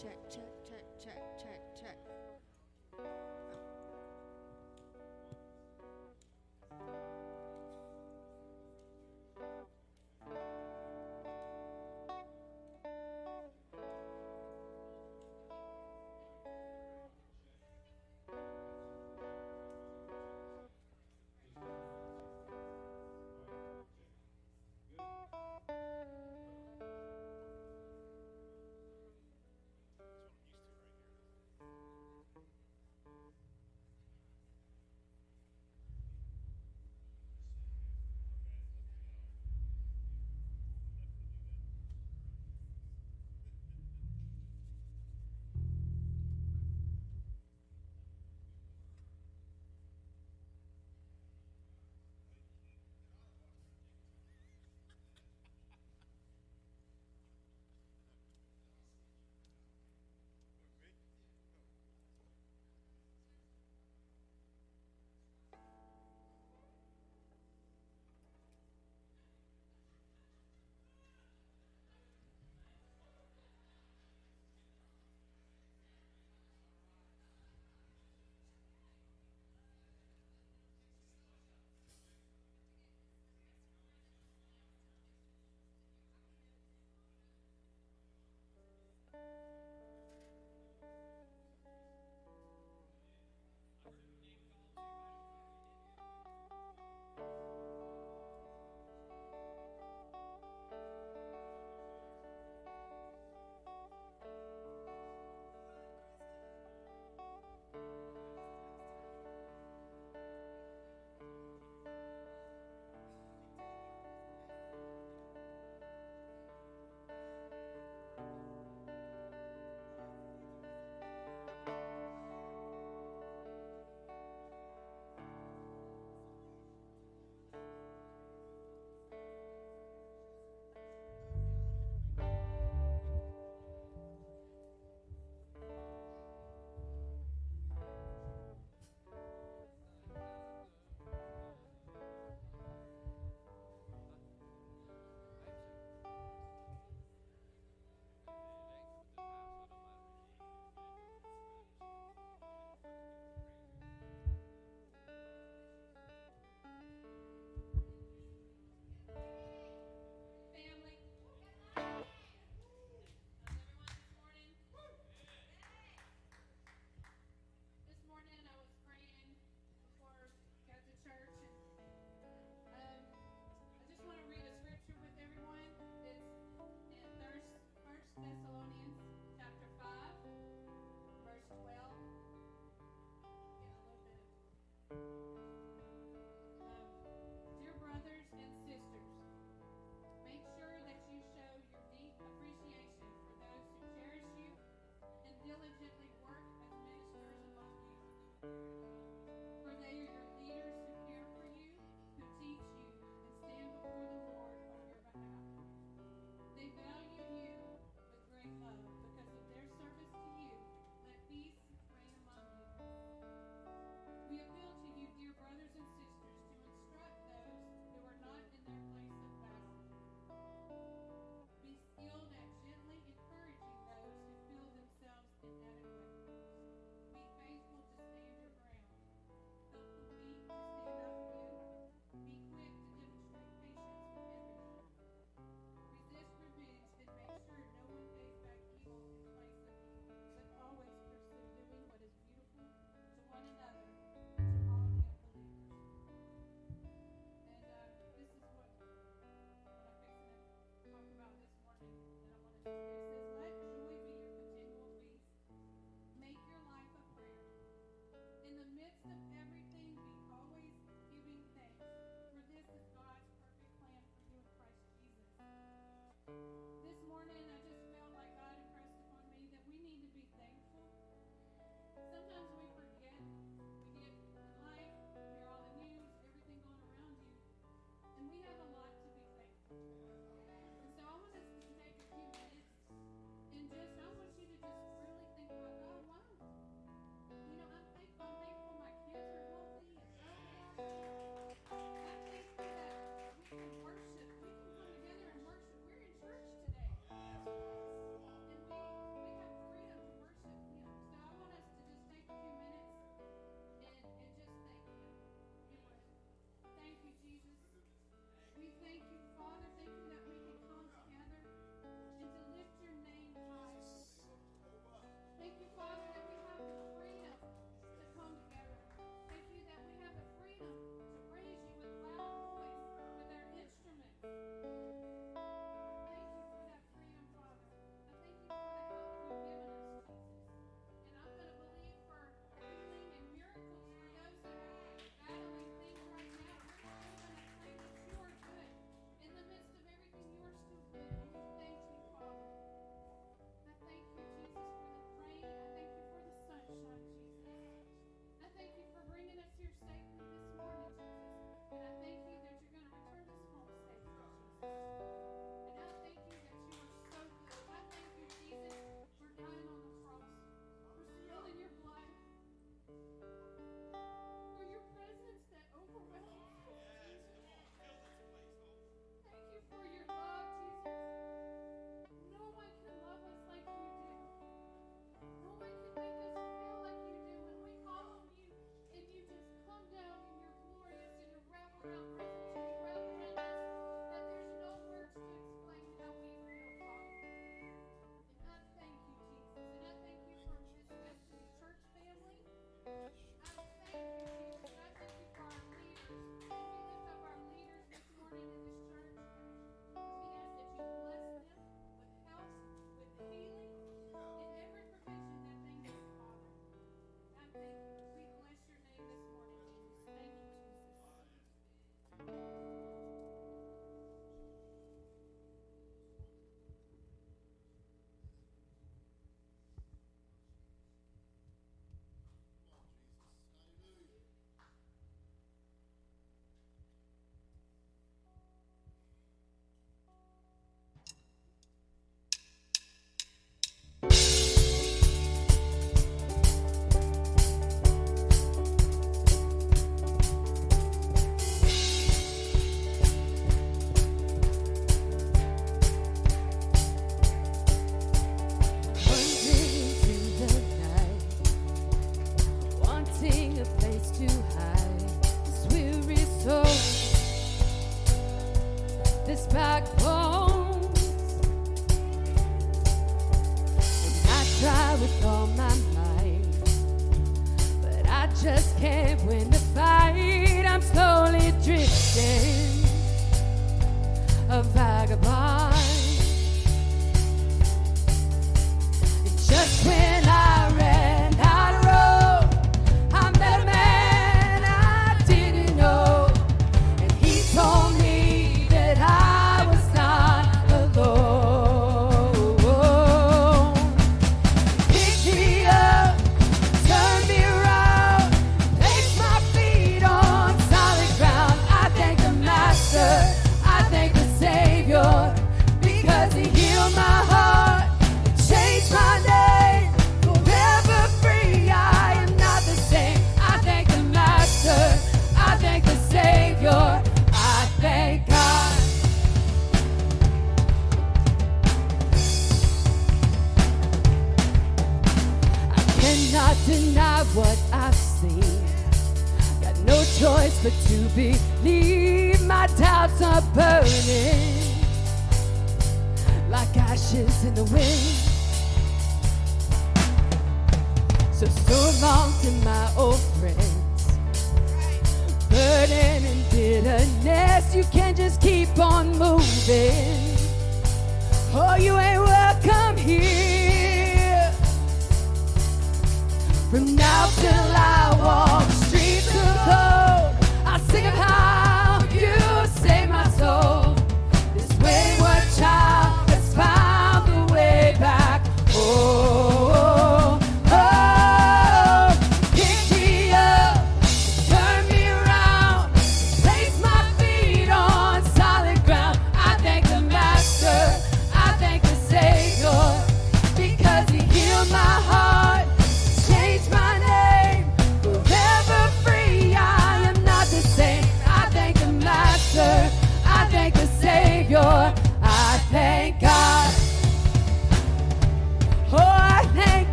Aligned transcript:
Check, 0.00 0.16
check, 0.30 0.59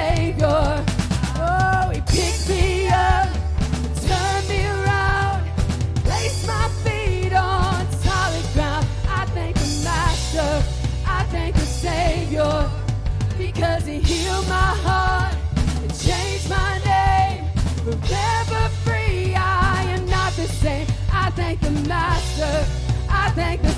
Savior. 0.00 0.84
Oh, 1.36 1.90
He 1.92 2.00
picked 2.16 2.48
me 2.48 2.88
up, 2.88 3.28
turned 4.08 4.48
me 4.48 4.60
around, 4.76 5.40
placed 6.06 6.46
my 6.46 6.68
feet 6.84 7.32
on 7.34 7.74
solid 8.06 8.46
ground. 8.54 8.86
I 9.18 9.26
thank 9.34 9.56
the 9.56 9.70
Master, 9.84 10.52
I 11.06 11.24
thank 11.34 11.54
the 11.54 11.68
Savior, 11.86 12.70
because 13.36 13.84
He 13.84 13.98
healed 13.98 14.48
my 14.48 14.72
heart 14.86 15.34
and 15.82 15.90
changed 16.06 16.48
my 16.48 16.72
name. 16.92 17.44
Forever 17.84 18.62
free, 18.84 19.34
I 19.34 19.82
am 19.94 20.06
not 20.06 20.32
the 20.32 20.48
same. 20.62 20.86
I 21.12 21.30
thank 21.30 21.60
the 21.60 21.72
Master, 21.94 22.54
I 23.10 23.30
thank 23.40 23.60
the 23.60 23.74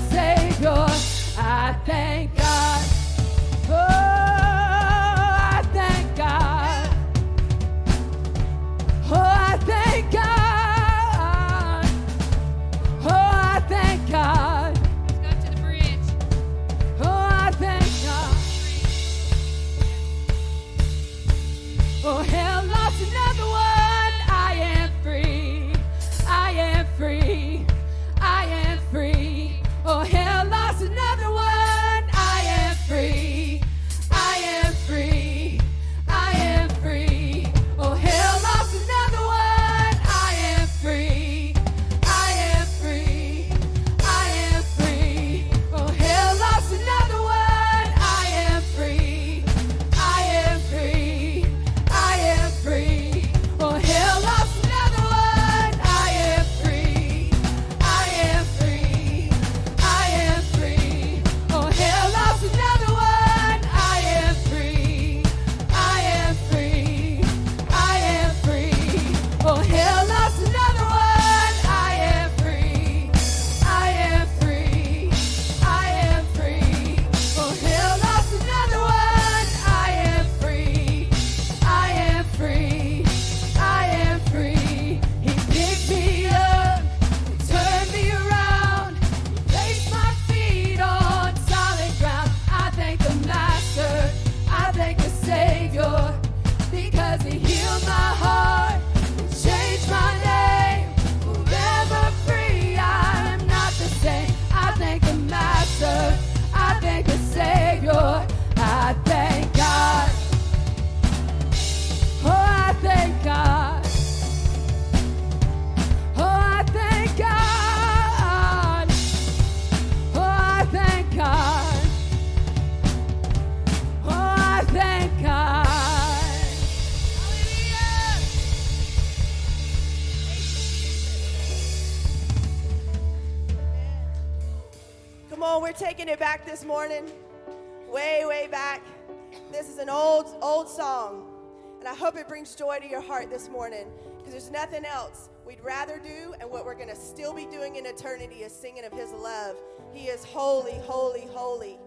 brings 142.43 142.55
joy 142.55 142.77
to 142.77 142.89
your 142.89 142.99
heart 142.99 143.29
this 143.29 143.47
morning 143.47 143.85
because 144.17 144.33
there's 144.33 144.51
nothing 144.51 144.83
else 144.83 145.29
we'd 145.45 145.63
rather 145.63 145.97
do, 146.03 146.35
and 146.41 146.49
what 146.51 146.65
we're 146.65 146.75
going 146.75 146.89
to 146.89 146.95
still 146.95 147.33
be 147.33 147.45
doing 147.45 147.77
in 147.77 147.85
eternity 147.85 148.43
is 148.43 148.51
singing 148.51 148.83
of 148.83 148.91
His 148.91 149.13
love. 149.13 149.55
He 149.93 150.07
is 150.07 150.25
holy, 150.25 150.77
holy, 150.79 151.25
holy. 151.31 151.79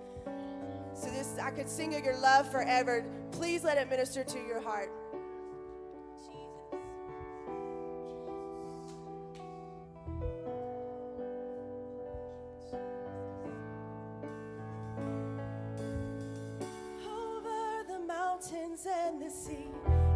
So 0.94 1.10
this, 1.10 1.36
I 1.38 1.50
could 1.50 1.68
sing 1.68 1.94
of 1.94 2.02
your 2.02 2.18
love 2.20 2.50
forever. 2.50 3.04
Please 3.32 3.64
let 3.64 3.76
it 3.76 3.90
minister 3.90 4.24
to 4.24 4.38
your 4.38 4.62
heart. 4.62 4.90
and 18.88 19.20
the 19.20 19.30
sea 19.30 20.15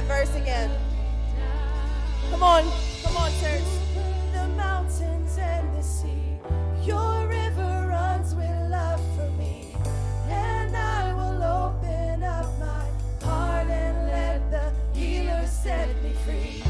that 0.00 0.26
verse 0.26 0.34
again. 0.36 0.70
Come 2.30 2.42
on, 2.42 2.64
come 3.02 3.16
on, 3.16 3.30
church. 3.40 3.62
The 4.32 4.48
mountains 4.56 5.36
and 5.38 5.76
the 5.76 5.82
sea, 5.82 6.38
your 6.82 7.26
river 7.26 7.86
runs 7.88 8.34
with 8.34 8.70
love 8.70 9.00
for 9.16 9.30
me, 9.32 9.74
and 10.28 10.76
I 10.76 11.12
will 11.12 11.42
open 11.42 12.22
up 12.22 12.46
my 12.58 13.26
heart 13.26 13.68
and 13.68 14.06
let 14.06 14.50
the 14.50 14.98
healer 14.98 15.46
set 15.46 15.88
me 16.02 16.12
free. 16.24 16.69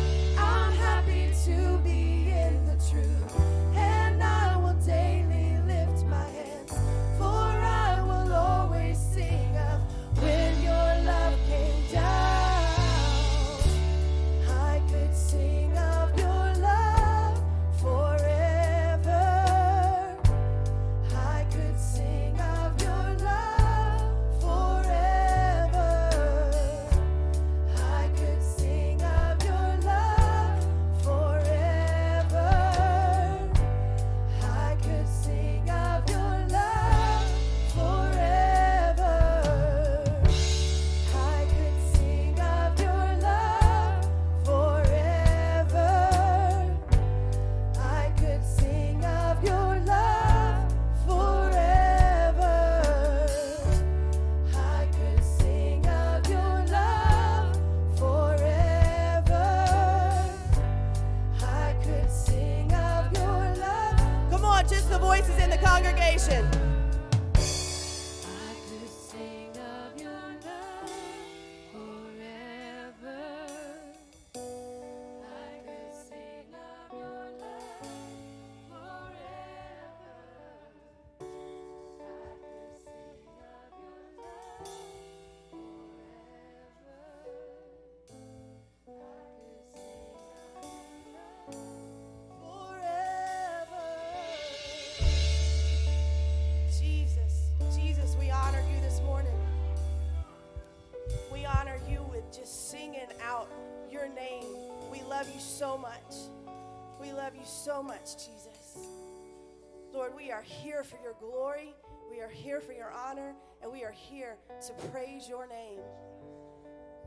we 110.21 110.31
are 110.31 110.43
here 110.43 110.85
for 110.85 110.99
your 111.03 111.15
glory, 111.19 111.75
we 112.11 112.21
are 112.21 112.29
here 112.29 112.61
for 112.61 112.73
your 112.73 112.91
honor, 112.91 113.35
and 113.63 113.73
we 113.73 113.85
are 113.85 113.93
here 113.93 114.37
to 114.67 114.73
praise 114.89 115.27
your 115.27 115.47
name. 115.47 115.81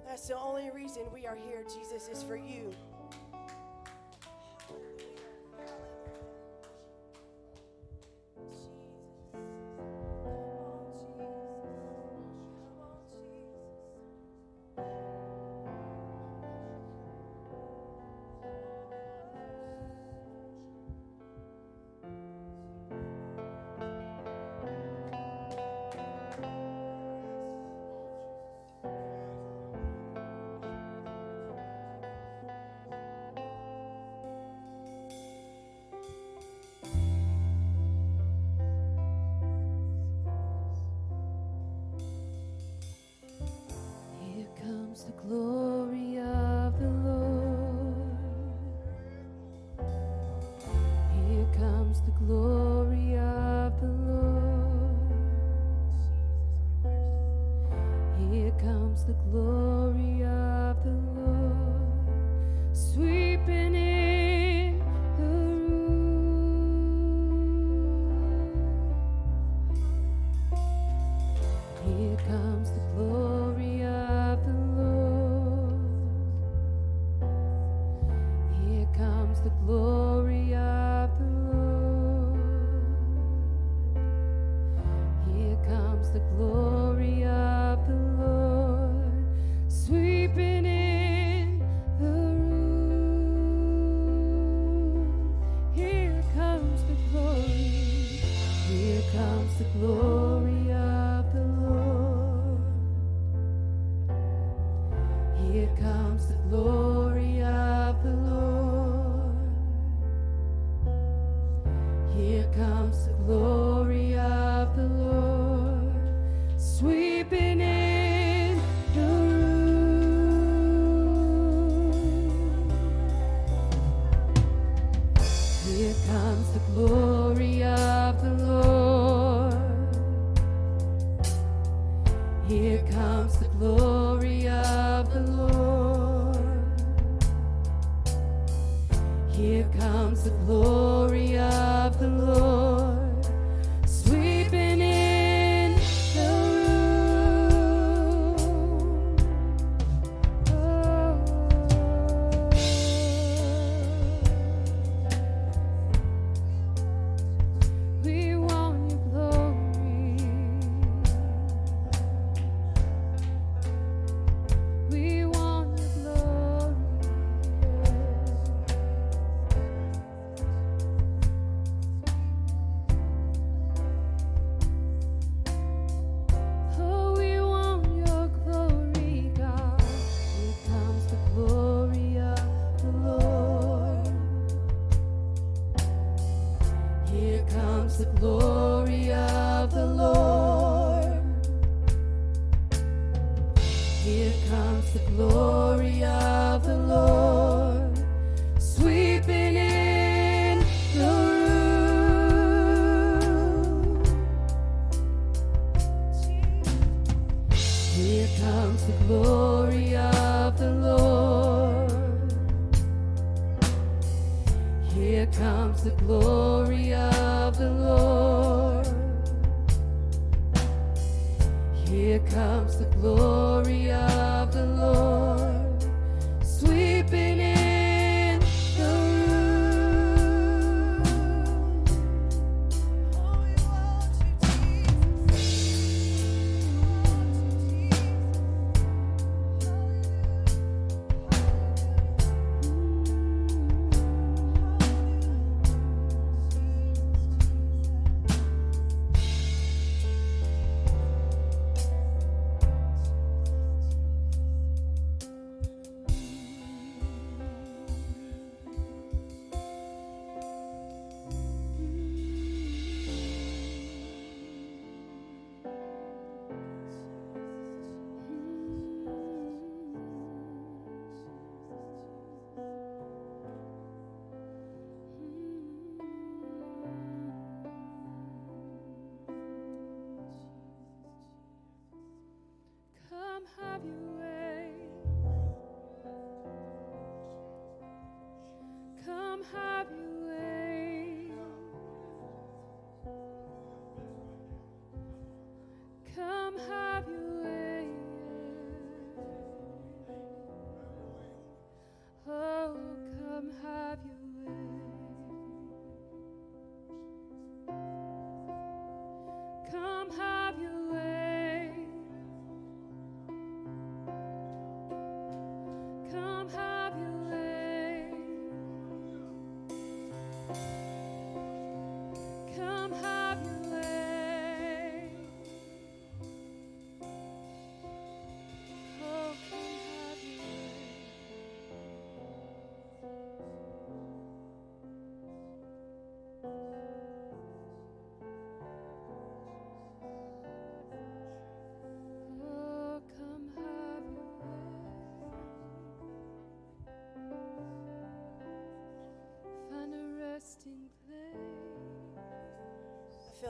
That's 0.06 0.28
the 0.28 0.38
only 0.38 0.72
reason 0.72 1.04
we 1.14 1.28
are 1.28 1.36
here, 1.36 1.64
Jesus, 1.64 2.08
is 2.08 2.24
for 2.24 2.36
you. 2.36 2.74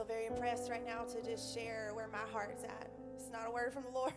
Feel 0.03 0.15
very 0.15 0.25
impressed 0.27 0.69
right 0.69 0.85
now 0.85 1.03
to 1.03 1.21
just 1.21 1.53
share 1.53 1.91
where 1.93 2.07
my 2.07 2.31
heart's 2.31 2.63
at. 2.63 2.89
It's 3.15 3.29
not 3.31 3.47
a 3.47 3.51
word 3.51 3.73
from 3.73 3.83
the 3.83 3.89
Lord, 3.93 4.13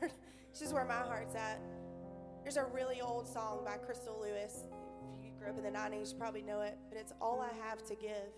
it's 0.51 0.61
just 0.61 0.73
where 0.73 0.85
my 0.85 0.95
heart's 0.95 1.35
at. 1.35 1.61
There's 2.43 2.57
a 2.57 2.65
really 2.65 3.01
old 3.01 3.27
song 3.27 3.61
by 3.65 3.77
Crystal 3.77 4.19
Lewis. 4.21 4.65
If 5.19 5.25
you 5.25 5.33
grew 5.39 5.49
up 5.49 5.59
in 5.59 5.65
the 5.65 5.71
90s, 5.71 6.13
you 6.13 6.19
probably 6.19 6.43
know 6.43 6.61
it, 6.61 6.79
but 6.89 6.99
it's 6.99 7.13
All 7.21 7.41
I 7.41 7.51
Have 7.69 7.85
to 7.87 7.95
Give. 7.95 8.33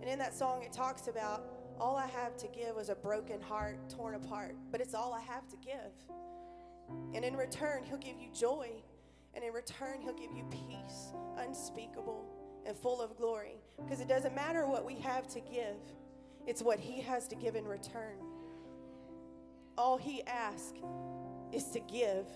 And 0.00 0.08
in 0.08 0.18
that 0.18 0.34
song, 0.34 0.62
it 0.62 0.72
talks 0.72 1.08
about 1.08 1.44
all 1.78 1.96
I 1.96 2.06
have 2.06 2.36
to 2.38 2.48
give 2.48 2.74
was 2.74 2.88
a 2.88 2.94
broken 2.94 3.40
heart 3.40 3.78
torn 3.88 4.14
apart, 4.14 4.56
but 4.70 4.80
it's 4.80 4.94
all 4.94 5.12
I 5.12 5.20
have 5.20 5.48
to 5.48 5.56
give. 5.56 5.92
And 7.14 7.24
in 7.24 7.36
return, 7.36 7.82
He'll 7.84 7.98
give 7.98 8.18
you 8.18 8.28
joy. 8.32 8.70
And 9.34 9.44
in 9.44 9.52
return, 9.52 10.00
He'll 10.02 10.14
give 10.14 10.32
you 10.32 10.44
peace 10.50 11.12
unspeakable 11.38 12.24
and 12.66 12.76
full 12.76 13.00
of 13.00 13.16
glory. 13.16 13.56
Because 13.82 14.00
it 14.00 14.08
doesn't 14.08 14.34
matter 14.34 14.66
what 14.66 14.84
we 14.84 14.96
have 14.96 15.28
to 15.28 15.40
give, 15.40 15.76
it's 16.48 16.62
what 16.62 16.80
He 16.80 17.02
has 17.02 17.28
to 17.28 17.36
give 17.36 17.54
in 17.56 17.66
return. 17.66 18.16
All 19.76 19.98
He 19.98 20.22
asks 20.24 20.78
is 21.52 21.64
to 21.72 21.80
give. 21.80 22.26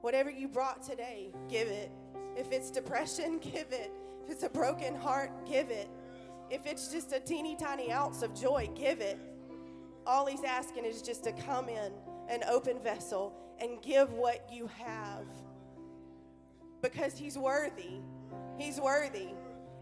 Whatever 0.00 0.30
you 0.30 0.48
brought 0.48 0.82
today, 0.82 1.32
give 1.48 1.68
it. 1.68 1.92
If 2.36 2.50
it's 2.50 2.70
depression, 2.72 3.38
give 3.42 3.68
it. 3.70 3.92
If 4.24 4.32
it's 4.32 4.42
a 4.42 4.48
broken 4.48 4.96
heart, 4.96 5.30
give 5.46 5.70
it. 5.70 5.88
If 6.50 6.66
it's 6.66 6.88
just 6.88 7.12
a 7.12 7.20
teeny 7.20 7.56
tiny 7.56 7.92
ounce 7.92 8.22
of 8.22 8.34
joy, 8.34 8.68
give 8.74 9.00
it. 9.00 9.18
All 10.06 10.26
he's 10.26 10.44
asking 10.44 10.84
is 10.84 11.00
just 11.00 11.22
to 11.24 11.32
come 11.32 11.68
in, 11.68 11.92
an 12.28 12.42
open 12.48 12.80
vessel, 12.80 13.32
and 13.60 13.80
give 13.80 14.12
what 14.12 14.48
you 14.52 14.68
have. 14.84 15.26
because 16.82 17.16
He's 17.16 17.38
worthy. 17.38 18.00
He's 18.58 18.80
worthy. 18.80 19.28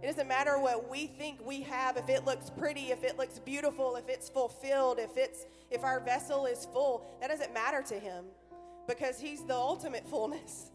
It 0.04 0.08
doesn't 0.08 0.28
matter 0.28 0.58
what 0.58 0.90
we 0.90 1.06
think 1.06 1.38
we 1.42 1.62
have, 1.62 1.96
if 1.96 2.10
it 2.10 2.26
looks 2.26 2.50
pretty, 2.50 2.90
if 2.90 3.04
it 3.04 3.16
looks 3.16 3.38
beautiful, 3.38 3.96
if 3.96 4.06
it's 4.06 4.28
fulfilled, 4.28 4.98
if 4.98 5.16
it's 5.16 5.46
if 5.70 5.82
our 5.82 5.98
vessel 5.98 6.44
is 6.44 6.68
full, 6.74 7.06
that 7.22 7.30
doesn't 7.30 7.54
matter 7.54 7.80
to 7.84 7.94
him 7.98 8.26
because 8.86 9.18
he's 9.18 9.46
the 9.46 9.54
ultimate 9.54 10.06
fullness. 10.06 10.72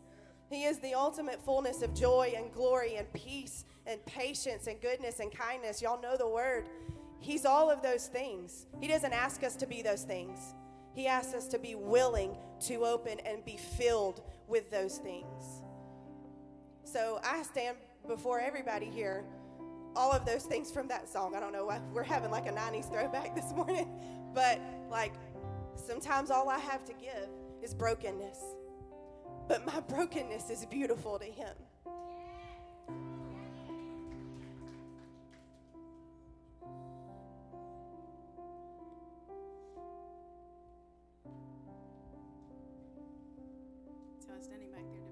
He 0.50 0.64
is 0.64 0.80
the 0.80 0.96
ultimate 0.96 1.46
fullness 1.46 1.84
of 1.84 1.94
joy 1.94 2.34
and 2.36 2.52
glory 2.52 2.96
and 2.96 3.14
peace 3.14 3.66
and 3.86 4.04
patience 4.08 4.66
and 4.66 4.82
goodness 4.82 5.20
and 5.20 5.32
kindness. 5.32 5.80
Y'all 5.80 6.02
know 6.02 6.18
the 6.18 6.28
word. 6.28 6.68
He's 7.20 7.46
all 7.46 7.70
of 7.70 7.84
those 7.84 8.08
things. 8.08 8.66
He 8.82 8.88
doesn't 8.88 9.14
ask 9.14 9.44
us 9.44 9.56
to 9.58 9.68
be 9.68 9.84
those 9.84 10.02
things. 10.02 10.40
He 10.96 11.06
asks 11.06 11.36
us 11.36 11.48
to 11.50 11.60
be 11.60 11.76
willing 11.76 12.36
to 12.62 12.84
open 12.84 13.20
and 13.20 13.46
be 13.46 13.58
filled 13.58 14.24
with 14.48 14.72
those 14.72 14.98
things. 14.98 15.62
So 16.84 17.20
I 17.24 17.44
stand 17.44 17.78
before 18.10 18.40
everybody 18.40 18.88
here 18.88 19.24
all 19.96 20.12
of 20.12 20.26
those 20.26 20.44
things 20.44 20.72
from 20.72 20.88
that 20.88 21.08
song. 21.08 21.36
I 21.36 21.40
don't 21.40 21.54
know 21.54 21.66
why 21.66 21.80
we're 21.94 22.04
having 22.04 22.32
like 22.32 22.48
a 22.48 22.52
90s 22.52 22.92
throwback 22.92 23.36
this 23.42 23.54
morning, 23.54 23.88
but 24.34 24.60
like 24.90 25.14
sometimes 25.76 26.32
all 26.32 26.50
I 26.50 26.60
have 26.60 26.84
to 26.86 26.94
give 26.94 27.30
is 27.62 27.74
brokenness. 27.74 28.40
But 29.48 29.66
my 29.66 29.80
brokenness 29.82 30.50
is 30.50 30.66
beautiful 30.66 31.20
to 31.20 31.26
Him. 31.26 31.56
Standing 44.42 44.72
back 44.72 44.84
there 44.94 45.09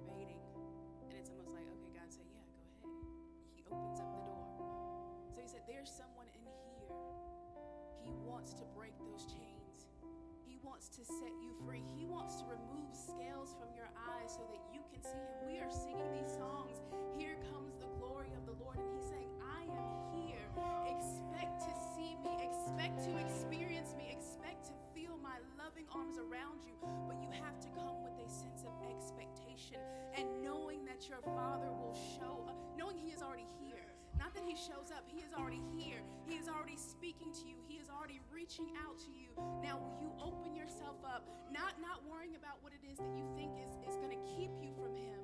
wants 10.87 11.03
to 11.03 11.15
set 11.19 11.35
you 11.43 11.51
free. 11.67 11.83
He 11.99 12.05
wants 12.05 12.39
to 12.39 12.45
remove 12.47 12.87
scales 12.95 13.51
from 13.59 13.75
your 13.75 13.91
eyes 14.07 14.31
so 14.31 14.47
that 14.47 14.63
you 14.71 14.79
can 14.87 15.03
see 15.03 15.19
him. 15.19 15.43
We 15.43 15.59
are 15.59 15.67
singing 15.67 16.07
these 16.15 16.31
songs. 16.31 16.79
Here 17.19 17.35
comes 17.51 17.75
the 17.75 17.91
glory 17.99 18.31
of 18.31 18.47
the 18.47 18.55
Lord. 18.63 18.79
And 18.79 18.87
he's 18.95 19.03
saying, 19.11 19.27
I 19.43 19.67
am 19.67 19.91
here. 20.15 20.47
Expect 20.87 21.59
to 21.67 21.73
see 21.91 22.15
me. 22.23 22.31
Expect 22.39 23.03
to 23.03 23.11
experience 23.19 23.99
me. 23.99 24.15
Expect 24.15 24.71
to 24.71 24.75
feel 24.95 25.19
my 25.19 25.35
loving 25.59 25.91
arms 25.91 26.15
around 26.15 26.63
you. 26.63 26.79
But 27.03 27.19
you 27.19 27.35
have 27.35 27.59
to 27.59 27.69
come 27.75 27.99
with 27.99 28.15
a 28.23 28.29
sense 28.31 28.63
of 28.63 28.71
expectation 28.87 29.83
and 30.15 30.23
knowing 30.39 30.87
that 30.87 31.11
your 31.11 31.19
Father 31.35 31.67
will 31.67 31.99
show 32.15 32.47
up, 32.47 32.55
knowing 32.79 32.95
He 32.95 33.11
is 33.11 33.19
already 33.19 33.49
here. 33.59 33.76
Not 34.17 34.33
that 34.35 34.43
He 34.43 34.57
shows 34.57 34.89
up, 34.91 35.05
He 35.07 35.21
is 35.21 35.31
already 35.33 35.61
here. 35.77 36.01
He 36.25 36.35
is 36.35 36.49
already 36.49 36.77
speaking 36.77 37.31
to 37.33 37.43
you, 37.47 37.55
He 37.69 37.77
is 37.77 37.87
already 37.89 38.19
reaching 38.33 38.73
out 38.83 38.97
to 39.05 39.11
you. 39.13 39.31
Now, 39.61 39.79
will 39.79 39.97
you 40.01 40.11
open 40.19 40.55
yourself 40.55 40.97
up, 41.05 41.25
not, 41.53 41.79
not 41.79 42.03
worrying 42.05 42.35
about 42.35 42.61
what 42.61 42.73
it 42.73 42.83
is 42.85 42.97
that 42.97 43.13
you 43.15 43.25
think 43.35 43.55
is, 43.61 43.77
is 43.87 43.95
going 43.97 44.11
to 44.11 44.23
keep 44.35 44.51
you 44.61 44.73
from 44.75 44.95
Him? 44.95 45.17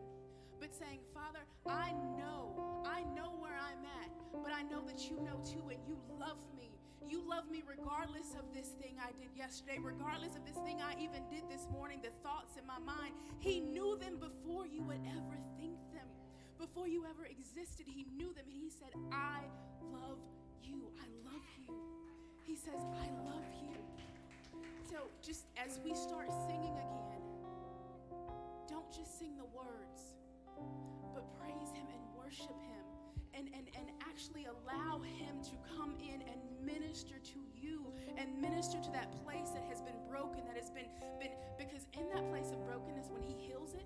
but 0.63 0.73
saying, 0.73 0.99
Father, 1.13 1.43
I 1.67 1.91
know, 2.15 2.55
I 2.87 3.03
know 3.13 3.35
where 3.43 3.59
I'm 3.59 3.83
at, 4.01 4.09
but 4.31 4.53
I 4.55 4.63
know 4.63 4.81
that 4.87 5.09
you 5.09 5.19
know 5.19 5.43
too, 5.43 5.67
and 5.67 5.77
you 5.85 5.99
love 6.17 6.39
me. 6.55 6.71
You 7.05 7.21
love 7.27 7.51
me 7.51 7.63
regardless 7.67 8.33
of 8.39 8.47
this 8.55 8.69
thing 8.79 8.95
I 8.97 9.11
did 9.11 9.35
yesterday, 9.35 9.77
regardless 9.83 10.37
of 10.37 10.45
this 10.45 10.55
thing 10.63 10.79
I 10.79 10.95
even 11.03 11.27
did 11.29 11.43
this 11.51 11.67
morning, 11.69 11.99
the 12.01 12.15
thoughts 12.23 12.55
in 12.57 12.65
my 12.65 12.79
mind. 12.79 13.13
He 13.39 13.59
knew 13.59 13.99
them 13.99 14.15
before 14.17 14.65
you 14.65 14.81
would 14.83 15.03
ever 15.05 15.35
think 15.59 15.75
them, 15.91 15.92
before 16.63 16.87
you 16.87 17.03
ever 17.03 17.25
existed. 17.27 17.85
He 17.85 18.07
knew 18.15 18.31
them, 18.33 18.47
and 18.47 18.55
He 18.55 18.69
said, 18.69 18.95
I 19.11 19.43
love 19.91 20.23
you. 20.63 20.87
I 20.95 21.07
love 21.27 21.43
you. 21.59 21.75
He 22.47 22.55
says, 22.55 22.79
I 23.03 23.07
love 23.27 23.51
you. 23.59 23.75
So, 24.89 25.11
just 25.21 25.47
as 25.59 25.79
we 25.83 25.93
start 25.93 26.31
singing 26.47 26.71
again, 26.71 27.23
don't 28.69 28.89
just 28.95 29.19
sing 29.19 29.35
the 29.35 29.49
words 29.51 30.15
but 31.13 31.27
praise 31.37 31.69
him 31.75 31.85
and 31.91 32.01
worship 32.15 32.55
him 32.63 32.85
and, 33.33 33.49
and, 33.53 33.67
and 33.75 33.91
actually 34.07 34.45
allow 34.45 35.01
him 35.01 35.43
to 35.43 35.55
come 35.75 35.95
in 35.99 36.21
and 36.21 36.39
minister 36.63 37.15
to 37.23 37.39
you 37.53 37.91
and 38.17 38.29
minister 38.39 38.79
to 38.79 38.91
that 38.91 39.11
place 39.25 39.49
that 39.49 39.63
has 39.67 39.81
been 39.81 39.97
broken 40.07 40.45
that 40.45 40.55
has 40.55 40.69
been 40.69 40.87
been 41.19 41.33
because 41.57 41.87
in 41.93 42.07
that 42.13 42.27
place 42.29 42.51
of 42.51 42.63
brokenness 42.65 43.09
when 43.11 43.21
he 43.21 43.33
heals 43.33 43.73
it 43.73 43.85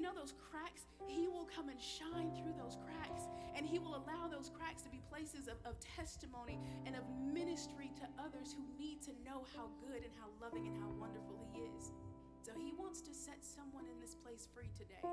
you 0.00 0.08
know 0.08 0.16
those 0.16 0.32
cracks 0.48 0.88
he 1.04 1.28
will 1.28 1.44
come 1.44 1.68
and 1.68 1.76
shine 1.76 2.32
through 2.32 2.56
those 2.56 2.80
cracks 2.80 3.28
and 3.52 3.68
he 3.68 3.76
will 3.76 4.00
allow 4.00 4.24
those 4.32 4.48
cracks 4.48 4.80
to 4.80 4.88
be 4.88 5.04
places 5.12 5.44
of, 5.44 5.60
of 5.68 5.76
testimony 5.84 6.56
and 6.88 6.96
of 6.96 7.04
ministry 7.20 7.92
to 8.00 8.08
others 8.16 8.56
who 8.56 8.64
need 8.80 9.04
to 9.04 9.12
know 9.20 9.44
how 9.52 9.68
good 9.84 10.00
and 10.00 10.12
how 10.16 10.32
loving 10.40 10.64
and 10.64 10.76
how 10.80 10.88
wonderful 10.96 11.36
he 11.52 11.60
is 11.76 11.92
so 12.40 12.56
he 12.56 12.72
wants 12.80 13.04
to 13.04 13.12
set 13.12 13.44
someone 13.44 13.84
in 13.84 14.00
this 14.00 14.16
place 14.16 14.48
free 14.56 14.72
today. 14.72 15.04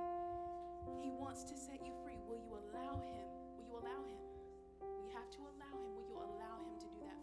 He 1.04 1.12
wants 1.12 1.44
to 1.52 1.56
set 1.60 1.84
you 1.84 1.92
free. 2.02 2.16
Will 2.24 2.40
you 2.40 2.56
allow 2.56 3.04
him? 3.04 3.28
Will 3.60 3.68
you 3.68 3.76
allow 3.84 4.02
him? 4.08 4.18
We 5.04 5.12
have 5.12 5.28
to 5.36 5.44
allow 5.44 5.76
him. 5.76 5.92
Will 5.92 6.08
you 6.08 6.16
allow 6.16 6.64
him 6.64 6.80
to 6.80 6.88
do 6.88 7.04
that 7.04 7.20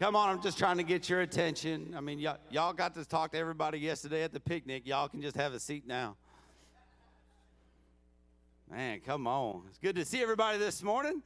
Come 0.00 0.14
on, 0.14 0.28
I'm 0.28 0.40
just 0.40 0.56
trying 0.56 0.76
to 0.76 0.84
get 0.84 1.08
your 1.08 1.22
attention. 1.22 1.92
I 1.96 2.00
mean, 2.00 2.20
y'all, 2.20 2.36
y'all 2.50 2.72
got 2.72 2.94
to 2.94 3.04
talk 3.04 3.32
to 3.32 3.38
everybody 3.38 3.80
yesterday 3.80 4.22
at 4.22 4.32
the 4.32 4.38
picnic. 4.38 4.86
Y'all 4.86 5.08
can 5.08 5.20
just 5.20 5.34
have 5.34 5.52
a 5.52 5.58
seat 5.58 5.88
now. 5.88 6.16
Man, 8.70 9.00
come 9.00 9.26
on. 9.26 9.62
It's 9.68 9.78
good 9.78 9.96
to 9.96 10.04
see 10.04 10.22
everybody 10.22 10.56
this 10.56 10.84
morning. 10.84 11.20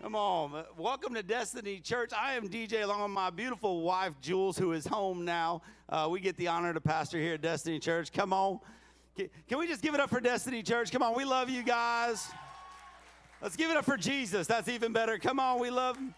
Come 0.00 0.16
on. 0.16 0.64
Welcome 0.78 1.12
to 1.16 1.22
Destiny 1.22 1.80
Church. 1.80 2.12
I 2.18 2.32
am 2.32 2.48
DJ 2.48 2.82
along 2.82 3.02
with 3.02 3.10
my 3.10 3.28
beautiful 3.28 3.82
wife, 3.82 4.14
Jules, 4.22 4.56
who 4.56 4.72
is 4.72 4.86
home 4.86 5.26
now. 5.26 5.60
Uh, 5.86 6.08
we 6.10 6.20
get 6.20 6.38
the 6.38 6.48
honor 6.48 6.72
to 6.72 6.80
pastor 6.80 7.18
here 7.18 7.34
at 7.34 7.42
Destiny 7.42 7.78
Church. 7.78 8.10
Come 8.10 8.32
on. 8.32 8.58
Can 9.18 9.58
we 9.58 9.66
just 9.66 9.82
give 9.82 9.92
it 9.92 10.00
up 10.00 10.08
for 10.08 10.20
Destiny 10.20 10.62
Church? 10.62 10.90
Come 10.90 11.02
on. 11.02 11.14
We 11.14 11.26
love 11.26 11.50
you 11.50 11.62
guys. 11.62 12.26
Let's 13.42 13.54
give 13.54 13.70
it 13.70 13.76
up 13.76 13.84
for 13.84 13.98
Jesus. 13.98 14.46
That's 14.46 14.68
even 14.68 14.94
better. 14.94 15.18
Come 15.18 15.38
on. 15.38 15.60
We 15.60 15.68
love 15.68 15.98
him. 15.98 16.14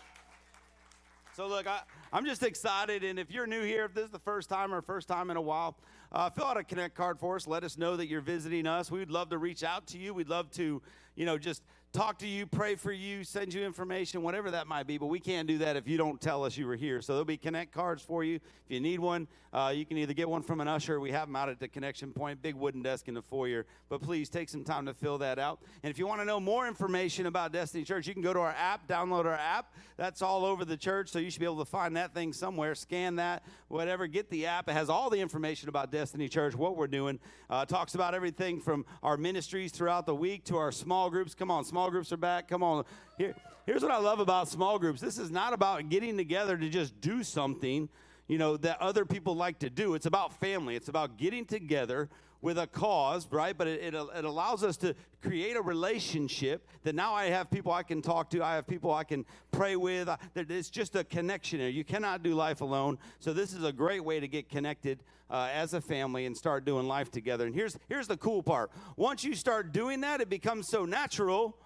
So, 1.41 1.47
look, 1.47 1.67
I, 1.67 1.81
I'm 2.13 2.27
just 2.27 2.43
excited. 2.43 3.03
And 3.03 3.19
if 3.19 3.31
you're 3.31 3.47
new 3.47 3.63
here, 3.63 3.87
if 3.87 3.95
this 3.95 4.05
is 4.05 4.11
the 4.11 4.19
first 4.19 4.51
time 4.51 4.75
or 4.75 4.83
first 4.83 5.09
time 5.09 5.31
in 5.31 5.39
a 5.39 5.41
while, 5.41 5.75
uh, 6.13 6.29
fill 6.29 6.45
out 6.45 6.59
a 6.59 6.63
Connect 6.63 6.95
card 6.95 7.19
for 7.19 7.35
us. 7.37 7.47
Let 7.47 7.65
us 7.65 7.79
know 7.79 7.97
that 7.97 8.09
you're 8.09 8.21
visiting 8.21 8.67
us. 8.67 8.91
We'd 8.91 9.11
love 9.11 9.31
to 9.31 9.39
reach 9.39 9.65
out 9.65 9.87
to 9.87 9.99
you. 9.99 10.13
We'd 10.13 10.29
love 10.29 10.51
to, 10.51 10.83
you 11.15 11.25
know, 11.25 11.39
just 11.39 11.63
talk 11.95 12.19
to 12.19 12.27
you, 12.27 12.45
pray 12.45 12.75
for 12.75 12.93
you, 12.93 13.25
send 13.25 13.55
you 13.55 13.65
information, 13.65 14.21
whatever 14.21 14.51
that 14.51 14.67
might 14.67 14.87
be. 14.87 14.99
But 14.99 15.07
we 15.07 15.19
can't 15.19 15.49
do 15.49 15.57
that 15.59 15.77
if 15.77 15.89
you 15.89 15.97
don't 15.97 16.21
tell 16.21 16.45
us 16.45 16.59
you 16.59 16.67
were 16.67 16.77
here. 16.77 17.01
So 17.01 17.15
there'll 17.15 17.25
be 17.25 17.39
Connect 17.39 17.73
cards 17.73 18.03
for 18.03 18.23
you. 18.23 18.35
If 18.35 18.43
you 18.69 18.81
need 18.81 19.01
one, 19.01 19.27
uh, 19.53 19.73
you 19.75 19.85
can 19.85 19.99
either 19.99 20.13
get 20.13 20.29
one 20.29 20.43
from 20.43 20.61
an 20.61 20.69
usher. 20.69 21.01
We 21.01 21.11
have 21.11 21.29
them 21.29 21.37
out 21.37 21.49
at 21.49 21.59
the 21.59 21.69
connection 21.69 22.13
point, 22.13 22.41
big 22.41 22.55
wooden 22.55 22.83
desk 22.83 23.09
in 23.09 23.15
the 23.15 23.23
foyer. 23.23 23.67
But 23.89 24.01
please 24.01 24.29
take 24.29 24.49
some 24.49 24.65
time 24.65 24.87
to 24.87 24.95
fill 24.95 25.19
that 25.19 25.39
out. 25.39 25.61
And 25.83 25.91
if 25.91 25.99
you 25.99 26.07
want 26.07 26.21
to 26.21 26.25
know 26.25 26.39
more 26.39 26.69
information 26.69 27.27
about 27.27 27.53
Destiny 27.53 27.85
Church, 27.85 28.07
you 28.07 28.15
can 28.15 28.23
go 28.23 28.33
to 28.33 28.41
our 28.41 28.55
app, 28.57 28.87
download 28.87 29.25
our 29.25 29.35
app. 29.35 29.75
That's 29.97 30.23
all 30.23 30.45
over 30.45 30.65
the 30.65 30.77
church, 30.77 31.09
so 31.09 31.19
you 31.19 31.31
should 31.31 31.41
be 31.41 31.47
able 31.47 31.59
to 31.59 31.71
find 31.71 31.97
that 31.97 32.15
thing 32.15 32.33
somewhere. 32.33 32.75
Scan 32.75 33.17
that, 33.17 33.43
whatever. 33.69 34.07
Get 34.07 34.31
the 34.31 34.47
app. 34.47 34.69
It 34.69 34.73
has 34.73 34.89
all 34.89 35.11
the 35.11 35.21
information 35.21 35.69
about 35.69 35.91
Destiny 35.91 36.29
Church, 36.29 36.55
what 36.55 36.77
we're 36.77 36.87
doing. 36.87 37.19
Uh, 37.49 37.65
talks 37.65 37.95
about 37.95 38.15
everything 38.15 38.61
from 38.61 38.85
our 39.03 39.17
ministries 39.17 39.73
throughout 39.73 40.07
the 40.07 40.15
week 40.15 40.45
to 40.45 40.57
our 40.57 40.73
small 40.73 41.11
groups. 41.11 41.35
Come 41.35 41.51
on, 41.51 41.65
small 41.65 41.91
groups 41.91 42.13
are 42.13 42.17
back. 42.17 42.49
Come 42.49 42.63
on. 42.63 42.85
Here, 43.19 43.35
here's 43.67 43.83
what 43.83 43.91
I 43.91 43.99
love 43.99 44.21
about 44.21 44.49
small 44.49 44.79
groups. 44.79 45.01
This 45.01 45.19
is 45.19 45.31
not 45.31 45.53
about 45.53 45.89
getting 45.89 46.17
together 46.17 46.57
to 46.57 46.69
just 46.69 47.01
do 47.01 47.23
something, 47.23 47.89
you 48.31 48.39
know, 48.39 48.57
that 48.57 48.81
other 48.81 49.05
people 49.05 49.35
like 49.35 49.59
to 49.59 49.69
do. 49.69 49.95
It's 49.95 50.07
about 50.07 50.39
family. 50.39 50.77
It's 50.77 50.89
about 50.89 51.17
getting 51.17 51.45
together 51.45 52.09
with 52.41 52.59
a 52.59 52.67
cause, 52.69 53.27
right? 53.33 53.59
But 53.59 53.67
it, 53.67 53.93
it, 53.93 53.95
it, 53.95 54.25
allows 54.25 54.63
us 54.63 54.77
to 54.79 54.95
create 55.21 55.57
a 55.57 55.61
relationship 55.61 56.65
that 56.85 56.95
now 56.95 57.13
I 57.13 57.27
have 57.27 57.51
people 57.51 57.73
I 57.73 57.83
can 57.83 58.01
talk 58.01 58.31
to, 58.31 58.43
I 58.43 58.55
have 58.55 58.69
people 58.69 58.95
I 58.95 59.03
can 59.03 59.27
pray 59.51 59.75
with. 59.75 60.09
It's 60.37 60.71
just 60.71 60.95
a 60.95 61.03
connection 61.03 61.59
there. 61.59 61.69
You 61.69 61.83
cannot 61.83 62.23
do 62.23 62.35
life 62.35 62.61
alone. 62.61 62.99
So 63.19 63.33
this 63.33 63.53
is 63.53 63.65
a 63.65 63.73
great 63.73 64.05
way 64.05 64.21
to 64.21 64.29
get 64.29 64.49
connected 64.49 65.03
uh, 65.29 65.49
as 65.53 65.75
a 65.75 65.81
family 65.81 66.25
and 66.25 66.37
start 66.37 66.65
doing 66.65 66.87
life 66.87 67.11
together. 67.11 67.47
And 67.47 67.55
here's 67.55 67.77
here's 67.89 68.07
the 68.07 68.17
cool 68.17 68.45
part. 68.45 68.71
Once 68.97 69.25
you 69.25 69.35
start 69.35 69.73
doing 69.73 70.03
that, 70.03 70.21
it 70.21 70.31
becomes 70.31 70.69
so 70.69 70.85
natural 70.85 71.59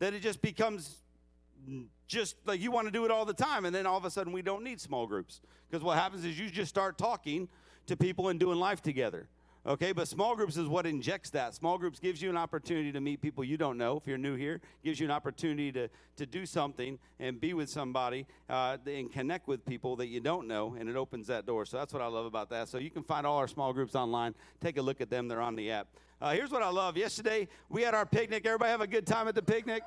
that 0.00 0.14
it 0.14 0.20
just 0.20 0.42
becomes 0.42 0.96
just 2.06 2.36
like 2.46 2.60
you 2.60 2.70
want 2.70 2.86
to 2.86 2.90
do 2.90 3.04
it 3.04 3.10
all 3.10 3.24
the 3.24 3.34
time 3.34 3.64
and 3.64 3.74
then 3.74 3.86
all 3.86 3.96
of 3.96 4.04
a 4.04 4.10
sudden 4.10 4.32
we 4.32 4.42
don't 4.42 4.64
need 4.64 4.80
small 4.80 5.06
groups. 5.06 5.40
Because 5.70 5.84
what 5.84 5.98
happens 5.98 6.24
is 6.24 6.38
you 6.38 6.50
just 6.50 6.70
start 6.70 6.98
talking 6.98 7.48
to 7.86 7.96
people 7.96 8.28
and 8.28 8.40
doing 8.40 8.58
life 8.58 8.82
together 8.82 9.28
okay? 9.68 9.92
But 9.92 10.08
small 10.08 10.34
groups 10.34 10.56
is 10.56 10.66
what 10.66 10.86
injects 10.86 11.30
that. 11.30 11.54
Small 11.54 11.78
groups 11.78 11.98
gives 11.98 12.20
you 12.22 12.30
an 12.30 12.36
opportunity 12.36 12.90
to 12.92 13.00
meet 13.00 13.20
people 13.20 13.44
you 13.44 13.56
don't 13.56 13.76
know. 13.76 13.96
If 13.96 14.06
you're 14.06 14.18
new 14.18 14.34
here 14.34 14.60
gives 14.82 14.98
you 14.98 15.06
an 15.06 15.10
opportunity 15.10 15.70
to, 15.72 15.88
to 16.16 16.26
do 16.26 16.46
something 16.46 16.98
and 17.20 17.40
be 17.40 17.54
with 17.54 17.68
somebody 17.68 18.26
uh, 18.48 18.78
and 18.86 19.12
connect 19.12 19.46
with 19.46 19.64
people 19.66 19.96
that 19.96 20.08
you 20.08 20.20
don't 20.20 20.48
know 20.48 20.76
and 20.78 20.88
it 20.88 20.96
opens 20.96 21.26
that 21.28 21.46
door. 21.46 21.66
So 21.66 21.76
that's 21.76 21.92
what 21.92 22.02
i 22.02 22.06
love 22.06 22.26
about 22.26 22.50
that. 22.50 22.68
So 22.68 22.78
you 22.78 22.90
can 22.90 23.02
find 23.02 23.26
all 23.26 23.36
our 23.38 23.48
small 23.48 23.72
groups 23.72 23.94
online. 23.94 24.34
Take 24.60 24.78
a 24.78 24.82
look 24.82 25.00
at 25.00 25.10
them. 25.10 25.28
They're 25.28 25.42
on 25.42 25.56
the 25.56 25.70
app. 25.70 25.88
Uh, 26.20 26.32
here's 26.32 26.50
what 26.50 26.62
I 26.62 26.70
love. 26.70 26.96
Yesterday, 26.96 27.46
we 27.68 27.82
had 27.82 27.94
our 27.94 28.06
picnic. 28.06 28.44
Everybody 28.44 28.70
have 28.70 28.80
a 28.80 28.88
good 28.88 29.06
time 29.06 29.28
at 29.28 29.36
the 29.36 29.42
picnic? 29.42 29.82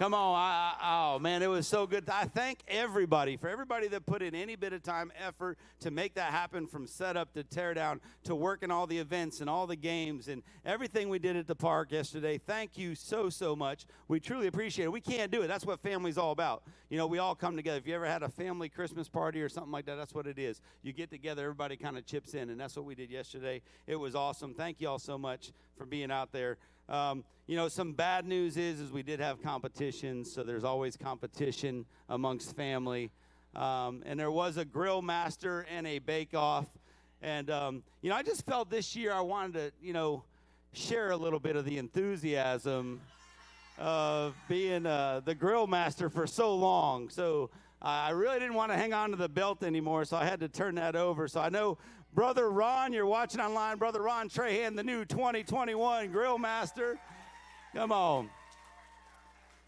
Come 0.00 0.14
on. 0.14 0.34
I, 0.34 0.76
I, 0.80 1.12
oh, 1.12 1.18
man, 1.18 1.42
it 1.42 1.48
was 1.48 1.66
so 1.66 1.86
good. 1.86 2.08
I 2.08 2.24
thank 2.24 2.60
everybody 2.66 3.36
for 3.36 3.50
everybody 3.50 3.86
that 3.88 4.06
put 4.06 4.22
in 4.22 4.34
any 4.34 4.56
bit 4.56 4.72
of 4.72 4.82
time, 4.82 5.12
effort 5.22 5.58
to 5.80 5.90
make 5.90 6.14
that 6.14 6.32
happen 6.32 6.66
from 6.66 6.86
setup 6.86 7.34
to 7.34 7.44
tear 7.44 7.74
down 7.74 8.00
to 8.24 8.34
working 8.34 8.70
all 8.70 8.86
the 8.86 8.96
events 8.96 9.42
and 9.42 9.50
all 9.50 9.66
the 9.66 9.76
games 9.76 10.28
and 10.28 10.42
everything 10.64 11.10
we 11.10 11.18
did 11.18 11.36
at 11.36 11.46
the 11.46 11.54
park 11.54 11.92
yesterday. 11.92 12.38
Thank 12.38 12.78
you 12.78 12.94
so, 12.94 13.28
so 13.28 13.54
much. 13.54 13.84
We 14.08 14.20
truly 14.20 14.46
appreciate 14.46 14.86
it. 14.86 14.90
We 14.90 15.02
can't 15.02 15.30
do 15.30 15.42
it. 15.42 15.48
That's 15.48 15.66
what 15.66 15.80
family's 15.82 16.16
all 16.16 16.32
about. 16.32 16.62
You 16.88 16.96
know, 16.96 17.06
we 17.06 17.18
all 17.18 17.34
come 17.34 17.54
together. 17.54 17.76
If 17.76 17.86
you 17.86 17.94
ever 17.94 18.06
had 18.06 18.22
a 18.22 18.30
family 18.30 18.70
Christmas 18.70 19.06
party 19.06 19.42
or 19.42 19.50
something 19.50 19.70
like 19.70 19.84
that, 19.84 19.96
that's 19.96 20.14
what 20.14 20.26
it 20.26 20.38
is. 20.38 20.62
You 20.82 20.94
get 20.94 21.10
together, 21.10 21.42
everybody 21.42 21.76
kind 21.76 21.98
of 21.98 22.06
chips 22.06 22.32
in, 22.32 22.48
and 22.48 22.58
that's 22.58 22.74
what 22.74 22.86
we 22.86 22.94
did 22.94 23.10
yesterday. 23.10 23.60
It 23.86 23.96
was 23.96 24.14
awesome. 24.14 24.54
Thank 24.54 24.80
you 24.80 24.88
all 24.88 24.98
so 24.98 25.18
much 25.18 25.52
for 25.76 25.84
being 25.84 26.10
out 26.10 26.32
there. 26.32 26.56
Um, 26.90 27.22
you 27.46 27.54
know, 27.54 27.68
some 27.68 27.92
bad 27.92 28.26
news 28.26 28.56
is, 28.56 28.80
is 28.80 28.90
we 28.90 29.04
did 29.04 29.20
have 29.20 29.40
competition, 29.40 30.24
so 30.24 30.42
there's 30.42 30.64
always 30.64 30.96
competition 30.96 31.86
amongst 32.08 32.56
family. 32.56 33.12
Um, 33.54 34.02
and 34.04 34.18
there 34.18 34.30
was 34.30 34.56
a 34.56 34.64
grill 34.64 35.00
master 35.00 35.66
and 35.72 35.86
a 35.86 36.00
bake 36.00 36.34
off. 36.34 36.66
And, 37.22 37.48
um, 37.48 37.84
you 38.02 38.10
know, 38.10 38.16
I 38.16 38.22
just 38.22 38.44
felt 38.44 38.70
this 38.70 38.96
year 38.96 39.12
I 39.12 39.20
wanted 39.20 39.52
to, 39.54 39.72
you 39.80 39.92
know, 39.92 40.24
share 40.72 41.10
a 41.10 41.16
little 41.16 41.38
bit 41.38 41.54
of 41.54 41.64
the 41.64 41.78
enthusiasm 41.78 43.00
of 43.78 44.34
being 44.48 44.84
uh, 44.84 45.20
the 45.24 45.34
grill 45.34 45.68
master 45.68 46.10
for 46.10 46.26
so 46.26 46.54
long. 46.54 47.08
So 47.08 47.50
I 47.80 48.10
really 48.10 48.38
didn't 48.40 48.54
want 48.54 48.72
to 48.72 48.76
hang 48.76 48.92
on 48.92 49.10
to 49.10 49.16
the 49.16 49.28
belt 49.28 49.62
anymore, 49.62 50.04
so 50.04 50.16
I 50.16 50.24
had 50.24 50.40
to 50.40 50.48
turn 50.48 50.74
that 50.74 50.96
over. 50.96 51.28
So 51.28 51.40
I 51.40 51.50
know 51.50 51.78
Brother 52.12 52.50
Ron, 52.50 52.92
you're 52.92 53.06
watching 53.06 53.40
online. 53.40 53.78
Brother 53.78 54.02
Ron 54.02 54.28
Trahan, 54.28 54.74
the 54.74 54.82
new 54.82 55.04
2021 55.04 56.10
Grill 56.10 56.38
Master. 56.38 56.98
Come 57.74 57.92
on. 57.92 58.30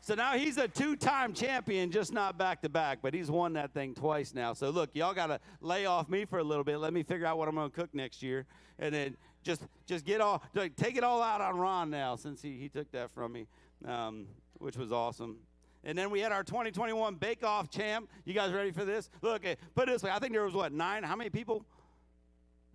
So 0.00 0.16
now 0.16 0.32
he's 0.32 0.56
a 0.56 0.66
two 0.66 0.96
time 0.96 1.32
champion, 1.32 1.92
just 1.92 2.12
not 2.12 2.36
back 2.36 2.60
to 2.62 2.68
back, 2.68 2.98
but 3.00 3.14
he's 3.14 3.30
won 3.30 3.52
that 3.52 3.72
thing 3.72 3.94
twice 3.94 4.34
now. 4.34 4.52
So 4.52 4.70
look, 4.70 4.90
y'all 4.94 5.14
got 5.14 5.28
to 5.28 5.38
lay 5.60 5.86
off 5.86 6.08
me 6.08 6.24
for 6.24 6.40
a 6.40 6.44
little 6.44 6.64
bit. 6.64 6.78
Let 6.78 6.92
me 6.92 7.04
figure 7.04 7.26
out 7.26 7.38
what 7.38 7.46
I'm 7.46 7.54
going 7.54 7.70
to 7.70 7.76
cook 7.76 7.94
next 7.94 8.20
year. 8.20 8.44
And 8.80 8.92
then 8.92 9.16
just 9.44 9.62
just 9.86 10.04
get 10.04 10.20
all, 10.20 10.42
take 10.76 10.96
it 10.96 11.04
all 11.04 11.22
out 11.22 11.40
on 11.40 11.56
Ron 11.56 11.90
now 11.90 12.16
since 12.16 12.42
he, 12.42 12.58
he 12.58 12.68
took 12.68 12.90
that 12.90 13.12
from 13.12 13.32
me, 13.32 13.46
um, 13.86 14.26
which 14.58 14.76
was 14.76 14.90
awesome. 14.90 15.36
And 15.84 15.96
then 15.96 16.10
we 16.10 16.18
had 16.18 16.32
our 16.32 16.42
2021 16.42 17.16
Bake 17.16 17.44
Off 17.44 17.70
champ. 17.70 18.08
You 18.24 18.34
guys 18.34 18.52
ready 18.52 18.72
for 18.72 18.84
this? 18.84 19.08
Look, 19.20 19.44
eh, 19.44 19.54
put 19.76 19.88
it 19.88 19.92
this 19.92 20.02
way. 20.02 20.10
I 20.10 20.18
think 20.18 20.32
there 20.32 20.44
was 20.44 20.54
what, 20.54 20.72
nine? 20.72 21.04
How 21.04 21.14
many 21.14 21.30
people? 21.30 21.64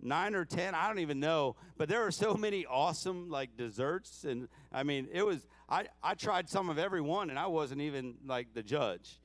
Nine 0.00 0.34
or 0.34 0.44
ten 0.44 0.74
i 0.74 0.86
don't 0.88 1.00
even 1.00 1.20
know. 1.20 1.56
But 1.76 1.88
there 1.88 2.00
were 2.00 2.10
so 2.10 2.34
many 2.34 2.66
awesome 2.66 3.30
like 3.30 3.56
desserts. 3.56 4.24
And 4.24 4.48
i 4.72 4.82
mean 4.82 5.08
it 5.12 5.24
was 5.24 5.46
i 5.68 5.86
i 6.02 6.14
tried 6.14 6.48
some 6.48 6.70
of 6.70 6.78
every 6.78 7.00
one 7.00 7.30
and 7.30 7.38
i 7.38 7.46
wasn't 7.46 7.80
even 7.80 8.14
like 8.26 8.54
the 8.54 8.62
judge. 8.62 9.20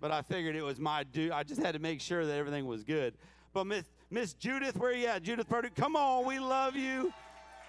But 0.00 0.10
i 0.10 0.22
figured 0.22 0.56
it 0.56 0.62
was 0.64 0.78
my 0.78 1.04
due 1.04 1.32
i 1.32 1.42
just 1.42 1.62
had 1.62 1.74
to 1.74 1.78
make 1.80 2.00
sure 2.00 2.24
that 2.26 2.34
everything 2.34 2.66
was 2.66 2.84
good. 2.84 3.14
But 3.52 3.64
miss 3.64 3.84
miss 4.10 4.34
judith 4.34 4.76
where 4.76 4.92
you 4.92 5.06
at? 5.06 5.22
Judith 5.22 5.48
Purdue, 5.48 5.70
come 5.74 5.96
on 5.96 6.26
we 6.26 6.38
love 6.38 6.76
you. 6.76 7.12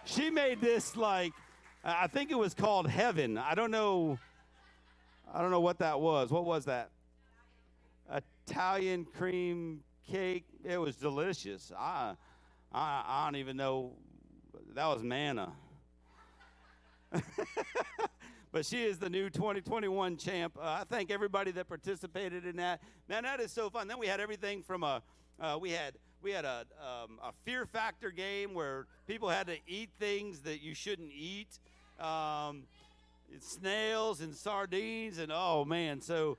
She 0.05 0.29
made 0.29 0.61
this 0.61 0.95
like 0.95 1.34
i 1.84 2.07
think 2.07 2.31
it 2.31 2.38
was 2.38 2.53
called 2.53 2.88
heaven. 2.88 3.38
I 3.38 3.55
don't 3.55 3.71
know 3.71 4.17
i 5.34 5.41
don't 5.41 5.51
know 5.51 5.61
what 5.61 5.79
that 5.79 5.99
was. 5.99 6.31
What 6.31 6.45
was 6.45 6.65
that? 6.65 6.89
Italian 8.47 9.05
cream 9.05 9.81
cake. 10.09 10.45
It 10.63 10.77
was 10.77 10.95
delicious. 10.95 11.71
I, 11.77 12.15
I, 12.71 13.03
I 13.05 13.25
don't 13.25 13.37
even 13.37 13.57
know. 13.57 13.93
That 14.75 14.85
was 14.87 15.03
manna. 15.03 15.51
but 18.51 18.65
she 18.65 18.83
is 18.83 18.99
the 18.99 19.09
new 19.09 19.29
2021 19.29 20.17
champ. 20.17 20.57
Uh, 20.57 20.61
I 20.63 20.83
thank 20.89 21.11
everybody 21.11 21.51
that 21.51 21.67
participated 21.67 22.45
in 22.45 22.55
that. 22.57 22.81
Man, 23.07 23.23
that 23.23 23.39
is 23.39 23.51
so 23.51 23.69
fun. 23.69 23.87
Then 23.87 23.99
we 23.99 24.07
had 24.07 24.19
everything 24.19 24.63
from 24.63 24.83
a, 24.83 25.01
uh, 25.39 25.57
we 25.59 25.71
had 25.71 25.93
we 26.23 26.31
had 26.31 26.45
a, 26.45 26.65
um, 26.79 27.19
a 27.21 27.33
fear 27.43 27.65
factor 27.65 28.09
game 28.09 28.53
where 28.53 28.87
people 29.07 29.27
had 29.27 29.45
to 29.47 29.57
eat 29.67 29.89
things 29.99 30.39
that 30.39 30.61
you 30.61 30.73
shouldn't 30.73 31.11
eat. 31.11 31.59
Um, 31.99 32.63
snails 33.39 34.21
and 34.21 34.36
sardines 34.36 35.17
and 35.17 35.31
oh 35.34 35.65
man. 35.65 36.01
So 36.01 36.38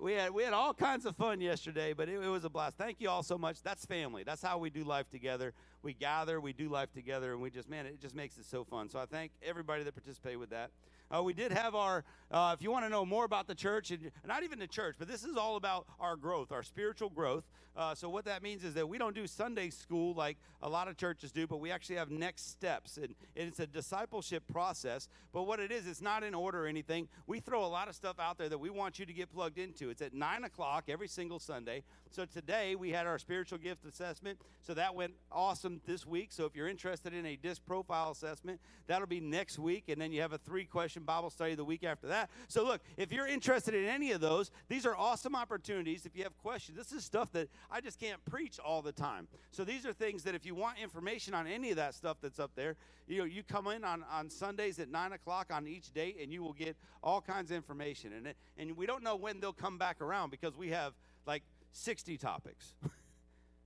we, 0.00 0.12
had 0.12 0.32
we 0.32 0.42
had 0.42 0.52
all 0.52 0.74
kinds 0.74 1.06
of 1.06 1.16
fun 1.16 1.40
yesterday 1.40 1.92
but 1.92 2.08
it, 2.08 2.22
it, 2.22 2.28
was 2.28 2.44
a 2.44 2.50
blast. 2.50 2.76
Thank 2.76 3.00
you 3.00 3.08
all 3.08 3.22
so 3.22 3.38
much. 3.38 3.62
That's 3.62 3.84
family. 3.86 4.22
That's 4.22 4.42
how 4.42 4.58
we 4.58 4.70
do 4.70 4.84
life 4.84 5.08
together. 5.10 5.52
We 5.82 5.94
gather 5.94 6.40
we 6.40 6.52
do 6.52 6.68
life 6.68 6.92
together 6.92 7.32
and 7.32 7.40
we 7.40 7.50
just 7.50 7.68
man 7.68 7.86
it 7.86 8.00
just 8.00 8.14
makes 8.14 8.38
it 8.38 8.44
so 8.44 8.64
fun. 8.64 8.88
So 8.88 8.98
i 8.98 9.06
thank 9.06 9.32
everybody 9.42 9.84
that 9.84 9.94
participated 9.94 10.38
with 10.38 10.50
that 10.50 10.70
Uh, 11.14 11.22
we 11.22 11.34
did 11.34 11.52
have 11.52 11.74
our, 11.74 12.04
uh, 12.30 12.54
if 12.56 12.62
you 12.62 12.70
want 12.70 12.84
to 12.84 12.88
know 12.88 13.04
more 13.04 13.24
about 13.24 13.46
the 13.46 13.54
church, 13.54 13.90
and 13.90 14.10
not 14.26 14.42
even 14.42 14.58
the 14.58 14.66
church, 14.66 14.96
but 14.98 15.06
this 15.06 15.24
is 15.24 15.36
all 15.36 15.56
about 15.56 15.86
our 16.00 16.16
growth, 16.16 16.50
our 16.50 16.62
spiritual 16.62 17.10
growth. 17.10 17.44
Uh, 17.74 17.94
so, 17.94 18.08
what 18.08 18.26
that 18.26 18.42
means 18.42 18.64
is 18.64 18.74
that 18.74 18.86
we 18.86 18.98
don't 18.98 19.14
do 19.14 19.26
Sunday 19.26 19.70
school 19.70 20.14
like 20.14 20.36
a 20.62 20.68
lot 20.68 20.88
of 20.88 20.96
churches 20.96 21.32
do, 21.32 21.46
but 21.46 21.58
we 21.58 21.70
actually 21.70 21.96
have 21.96 22.10
next 22.10 22.50
steps. 22.50 22.98
And, 22.98 23.14
and 23.34 23.48
it's 23.48 23.60
a 23.60 23.66
discipleship 23.66 24.42
process. 24.46 25.08
But 25.32 25.44
what 25.44 25.58
it 25.58 25.72
is, 25.72 25.86
it's 25.86 26.02
not 26.02 26.22
in 26.22 26.34
order 26.34 26.64
or 26.64 26.66
anything. 26.66 27.08
We 27.26 27.40
throw 27.40 27.64
a 27.64 27.66
lot 27.66 27.88
of 27.88 27.94
stuff 27.94 28.16
out 28.20 28.36
there 28.36 28.50
that 28.50 28.58
we 28.58 28.68
want 28.68 28.98
you 28.98 29.06
to 29.06 29.12
get 29.12 29.32
plugged 29.32 29.58
into. 29.58 29.88
It's 29.88 30.02
at 30.02 30.12
9 30.12 30.44
o'clock 30.44 30.84
every 30.88 31.08
single 31.08 31.38
Sunday. 31.38 31.82
So, 32.10 32.26
today 32.26 32.74
we 32.74 32.90
had 32.90 33.06
our 33.06 33.18
spiritual 33.18 33.58
gift 33.58 33.86
assessment. 33.86 34.38
So, 34.60 34.74
that 34.74 34.94
went 34.94 35.14
awesome 35.30 35.80
this 35.86 36.06
week. 36.06 36.30
So, 36.30 36.44
if 36.44 36.54
you're 36.54 36.68
interested 36.68 37.14
in 37.14 37.24
a 37.24 37.36
disc 37.36 37.62
profile 37.66 38.10
assessment, 38.10 38.60
that'll 38.86 39.06
be 39.06 39.20
next 39.20 39.58
week. 39.58 39.84
And 39.88 39.98
then 39.98 40.12
you 40.12 40.20
have 40.20 40.32
a 40.34 40.38
three 40.38 40.64
question 40.64 41.01
Bible 41.04 41.30
study 41.30 41.54
the 41.54 41.64
week 41.64 41.84
after 41.84 42.06
that. 42.08 42.30
So, 42.48 42.64
look, 42.64 42.80
if 42.96 43.12
you're 43.12 43.26
interested 43.26 43.74
in 43.74 43.84
any 43.84 44.12
of 44.12 44.20
those, 44.20 44.50
these 44.68 44.86
are 44.86 44.96
awesome 44.96 45.34
opportunities. 45.34 46.06
If 46.06 46.16
you 46.16 46.22
have 46.24 46.36
questions, 46.38 46.76
this 46.76 46.92
is 46.92 47.04
stuff 47.04 47.32
that 47.32 47.48
I 47.70 47.80
just 47.80 47.98
can't 47.98 48.24
preach 48.24 48.58
all 48.58 48.82
the 48.82 48.92
time. 48.92 49.28
So, 49.50 49.64
these 49.64 49.86
are 49.86 49.92
things 49.92 50.22
that 50.24 50.34
if 50.34 50.46
you 50.46 50.54
want 50.54 50.78
information 50.78 51.34
on 51.34 51.46
any 51.46 51.70
of 51.70 51.76
that 51.76 51.94
stuff 51.94 52.18
that's 52.20 52.38
up 52.38 52.52
there, 52.54 52.76
you 53.06 53.18
know, 53.18 53.24
you 53.24 53.42
come 53.42 53.66
in 53.66 53.84
on, 53.84 54.04
on 54.10 54.30
Sundays 54.30 54.78
at 54.78 54.88
9 54.88 55.12
o'clock 55.12 55.48
on 55.52 55.66
each 55.66 55.92
date 55.92 56.16
and 56.20 56.32
you 56.32 56.42
will 56.42 56.52
get 56.52 56.76
all 57.02 57.20
kinds 57.20 57.50
of 57.50 57.56
information. 57.56 58.12
And, 58.12 58.28
it, 58.28 58.36
and 58.56 58.76
we 58.76 58.86
don't 58.86 59.02
know 59.02 59.16
when 59.16 59.40
they'll 59.40 59.52
come 59.52 59.78
back 59.78 60.00
around 60.00 60.30
because 60.30 60.56
we 60.56 60.70
have 60.70 60.94
like 61.26 61.42
60 61.72 62.16
topics. 62.16 62.74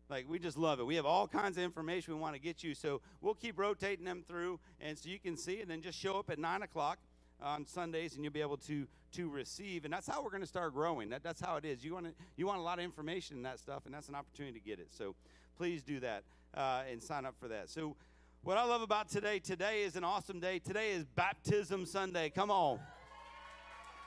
Like 0.09 0.29
we 0.29 0.39
just 0.39 0.57
love 0.57 0.79
it. 0.79 0.87
We 0.87 0.95
have 0.97 1.07
all 1.07 1.27
kinds 1.27 1.57
of 1.57 1.65
information 1.65 2.15
we 2.15 2.21
want 2.21 2.35
to 2.35 2.41
get 2.41 2.63
you, 2.63 2.75
so 2.75 3.01
we'll 3.21 3.35
keep 3.35 3.59
rotating 3.59 4.05
them 4.05 4.23
through, 4.27 4.61
and 4.81 4.97
so 4.97 5.09
you 5.09 5.19
can 5.19 5.37
see, 5.37 5.61
and 5.61 5.71
then 5.71 5.83
just 5.83 5.99
show 5.99 6.19
up 6.19 6.31
at 6.31 6.39
nine 6.39 6.63
o'clock 6.63 6.99
on 7.43 7.67
Sundays, 7.67 8.15
and 8.15 8.25
you'll 8.25 8.33
be 8.33 8.41
able 8.41 8.57
to 8.59 8.87
to 9.13 9.29
receive. 9.29 9.85
And 9.85 9.93
that's 9.93 10.07
how 10.07 10.23
we're 10.23 10.31
going 10.31 10.43
to 10.43 10.49
start 10.49 10.75
growing. 10.75 11.11
That, 11.11 11.23
that's 11.23 11.41
how 11.41 11.57
it 11.57 11.65
is. 11.65 11.85
You 11.85 11.95
want 11.95 12.07
to 12.07 12.13
you 12.37 12.47
want 12.47 12.59
a 12.59 12.63
lot 12.63 12.79
of 12.79 12.85
information 12.85 13.37
in 13.37 13.43
that 13.45 13.59
stuff, 13.59 13.83
and 13.87 13.95
that's 13.95 14.09
an 14.09 14.15
opportunity 14.15 14.59
to 14.59 14.65
get 14.65 14.79
it. 14.79 14.89
So 14.91 15.15
please 15.57 15.83
do 15.83 16.01
that 16.01 16.25
uh, 16.55 16.83
and 16.91 17.03
sign 17.03 17.25
up 17.25 17.35
for 17.39 17.49
that. 17.49 17.69
So 17.71 17.97
what 18.43 18.59
I 18.59 18.65
love 18.65 18.83
about 18.83 19.09
today, 19.09 19.39
today 19.39 19.83
is 19.83 19.97
an 19.97 20.05
awesome 20.05 20.39
day. 20.39 20.59
Today 20.59 20.93
is 20.93 21.05
Baptism 21.05 21.85
Sunday. 21.87 22.31
Come 22.31 22.51
on. 22.51 22.79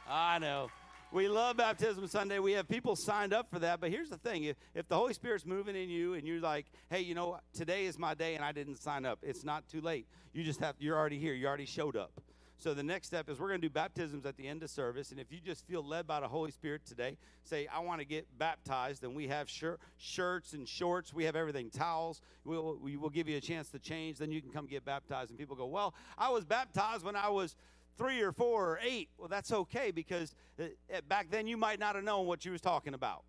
I 0.07 0.39
know. 0.39 0.69
We 1.11 1.27
love 1.27 1.57
Baptism 1.57 2.07
Sunday. 2.07 2.37
We 2.37 2.51
have 2.51 2.67
people 2.67 2.95
signed 2.95 3.33
up 3.33 3.49
for 3.49 3.59
that. 3.59 3.81
But 3.81 3.89
here's 3.89 4.09
the 4.09 4.17
thing 4.17 4.43
if, 4.43 4.57
if 4.75 4.87
the 4.87 4.95
Holy 4.95 5.13
Spirit's 5.13 5.45
moving 5.45 5.75
in 5.75 5.89
you 5.89 6.13
and 6.13 6.27
you're 6.27 6.39
like, 6.39 6.67
hey, 6.89 7.01
you 7.01 7.15
know, 7.15 7.39
today 7.51 7.85
is 7.85 7.97
my 7.97 8.13
day 8.13 8.35
and 8.35 8.45
I 8.45 8.51
didn't 8.51 8.75
sign 8.77 9.05
up, 9.05 9.19
it's 9.23 9.43
not 9.43 9.67
too 9.67 9.81
late. 9.81 10.05
You 10.33 10.43
just 10.43 10.59
have, 10.59 10.75
you're 10.79 10.97
already 10.97 11.17
here. 11.17 11.33
You 11.33 11.47
already 11.47 11.65
showed 11.65 11.97
up. 11.97 12.11
So 12.59 12.73
the 12.73 12.83
next 12.83 13.07
step 13.07 13.29
is 13.29 13.39
we're 13.39 13.47
going 13.47 13.61
to 13.61 13.67
do 13.67 13.73
baptisms 13.73 14.25
at 14.25 14.35
the 14.35 14.45
end 14.45 14.63
of 14.63 14.69
service. 14.69 15.11
And 15.11 15.19
if 15.19 15.31
you 15.31 15.39
just 15.39 15.65
feel 15.65 15.81
led 15.81 16.05
by 16.05 16.19
the 16.19 16.27
Holy 16.27 16.51
Spirit 16.51 16.85
today, 16.85 17.15
say, 17.45 17.67
I 17.73 17.79
want 17.79 18.01
to 18.01 18.05
get 18.05 18.27
baptized, 18.37 19.01
then 19.01 19.13
we 19.13 19.29
have 19.29 19.49
shir- 19.49 19.79
shirts 19.97 20.51
and 20.51 20.67
shorts. 20.67 21.13
We 21.13 21.23
have 21.23 21.37
everything, 21.37 21.69
towels. 21.69 22.19
We'll, 22.43 22.77
we 22.83 22.97
will 22.97 23.09
give 23.09 23.29
you 23.29 23.37
a 23.37 23.41
chance 23.41 23.69
to 23.69 23.79
change. 23.79 24.17
Then 24.17 24.29
you 24.29 24.41
can 24.41 24.51
come 24.51 24.65
get 24.65 24.83
baptized. 24.83 25.29
And 25.29 25.39
people 25.39 25.55
go, 25.55 25.67
Well, 25.67 25.93
I 26.17 26.29
was 26.31 26.43
baptized 26.43 27.05
when 27.05 27.15
I 27.15 27.29
was 27.29 27.55
three 27.97 28.19
or 28.19 28.33
four 28.33 28.71
or 28.71 28.79
eight. 28.83 29.07
Well, 29.17 29.29
that's 29.29 29.53
okay 29.53 29.91
because 29.91 30.35
uh, 30.59 30.65
back 31.07 31.31
then 31.31 31.47
you 31.47 31.55
might 31.55 31.79
not 31.79 31.95
have 31.95 32.03
known 32.03 32.27
what 32.27 32.43
you 32.43 32.51
was 32.51 32.61
talking 32.61 32.93
about. 32.93 33.23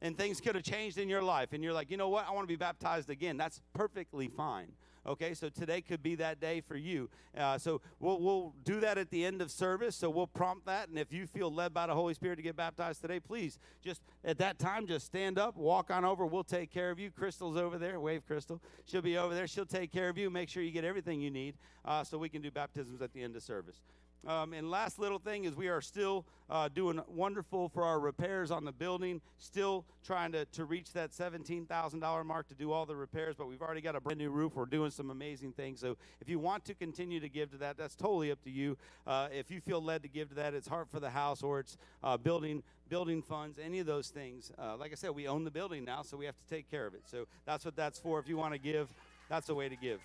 And 0.00 0.16
things 0.16 0.40
could 0.40 0.54
have 0.54 0.64
changed 0.64 0.96
in 0.96 1.08
your 1.08 1.22
life. 1.22 1.52
And 1.52 1.62
you're 1.62 1.72
like, 1.72 1.90
you 1.90 1.98
know 1.98 2.08
what? 2.08 2.26
I 2.26 2.32
want 2.32 2.44
to 2.44 2.52
be 2.52 2.56
baptized 2.56 3.10
again. 3.10 3.36
That's 3.36 3.60
perfectly 3.74 4.28
fine. 4.28 4.72
Okay, 5.08 5.32
so 5.32 5.48
today 5.48 5.80
could 5.80 6.02
be 6.02 6.16
that 6.16 6.38
day 6.38 6.60
for 6.60 6.76
you. 6.76 7.08
Uh, 7.36 7.56
so 7.56 7.80
we'll, 7.98 8.20
we'll 8.20 8.52
do 8.62 8.78
that 8.80 8.98
at 8.98 9.10
the 9.10 9.24
end 9.24 9.40
of 9.40 9.50
service. 9.50 9.96
So 9.96 10.10
we'll 10.10 10.26
prompt 10.26 10.66
that. 10.66 10.90
And 10.90 10.98
if 10.98 11.14
you 11.14 11.26
feel 11.26 11.50
led 11.50 11.72
by 11.72 11.86
the 11.86 11.94
Holy 11.94 12.12
Spirit 12.12 12.36
to 12.36 12.42
get 12.42 12.56
baptized 12.56 13.00
today, 13.00 13.18
please 13.18 13.58
just 13.82 14.02
at 14.22 14.36
that 14.38 14.58
time, 14.58 14.86
just 14.86 15.06
stand 15.06 15.38
up, 15.38 15.56
walk 15.56 15.90
on 15.90 16.04
over. 16.04 16.26
We'll 16.26 16.44
take 16.44 16.70
care 16.70 16.90
of 16.90 16.98
you. 16.98 17.10
Crystal's 17.10 17.56
over 17.56 17.78
there. 17.78 17.98
Wave 17.98 18.26
Crystal. 18.26 18.60
She'll 18.84 19.00
be 19.00 19.16
over 19.16 19.34
there. 19.34 19.46
She'll 19.46 19.64
take 19.64 19.90
care 19.90 20.10
of 20.10 20.18
you. 20.18 20.28
Make 20.28 20.50
sure 20.50 20.62
you 20.62 20.72
get 20.72 20.84
everything 20.84 21.22
you 21.22 21.30
need 21.30 21.54
uh, 21.86 22.04
so 22.04 22.18
we 22.18 22.28
can 22.28 22.42
do 22.42 22.50
baptisms 22.50 23.00
at 23.00 23.14
the 23.14 23.22
end 23.22 23.34
of 23.34 23.42
service. 23.42 23.80
Um, 24.26 24.52
and 24.52 24.70
last 24.70 24.98
little 24.98 25.18
thing 25.18 25.44
is 25.44 25.54
we 25.54 25.68
are 25.68 25.80
still 25.80 26.24
uh, 26.50 26.68
doing 26.68 27.00
wonderful 27.08 27.68
for 27.68 27.84
our 27.84 28.00
repairs 28.00 28.50
on 28.50 28.64
the 28.64 28.72
building, 28.72 29.20
still 29.38 29.84
trying 30.04 30.32
to, 30.32 30.44
to 30.46 30.64
reach 30.64 30.92
that 30.92 31.12
$17,000 31.12 32.26
mark 32.26 32.48
to 32.48 32.54
do 32.54 32.72
all 32.72 32.84
the 32.84 32.96
repairs, 32.96 33.36
but 33.36 33.48
we've 33.48 33.62
already 33.62 33.80
got 33.80 33.94
a 33.94 34.00
brand 34.00 34.18
new 34.18 34.30
roof. 34.30 34.54
We're 34.54 34.66
doing 34.66 34.90
some 34.90 35.10
amazing 35.10 35.52
things. 35.52 35.80
So 35.80 35.96
if 36.20 36.28
you 36.28 36.38
want 36.38 36.64
to 36.66 36.74
continue 36.74 37.20
to 37.20 37.28
give 37.28 37.50
to 37.52 37.58
that, 37.58 37.76
that's 37.76 37.94
totally 37.94 38.30
up 38.30 38.42
to 38.44 38.50
you. 38.50 38.76
Uh, 39.06 39.28
if 39.32 39.50
you 39.50 39.60
feel 39.60 39.82
led 39.82 40.02
to 40.02 40.08
give 40.08 40.30
to 40.30 40.34
that, 40.36 40.54
it's 40.54 40.68
Heart 40.68 40.88
for 40.90 41.00
the 41.00 41.10
House 41.10 41.42
or 41.42 41.60
it's 41.60 41.76
uh, 42.02 42.16
building 42.16 42.62
building 42.88 43.20
funds, 43.20 43.58
any 43.62 43.80
of 43.80 43.86
those 43.86 44.08
things. 44.08 44.50
Uh, 44.58 44.74
like 44.74 44.92
I 44.92 44.94
said, 44.94 45.10
we 45.10 45.28
own 45.28 45.44
the 45.44 45.50
building 45.50 45.84
now, 45.84 46.00
so 46.00 46.16
we 46.16 46.24
have 46.24 46.36
to 46.36 46.46
take 46.48 46.70
care 46.70 46.86
of 46.86 46.94
it. 46.94 47.02
So 47.04 47.26
that's 47.44 47.64
what 47.64 47.76
that's 47.76 47.98
for. 47.98 48.18
If 48.18 48.28
you 48.28 48.38
want 48.38 48.54
to 48.54 48.58
give, 48.58 48.88
that's 49.28 49.46
the 49.46 49.54
way 49.54 49.68
to 49.68 49.76
give. 49.76 50.00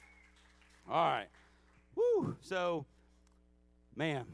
All 0.90 1.08
right. 1.08 1.28
Woo. 1.96 2.36
So 2.42 2.86
man. 3.96 4.26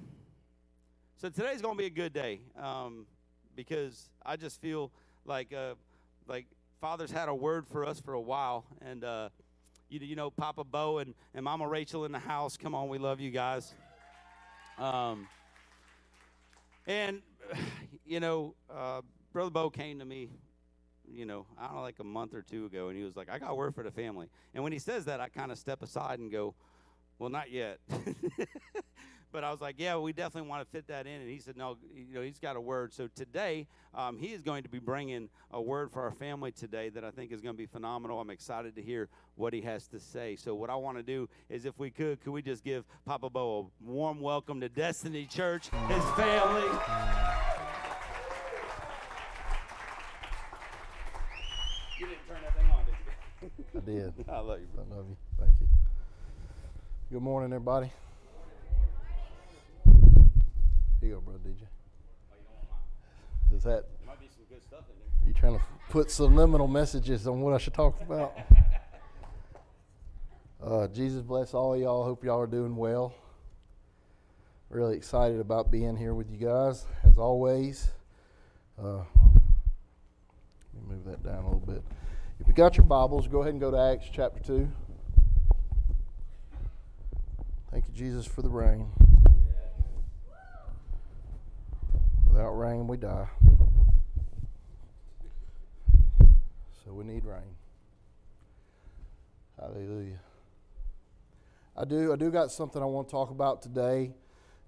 So 1.17 1.29
today's 1.29 1.61
going 1.61 1.75
to 1.75 1.77
be 1.77 1.85
a 1.85 1.89
good 1.89 2.13
day 2.13 2.39
um, 2.61 3.05
because 3.55 4.09
I 4.25 4.37
just 4.37 4.61
feel 4.61 4.91
like 5.25 5.53
uh, 5.53 5.75
like 6.27 6.45
Father's 6.79 7.11
had 7.11 7.27
a 7.27 7.35
word 7.35 7.67
for 7.67 7.85
us 7.85 7.99
for 7.99 8.13
a 8.13 8.21
while, 8.21 8.65
and 8.81 9.03
uh, 9.03 9.29
you, 9.89 9.99
you 9.99 10.15
know 10.15 10.29
Papa 10.29 10.63
Beau 10.63 10.99
and, 10.99 11.13
and 11.35 11.43
Mama 11.43 11.67
Rachel 11.67 12.05
in 12.05 12.11
the 12.11 12.19
house. 12.19 12.55
Come 12.55 12.73
on, 12.73 12.87
we 12.87 12.97
love 12.97 13.19
you 13.19 13.31
guys. 13.31 13.73
Um, 14.77 15.27
and 16.87 17.21
you 18.05 18.21
know, 18.21 18.55
uh, 18.73 19.01
Brother 19.33 19.49
Beau 19.51 19.69
came 19.69 19.99
to 19.99 20.05
me, 20.05 20.29
you 21.11 21.25
know, 21.25 21.45
I 21.59 21.67
don't 21.67 21.75
know, 21.75 21.81
like 21.81 21.99
a 21.99 22.05
month 22.05 22.33
or 22.33 22.41
two 22.41 22.65
ago, 22.65 22.87
and 22.87 22.97
he 22.97 23.03
was 23.03 23.17
like, 23.17 23.29
"I 23.29 23.39
got 23.39 23.57
word 23.57 23.75
for 23.75 23.83
the 23.83 23.91
family." 23.91 24.29
And 24.55 24.63
when 24.63 24.71
he 24.71 24.79
says 24.79 25.03
that, 25.05 25.19
I 25.19 25.27
kind 25.27 25.51
of 25.51 25.57
step 25.57 25.81
aside 25.83 26.19
and 26.19 26.31
go, 26.31 26.55
"Well, 27.17 27.29
not 27.29 27.51
yet." 27.51 27.79
but 29.31 29.43
I 29.43 29.51
was 29.51 29.61
like, 29.61 29.75
yeah, 29.77 29.97
we 29.97 30.13
definitely 30.13 30.49
want 30.49 30.65
to 30.65 30.69
fit 30.69 30.87
that 30.87 31.05
in. 31.05 31.21
And 31.21 31.29
he 31.29 31.39
said, 31.39 31.55
no, 31.55 31.77
you 31.93 32.13
know, 32.13 32.21
he's 32.21 32.39
got 32.39 32.55
a 32.55 32.61
word. 32.61 32.93
So 32.93 33.07
today, 33.07 33.67
um, 33.93 34.17
he 34.17 34.27
is 34.27 34.41
going 34.41 34.63
to 34.63 34.69
be 34.69 34.79
bringing 34.79 35.29
a 35.51 35.61
word 35.61 35.91
for 35.91 36.01
our 36.01 36.11
family 36.11 36.51
today 36.51 36.89
that 36.89 37.03
I 37.03 37.11
think 37.11 37.31
is 37.31 37.41
going 37.41 37.53
to 37.53 37.57
be 37.57 37.67
phenomenal. 37.67 38.19
I'm 38.19 38.29
excited 38.29 38.75
to 38.75 38.81
hear 38.81 39.07
what 39.35 39.53
he 39.53 39.61
has 39.61 39.87
to 39.89 39.99
say. 39.99 40.35
So 40.35 40.55
what 40.55 40.69
I 40.69 40.75
want 40.75 40.97
to 40.97 41.03
do 41.03 41.29
is, 41.49 41.65
if 41.65 41.77
we 41.77 41.91
could, 41.91 42.21
could 42.21 42.31
we 42.31 42.41
just 42.41 42.63
give 42.63 42.85
Papa 43.05 43.29
Beau 43.29 43.69
a 43.83 43.85
warm 43.85 44.19
welcome 44.19 44.59
to 44.61 44.69
Destiny 44.69 45.25
Church, 45.25 45.69
his 45.87 46.03
family. 46.11 46.67
You 51.99 52.05
didn't 52.07 52.27
turn 52.27 52.37
that 52.43 52.55
thing 52.55 52.71
on, 52.71 52.85
did 52.85 53.91
you? 53.93 54.01
I 54.01 54.05
did. 54.05 54.25
I 54.29 54.39
love 54.39 54.59
you, 54.59 54.67
bro. 54.73 54.85
I 54.91 54.95
love 54.95 55.05
you. 55.09 55.17
Thank 55.39 55.53
you. 55.61 55.67
Good 57.11 57.21
morning, 57.21 57.53
everybody. 57.53 57.91
Here 60.99 61.09
you 61.09 61.15
go, 61.15 61.21
bro, 61.21 61.35
DJ. 61.35 61.55
Is 63.55 63.63
that 63.63 63.85
Might 64.05 64.19
be 64.19 64.27
some 64.27 64.43
good 64.49 64.61
stuff 64.63 64.83
in 64.89 64.95
there. 64.99 65.27
you 65.27 65.33
trying 65.33 65.57
to 65.57 65.63
put 65.89 66.11
subliminal 66.11 66.67
messages 66.67 67.25
on 67.27 67.41
what 67.41 67.53
I 67.53 67.57
should 67.57 67.73
talk 67.73 67.99
about? 68.01 68.33
Uh, 70.61 70.87
Jesus 70.89 71.21
bless 71.21 71.53
all 71.53 71.73
of 71.73 71.79
y'all. 71.79 72.03
Hope 72.03 72.21
y'all 72.25 72.41
are 72.41 72.45
doing 72.45 72.75
well. 72.75 73.13
Really 74.69 74.97
excited 74.97 75.39
about 75.39 75.71
being 75.71 75.95
here 75.95 76.13
with 76.13 76.29
you 76.29 76.35
guys, 76.35 76.85
as 77.05 77.17
always. 77.17 77.91
Uh, 78.77 78.97
let 78.97 79.05
me 80.75 80.81
move 80.89 81.05
that 81.05 81.23
down 81.23 81.45
a 81.45 81.49
little 81.49 81.61
bit. 81.65 81.81
If 82.41 82.47
you 82.49 82.53
got 82.53 82.75
your 82.75 82.85
Bibles, 82.85 83.25
go 83.29 83.39
ahead 83.39 83.53
and 83.53 83.61
go 83.61 83.71
to 83.71 83.77
Acts 83.77 84.07
chapter 84.11 84.43
2. 84.43 84.69
Thank 87.71 87.87
you, 87.87 87.93
Jesus, 87.93 88.25
for 88.25 88.41
the 88.41 88.49
rain. 88.49 88.87
Without 92.39 92.57
rain, 92.57 92.87
we 92.87 92.95
die. 92.95 93.27
So 96.85 96.93
we 96.93 97.03
need 97.03 97.25
rain. 97.25 97.41
Hallelujah. 99.59 100.21
I 101.75 101.83
do. 101.83 102.13
I 102.13 102.15
do 102.15 102.31
got 102.31 102.49
something 102.49 102.81
I 102.81 102.85
want 102.85 103.09
to 103.09 103.11
talk 103.11 103.31
about 103.31 103.61
today. 103.61 104.13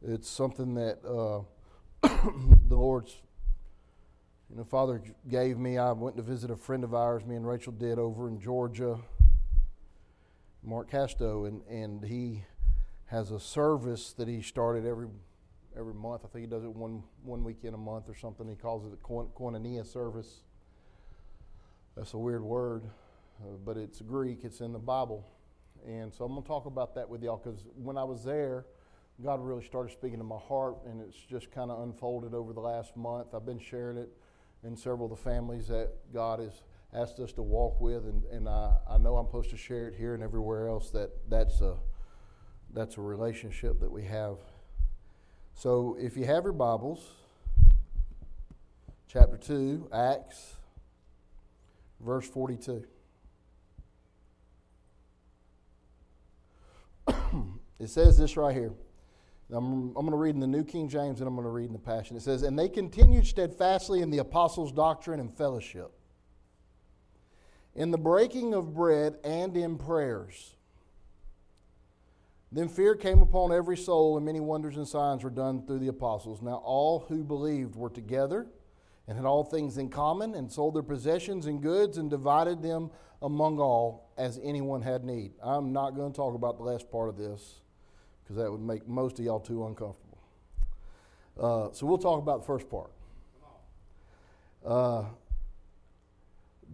It's 0.06 0.30
something 0.30 0.74
that 0.74 1.00
uh, 1.06 1.44
the 2.68 2.76
Lord's, 2.76 3.16
you 4.50 4.58
know, 4.58 4.66
Father 4.66 5.02
gave 5.30 5.58
me. 5.58 5.78
I 5.78 5.94
went 5.94 6.18
to 6.18 6.24
visit 6.24 6.52
a 6.52 6.58
friend 6.58 6.84
of 6.84 6.94
ours. 6.94 7.26
Me 7.26 7.38
and 7.38 7.48
Rachel 7.48 7.72
did 7.72 7.98
over 7.98 8.28
in 8.28 8.38
Georgia, 8.42 9.00
Mark 10.62 10.92
Casto, 10.92 11.46
and 11.46 11.62
and 11.70 12.04
he 12.04 12.44
has 13.06 13.32
a 13.32 13.40
service 13.40 14.12
that 14.18 14.28
he 14.28 14.42
started 14.42 14.86
every 14.86 15.08
every 15.82 15.94
month. 15.96 16.22
I 16.24 16.28
think 16.28 16.46
he 16.46 16.50
does 16.50 16.64
it 16.64 16.74
one 16.74 17.04
one 17.24 17.44
weekend 17.44 17.74
a 17.76 17.78
month 17.78 18.08
or 18.08 18.16
something. 18.16 18.48
He 18.48 18.56
calls 18.56 18.86
it 18.86 18.92
the 18.92 18.98
koinonia 18.98 19.86
service. 19.86 20.44
That's 21.98 22.14
a 22.14 22.18
weird 22.18 22.44
word, 22.44 22.86
uh, 23.42 23.58
but 23.66 23.76
it's 23.76 24.00
Greek. 24.00 24.42
It's 24.44 24.62
in 24.62 24.72
the 24.72 24.80
Bible, 24.80 25.28
and 25.86 26.14
so 26.14 26.24
I'm 26.24 26.42
to 26.42 26.48
talk 26.48 26.68
about 26.68 26.96
that 26.96 27.10
with 27.10 27.22
y'all 27.22 27.42
because 27.44 27.66
when 27.76 27.98
I 27.98 28.04
was 28.04 28.24
there, 28.24 28.66
God 29.22 29.44
really 29.44 29.66
started 29.66 29.92
speaking 29.92 30.20
to 30.20 30.24
my 30.24 30.38
heart, 30.38 30.78
and 30.86 31.02
it's 31.02 31.18
just 31.18 31.52
kind 31.52 31.72
of 31.72 31.82
unfolded 31.82 32.34
over 32.34 32.54
the 32.54 32.62
last 32.62 32.96
month. 32.96 33.34
I've 33.34 33.46
been 33.46 33.60
sharing 33.60 33.98
it 33.98 34.10
in 34.64 34.78
several 34.78 35.12
of 35.12 35.18
the 35.18 35.24
families 35.24 35.68
that 35.68 35.92
God 36.14 36.40
has 36.40 36.64
asked 36.94 37.20
us 37.20 37.34
to 37.34 37.42
walk 37.42 37.82
with, 37.82 38.06
and, 38.06 38.24
and 38.26 38.48
I, 38.48 38.74
I 38.90 38.98
know 38.98 39.18
I'm 39.18 39.26
supposed 39.26 39.50
to 39.50 39.58
share 39.58 39.88
it 39.88 39.96
here 39.96 40.14
and 40.14 40.24
everywhere 40.24 40.70
else. 40.70 40.92
That 40.92 41.10
that's 41.30 41.62
a 41.62 41.76
that's 42.74 42.98
a 42.98 43.02
relationship 43.02 43.80
that 43.80 43.92
we 43.92 44.04
have. 44.06 44.38
So 45.56 45.96
if 46.00 46.18
you 46.18 46.26
have 46.26 46.44
your 46.44 46.54
Bibles, 46.54 47.06
chapter 49.08 49.38
two, 49.38 49.88
Acts, 49.94 50.56
verse 52.00 52.28
forty-two. 52.28 52.84
it 57.80 57.90
says 57.90 58.18
this 58.18 58.38
right 58.38 58.56
here. 58.56 58.74
I'm, 59.52 59.90
I'm 59.90 59.94
going 59.94 60.12
to 60.12 60.18
read 60.18 60.34
in 60.34 60.40
the 60.40 60.48
New 60.48 60.64
King 60.64 60.88
James 60.88 61.20
and 61.20 61.28
I'm 61.28 61.36
going 61.36 61.46
to 61.46 61.52
read 61.52 61.66
in 61.68 61.74
the 61.74 61.80
Passion. 61.80 62.16
It 62.16 62.22
says, 62.22 62.44
And 62.44 62.58
they 62.58 62.70
continued 62.70 63.28
steadfastly 63.28 64.02
in 64.02 64.10
the 64.10 64.20
apostles' 64.20 64.72
doctrine 64.72 65.20
and 65.20 65.36
fellowship, 65.36 65.92
in 67.76 67.92
the 67.92 67.98
breaking 67.98 68.54
of 68.54 68.74
bread 68.74 69.18
and 69.24 69.56
in 69.58 69.78
prayers. 69.78 70.56
Then 72.52 72.68
fear 72.68 72.96
came 72.96 73.22
upon 73.22 73.54
every 73.54 73.78
soul, 73.78 74.18
and 74.18 74.26
many 74.26 74.42
wonders 74.42 74.76
and 74.76 74.88
signs 74.88 75.24
were 75.24 75.30
done 75.30 75.66
through 75.66 75.80
the 75.80 75.88
apostles. 75.88 76.42
Now 76.42 76.62
all 76.66 77.06
who 77.08 77.24
believed 77.24 77.76
were 77.76 77.90
together 77.90 78.48
and 79.08 79.18
had 79.18 79.26
all 79.26 79.44
things 79.44 79.78
in 79.78 79.90
common, 79.90 80.36
and 80.36 80.52
sold 80.52 80.76
their 80.76 80.84
possessions 80.84 81.46
and 81.46 81.62
goods, 81.62 81.98
and 81.98 82.10
divided 82.10 82.62
them 82.62 82.92
among 83.22 83.60
all 83.60 84.12
as 84.18 84.40
anyone 84.44 84.82
had 84.82 85.04
need. 85.04 85.32
I'm 85.44 85.74
not 85.74 85.96
going 85.96 86.12
to 86.12 86.16
talk 86.16 86.36
about 86.36 86.58
the 86.58 86.64
last 86.64 86.90
part 86.92 87.10
of 87.10 87.18
this 87.18 87.62
because 88.24 88.38
that 88.38 88.52
would 88.52 88.62
make 88.62 88.88
most 88.88 89.20
of 89.20 89.26
y'all 89.26 89.40
too 89.40 89.66
uncomfortable. 89.66 90.20
Uh, 91.40 91.70
so 91.72 91.86
we'll 91.86 91.98
talk 91.98 92.22
about 92.22 92.42
the 92.42 92.46
first 92.46 92.70
part. 92.70 92.92
Uh, 94.66 95.06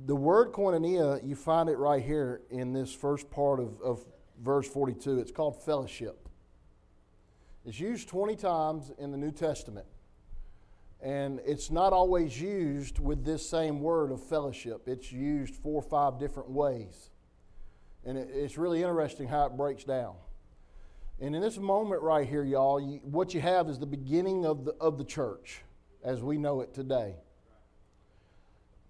the 0.06 0.16
word 0.16 0.52
koinonia, 0.52 1.26
you 1.28 1.36
find 1.36 1.70
it 1.70 1.78
right 1.78 2.04
here 2.04 2.42
in 2.52 2.74
this 2.74 2.94
first 2.94 3.32
part 3.32 3.60
of, 3.60 3.82
of 3.82 4.06
verse 4.42 4.68
42. 4.68 5.20
It's 5.20 5.32
called 5.32 5.62
fellowship. 5.64 6.28
It's 7.66 7.80
used 7.80 8.08
20 8.08 8.36
times 8.36 8.92
in 8.98 9.12
the 9.12 9.18
New 9.18 9.32
Testament. 9.32 9.88
And 11.02 11.40
it's 11.46 11.70
not 11.70 11.94
always 11.94 12.40
used 12.42 13.00
with 13.00 13.24
this 13.24 13.48
same 13.48 13.82
word 13.82 14.12
of 14.12 14.24
fellowship. 14.24 14.88
It's 14.88 15.12
used 15.12 15.56
four 15.56 15.76
or 15.76 15.88
five 15.88 16.18
different 16.18 16.50
ways. 16.50 17.12
And 18.06 18.18
it's 18.18 18.58
really 18.58 18.82
interesting 18.82 19.28
how 19.28 19.46
it 19.46 19.58
breaks 19.58 19.84
down. 19.84 20.16
And 21.20 21.36
in 21.36 21.42
this 21.42 21.58
moment 21.58 22.02
right 22.02 22.28
here, 22.28 22.44
y'all, 22.44 22.80
you, 22.80 23.00
what 23.04 23.34
you 23.34 23.42
have 23.42 23.70
is 23.70 23.80
the 23.80 23.86
beginning 23.86 24.46
of 24.46 24.66
the, 24.66 24.76
of 24.80 24.98
the 24.98 25.04
church 25.04 25.62
as 26.04 26.24
we 26.24 26.38
know 26.38 26.62
it 26.62 26.74
today. 26.74 27.16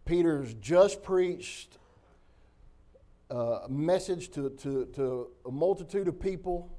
Peter's 0.06 0.54
just 0.56 1.04
preached 1.04 1.78
a 3.30 3.68
message 3.70 4.30
to, 4.32 4.50
to, 4.52 4.86
to 4.94 5.28
a 5.46 5.52
multitude 5.52 6.08
of 6.08 6.20
people. 6.20 6.72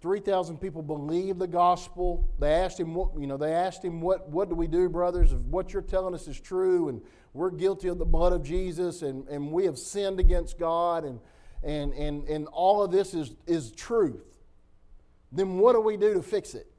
3,000 0.00 0.58
people 0.58 0.82
believed 0.82 1.38
the 1.38 1.46
gospel. 1.46 2.28
They 2.38 2.52
asked 2.52 2.78
him, 2.78 2.94
what, 2.94 3.18
you 3.18 3.26
know, 3.26 3.36
they 3.36 3.52
asked 3.52 3.84
him, 3.84 4.00
what, 4.00 4.28
what 4.28 4.48
do 4.48 4.54
we 4.54 4.66
do, 4.66 4.88
brothers, 4.88 5.32
if 5.32 5.40
what 5.40 5.72
you're 5.72 5.82
telling 5.82 6.14
us 6.14 6.28
is 6.28 6.38
true 6.38 6.88
and 6.88 7.00
we're 7.32 7.50
guilty 7.50 7.88
of 7.88 7.98
the 7.98 8.04
blood 8.04 8.32
of 8.32 8.42
Jesus 8.42 9.02
and, 9.02 9.26
and 9.28 9.50
we 9.50 9.64
have 9.64 9.78
sinned 9.78 10.20
against 10.20 10.58
God 10.58 11.04
and, 11.04 11.18
and, 11.62 11.92
and, 11.94 12.24
and 12.28 12.46
all 12.48 12.82
of 12.82 12.92
this 12.92 13.14
is, 13.14 13.34
is 13.46 13.72
truth, 13.72 14.38
then 15.32 15.58
what 15.58 15.72
do 15.72 15.80
we 15.80 15.96
do 15.96 16.14
to 16.14 16.22
fix 16.22 16.54
it? 16.54 16.70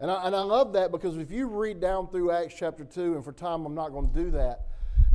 And 0.00 0.10
I, 0.10 0.26
and 0.26 0.36
I 0.36 0.40
love 0.40 0.72
that 0.74 0.90
because 0.90 1.16
if 1.16 1.30
you 1.30 1.46
read 1.46 1.80
down 1.80 2.08
through 2.08 2.30
Acts 2.30 2.54
chapter 2.58 2.84
2, 2.84 3.14
and 3.14 3.24
for 3.24 3.32
time 3.32 3.64
I'm 3.64 3.74
not 3.74 3.92
going 3.92 4.12
to 4.12 4.14
do 4.14 4.30
that, 4.32 4.66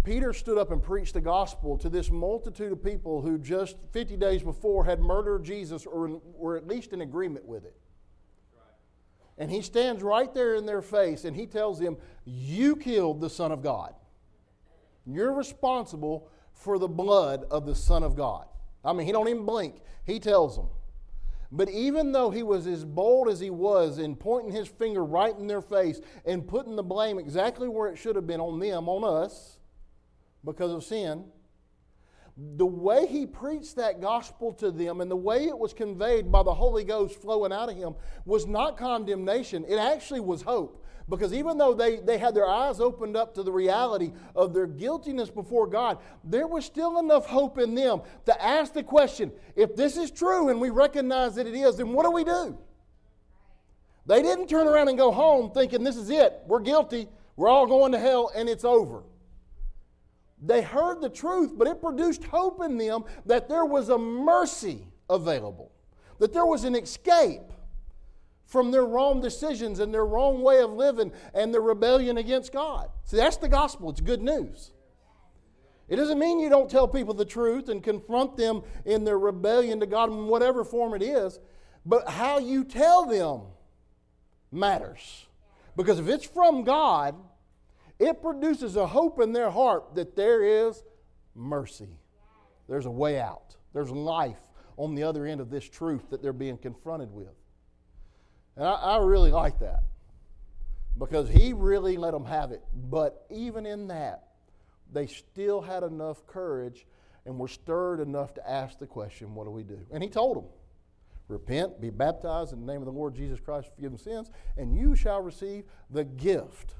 Peter 0.04 0.34
stood 0.34 0.58
up 0.58 0.72
and 0.72 0.82
preached 0.82 1.14
the 1.14 1.22
gospel 1.22 1.78
to 1.78 1.89
this 1.89 2.10
multitude 2.10 2.72
of 2.72 2.84
people 2.84 3.22
who 3.22 3.38
just 3.38 3.78
50 3.91 4.18
days 4.18 4.41
before 4.41 4.84
had 4.86 4.99
murdered 4.99 5.43
Jesus 5.43 5.86
or 5.86 6.20
were 6.36 6.58
at 6.58 6.68
least 6.68 6.91
in 6.91 7.02
agreement 7.02 7.45
with 7.45 7.66
it. 7.66 7.76
And 9.38 9.52
he 9.52 9.62
stands 9.62 10.04
right 10.04 10.34
there 10.34 10.56
in 10.56 10.66
their 10.66 10.82
face 10.82 11.24
and 11.24 11.36
he 11.36 11.45
tells 11.45 11.80
them, 11.80 11.97
You 12.26 12.76
killed 12.76 13.22
the 13.22 13.30
Son 13.30 13.52
of 13.52 13.62
God. 13.62 13.93
You're 15.06 15.34
responsible 15.34 16.30
for 16.54 16.78
the 16.78 16.88
blood 16.88 17.45
of 17.49 17.66
the 17.66 17.76
Son 17.76 18.04
of 18.04 18.16
God. 18.16 18.45
I 18.84 18.93
mean, 18.93 19.06
he 19.06 19.12
don't 19.12 19.28
even 19.28 19.45
blink. 19.45 19.82
He 20.06 20.20
tells 20.20 20.56
them. 20.56 20.68
But 21.52 21.70
even 21.70 22.12
though 22.12 22.30
he 22.30 22.43
was 22.43 22.66
as 22.66 22.86
bold 22.86 23.28
as 23.28 23.39
he 23.39 23.49
was 23.49 23.97
in 23.97 24.16
pointing 24.16 24.52
his 24.52 24.68
finger 24.68 25.04
right 25.04 25.38
in 25.38 25.47
their 25.47 25.62
face 25.62 25.99
and 26.26 26.47
putting 26.47 26.76
the 26.76 26.84
blame 26.84 27.20
exactly 27.20 27.68
where 27.68 27.89
it 27.89 27.97
should 27.97 28.16
have 28.16 28.26
been 28.26 28.39
on 28.39 28.60
them, 28.60 28.88
on 28.88 29.04
us, 29.04 29.60
because 30.44 30.72
of 30.72 30.84
sin, 30.84 31.26
the 32.38 32.66
way 32.66 33.06
he 33.08 33.26
preached 33.26 33.76
that 33.76 34.02
gospel 34.02 34.54
to 34.54 34.72
them 34.72 35.02
and 35.02 35.12
the 35.12 35.16
way 35.16 35.46
it 35.46 35.58
was 35.58 35.74
conveyed 35.74 36.32
by 36.32 36.44
the 36.44 36.54
Holy 36.54 36.84
Ghost 36.84 37.22
flowing 37.22 37.52
out 37.52 37.70
of 37.70 37.76
him 37.76 37.94
was 38.26 38.48
not 38.48 38.78
condemnation. 38.78 39.66
It 39.68 39.78
actually 39.78 40.22
was 40.22 40.42
hope. 40.42 40.84
Because 41.10 41.34
even 41.34 41.58
though 41.58 41.74
they, 41.74 41.98
they 41.98 42.18
had 42.18 42.34
their 42.34 42.48
eyes 42.48 42.80
opened 42.80 43.18
up 43.18 43.34
to 43.36 43.44
the 43.44 43.52
reality 43.52 44.14
of 44.34 44.54
their 44.54 44.68
guiltiness 44.68 45.30
before 45.30 45.68
God, 45.68 45.98
there 46.24 46.48
was 46.48 46.64
still 46.64 47.00
enough 47.00 47.26
hope 47.26 47.58
in 47.58 47.76
them 47.76 48.02
to 48.26 48.44
ask 48.44 48.74
the 48.74 48.84
question 48.84 49.32
if 49.56 49.76
this 49.76 49.98
is 49.98 50.10
true 50.10 50.50
and 50.50 50.62
we 50.62 50.70
recognize 50.70 51.36
that 51.36 51.48
it 51.48 51.56
is, 51.56 51.76
then 51.76 51.92
what 51.92 52.06
do 52.06 52.12
we 52.12 52.24
do? 52.24 52.58
They 54.06 54.22
didn't 54.22 54.48
turn 54.48 54.68
around 54.68 54.88
and 54.88 54.98
go 54.98 55.12
home 55.12 55.52
thinking 55.52 55.84
this 55.84 55.98
is 55.98 56.10
it, 56.10 56.42
we're 56.48 56.60
guilty, 56.60 57.08
we're 57.36 57.50
all 57.50 57.68
going 57.68 57.92
to 57.92 58.00
hell, 58.00 58.32
and 58.34 58.48
it's 58.48 58.64
over. 58.64 59.04
They 60.42 60.62
heard 60.62 61.02
the 61.02 61.10
truth, 61.10 61.54
but 61.56 61.68
it 61.68 61.82
produced 61.82 62.24
hope 62.24 62.64
in 62.64 62.78
them 62.78 63.04
that 63.26 63.48
there 63.48 63.66
was 63.66 63.89
a 63.89 63.98
mercy 63.98 64.88
available, 65.10 65.72
that 66.20 66.34
there 66.34 66.46
was 66.46 66.64
an 66.64 66.76
escape 66.76 67.42
from 68.46 68.72
their 68.72 68.86
wrong 68.86 69.22
decisions 69.22 69.80
and 69.80 69.94
their 69.94 70.06
wrong 70.06 70.42
way 70.42 70.62
of 70.62 70.72
living 70.72 71.12
and 71.34 71.54
their 71.54 71.62
rebellion 71.62 72.18
against 72.18 72.52
God. 72.52 72.89
See, 73.06 73.18
that's 73.18 73.38
the 73.38 73.48
gospel. 73.48 73.92
It's 73.92 74.02
good 74.02 74.22
news. 74.22 74.72
It 75.88 75.98
doesn't 75.98 76.20
mean 76.20 76.39
you 76.39 76.50
don't 76.50 76.70
tell 76.70 76.88
people 76.88 77.14
the 77.14 77.26
truth 77.26 77.70
and 77.70 77.84
confront 77.84 78.36
them 78.36 78.64
in 78.86 79.04
their 79.04 79.20
rebellion 79.20 79.80
to 79.82 79.86
God 79.86 80.10
in 80.10 80.28
whatever 80.28 80.64
form 80.64 80.94
it 80.94 81.04
is, 81.04 81.39
but 81.86 82.10
how 82.10 82.39
you 82.39 82.64
tell 82.64 83.06
them 83.06 83.42
matters. 84.52 85.28
Because 85.76 86.00
if 86.00 86.08
it's 86.08 86.26
from 86.26 86.64
God, 86.64 87.16
it 88.02 88.20
produces 88.20 88.76
a 88.76 88.88
hope 88.88 89.22
in 89.22 89.32
their 89.32 89.52
heart 89.52 89.93
that 89.93 90.16
there 90.16 90.43
is 90.43 90.84
mercy. 91.36 91.99
There's 92.68 92.88
a 92.88 92.91
way 92.91 93.20
out. 93.20 93.56
There's 93.74 93.91
life 93.91 94.39
on 94.76 94.95
the 94.95 95.04
other 95.04 95.28
end 95.28 95.39
of 95.39 95.52
this 95.52 95.70
truth 95.70 96.10
that 96.10 96.24
they're 96.24 96.34
being 96.34 96.58
confronted 96.58 97.12
with. 97.12 97.36
And 98.56 98.66
I, 98.66 98.72
I 98.72 98.97
really 98.97 99.30
like 99.30 99.60
that 99.60 99.84
because 100.97 101.30
he 101.30 101.54
really 101.54 101.95
let 101.95 102.12
them 102.12 102.26
have 102.26 102.52
it. 102.52 102.64
But 102.74 103.28
even 103.30 103.68
in 103.68 103.88
that, 103.89 104.24
they 104.91 105.06
still 105.06 105.62
had 105.62 105.84
enough 105.84 106.26
courage 106.26 106.88
and 107.28 107.38
were 107.38 107.47
stirred 107.47 107.99
enough 107.99 108.34
to 108.34 108.49
ask 108.49 108.80
the 108.80 108.88
question, 108.88 109.36
What 109.36 109.45
do 109.45 109.52
we 109.52 109.62
do? 109.62 109.80
And 109.91 110.02
he 110.02 110.10
told 110.10 110.38
them, 110.38 110.45
Repent, 111.28 111.80
be 111.80 111.91
baptized 111.91 112.52
in 112.52 112.66
the 112.66 112.72
name 112.72 112.82
of 112.82 112.88
the 112.88 112.91
Lord 112.91 113.14
Jesus 113.14 113.39
Christ, 113.39 113.70
forgive 113.76 113.91
them 113.91 113.99
sins, 113.99 114.32
and 114.58 114.76
you 114.76 114.95
shall 114.95 115.22
receive 115.22 115.66
the 115.91 116.04
gift 116.04 116.74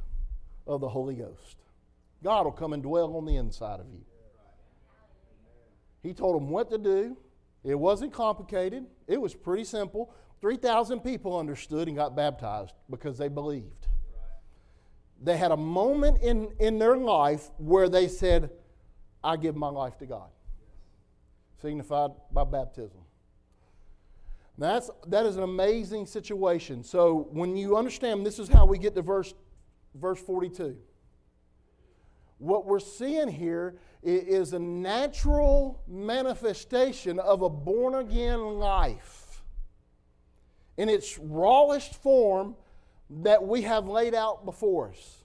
of 0.68 0.82
the 0.82 0.90
Holy 0.90 1.16
Ghost. 1.16 1.58
God 2.24 2.46
will 2.46 2.52
come 2.52 2.74
and 2.74 2.84
dwell 2.84 3.16
on 3.18 3.26
the 3.26 3.36
inside 3.36 3.80
of 3.80 3.88
you. 3.92 4.06
He 6.04 6.14
told 6.14 6.36
them 6.36 6.50
what 6.50 6.70
to 6.72 6.78
do. 6.78 7.18
It 7.64 7.76
wasn't 7.76 8.12
complicated, 8.12 8.86
it 9.08 9.22
was 9.22 9.36
pretty 9.36 9.64
simple. 9.64 10.14
3,000 10.42 11.02
people 11.02 11.38
understood 11.38 11.88
and 11.88 11.96
got 11.96 12.16
baptized 12.16 12.74
because 12.90 13.20
they 13.20 13.28
believed. 13.28 13.88
They 15.22 15.38
had 15.38 15.52
a 15.52 15.58
moment 15.58 16.24
in, 16.24 16.52
in 16.60 16.80
their 16.80 16.98
life 16.98 17.52
where 17.60 17.88
they 17.88 18.08
said, 18.08 18.50
I 19.24 19.38
give 19.38 19.56
my 19.56 19.70
life 19.70 20.00
to 20.00 20.08
God, 20.08 20.30
signified 21.62 22.10
by 22.32 22.44
baptism. 22.44 23.02
That's, 24.58 24.90
that 25.08 25.28
is 25.28 25.38
an 25.38 25.44
amazing 25.44 26.08
situation. 26.08 26.84
So 26.84 27.28
when 27.32 27.56
you 27.56 27.78
understand, 27.78 28.26
this 28.26 28.40
is 28.40 28.50
how 28.50 28.66
we 28.66 28.80
get 28.80 28.96
to 28.96 29.04
verse, 29.04 29.36
verse 29.96 30.20
42. 30.22 30.78
What 32.38 32.66
we're 32.66 32.80
seeing 32.80 33.28
here 33.28 33.76
is 34.02 34.54
a 34.54 34.60
natural 34.60 35.84
manifestation 35.88 37.20
of 37.20 37.44
a 37.44 37.50
born 37.50 37.96
again 37.96 38.40
life 38.40 39.44
in 40.78 40.90
its 40.90 41.20
rawest 41.20 42.02
form 42.02 42.56
that 43.10 43.46
we 43.46 43.62
have 43.62 43.88
laid 43.88 44.16
out 44.16 44.46
before 44.46 44.90
us. 44.90 45.18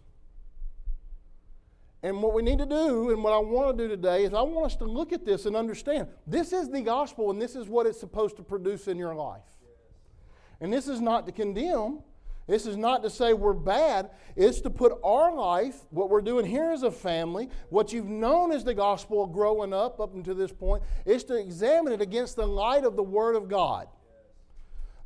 And 2.02 2.22
what 2.22 2.34
we 2.34 2.42
need 2.42 2.58
to 2.58 2.66
do, 2.66 3.10
and 3.10 3.24
what 3.24 3.32
I 3.32 3.38
want 3.38 3.76
to 3.76 3.84
do 3.84 3.88
today, 3.88 4.24
is 4.24 4.34
I 4.34 4.42
want 4.42 4.66
us 4.66 4.76
to 4.76 4.84
look 4.84 5.12
at 5.12 5.24
this 5.24 5.46
and 5.46 5.56
understand 5.56 6.08
this 6.26 6.52
is 6.52 6.68
the 6.68 6.82
gospel, 6.82 7.30
and 7.30 7.40
this 7.40 7.56
is 7.56 7.66
what 7.68 7.86
it's 7.86 7.98
supposed 7.98 8.36
to 8.36 8.42
produce 8.42 8.86
in 8.86 8.98
your 8.98 9.14
life. 9.14 9.40
And 10.60 10.72
this 10.72 10.88
is 10.88 11.00
not 11.00 11.26
to 11.26 11.32
condemn. 11.32 12.00
This 12.46 12.66
is 12.66 12.76
not 12.76 13.02
to 13.02 13.10
say 13.10 13.32
we're 13.32 13.52
bad. 13.52 14.10
It's 14.36 14.60
to 14.60 14.70
put 14.70 14.92
our 15.02 15.34
life, 15.34 15.76
what 15.90 16.10
we're 16.10 16.20
doing 16.20 16.46
here 16.46 16.70
as 16.70 16.84
a 16.84 16.90
family, 16.90 17.50
what 17.70 17.92
you've 17.92 18.06
known 18.06 18.52
as 18.52 18.62
the 18.62 18.74
gospel 18.74 19.26
growing 19.26 19.72
up 19.72 19.98
up 19.98 20.14
until 20.14 20.36
this 20.36 20.52
point, 20.52 20.82
is 21.04 21.24
to 21.24 21.36
examine 21.36 21.92
it 21.92 22.00
against 22.00 22.36
the 22.36 22.46
light 22.46 22.84
of 22.84 22.94
the 22.94 23.02
Word 23.02 23.34
of 23.34 23.48
God. 23.48 23.88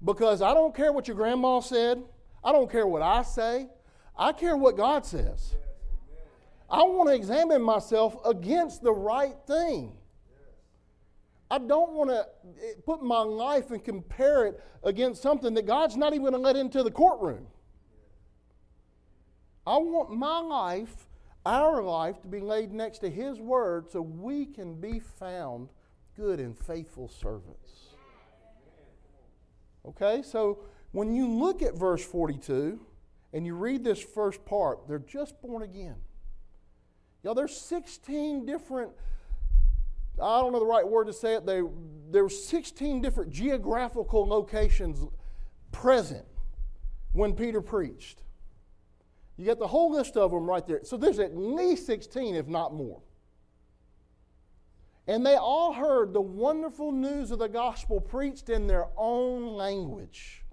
Because 0.05 0.43
I 0.43 0.53
don't 0.53 0.75
care 0.75 0.93
what 0.93 1.09
your 1.09 1.17
grandma 1.17 1.61
said, 1.61 2.03
I 2.45 2.53
don't 2.53 2.71
care 2.71 2.87
what 2.87 3.03
I 3.03 3.23
say, 3.23 3.69
I 4.17 4.33
care 4.33 4.57
what 4.57 4.77
God 4.77 5.07
says. 5.07 5.55
I 6.69 6.83
want 6.83 7.09
to 7.09 7.15
examine 7.15 7.63
myself 7.63 8.17
against 8.25 8.83
the 8.83 8.93
right 8.93 9.35
thing. 9.47 9.93
I 11.51 11.59
don't 11.59 11.93
want 11.93 12.11
to 12.11 12.27
eh, 12.63 12.73
put 12.87 13.03
my 13.03 13.21
life 13.21 13.71
and 13.71 13.83
compare 13.83 14.47
it 14.47 14.63
against 14.85 15.21
something 15.21 15.55
that 15.55 15.67
God's 15.67 15.97
not 15.97 16.13
even 16.13 16.23
going 16.23 16.33
to 16.35 16.39
let 16.39 16.57
into 16.57 16.83
the 16.83 16.91
courtroom. 16.91 17.47
I 19.67 19.77
want 19.77 20.11
my 20.11 20.39
life, 20.39 21.09
our 21.45 21.83
life, 21.83 22.21
to 22.23 22.29
be 22.29 22.41
laid 22.41 22.73
next 22.73 23.01
to 23.01 23.11
His 23.11 23.41
Word 23.41 23.91
so 23.91 24.01
we 24.01 24.47
can 24.47 24.81
be 24.81 25.01
found 25.01 25.69
good 26.17 26.39
and 26.39 26.57
faithful 26.57 27.09
servants. 27.09 27.95
Okay, 29.87 30.23
so 30.23 30.61
when 30.93 31.15
you 31.15 31.29
look 31.29 31.63
at 31.63 31.75
verse 31.75 32.05
42 32.05 32.81
and 33.33 33.47
you 33.47 33.55
read 33.55 33.83
this 33.83 34.01
first 34.01 34.45
part, 34.45 34.87
they're 34.87 34.99
just 34.99 35.41
born 35.41 35.63
again. 35.63 35.97
Y'all, 37.23 37.35
there's 37.35 37.57
16 37.57 38.47
different 38.47 38.93
I 40.21 40.41
don't 40.41 40.53
know 40.53 40.59
the 40.59 40.67
right 40.67 40.87
word 40.87 41.07
to 41.07 41.13
say 41.13 41.35
it. 41.35 41.47
They, 41.47 41.63
there 42.11 42.23
were 42.23 42.29
16 42.29 43.01
different 43.01 43.31
geographical 43.31 44.27
locations 44.27 45.05
present 45.73 46.25
when 47.13 47.35
Peter 47.35 47.61
preached. 47.61 48.23
You 49.37 49.45
get 49.47 49.59
the 49.59 49.67
whole 49.67 49.93
list 49.93 50.17
of 50.17 50.31
them 50.31 50.49
right 50.49 50.67
there. 50.67 50.81
So 50.85 50.97
there's 50.97 51.19
at 51.19 51.37
least 51.37 51.87
16, 51.87 52.35
if 52.35 52.47
not 52.47 52.75
more. 52.75 53.01
And 55.07 55.25
they 55.25 55.37
all 55.37 55.73
heard 55.73 56.13
the 56.13 56.21
wonderful 56.21 56.93
news 56.93 57.31
of 57.31 57.39
the 57.39 57.49
gospel 57.49 58.01
preached 58.01 58.51
in 58.51 58.67
their 58.67 58.87
own 58.97 59.47
language. 59.55 60.45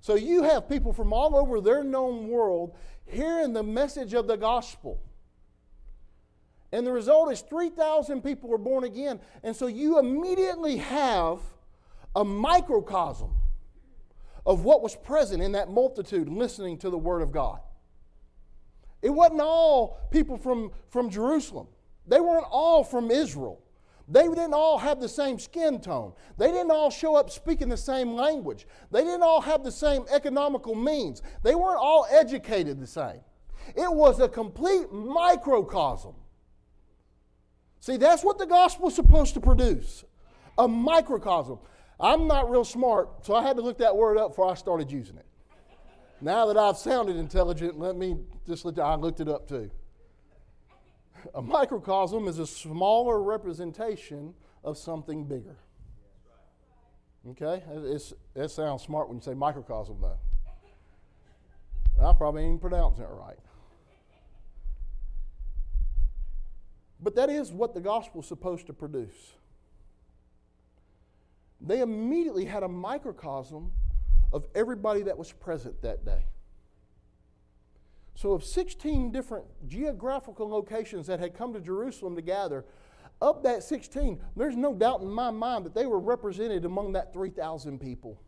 So 0.00 0.16
you 0.16 0.42
have 0.42 0.68
people 0.68 0.92
from 0.92 1.12
all 1.12 1.36
over 1.36 1.60
their 1.60 1.84
known 1.84 2.28
world 2.28 2.74
hearing 3.06 3.52
the 3.52 3.62
message 3.62 4.12
of 4.14 4.26
the 4.26 4.36
gospel. 4.36 5.00
And 6.72 6.86
the 6.86 6.92
result 6.92 7.32
is 7.32 7.40
3,000 7.42 8.22
people 8.22 8.48
were 8.48 8.58
born 8.58 8.84
again. 8.84 9.20
And 9.42 9.54
so 9.54 9.66
you 9.66 9.98
immediately 9.98 10.76
have 10.76 11.40
a 12.14 12.24
microcosm 12.24 13.34
of 14.46 14.64
what 14.64 14.82
was 14.82 14.96
present 14.96 15.42
in 15.42 15.52
that 15.52 15.68
multitude 15.70 16.28
listening 16.28 16.78
to 16.78 16.90
the 16.90 16.98
Word 16.98 17.22
of 17.22 17.32
God. 17.32 17.60
It 19.02 19.10
wasn't 19.10 19.40
all 19.40 19.98
people 20.10 20.36
from, 20.36 20.70
from 20.88 21.10
Jerusalem, 21.10 21.68
they 22.06 22.20
weren't 22.20 22.46
all 22.50 22.84
from 22.84 23.10
Israel. 23.10 23.62
They 24.08 24.26
didn't 24.26 24.54
all 24.54 24.78
have 24.78 25.00
the 25.00 25.08
same 25.08 25.38
skin 25.38 25.80
tone. 25.80 26.14
They 26.36 26.48
didn't 26.48 26.72
all 26.72 26.90
show 26.90 27.14
up 27.14 27.30
speaking 27.30 27.68
the 27.68 27.76
same 27.76 28.14
language. 28.14 28.66
They 28.90 29.04
didn't 29.04 29.22
all 29.22 29.40
have 29.40 29.62
the 29.62 29.70
same 29.70 30.04
economical 30.10 30.74
means. 30.74 31.22
They 31.44 31.54
weren't 31.54 31.78
all 31.78 32.08
educated 32.10 32.80
the 32.80 32.88
same. 32.88 33.20
It 33.76 33.92
was 33.92 34.18
a 34.18 34.28
complete 34.28 34.90
microcosm 34.92 36.16
See, 37.80 37.96
that's 37.96 38.22
what 38.22 38.38
the 38.38 38.46
gospel 38.46 38.88
is 38.88 38.94
supposed 38.94 39.34
to 39.34 39.40
produce 39.40 40.04
a 40.58 40.68
microcosm. 40.68 41.58
I'm 41.98 42.26
not 42.26 42.50
real 42.50 42.64
smart, 42.64 43.24
so 43.24 43.34
I 43.34 43.42
had 43.42 43.56
to 43.56 43.62
look 43.62 43.78
that 43.78 43.96
word 43.96 44.18
up 44.18 44.30
before 44.30 44.50
I 44.50 44.54
started 44.54 44.92
using 44.92 45.16
it. 45.16 45.26
Now 46.20 46.46
that 46.46 46.58
I've 46.58 46.76
sounded 46.76 47.16
intelligent, 47.16 47.78
let 47.78 47.96
me 47.96 48.18
just 48.46 48.64
let 48.64 48.78
I 48.78 48.94
looked 48.94 49.20
it 49.20 49.28
up 49.28 49.48
too. 49.48 49.70
A 51.34 51.42
microcosm 51.42 52.28
is 52.28 52.38
a 52.38 52.46
smaller 52.46 53.22
representation 53.22 54.34
of 54.64 54.76
something 54.76 55.24
bigger. 55.24 55.56
Okay? 57.30 57.62
It's, 57.68 58.12
it 58.34 58.50
sounds 58.50 58.82
smart 58.82 59.08
when 59.08 59.18
you 59.18 59.22
say 59.22 59.34
microcosm, 59.34 59.98
though. 60.00 60.18
I 62.02 62.12
probably 62.14 62.44
ain't 62.44 62.60
pronouncing 62.60 63.04
it 63.04 63.10
right. 63.10 63.38
But 67.02 67.14
that 67.16 67.30
is 67.30 67.52
what 67.52 67.74
the 67.74 67.80
gospel 67.80 68.20
is 68.20 68.26
supposed 68.26 68.66
to 68.66 68.72
produce. 68.72 69.34
They 71.60 71.80
immediately 71.80 72.44
had 72.44 72.62
a 72.62 72.68
microcosm 72.68 73.72
of 74.32 74.46
everybody 74.54 75.02
that 75.02 75.16
was 75.16 75.32
present 75.32 75.80
that 75.82 76.04
day. 76.04 76.24
So, 78.14 78.32
of 78.32 78.44
16 78.44 79.12
different 79.12 79.46
geographical 79.66 80.48
locations 80.48 81.06
that 81.06 81.20
had 81.20 81.34
come 81.34 81.54
to 81.54 81.60
Jerusalem 81.60 82.16
to 82.16 82.22
gather, 82.22 82.64
of 83.20 83.42
that 83.42 83.62
16, 83.62 84.20
there's 84.36 84.56
no 84.56 84.74
doubt 84.74 85.00
in 85.00 85.10
my 85.10 85.30
mind 85.30 85.64
that 85.64 85.74
they 85.74 85.86
were 85.86 85.98
represented 85.98 86.64
among 86.64 86.92
that 86.92 87.12
3,000 87.12 87.78
people. 87.78 88.20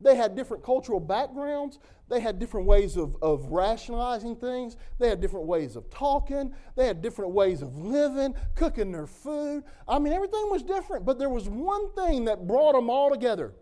They 0.00 0.16
had 0.16 0.34
different 0.34 0.64
cultural 0.64 1.00
backgrounds. 1.00 1.78
They 2.08 2.20
had 2.20 2.38
different 2.38 2.66
ways 2.66 2.96
of, 2.96 3.16
of 3.22 3.46
rationalizing 3.46 4.36
things. 4.36 4.76
They 4.98 5.08
had 5.08 5.20
different 5.20 5.46
ways 5.46 5.76
of 5.76 5.90
talking. 5.90 6.54
They 6.74 6.86
had 6.86 7.02
different 7.02 7.32
ways 7.32 7.62
of 7.62 7.76
living, 7.76 8.34
cooking 8.54 8.92
their 8.92 9.06
food. 9.06 9.62
I 9.86 9.98
mean, 9.98 10.12
everything 10.12 10.50
was 10.50 10.62
different, 10.62 11.04
but 11.04 11.18
there 11.18 11.28
was 11.28 11.48
one 11.48 11.92
thing 11.92 12.24
that 12.24 12.46
brought 12.46 12.74
them 12.74 12.88
all 12.88 13.10
together 13.10 13.52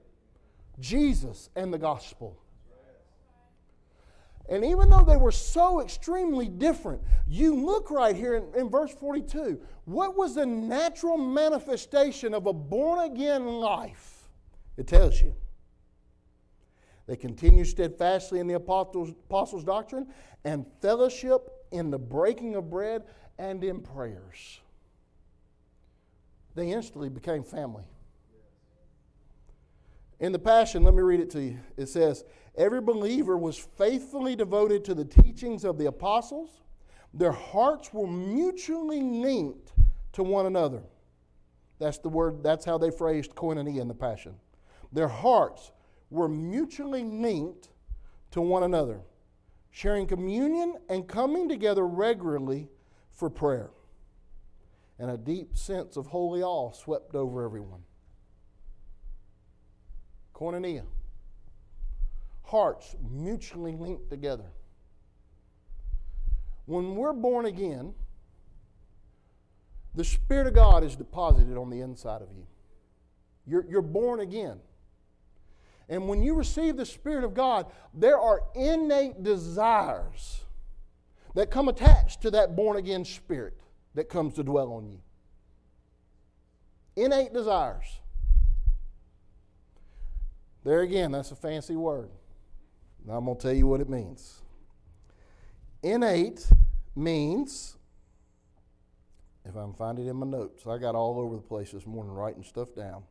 Jesus 0.81 1.51
and 1.57 1.75
the 1.75 1.79
gospel. 1.79 2.39
And 4.49 4.65
even 4.65 4.89
though 4.89 5.05
they 5.05 5.17
were 5.17 5.33
so 5.33 5.83
extremely 5.83 6.49
different, 6.49 7.03
you 7.27 7.55
look 7.55 7.91
right 7.91 8.17
here 8.17 8.37
in, 8.37 8.45
in, 8.59 8.71
verse 8.71 8.95
42. 8.95 9.61
What 9.85 10.17
was 10.17 10.37
the 10.37 10.47
natural 10.47 11.19
manifestation 11.19 12.33
of 12.33 12.47
a 12.47 12.53
born 12.55 13.11
again 13.11 13.47
life? 13.47 14.31
It 14.79 14.87
tells 14.87 15.21
you. 15.21 15.35
They 17.09 17.17
continued 17.17 17.67
steadfastly 17.67 18.39
in 18.39 18.47
the 18.47 18.55
apostles', 18.55 19.11
apostles' 19.11 19.65
doctrine 19.65 20.07
and 20.45 20.67
fellowship 20.83 21.51
in 21.73 21.91
the 21.91 21.99
breaking 21.99 22.55
of 22.55 22.69
bread 22.69 23.03
and 23.39 23.65
in 23.65 23.81
prayers. 23.81 24.61
They 26.55 26.71
instantly 26.71 27.09
became 27.09 27.43
family. 27.43 27.85
In 30.21 30.33
the 30.33 30.39
Passion, 30.39 30.85
let 30.85 30.95
me 30.95 31.03
read 31.03 31.21
it 31.21 31.31
to 31.31 31.43
you. 31.43 31.59
It 31.79 31.87
says, 31.87 32.25
Every 32.57 32.81
believer 32.81 33.39
was 33.39 33.57
faithfully 33.57 34.37
devoted 34.37 34.85
to 34.85 34.95
the 34.95 35.05
teachings 35.05 35.65
of 35.65 35.79
the 35.79 35.87
apostles. 35.87 36.61
Their 37.15 37.33
hearts 37.33 37.95
were 37.95 38.07
mutually 38.07 39.01
linked 39.01 39.73
to 40.13 40.23
one 40.23 40.45
another. 40.45 40.83
That's 41.79 41.99
the 41.99 42.09
word, 42.09 42.43
that's 42.43 42.65
how 42.65 42.77
they 42.77 42.91
phrased 42.91 43.35
koinonia 43.35 43.81
in 43.81 43.89
the 43.89 43.95
Passion. 43.95 44.35
Their 44.93 45.09
hearts 45.09 45.71
were 46.11 46.29
mutually 46.29 47.05
linked 47.05 47.69
to 48.31 48.41
one 48.41 48.63
another, 48.63 49.01
sharing 49.71 50.07
communion 50.07 50.77
and 50.89 51.07
coming 51.07 51.49
together 51.49 51.87
regularly 51.87 52.69
for 53.11 53.29
prayer. 53.29 53.71
And 54.99 55.11
a 55.11 55.17
deep 55.17 55.57
sense 55.57 55.97
of 55.97 56.07
holy 56.07 56.43
awe 56.43 56.73
swept 56.73 57.15
over 57.15 57.45
everyone. 57.45 57.83
Koinonia. 60.35 60.85
Hearts 62.43 62.97
mutually 63.11 63.77
linked 63.77 64.09
together. 64.09 64.51
When 66.67 66.97
we're 66.97 67.13
born 67.13 67.47
again, 67.47 67.95
the 69.95 70.05
Spirit 70.05 70.47
of 70.47 70.55
God 70.55 70.85
is 70.85 70.97
deposited 70.97 71.57
on 71.57 71.71
the 71.71 71.81
inside 71.81 72.23
of 72.23 72.29
you. 72.37 72.47
You're, 73.47 73.65
you're 73.69 73.83
born 73.83 74.21
again. 74.21 74.61
And 75.89 76.09
when 76.09 76.23
you 76.23 76.35
receive 76.35 76.77
the 76.77 76.85
Spirit 76.85 77.25
of 77.25 77.35
God, 77.35 77.67
there 77.95 78.19
are 78.19 78.43
innate 78.55 79.23
desires 79.23 80.45
that 81.35 81.51
come 81.51 81.69
attached 81.69 82.21
to 82.23 82.31
that 82.33 82.57
born 82.57 82.77
again 82.77 83.05
spirit 83.05 83.59
that 83.95 84.09
comes 84.09 84.35
to 84.35 84.43
dwell 84.43 84.73
on 84.73 84.87
you. 84.87 85.01
Innate 86.97 87.33
desires. 87.33 88.01
There 90.65 90.81
again, 90.81 91.13
that's 91.13 91.31
a 91.31 91.37
fancy 91.37 91.77
word. 91.77 92.11
Now 93.07 93.15
I'm 93.15 93.25
going 93.25 93.37
to 93.37 93.43
tell 93.43 93.55
you 93.55 93.67
what 93.67 93.81
it 93.81 93.89
means. 93.89 94.43
Innate 95.83 96.47
means, 96.95 97.77
if 99.45 99.57
I 99.57 99.63
can 99.63 99.73
find 99.73 99.99
it 99.99 100.09
in 100.09 100.17
my 100.17 100.27
notes, 100.27 100.67
I 100.67 100.77
got 100.77 100.95
all 100.95 101.21
over 101.21 101.37
the 101.37 101.43
place 101.43 101.71
this 101.71 101.87
morning 101.87 102.13
writing 102.13 102.43
stuff 102.43 102.75
down. 102.75 103.05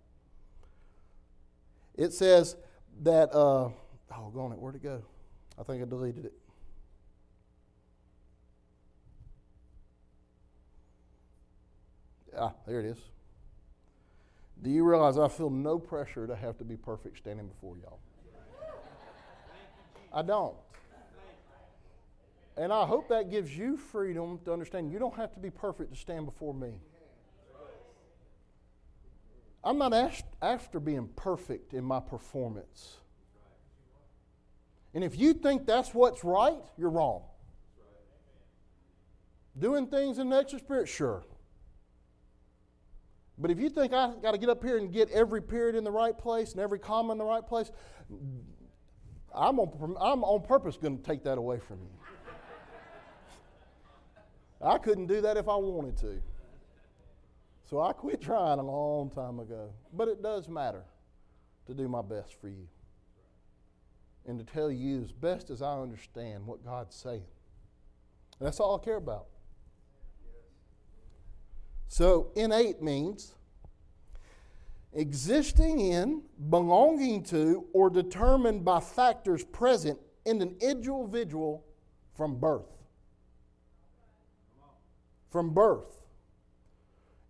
It 1.96 2.14
says 2.14 2.58
that, 3.04 3.34
uh, 3.34 3.70
doggone 4.10 4.52
it, 4.52 4.60
where'd 4.60 4.76
it 4.76 4.84
go? 4.84 5.02
I 5.60 5.64
think 5.64 5.82
I 5.82 5.86
deleted 5.86 6.26
it. 6.26 6.34
Ah, 12.38 12.54
there 12.68 12.80
it 12.80 12.86
is. 12.86 12.98
Do 14.62 14.70
you 14.70 14.84
realize 14.84 15.18
I 15.18 15.28
feel 15.28 15.50
no 15.50 15.80
pressure 15.80 16.28
to 16.28 16.36
have 16.36 16.58
to 16.58 16.64
be 16.64 16.78
perfect 16.78 17.18
standing 17.18 17.48
before 17.48 17.78
y'all? 17.78 18.00
I 20.14 20.22
don't. 20.22 20.56
And 22.56 22.74
I 22.74 22.86
hope 22.86 23.08
that 23.10 23.30
gives 23.30 23.56
you 23.56 23.78
freedom 23.78 24.40
to 24.46 24.54
understand 24.54 24.92
you 24.92 24.98
don't 24.98 25.16
have 25.16 25.34
to 25.36 25.40
be 25.40 25.52
perfect 25.52 25.94
to 25.94 26.00
stand 26.00 26.26
before 26.26 26.56
me. 26.56 26.74
I'm 29.68 29.78
not 29.78 29.94
asked, 29.94 30.24
after 30.42 30.80
being 30.80 31.10
perfect 31.18 31.74
in 31.74 31.84
my 31.84 32.00
performance. 32.00 32.96
And 34.94 35.04
if 35.04 35.20
you 35.20 35.34
think 35.34 35.66
that's 35.66 35.94
what's 35.94 36.24
right, 36.24 36.62
you're 36.78 36.90
wrong. 36.90 37.24
Doing 39.60 39.88
things 39.88 40.20
in 40.20 40.30
the 40.30 40.38
extra 40.38 40.60
spirit, 40.60 40.88
sure. 40.88 41.26
But 43.38 43.52
if 43.52 43.60
you 43.60 43.70
think 43.70 43.92
I 43.92 44.14
got 44.22 44.32
to 44.32 44.38
get 44.38 44.48
up 44.48 44.64
here 44.64 44.78
and 44.78 44.90
get 44.90 45.12
every 45.12 45.42
period 45.42 45.76
in 45.76 45.84
the 45.84 45.92
right 45.92 46.18
place 46.18 46.54
and 46.54 46.62
every 46.62 46.80
comma 46.80 47.12
in 47.12 47.18
the 47.18 47.26
right 47.26 47.46
place, 47.46 47.70
I'm 49.36 49.60
on, 49.60 49.98
I'm 50.00 50.24
on 50.24 50.48
purpose 50.48 50.78
going 50.78 50.98
to 50.98 51.04
take 51.04 51.26
that 51.26 51.38
away 51.38 51.60
from 51.60 51.80
you. 51.82 51.90
I 54.62 54.78
couldn't 54.78 55.08
do 55.08 55.20
that 55.20 55.36
if 55.36 55.50
I 55.50 55.58
wanted 55.58 55.98
to. 55.98 56.22
So 57.70 57.82
I 57.82 57.92
quit 57.92 58.22
trying 58.22 58.60
a 58.60 58.64
long 58.64 59.10
time 59.10 59.40
ago. 59.40 59.72
But 59.92 60.08
it 60.08 60.24
does 60.24 60.48
matter 60.48 60.84
to 61.66 61.74
do 61.74 61.90
my 61.90 62.02
best 62.02 62.40
for 62.40 62.48
you 62.48 62.68
and 64.26 64.40
to 64.40 64.46
tell 64.46 64.72
you 64.72 65.02
as 65.02 65.12
best 65.12 65.50
as 65.50 65.62
I 65.62 65.78
understand 65.78 66.46
what 66.46 66.64
God's 66.64 66.96
saying. 66.96 67.26
And 68.40 68.48
that's 68.48 68.62
all 68.62 68.80
I 68.80 68.84
care 68.84 68.96
about. 68.96 69.26
So, 71.90 72.32
innate 72.36 72.82
means 72.82 73.34
existing 74.94 75.80
in, 75.80 76.22
belonging 76.50 77.24
to, 77.24 77.66
or 77.74 77.90
determined 77.90 78.64
by 78.64 78.80
factors 78.80 79.44
present 79.44 80.00
in 80.26 80.42
an 80.42 80.56
individual 80.62 81.66
from 82.16 82.40
birth. 82.40 82.70
From 85.30 85.54
birth. 85.54 85.97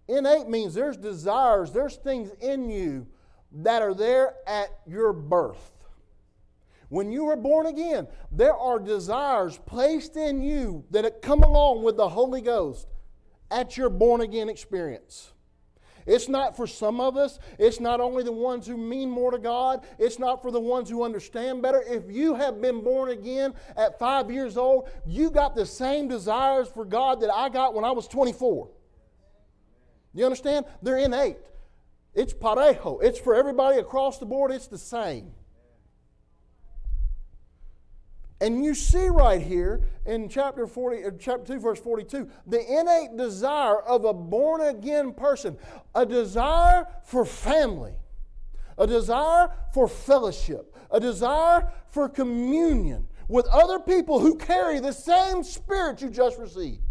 Innate 0.08 0.48
means 0.48 0.74
there's 0.74 0.98
desires, 0.98 1.72
there's 1.72 1.98
things 1.98 2.32
in 2.42 2.70
you 2.70 3.08
that 3.52 3.82
are 3.82 3.94
there 3.94 4.36
at 4.46 4.70
your 4.86 5.14
birth. 5.14 5.74
When 6.90 7.12
you 7.12 7.26
were 7.26 7.36
born 7.36 7.66
again, 7.66 8.08
there 8.32 8.56
are 8.56 8.80
desires 8.80 9.60
placed 9.66 10.16
in 10.16 10.42
you 10.42 10.86
that 10.92 11.22
come 11.22 11.44
along 11.44 11.84
with 11.84 11.98
the 11.98 12.08
Holy 12.08 12.42
Ghost 12.42 12.88
at 13.52 13.76
your 13.76 13.90
born 13.90 14.22
again 14.22 14.48
experience. 14.48 15.34
It's 16.06 16.30
not 16.30 16.56
for 16.56 16.66
some 16.66 17.02
of 17.02 17.18
us. 17.18 17.38
It's 17.60 17.82
not 17.82 18.00
only 18.00 18.24
the 18.24 18.32
ones 18.32 18.66
who 18.66 18.78
mean 18.78 19.10
more 19.10 19.30
to 19.32 19.38
God. 19.38 19.86
It's 20.00 20.18
not 20.18 20.42
for 20.42 20.52
the 20.52 20.60
ones 20.60 20.90
who 20.90 21.04
understand 21.04 21.62
better. 21.62 21.84
If 21.86 22.10
you 22.10 22.34
have 22.36 22.62
been 22.62 22.82
born 22.82 23.10
again 23.10 23.54
at 23.76 24.00
five 24.00 24.32
years 24.32 24.56
old, 24.56 24.90
you 25.06 25.30
got 25.30 25.54
the 25.54 25.66
same 25.66 26.08
desires 26.08 26.70
for 26.70 26.86
God 26.86 27.20
that 27.20 27.34
I 27.34 27.50
got 27.50 27.74
when 27.74 27.84
I 27.84 27.92
was 27.92 28.08
24. 28.08 28.70
You 30.18 30.26
understand? 30.26 30.66
They're 30.82 30.98
innate. 30.98 31.38
It's 32.16 32.34
parejo. 32.34 33.04
It's 33.04 33.20
for 33.20 33.36
everybody 33.36 33.78
across 33.78 34.18
the 34.18 34.26
board. 34.26 34.52
It's 34.52 34.68
the 34.68 34.78
same. 34.78 35.32
And 38.42 38.64
you 38.64 38.74
see 38.74 39.08
right 39.08 39.42
here 39.42 39.82
in 40.06 40.30
chapter 40.30 40.68
40, 40.68 41.06
uh, 41.06 41.12
chapter 41.20 41.54
2, 41.54 41.60
verse 41.60 41.80
42, 41.80 42.30
the 42.46 42.60
innate 42.60 43.18
desire 43.18 43.80
of 43.82 44.06
a 44.06 44.14
born 44.14 44.62
again 44.62 45.14
person, 45.14 45.58
a 45.94 46.06
desire 46.06 46.88
for 47.04 47.26
family, 47.26 47.94
a 48.78 48.86
desire 48.86 49.50
for 49.74 49.88
fellowship, 49.88 50.76
a 50.92 51.00
desire 51.00 51.72
for 51.90 52.10
communion 52.10 53.08
with 53.28 53.48
other 53.48 53.80
people 53.80 54.20
who 54.20 54.36
carry 54.36 54.80
the 54.80 54.94
same 54.94 55.44
spirit 55.44 56.02
you 56.02 56.10
just 56.10 56.38
received. 56.38 56.87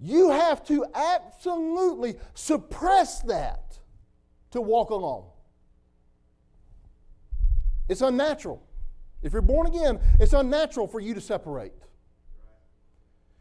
You 0.00 0.30
have 0.30 0.64
to 0.66 0.84
absolutely 0.94 2.16
suppress 2.34 3.20
that 3.22 3.78
to 4.52 4.60
walk 4.60 4.90
alone. 4.90 5.24
It's 7.88 8.00
unnatural. 8.00 8.62
If 9.22 9.32
you're 9.32 9.42
born 9.42 9.66
again, 9.66 9.98
it's 10.20 10.32
unnatural 10.32 10.86
for 10.86 11.00
you 11.00 11.14
to 11.14 11.20
separate. 11.20 11.72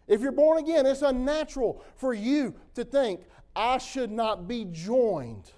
If 0.08 0.22
you're 0.22 0.32
born 0.32 0.58
again, 0.58 0.86
it's 0.86 1.02
unnatural 1.02 1.84
for 1.96 2.14
you 2.14 2.56
to 2.76 2.84
think, 2.84 3.22
I 3.56 3.78
should 3.78 4.12
not 4.12 4.48
be 4.48 4.66
joined 4.66 5.52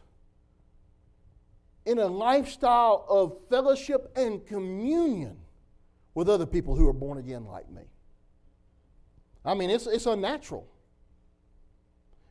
in 1.85 1.99
a 1.99 2.07
lifestyle 2.07 3.05
of 3.09 3.37
fellowship 3.49 4.11
and 4.15 4.45
communion 4.45 5.37
with 6.13 6.29
other 6.29 6.45
people 6.45 6.75
who 6.75 6.87
are 6.87 6.93
born 6.93 7.17
again 7.17 7.45
like 7.45 7.69
me. 7.69 7.83
I 9.45 9.53
mean, 9.53 9.69
it's, 9.69 9.87
it's 9.87 10.05
unnatural. 10.05 10.67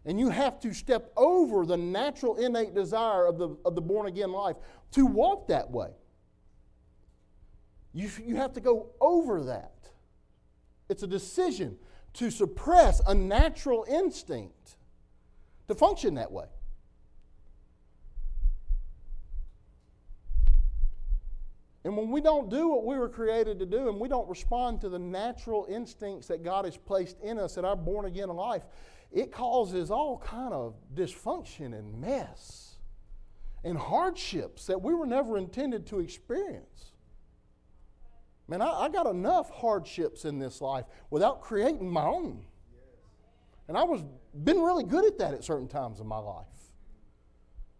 And 0.08 0.18
you 0.18 0.30
have 0.30 0.58
to 0.60 0.72
step 0.72 1.12
over 1.18 1.66
the 1.66 1.76
natural 1.76 2.36
innate 2.36 2.74
desire 2.74 3.26
of 3.26 3.36
the, 3.36 3.54
of 3.66 3.74
the 3.74 3.82
born 3.82 4.06
again 4.06 4.32
life 4.32 4.56
to 4.92 5.04
walk 5.04 5.48
that 5.48 5.70
way. 5.70 5.90
You, 7.92 8.08
you 8.24 8.36
have 8.36 8.54
to 8.54 8.60
go 8.60 8.92
over 9.02 9.44
that. 9.44 9.74
It's 10.88 11.02
a 11.02 11.06
decision 11.06 11.76
to 12.14 12.30
suppress 12.30 13.02
a 13.06 13.14
natural 13.14 13.84
instinct 13.86 14.76
to 15.68 15.74
function 15.74 16.14
that 16.14 16.32
way. 16.32 16.46
And 21.84 21.96
when 21.98 22.10
we 22.10 22.22
don't 22.22 22.48
do 22.48 22.68
what 22.68 22.86
we 22.86 22.96
were 22.98 23.10
created 23.10 23.58
to 23.58 23.66
do 23.66 23.90
and 23.90 24.00
we 24.00 24.08
don't 24.08 24.28
respond 24.28 24.80
to 24.80 24.88
the 24.88 24.98
natural 24.98 25.66
instincts 25.68 26.28
that 26.28 26.42
God 26.42 26.64
has 26.64 26.78
placed 26.78 27.20
in 27.20 27.38
us 27.38 27.58
in 27.58 27.66
our 27.66 27.76
born 27.76 28.06
again 28.06 28.30
life, 28.30 28.62
it 29.12 29.32
causes 29.32 29.90
all 29.90 30.18
kind 30.18 30.52
of 30.52 30.74
dysfunction 30.94 31.78
and 31.78 32.00
mess 32.00 32.76
and 33.64 33.76
hardships 33.76 34.66
that 34.66 34.80
we 34.80 34.94
were 34.94 35.06
never 35.06 35.38
intended 35.38 35.86
to 35.86 36.00
experience. 36.00 36.92
Man, 38.46 38.62
I, 38.62 38.84
I 38.84 38.88
got 38.88 39.06
enough 39.06 39.50
hardships 39.50 40.24
in 40.24 40.38
this 40.38 40.60
life 40.60 40.84
without 41.10 41.40
creating 41.40 41.90
my 41.90 42.04
own. 42.04 42.44
And 43.66 43.76
I 43.76 43.82
was 43.84 44.02
been 44.44 44.60
really 44.60 44.84
good 44.84 45.04
at 45.04 45.18
that 45.18 45.34
at 45.34 45.44
certain 45.44 45.68
times 45.68 46.00
in 46.00 46.06
my 46.06 46.18
life. 46.18 46.46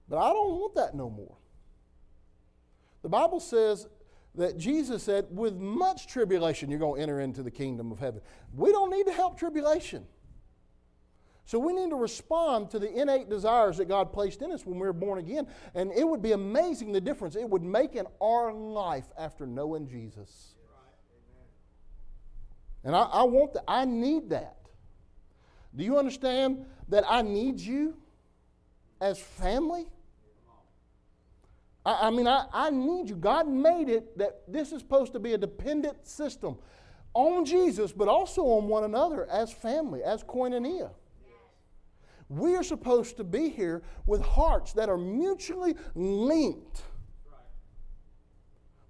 But 0.09 0.18
I 0.18 0.30
don't 0.30 0.52
want 0.52 0.74
that 0.74 0.94
no 0.94 1.09
more. 1.09 1.36
The 3.02 3.09
Bible 3.09 3.40
says 3.40 3.86
that 4.34 4.59
Jesus 4.59 5.02
said, 5.02 5.26
with 5.30 5.56
much 5.56 6.06
tribulation, 6.06 6.70
you're 6.70 6.78
going 6.78 6.96
to 6.96 7.02
enter 7.02 7.20
into 7.20 7.42
the 7.42 7.50
kingdom 7.50 7.92
of 7.92 7.98
heaven. 7.98 8.20
We 8.55 8.72
don't 8.72 8.90
need 8.90 9.06
to 9.06 9.12
help 9.12 9.38
tribulation. 9.38 10.06
So 11.48 11.58
we 11.58 11.72
need 11.72 11.88
to 11.88 11.96
respond 11.96 12.70
to 12.72 12.78
the 12.78 12.92
innate 12.92 13.30
desires 13.30 13.78
that 13.78 13.88
God 13.88 14.12
placed 14.12 14.42
in 14.42 14.52
us 14.52 14.66
when 14.66 14.78
we 14.78 14.86
were 14.86 14.92
born 14.92 15.18
again. 15.18 15.46
And 15.74 15.90
it 15.92 16.06
would 16.06 16.20
be 16.20 16.32
amazing 16.32 16.92
the 16.92 17.00
difference 17.00 17.36
it 17.36 17.48
would 17.48 17.62
make 17.62 17.96
in 17.96 18.04
our 18.20 18.52
life 18.52 19.06
after 19.18 19.46
knowing 19.46 19.88
Jesus. 19.88 20.56
And 22.84 22.94
I, 22.94 23.00
I 23.00 23.22
want 23.22 23.54
that. 23.54 23.64
I 23.66 23.86
need 23.86 24.28
that. 24.28 24.58
Do 25.74 25.84
you 25.84 25.96
understand 25.96 26.66
that 26.90 27.04
I 27.08 27.22
need 27.22 27.58
you 27.58 27.96
as 29.00 29.18
family? 29.18 29.86
I, 31.86 32.08
I 32.08 32.10
mean, 32.10 32.26
I, 32.26 32.44
I 32.52 32.68
need 32.68 33.08
you. 33.08 33.16
God 33.16 33.48
made 33.48 33.88
it 33.88 34.18
that 34.18 34.42
this 34.46 34.70
is 34.70 34.80
supposed 34.80 35.14
to 35.14 35.18
be 35.18 35.32
a 35.32 35.38
dependent 35.38 36.06
system 36.06 36.58
on 37.14 37.46
Jesus, 37.46 37.90
but 37.90 38.06
also 38.06 38.42
on 38.42 38.68
one 38.68 38.84
another 38.84 39.26
as 39.30 39.50
family, 39.50 40.02
as 40.02 40.22
koinonia. 40.22 40.90
We 42.28 42.56
are 42.56 42.62
supposed 42.62 43.16
to 43.16 43.24
be 43.24 43.48
here 43.48 43.82
with 44.06 44.20
hearts 44.22 44.72
that 44.74 44.88
are 44.88 44.98
mutually 44.98 45.74
linked 45.94 46.82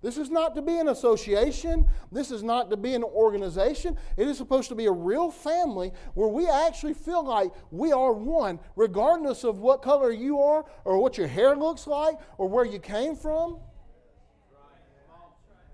this 0.01 0.16
is 0.16 0.31
not 0.31 0.55
to 0.55 0.62
be 0.62 0.78
an 0.78 0.89
association. 0.89 1.86
This 2.12 2.31
is 2.31 2.44
not 2.44 2.70
to 2.70 2.77
be 2.77 2.94
an 2.94 3.02
organization. 3.02 3.97
It 4.16 4.28
is 4.28 4.39
supposed 4.39 4.69
to 4.69 4.77
be 4.77 4.86
a 4.86 4.93
real 4.93 5.31
family 5.31 5.93
where 6.15 6.28
we 6.28 6.47
actually 6.47 6.94
feel 6.94 7.24
like 7.24 7.51
we 7.73 7.90
are 7.90 8.12
one, 8.12 8.60
regardless 8.77 9.43
of 9.43 9.59
what 9.59 9.82
color 9.82 10.12
you 10.12 10.40
are, 10.40 10.65
or 10.85 10.98
what 10.98 11.19
your 11.19 11.27
hair 11.27 11.56
looks 11.56 11.89
like, 11.89 12.16
or 12.39 12.48
where 12.48 12.65
you 12.65 12.78
came 12.78 13.16
from. 13.16 13.59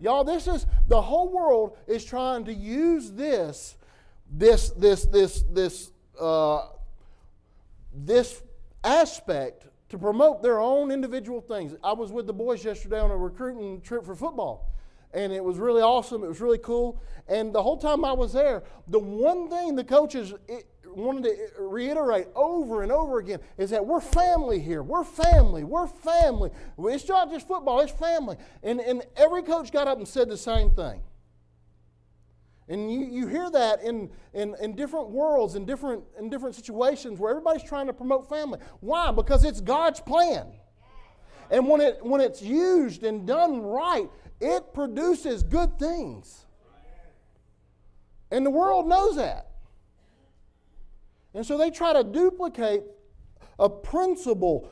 Y'all, 0.01 0.25
this 0.25 0.49
is 0.49 0.67
the 0.89 1.01
whole 1.01 1.31
world 1.31 1.77
is 1.87 2.05
trying 2.05 2.45
to 2.47 2.53
use 2.53 3.13
this, 3.13 3.77
this, 4.31 4.71
this, 4.71 5.05
this, 5.05 5.45
this, 5.53 5.93
uh, 6.19 6.69
this 7.95 8.43
aspect 8.83 9.67
to 9.89 9.99
promote 9.99 10.43
their 10.43 10.61
own 10.61 10.91
individual 10.91 11.41
things. 11.41 11.75
I 11.83 11.93
was 11.93 12.11
with 12.11 12.27
the 12.27 12.33
boys 12.33 12.65
yesterday 12.65 13.01
on 13.01 13.11
a 13.11 13.17
recruiting 13.17 13.81
trip 13.81 14.05
for 14.05 14.15
football. 14.15 14.71
and 15.13 15.33
it 15.33 15.45
was 15.45 15.59
really 15.59 15.81
awesome. 15.81 16.25
It 16.25 16.29
was 16.29 16.41
really 16.41 16.59
cool. 16.59 17.01
And 17.29 17.55
the 17.55 17.63
whole 17.63 17.77
time 17.77 18.05
I 18.05 18.13
was 18.13 18.33
there, 18.33 18.65
the 18.89 18.99
one 18.99 19.49
thing 19.49 19.77
the 19.77 19.85
coaches 19.85 20.35
eh, 20.49 20.63
wanted 20.85 21.23
to 21.25 21.31
eh, 21.31 21.47
reiterate 21.59 22.27
over 22.35 22.83
and 22.83 22.91
over 22.91 23.19
again 23.19 23.39
is 23.57 23.71
that 23.71 23.87
we're 23.87 24.01
family 24.01 24.59
here. 24.59 24.83
We're 24.83 25.05
family. 25.05 25.63
We're 25.63 25.87
family. 25.87 26.51
It's 26.79 27.09
not 27.09 27.31
just 27.31 27.47
football, 27.47 27.81
it's 27.81 27.93
family. 27.93 28.37
And, 28.65 28.81
and 28.81 29.05
every 29.17 29.45
coach 29.45 29.71
got 29.71 29.87
up 29.87 29.99
and 29.99 30.09
said 30.09 30.29
the 30.29 30.37
same 30.37 30.71
thing. 30.71 31.01
And 32.69 32.91
you, 32.91 33.01
you 33.01 33.27
hear 33.27 33.51
that 33.51 33.83
in, 33.83 34.11
in, 34.33 34.55
in 34.61 34.75
different 34.75 35.11
worlds, 35.11 35.55
in 35.55 35.67
different, 35.67 36.03
in 36.19 36.31
different 36.31 36.55
situations 36.55 37.19
where 37.19 37.31
everybody's 37.31 37.63
trying 37.63 37.87
to 37.89 37.93
promote 37.93 38.29
family. 38.29 38.59
Why? 38.81 39.11
Because 39.13 39.45
it's 39.45 39.61
God's 39.61 40.01
plan. 40.01 40.47
And 41.51 41.69
when, 41.69 41.81
it, 41.83 41.99
when 42.03 42.21
it's 42.23 42.41
used 42.41 43.05
and 43.05 43.27
done 43.27 43.61
right, 43.61 44.09
it 44.41 44.73
produces 44.73 45.43
good 45.43 45.79
things. 45.79 46.47
And 48.31 48.45
the 48.45 48.51
world 48.51 48.89
knows 48.89 49.17
that. 49.17 49.51
And 51.35 51.45
so 51.45 51.59
they 51.59 51.71
try 51.71 51.93
to 51.93 52.03
duplicate 52.03 52.85
a 53.59 53.69
principle, 53.69 54.71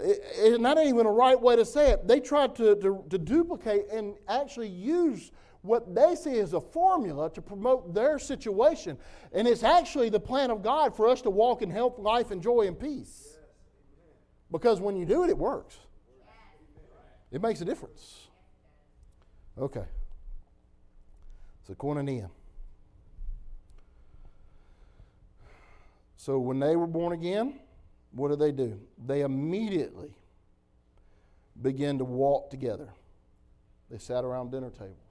ain't 0.00 0.64
even 0.64 1.06
a 1.06 1.10
right 1.10 1.40
way 1.40 1.56
to 1.56 1.64
say 1.64 1.90
it. 1.90 2.06
They 2.06 2.20
try 2.20 2.46
to, 2.46 2.76
to, 2.76 3.04
to 3.10 3.18
duplicate 3.18 3.90
and 3.90 4.14
actually 4.28 4.68
use 4.68 5.32
what 5.68 5.94
they 5.94 6.14
see 6.14 6.38
as 6.38 6.54
a 6.54 6.60
formula 6.60 7.30
to 7.34 7.42
promote 7.42 7.94
their 7.94 8.18
situation. 8.18 8.98
And 9.32 9.46
it's 9.46 9.62
actually 9.62 10.08
the 10.08 10.18
plan 10.18 10.50
of 10.50 10.62
God 10.62 10.96
for 10.96 11.08
us 11.08 11.22
to 11.22 11.30
walk 11.30 11.62
in 11.62 11.70
health, 11.70 11.98
life, 11.98 12.30
and 12.30 12.42
joy 12.42 12.66
and 12.66 12.78
peace. 12.78 13.38
Because 14.50 14.80
when 14.80 14.96
you 14.96 15.04
do 15.04 15.24
it, 15.24 15.30
it 15.30 15.38
works. 15.38 15.78
It 17.30 17.42
makes 17.42 17.60
a 17.60 17.64
difference. 17.64 18.28
Okay. 19.58 19.84
So, 21.66 21.74
koinonia. 21.74 22.30
So, 26.16 26.38
when 26.38 26.58
they 26.58 26.76
were 26.76 26.86
born 26.86 27.12
again, 27.12 27.60
what 28.12 28.28
did 28.28 28.38
they 28.38 28.52
do? 28.52 28.80
They 29.06 29.20
immediately 29.20 30.14
began 31.60 31.98
to 31.98 32.04
walk 32.04 32.50
together. 32.50 32.88
They 33.90 33.98
sat 33.98 34.24
around 34.24 34.50
dinner 34.50 34.70
tables. 34.70 35.07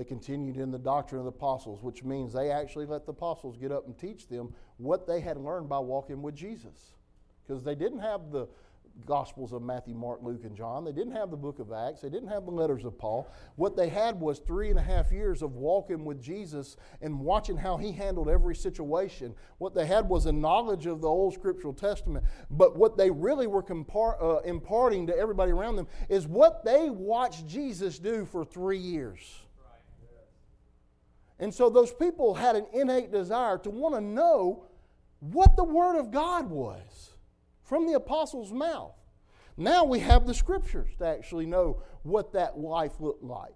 They 0.00 0.04
continued 0.04 0.56
in 0.56 0.70
the 0.70 0.78
doctrine 0.78 1.18
of 1.18 1.26
the 1.26 1.30
apostles, 1.30 1.82
which 1.82 2.04
means 2.04 2.32
they 2.32 2.50
actually 2.50 2.86
let 2.86 3.04
the 3.04 3.12
apostles 3.12 3.58
get 3.58 3.70
up 3.70 3.84
and 3.84 3.98
teach 3.98 4.28
them 4.28 4.54
what 4.78 5.06
they 5.06 5.20
had 5.20 5.36
learned 5.36 5.68
by 5.68 5.78
walking 5.78 6.22
with 6.22 6.34
Jesus. 6.34 6.94
Because 7.46 7.62
they 7.62 7.74
didn't 7.74 7.98
have 7.98 8.32
the 8.32 8.48
Gospels 9.04 9.52
of 9.52 9.60
Matthew, 9.60 9.94
Mark, 9.94 10.20
Luke, 10.22 10.44
and 10.44 10.56
John. 10.56 10.86
They 10.86 10.92
didn't 10.92 11.12
have 11.12 11.30
the 11.30 11.36
book 11.36 11.58
of 11.58 11.70
Acts. 11.70 12.00
They 12.00 12.08
didn't 12.08 12.30
have 12.30 12.46
the 12.46 12.50
letters 12.50 12.86
of 12.86 12.96
Paul. 12.96 13.30
What 13.56 13.76
they 13.76 13.90
had 13.90 14.18
was 14.18 14.38
three 14.38 14.70
and 14.70 14.78
a 14.78 14.82
half 14.82 15.12
years 15.12 15.42
of 15.42 15.56
walking 15.56 16.06
with 16.06 16.22
Jesus 16.22 16.78
and 17.02 17.20
watching 17.20 17.58
how 17.58 17.76
he 17.76 17.92
handled 17.92 18.30
every 18.30 18.56
situation. 18.56 19.34
What 19.58 19.74
they 19.74 19.84
had 19.84 20.08
was 20.08 20.24
a 20.24 20.32
knowledge 20.32 20.86
of 20.86 21.02
the 21.02 21.08
Old 21.08 21.34
Scriptural 21.34 21.74
Testament. 21.74 22.24
But 22.50 22.74
what 22.74 22.96
they 22.96 23.10
really 23.10 23.46
were 23.46 23.62
compar- 23.62 24.16
uh, 24.22 24.40
imparting 24.48 25.08
to 25.08 25.14
everybody 25.14 25.52
around 25.52 25.76
them 25.76 25.88
is 26.08 26.26
what 26.26 26.64
they 26.64 26.88
watched 26.88 27.46
Jesus 27.46 27.98
do 27.98 28.24
for 28.24 28.46
three 28.46 28.78
years. 28.78 29.42
And 31.40 31.52
so 31.52 31.70
those 31.70 31.92
people 31.92 32.34
had 32.34 32.54
an 32.54 32.66
innate 32.72 33.10
desire 33.10 33.58
to 33.58 33.70
want 33.70 33.94
to 33.94 34.00
know 34.00 34.66
what 35.20 35.56
the 35.56 35.64
Word 35.64 35.98
of 35.98 36.10
God 36.10 36.50
was 36.50 37.14
from 37.64 37.86
the 37.86 37.94
apostles' 37.94 38.52
mouth. 38.52 38.94
Now 39.56 39.84
we 39.84 40.00
have 40.00 40.26
the 40.26 40.34
scriptures 40.34 40.90
to 40.98 41.06
actually 41.06 41.46
know 41.46 41.82
what 42.02 42.34
that 42.34 42.58
life 42.58 43.00
looked 43.00 43.24
like. 43.24 43.54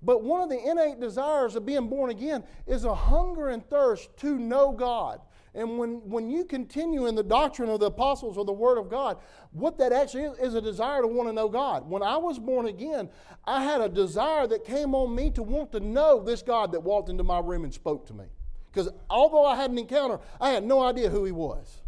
But 0.00 0.22
one 0.22 0.42
of 0.42 0.48
the 0.48 0.70
innate 0.70 1.00
desires 1.00 1.56
of 1.56 1.66
being 1.66 1.88
born 1.88 2.10
again 2.10 2.44
is 2.66 2.84
a 2.84 2.94
hunger 2.94 3.48
and 3.48 3.68
thirst 3.68 4.16
to 4.18 4.38
know 4.38 4.72
God. 4.72 5.20
And 5.54 5.78
when, 5.78 6.08
when 6.08 6.30
you 6.30 6.44
continue 6.44 7.06
in 7.06 7.14
the 7.14 7.22
doctrine 7.22 7.68
of 7.68 7.78
the 7.78 7.86
apostles 7.86 8.36
or 8.36 8.44
the 8.44 8.52
Word 8.52 8.76
of 8.76 8.90
God, 8.90 9.18
what 9.52 9.78
that 9.78 9.92
actually 9.92 10.24
is, 10.24 10.38
is 10.38 10.54
a 10.54 10.60
desire 10.60 11.02
to 11.02 11.06
want 11.06 11.28
to 11.28 11.32
know 11.32 11.48
God. 11.48 11.88
When 11.88 12.02
I 12.02 12.16
was 12.16 12.38
born 12.38 12.66
again, 12.66 13.08
I 13.44 13.62
had 13.62 13.80
a 13.80 13.88
desire 13.88 14.48
that 14.48 14.64
came 14.64 14.94
on 14.94 15.14
me 15.14 15.30
to 15.30 15.42
want 15.42 15.70
to 15.72 15.80
know 15.80 16.20
this 16.22 16.42
God 16.42 16.72
that 16.72 16.80
walked 16.80 17.08
into 17.08 17.22
my 17.22 17.38
room 17.38 17.64
and 17.64 17.72
spoke 17.72 18.06
to 18.08 18.14
me. 18.14 18.24
Because 18.72 18.88
although 19.08 19.46
I 19.46 19.54
had 19.54 19.70
an 19.70 19.78
encounter, 19.78 20.18
I 20.40 20.50
had 20.50 20.64
no 20.64 20.82
idea 20.82 21.08
who 21.08 21.24
He 21.24 21.32
was. 21.32 21.82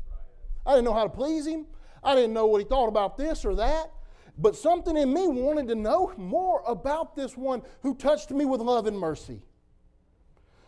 I 0.67 0.73
didn't 0.73 0.85
know 0.85 0.95
how 0.95 1.05
to 1.05 1.11
please 1.11 1.47
him. 1.47 1.67
I 2.03 2.15
didn't 2.15 2.33
know 2.33 2.47
what 2.47 2.61
he 2.61 2.69
thought 2.69 2.89
about 2.89 3.17
this 3.17 3.45
or 3.45 3.55
that. 3.55 3.91
But 4.39 4.57
something 4.57 4.97
in 4.97 5.13
me 5.15 5.29
wanted 5.29 5.69
to 5.69 5.75
know 5.75 6.13
more 6.17 6.63
about 6.67 7.17
this 7.17 7.37
one 7.37 7.63
who 7.83 7.95
touched 7.95 8.31
me 8.31 8.45
with 8.45 8.61
love 8.61 8.87
and 8.87 8.99
mercy. 8.99 9.41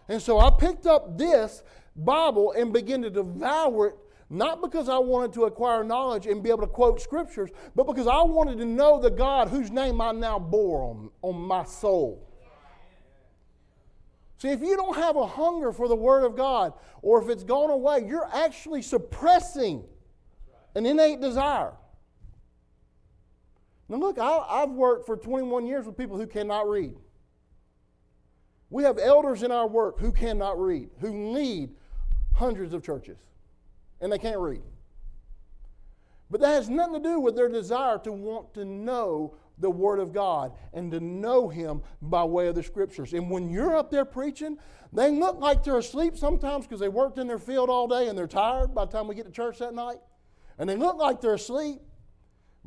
And 0.08 0.22
so 0.22 0.38
I 0.38 0.50
picked 0.50 0.86
up 0.86 1.18
this 1.18 1.62
Bible 1.98 2.52
and 2.52 2.72
begin 2.72 3.02
to 3.02 3.10
devour 3.10 3.88
it, 3.88 3.96
not 4.30 4.62
because 4.62 4.88
I 4.88 4.98
wanted 4.98 5.32
to 5.34 5.44
acquire 5.44 5.82
knowledge 5.82 6.26
and 6.26 6.42
be 6.42 6.50
able 6.50 6.60
to 6.60 6.66
quote 6.66 7.00
scriptures, 7.00 7.50
but 7.74 7.84
because 7.84 8.06
I 8.06 8.22
wanted 8.22 8.58
to 8.58 8.64
know 8.64 9.00
the 9.00 9.10
God 9.10 9.48
whose 9.48 9.70
name 9.70 10.00
I 10.00 10.12
now 10.12 10.38
bore 10.38 10.82
on, 10.82 11.10
on 11.22 11.40
my 11.40 11.64
soul. 11.64 12.24
See, 14.38 14.48
if 14.48 14.60
you 14.60 14.76
don't 14.76 14.96
have 14.96 15.16
a 15.16 15.26
hunger 15.26 15.72
for 15.72 15.88
the 15.88 15.96
Word 15.96 16.24
of 16.24 16.36
God, 16.36 16.72
or 17.02 17.20
if 17.20 17.28
it's 17.28 17.42
gone 17.42 17.70
away, 17.70 18.04
you're 18.06 18.28
actually 18.32 18.82
suppressing 18.82 19.82
an 20.76 20.86
innate 20.86 21.20
desire. 21.20 21.72
Now, 23.88 23.96
look, 23.96 24.18
I, 24.18 24.60
have 24.60 24.70
worked 24.70 25.06
for 25.06 25.16
21 25.16 25.66
years 25.66 25.86
with 25.86 25.96
people 25.96 26.16
who 26.16 26.26
cannot 26.26 26.68
read. 26.68 26.94
We 28.70 28.84
have 28.84 28.98
elders 28.98 29.42
in 29.42 29.50
our 29.50 29.66
work 29.66 29.98
who 29.98 30.12
cannot 30.12 30.60
read, 30.60 30.90
who 31.00 31.32
lead 31.32 31.70
hundreds 32.38 32.72
of 32.72 32.82
churches, 32.82 33.18
and 34.00 34.12
they 34.12 34.18
can't 34.18 34.38
read. 34.38 34.62
But 36.30 36.40
that 36.40 36.54
has 36.54 36.68
nothing 36.68 37.02
to 37.02 37.08
do 37.08 37.20
with 37.20 37.34
their 37.36 37.48
desire 37.48 37.98
to 37.98 38.12
want 38.12 38.54
to 38.54 38.64
know 38.64 39.34
the 39.58 39.70
Word 39.70 39.98
of 39.98 40.12
God 40.12 40.52
and 40.72 40.92
to 40.92 41.00
know 41.00 41.48
Him 41.48 41.82
by 42.00 42.22
way 42.22 42.46
of 42.46 42.54
the 42.54 42.62
Scriptures. 42.62 43.12
And 43.12 43.28
when 43.30 43.50
you're 43.50 43.76
up 43.76 43.90
there 43.90 44.04
preaching, 44.04 44.56
they 44.92 45.10
look 45.10 45.40
like 45.40 45.64
they're 45.64 45.78
asleep 45.78 46.16
sometimes 46.16 46.66
because 46.66 46.80
they 46.80 46.88
worked 46.88 47.18
in 47.18 47.26
their 47.26 47.38
field 47.38 47.70
all 47.70 47.88
day 47.88 48.08
and 48.08 48.16
they're 48.16 48.26
tired 48.28 48.74
by 48.74 48.84
the 48.84 48.92
time 48.92 49.08
we 49.08 49.14
get 49.14 49.26
to 49.26 49.32
church 49.32 49.58
that 49.58 49.74
night. 49.74 49.98
And 50.58 50.68
they 50.68 50.76
look 50.76 50.96
like 50.96 51.20
they're 51.20 51.34
asleep. 51.34 51.80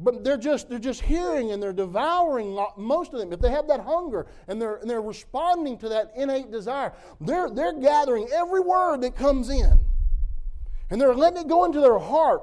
But 0.04 0.24
they're 0.24 0.38
just, 0.38 0.70
they're 0.70 0.80
just 0.80 1.02
hearing 1.02 1.52
and 1.52 1.62
they're 1.62 1.74
devouring 1.74 2.60
most 2.78 3.14
of 3.14 3.20
them. 3.20 3.32
If 3.32 3.40
they 3.40 3.52
have 3.52 3.68
that 3.68 3.82
hunger 3.82 4.28
and 4.48 4.62
they're, 4.62 4.78
and 4.78 4.90
they're 4.90 5.02
responding 5.02 5.78
to 5.80 5.90
that 5.90 6.12
innate 6.16 6.52
desire, 6.52 6.94
they're, 7.20 7.50
they're 7.50 7.80
gathering 7.80 8.28
every 8.34 8.62
word 8.62 9.02
that 9.02 9.16
comes 9.16 9.50
in. 9.50 9.80
And 10.90 11.00
they're 11.00 11.16
letting 11.16 11.42
it 11.42 11.48
go 11.48 11.66
into 11.66 11.80
their 11.80 12.00
heart 12.00 12.42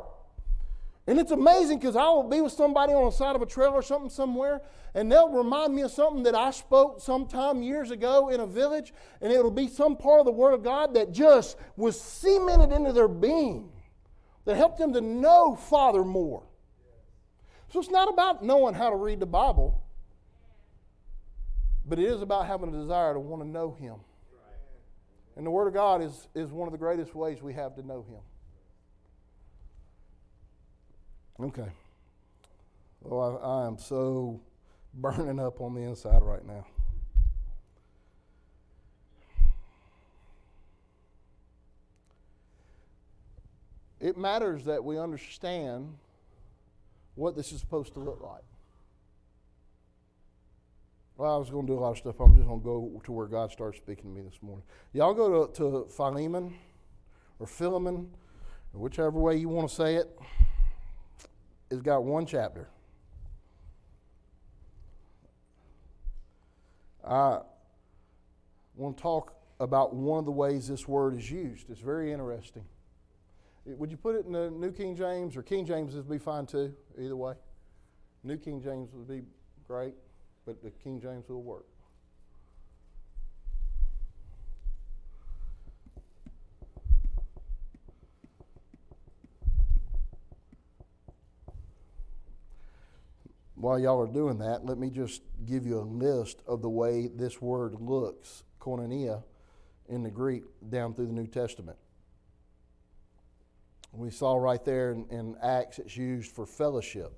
and 1.09 1.19
it's 1.19 1.31
amazing 1.31 1.79
because 1.79 1.97
I 1.97 2.07
will 2.11 2.29
be 2.29 2.43
with 2.43 2.53
somebody 2.53 2.93
on 2.93 3.07
the 3.07 3.11
side 3.11 3.35
of 3.35 3.41
a 3.41 3.47
trail 3.47 3.71
or 3.71 3.81
something 3.81 4.11
somewhere, 4.11 4.61
and 4.95 5.11
they'll 5.11 5.31
remind 5.31 5.75
me 5.75 5.81
of 5.81 5.91
something 5.91 6.23
that 6.25 6.35
I 6.35 6.51
spoke 6.51 7.01
sometime 7.01 7.63
years 7.63 7.91
ago 7.91 8.29
in 8.29 8.41
a 8.41 8.47
village, 8.47 8.93
and 9.23 9.33
it'll 9.33 9.51
be 9.51 9.69
some 9.69 9.97
part 9.97 10.21
of 10.21 10.27
the 10.27 10.33
Word 10.33 10.53
of 10.53 10.63
God 10.63 10.93
that 10.93 11.11
just 11.11 11.57
was 11.79 11.99
cemented 11.99 12.73
into 12.73 12.93
their 12.93 13.09
being, 13.09 13.71
that 14.45 14.59
helped 14.59 14.77
them 14.77 14.93
to 14.93 15.01
know 15.01 15.57
Father 15.57 16.05
more. 16.05 16.43
So 17.71 17.81
it's 17.81 17.91
not 17.91 18.09
about 18.09 18.43
knowing 18.43 18.75
how 18.75 18.91
to 18.91 18.97
read 18.97 19.21
the 19.21 19.27
Bible, 19.27 19.83
but 21.87 21.99
it 21.99 22.07
is 22.07 22.23
about 22.23 22.47
having 22.47 22.75
a 22.75 22.79
desire 22.79 23.13
to 23.15 23.21
want 23.21 23.43
to 23.43 23.49
know 23.49 23.73
Him. 23.73 23.97
And 25.37 25.47
the 25.47 25.51
Word 25.51 25.69
of 25.69 25.75
God 25.75 26.03
is, 26.03 26.29
is 26.35 26.51
one 26.51 26.67
of 26.67 26.73
the 26.73 26.79
greatest 26.79 27.15
ways 27.15 27.43
we 27.43 27.53
have 27.55 27.77
to 27.77 27.87
know 27.87 28.05
Him. 28.09 28.21
Okay. 31.47 31.69
Well, 33.01 33.41
I, 33.43 33.47
I 33.47 33.67
am 33.67 33.79
so 33.79 34.41
burning 34.95 35.39
up 35.39 35.61
on 35.61 35.75
the 35.75 35.83
inside 35.83 36.23
right 36.23 36.45
now. 36.45 36.67
It 44.01 44.17
matters 44.17 44.65
that 44.65 44.83
we 44.83 44.99
understand 44.99 45.95
what 47.19 47.35
this 47.35 47.53
is 47.53 47.61
supposed 47.61 47.93
to 47.95 47.99
look 47.99 48.21
like. 48.23 48.45
Well, 51.17 51.35
I 51.35 51.37
was 51.37 51.51
going 51.51 51.67
to 51.67 51.73
do 51.73 51.79
a 51.79 51.81
lot 51.81 51.91
of 51.91 51.99
stuff. 51.99 52.21
I'm 52.21 52.37
just 52.37 52.47
going 52.47 52.61
to 52.61 52.65
go 52.65 53.03
to 53.05 53.13
where 53.13 53.27
God 53.27 53.51
starts 53.51 53.77
speaking 53.77 54.05
to 54.05 54.09
me 54.09 54.23
this 54.23 54.41
morning. 54.41 54.63
Y'all 54.93 55.15
go 55.15 55.47
to, 55.47 55.53
to 55.55 55.89
Philemon 55.91 56.55
or 57.41 57.47
Philemon, 57.49 58.09
or 58.73 58.81
whichever 58.81 59.19
way 59.19 59.37
you 59.37 59.49
want 59.49 59.69
to 59.69 59.75
say 59.75 59.97
it. 59.97 60.17
it 61.71 61.75
has 61.75 61.83
got 61.83 62.05
one 62.05 62.25
chapter. 62.25 62.69
I 67.05 67.41
want 68.77 68.97
to 68.97 69.03
talk 69.03 69.35
about 69.59 69.93
one 69.93 70.21
of 70.21 70.25
the 70.25 70.31
ways 70.31 70.69
this 70.69 70.87
word 70.87 71.17
is 71.17 71.29
used. 71.29 71.69
It's 71.69 71.81
very 71.81 72.13
interesting. 72.13 72.65
Would 73.77 73.91
you 73.91 73.99
put 73.99 74.15
it 74.15 74.25
in 74.25 74.33
the 74.33 74.51
New 74.51 74.73
King 74.73 74.97
James 74.97 75.37
or 75.37 75.43
King 75.43 75.67
James 75.67 75.95
would 75.95 76.09
be 76.09 76.19
fine 76.19 76.47
too, 76.47 76.75
either 76.99 77.17
way. 77.17 77.35
New 78.25 78.39
King 78.39 78.63
James 78.63 78.93
would 78.95 79.09
be 79.09 79.23
great. 79.67 79.95
but 80.47 80.63
the 80.63 80.71
King 80.71 80.99
James 80.99 81.29
will 81.29 81.43
work. 81.43 81.67
While 93.57 93.79
y'all 93.79 94.01
are 94.01 94.07
doing 94.07 94.39
that, 94.39 94.65
let 94.65 94.79
me 94.79 94.89
just 94.89 95.21
give 95.45 95.67
you 95.67 95.79
a 95.79 95.83
list 95.83 96.41
of 96.47 96.63
the 96.63 96.71
way 96.71 97.09
this 97.09 97.43
word 97.43 97.75
looks, 97.79 98.45
koinonia, 98.59 99.23
in 99.89 100.03
the 100.03 100.11
Greek 100.11 100.45
down 100.71 100.95
through 100.95 101.09
the 101.09 101.13
New 101.13 101.27
Testament. 101.27 101.77
We 103.93 104.11
saw 104.11 104.37
right 104.37 104.65
there 104.65 104.93
in, 104.93 105.07
in 105.11 105.37
Acts 105.43 105.79
it's 105.79 105.97
used 105.97 106.33
for 106.33 106.47
fellowship, 106.47 107.13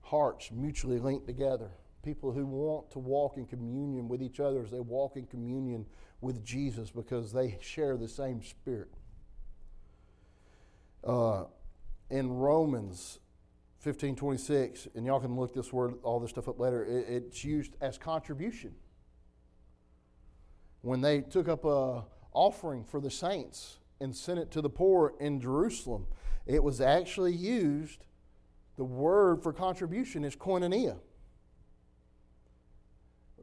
hearts 0.00 0.50
mutually 0.50 0.98
linked 0.98 1.26
together, 1.26 1.70
people 2.02 2.32
who 2.32 2.46
want 2.46 2.90
to 2.92 2.98
walk 2.98 3.36
in 3.36 3.46
communion 3.46 4.08
with 4.08 4.22
each 4.22 4.40
other 4.40 4.62
as 4.62 4.70
they 4.70 4.80
walk 4.80 5.16
in 5.16 5.26
communion 5.26 5.86
with 6.20 6.44
Jesus 6.44 6.90
because 6.90 7.32
they 7.32 7.58
share 7.60 7.96
the 7.96 8.08
same 8.08 8.42
spirit. 8.42 8.88
Uh, 11.04 11.44
in 12.10 12.30
Romans 12.30 13.18
1526, 13.82 14.88
and 14.94 15.06
y'all 15.06 15.20
can 15.20 15.36
look 15.36 15.54
this 15.54 15.72
word, 15.72 15.94
all 16.02 16.18
this 16.18 16.30
stuff 16.30 16.48
up 16.48 16.58
later, 16.58 16.84
it, 16.84 17.06
it's 17.08 17.44
used 17.44 17.76
as 17.80 17.98
contribution. 17.98 18.74
When 20.80 21.00
they 21.00 21.20
took 21.20 21.48
up 21.48 21.64
a 21.64 22.04
offering 22.32 22.84
for 22.84 23.00
the 23.00 23.10
saints 23.10 23.78
and 24.00 24.14
sent 24.14 24.38
it 24.38 24.50
to 24.52 24.62
the 24.62 24.70
poor 24.70 25.14
in 25.20 25.40
Jerusalem, 25.40 26.06
it 26.46 26.62
was 26.62 26.80
actually 26.80 27.34
used, 27.34 28.06
the 28.76 28.84
word 28.84 29.42
for 29.42 29.52
contribution 29.52 30.24
is 30.24 30.34
koinonia. 30.36 30.98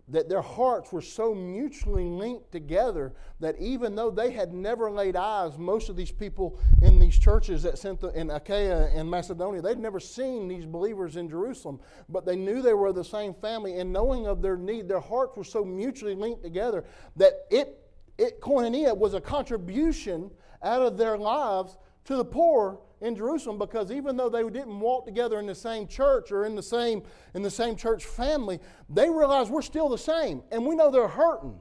That 0.08 0.30
their 0.30 0.42
hearts 0.42 0.92
were 0.92 1.02
so 1.02 1.34
mutually 1.34 2.04
linked 2.04 2.52
together 2.52 3.14
that 3.40 3.60
even 3.60 3.96
though 3.96 4.12
they 4.12 4.32
had 4.32 4.54
never 4.54 4.92
laid 4.92 5.16
eyes, 5.16 5.58
most 5.58 5.90
of 5.90 5.96
these 5.96 6.12
people 6.12 6.60
in 6.84 7.00
these 7.00 7.18
churches 7.18 7.64
that 7.64 7.80
sent 7.80 8.00
the, 8.02 8.10
in 8.10 8.30
Achaia 8.30 8.92
and 8.94 9.10
Macedonia, 9.10 9.64
they'd 9.64 9.80
never 9.80 10.00
seen 10.00 10.48
these 10.48 10.66
believers 10.66 11.16
in 11.16 11.28
Jerusalem, 11.28 11.80
but 12.08 12.24
they 12.24 12.36
knew 12.36 12.62
they 12.62 12.76
were 12.76 12.94
the 12.94 13.04
same 13.04 13.34
family, 13.34 13.80
and 13.80 13.92
knowing 13.92 14.28
of 14.28 14.44
their 14.44 14.58
need, 14.58 14.88
their 14.88 15.00
hearts 15.00 15.36
were 15.38 15.44
so 15.44 15.66
mutually 15.66 16.14
linked 16.14 16.44
together 16.44 16.86
that 17.16 17.48
it, 17.50 17.80
it 18.20 18.40
koinonia 18.42 18.96
was 18.96 19.16
a 19.16 19.22
contribution 19.22 20.30
out 20.64 20.82
of 20.82 20.98
their 20.98 21.18
lives 21.18 21.78
to 22.06 22.16
the 22.16 22.26
poor 22.26 22.80
in 23.02 23.16
Jerusalem 23.16 23.58
because 23.58 23.92
even 23.92 24.18
though 24.18 24.30
they 24.30 24.44
didn't 24.44 24.80
walk 24.80 25.06
together 25.06 25.40
in 25.40 25.46
the 25.46 25.56
same 25.56 25.88
church 25.88 26.32
or 26.32 26.46
in 26.46 26.56
the 26.56 26.64
same 26.64 27.04
in 27.34 27.42
the 27.42 27.52
same 27.52 27.76
church 27.76 28.06
family, 28.06 28.60
they 28.90 29.10
realized 29.10 29.52
we're 29.52 29.62
still 29.62 29.90
the 29.90 29.98
same 29.98 30.44
and 30.52 30.66
we 30.66 30.76
know 30.76 30.90
they're 30.90 31.08
hurting. 31.08 31.60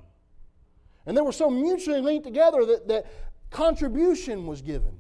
And 1.07 1.16
they 1.16 1.21
were 1.21 1.33
so 1.33 1.51
mutually 1.51 2.01
linked 2.01 2.25
together 2.25 2.65
that, 2.65 2.89
that 2.89 3.07
contribution 3.51 4.47
was 4.47 4.62
given. 4.62 4.99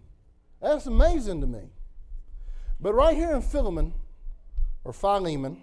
That's 0.60 0.86
amazing 0.86 1.40
to 1.40 1.46
me. 1.46 1.70
But 2.80 2.94
right 2.94 3.16
here 3.16 3.34
in 3.34 3.40
Philemon, 3.40 3.94
or 4.84 4.92
Philemon, 4.92 5.60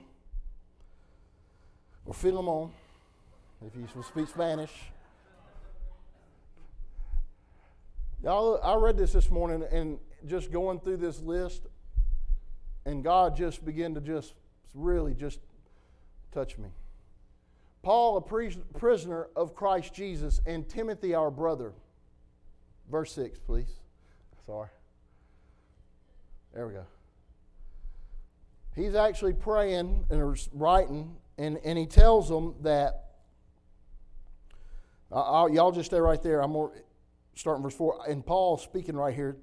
or 2.06 2.14
Philemon, 2.14 2.72
if 3.66 3.76
you 3.76 4.04
speak 4.04 4.28
Spanish, 4.28 4.72
Y'all, 8.24 8.60
I 8.64 8.76
read 8.76 8.98
this 8.98 9.14
this 9.14 9.32
morning 9.32 9.64
and 9.72 9.98
just 10.28 10.52
going 10.52 10.80
through 10.80 10.98
this 10.98 11.20
list, 11.22 11.66
and 12.86 13.04
God 13.04 13.36
just 13.36 13.66
began 13.66 13.96
to 13.96 14.02
just 14.02 14.36
really 14.76 15.16
just 15.16 15.40
touch 16.32 16.60
me. 16.60 16.70
Paul, 17.82 18.18
a 18.18 18.22
prisoner 18.78 19.28
of 19.36 19.56
Christ 19.56 19.96
Jesus, 19.96 20.40
and 20.46 20.70
Timothy, 20.70 21.16
our 21.16 21.32
brother. 21.32 21.74
Verse 22.92 23.12
6, 23.14 23.40
please. 23.40 23.80
Sorry. 24.46 24.70
There 26.54 26.68
we 26.68 26.74
go. 26.74 26.86
He's 28.76 28.94
actually 28.94 29.34
praying 29.34 30.06
and 30.12 30.48
writing, 30.54 31.16
and, 31.40 31.58
and 31.66 31.76
he 31.76 31.88
tells 31.88 32.30
them 32.30 32.54
that. 32.62 33.06
I'll, 35.12 35.50
y'all 35.50 35.72
just 35.72 35.88
stay 35.88 36.00
right 36.00 36.22
there. 36.22 36.42
I'm 36.42 36.52
more, 36.52 36.72
starting 37.42 37.64
verse 37.64 37.74
4, 37.74 38.04
and 38.08 38.24
Paul 38.24 38.56
speaking 38.58 38.96
right 38.96 39.16
here, 39.16 39.36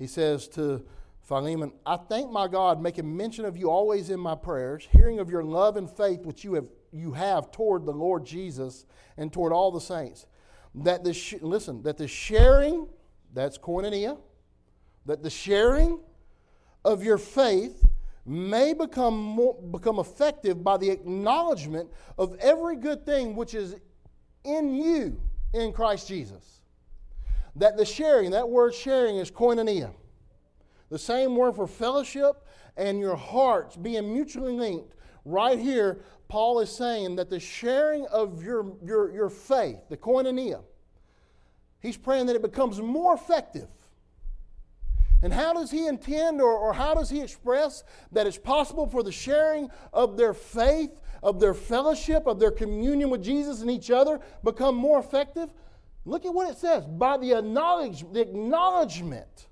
he 0.00 0.08
says 0.08 0.48
to 0.48 0.84
Philemon, 1.22 1.72
I 1.86 1.96
thank 1.96 2.28
my 2.28 2.48
God, 2.48 2.82
making 2.82 3.16
mention 3.16 3.44
of 3.44 3.56
you 3.56 3.70
always 3.70 4.10
in 4.10 4.18
my 4.18 4.34
prayers, 4.34 4.88
hearing 4.90 5.20
of 5.20 5.30
your 5.30 5.44
love 5.44 5.76
and 5.76 5.88
faith 5.88 6.26
which 6.26 6.42
you 6.42 6.54
have, 6.54 6.66
you 6.90 7.12
have 7.12 7.52
toward 7.52 7.86
the 7.86 7.92
Lord 7.92 8.26
Jesus 8.26 8.84
and 9.16 9.32
toward 9.32 9.52
all 9.52 9.70
the 9.70 9.80
saints. 9.80 10.26
That 10.74 11.04
the, 11.04 11.14
sh- 11.14 11.36
listen, 11.40 11.84
that 11.84 11.98
the 11.98 12.08
sharing, 12.08 12.88
that's 13.32 13.58
koinonia, 13.58 14.18
that 15.06 15.22
the 15.22 15.30
sharing 15.30 16.00
of 16.84 17.04
your 17.04 17.16
faith 17.16 17.86
may 18.24 18.74
become, 18.74 19.16
more, 19.16 19.54
become 19.54 20.00
effective 20.00 20.64
by 20.64 20.78
the 20.78 20.90
acknowledgement 20.90 21.90
of 22.18 22.36
every 22.40 22.74
good 22.74 23.06
thing 23.06 23.36
which 23.36 23.54
is 23.54 23.76
in 24.44 24.74
you 24.74 25.20
in 25.54 25.72
Christ 25.72 26.08
Jesus 26.08 26.55
that 27.56 27.76
the 27.76 27.84
sharing, 27.84 28.30
that 28.30 28.48
word 28.48 28.74
sharing 28.74 29.16
is 29.16 29.30
koinonia. 29.30 29.92
The 30.90 30.98
same 30.98 31.34
word 31.34 31.56
for 31.56 31.66
fellowship 31.66 32.46
and 32.76 33.00
your 33.00 33.16
hearts 33.16 33.76
being 33.76 34.12
mutually 34.12 34.52
linked. 34.52 34.94
Right 35.24 35.58
here, 35.58 36.00
Paul 36.28 36.60
is 36.60 36.70
saying 36.70 37.16
that 37.16 37.30
the 37.30 37.40
sharing 37.40 38.06
of 38.06 38.42
your, 38.42 38.76
your, 38.84 39.10
your 39.10 39.30
faith, 39.30 39.78
the 39.88 39.96
koinonia, 39.96 40.62
he's 41.80 41.96
praying 41.96 42.26
that 42.26 42.36
it 42.36 42.42
becomes 42.42 42.80
more 42.80 43.14
effective. 43.14 43.68
And 45.22 45.32
how 45.32 45.54
does 45.54 45.70
he 45.70 45.86
intend 45.86 46.42
or, 46.42 46.52
or 46.52 46.74
how 46.74 46.94
does 46.94 47.08
he 47.08 47.22
express 47.22 47.82
that 48.12 48.26
it's 48.26 48.38
possible 48.38 48.86
for 48.86 49.02
the 49.02 49.10
sharing 49.10 49.70
of 49.92 50.16
their 50.16 50.34
faith, 50.34 51.00
of 51.22 51.40
their 51.40 51.54
fellowship, 51.54 52.26
of 52.26 52.38
their 52.38 52.50
communion 52.50 53.08
with 53.08 53.24
Jesus 53.24 53.62
and 53.62 53.70
each 53.70 53.90
other 53.90 54.20
become 54.44 54.76
more 54.76 54.98
effective? 54.98 55.48
Look 56.06 56.24
at 56.24 56.32
what 56.32 56.48
it 56.48 56.56
says 56.56 56.86
by 56.86 57.18
the, 57.18 57.32
acknowledge, 57.32 58.04
the 58.12 58.20
acknowledgement. 58.20 59.48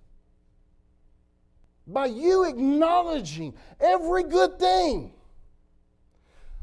By 1.87 2.07
you 2.07 2.45
acknowledging 2.45 3.55
every 3.81 4.23
good 4.23 4.59
thing 4.59 5.13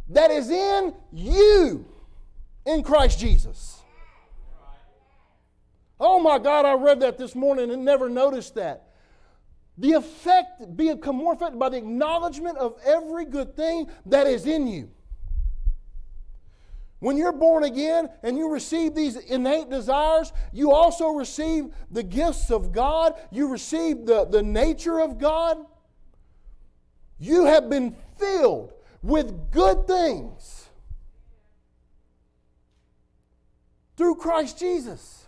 that 0.09 0.31
is 0.31 0.49
in 0.49 0.95
you 1.11 1.85
in 2.65 2.83
Christ 2.83 3.19
Jesus. 3.19 3.81
Oh 5.99 6.19
my 6.19 6.39
God, 6.39 6.65
I 6.65 6.73
read 6.73 7.01
that 7.01 7.17
this 7.17 7.35
morning 7.35 7.69
and 7.69 7.83
never 7.83 8.09
noticed 8.09 8.55
that. 8.55 8.87
The 9.77 9.91
effect, 9.93 10.75
become 10.75 11.17
more 11.17 11.35
by 11.35 11.69
the 11.69 11.77
acknowledgement 11.77 12.57
of 12.57 12.75
every 12.85 13.25
good 13.25 13.55
thing 13.55 13.87
that 14.05 14.25
is 14.25 14.45
in 14.45 14.67
you. 14.67 14.89
When 17.01 17.17
you're 17.17 17.33
born 17.33 17.63
again 17.63 18.09
and 18.21 18.37
you 18.37 18.47
receive 18.53 18.93
these 18.93 19.15
innate 19.15 19.71
desires, 19.71 20.31
you 20.53 20.71
also 20.71 21.09
receive 21.09 21.73
the 21.89 22.03
gifts 22.03 22.51
of 22.51 22.71
God. 22.71 23.15
You 23.31 23.47
receive 23.47 24.05
the, 24.05 24.25
the 24.25 24.43
nature 24.43 25.01
of 25.01 25.17
God. 25.17 25.57
You 27.17 27.45
have 27.45 27.71
been 27.71 27.95
filled 28.19 28.73
with 29.01 29.49
good 29.49 29.87
things 29.87 30.69
through 33.97 34.15
Christ 34.15 34.59
Jesus. 34.59 35.25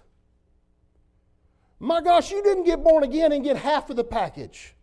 My 1.80 2.02
gosh, 2.02 2.30
you 2.30 2.44
didn't 2.44 2.66
get 2.66 2.84
born 2.84 3.04
again 3.04 3.32
and 3.32 3.44
get 3.44 3.58
half 3.58 3.90
of 3.90 3.96
the 3.96 4.04
package. 4.04 4.76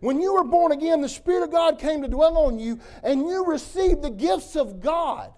When 0.00 0.18
you 0.22 0.32
were 0.32 0.44
born 0.44 0.72
again, 0.72 1.02
the 1.02 1.10
Spirit 1.10 1.44
of 1.44 1.50
God 1.50 1.78
came 1.78 2.00
to 2.00 2.08
dwell 2.08 2.38
on 2.38 2.58
you, 2.58 2.80
and 3.02 3.28
you 3.28 3.44
received 3.44 4.00
the 4.00 4.10
gifts 4.10 4.56
of 4.56 4.80
God. 4.80 5.34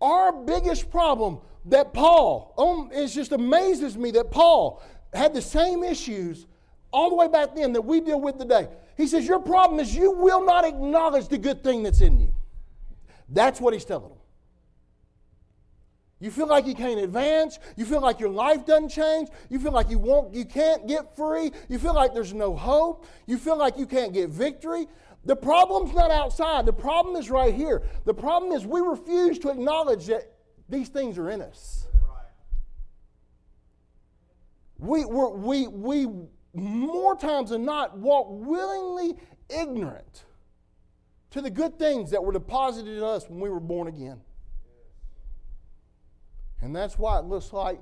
Our 0.00 0.32
biggest 0.32 0.90
problem 0.90 1.40
that 1.66 1.92
Paul, 1.92 2.54
um, 2.56 2.90
it 2.92 3.08
just 3.08 3.32
amazes 3.32 3.96
me 3.96 4.10
that 4.12 4.30
Paul 4.30 4.82
had 5.12 5.34
the 5.34 5.42
same 5.42 5.82
issues 5.82 6.46
all 6.92 7.10
the 7.10 7.16
way 7.16 7.28
back 7.28 7.54
then 7.54 7.72
that 7.72 7.82
we 7.82 8.00
deal 8.00 8.20
with 8.20 8.38
today. 8.38 8.68
He 8.96 9.06
says, 9.06 9.26
Your 9.26 9.40
problem 9.40 9.80
is 9.80 9.94
you 9.94 10.12
will 10.12 10.44
not 10.44 10.64
acknowledge 10.64 11.28
the 11.28 11.38
good 11.38 11.62
thing 11.62 11.82
that's 11.82 12.00
in 12.00 12.20
you. 12.20 12.34
That's 13.28 13.60
what 13.60 13.74
he's 13.74 13.84
telling 13.84 14.08
them. 14.08 14.18
You 16.20 16.32
feel 16.32 16.48
like 16.48 16.66
you 16.66 16.74
can't 16.74 16.98
advance. 16.98 17.60
You 17.76 17.84
feel 17.84 18.00
like 18.00 18.18
your 18.18 18.30
life 18.30 18.66
doesn't 18.66 18.88
change. 18.88 19.28
You 19.48 19.60
feel 19.60 19.70
like 19.70 19.88
you 19.88 19.98
won't, 19.98 20.34
you 20.34 20.44
can't 20.44 20.88
get 20.88 21.14
free. 21.14 21.52
You 21.68 21.78
feel 21.78 21.94
like 21.94 22.12
there's 22.12 22.34
no 22.34 22.56
hope. 22.56 23.06
You 23.26 23.38
feel 23.38 23.56
like 23.56 23.78
you 23.78 23.86
can't 23.86 24.12
get 24.12 24.30
victory. 24.30 24.88
The 25.24 25.36
problem's 25.36 25.94
not 25.94 26.10
outside, 26.10 26.64
the 26.64 26.72
problem 26.72 27.16
is 27.16 27.30
right 27.30 27.54
here. 27.54 27.82
The 28.04 28.14
problem 28.14 28.52
is 28.52 28.64
we 28.64 28.80
refuse 28.80 29.38
to 29.40 29.50
acknowledge 29.50 30.06
that 30.06 30.32
these 30.68 30.88
things 30.88 31.18
are 31.18 31.30
in 31.30 31.42
us. 31.42 31.86
We, 34.78 35.04
we 35.04 35.66
we 35.66 36.06
more 36.54 37.16
times 37.16 37.50
than 37.50 37.64
not, 37.64 37.98
walk 37.98 38.26
willingly 38.30 39.16
ignorant 39.48 40.24
to 41.30 41.40
the 41.40 41.50
good 41.50 41.78
things 41.78 42.10
that 42.10 42.22
were 42.22 42.32
deposited 42.32 42.96
in 42.96 43.02
us 43.02 43.28
when 43.28 43.40
we 43.40 43.50
were 43.50 43.60
born 43.60 43.88
again. 43.88 44.20
And 46.60 46.74
that's 46.74 46.98
why 46.98 47.18
it 47.18 47.24
looks 47.24 47.52
like 47.52 47.80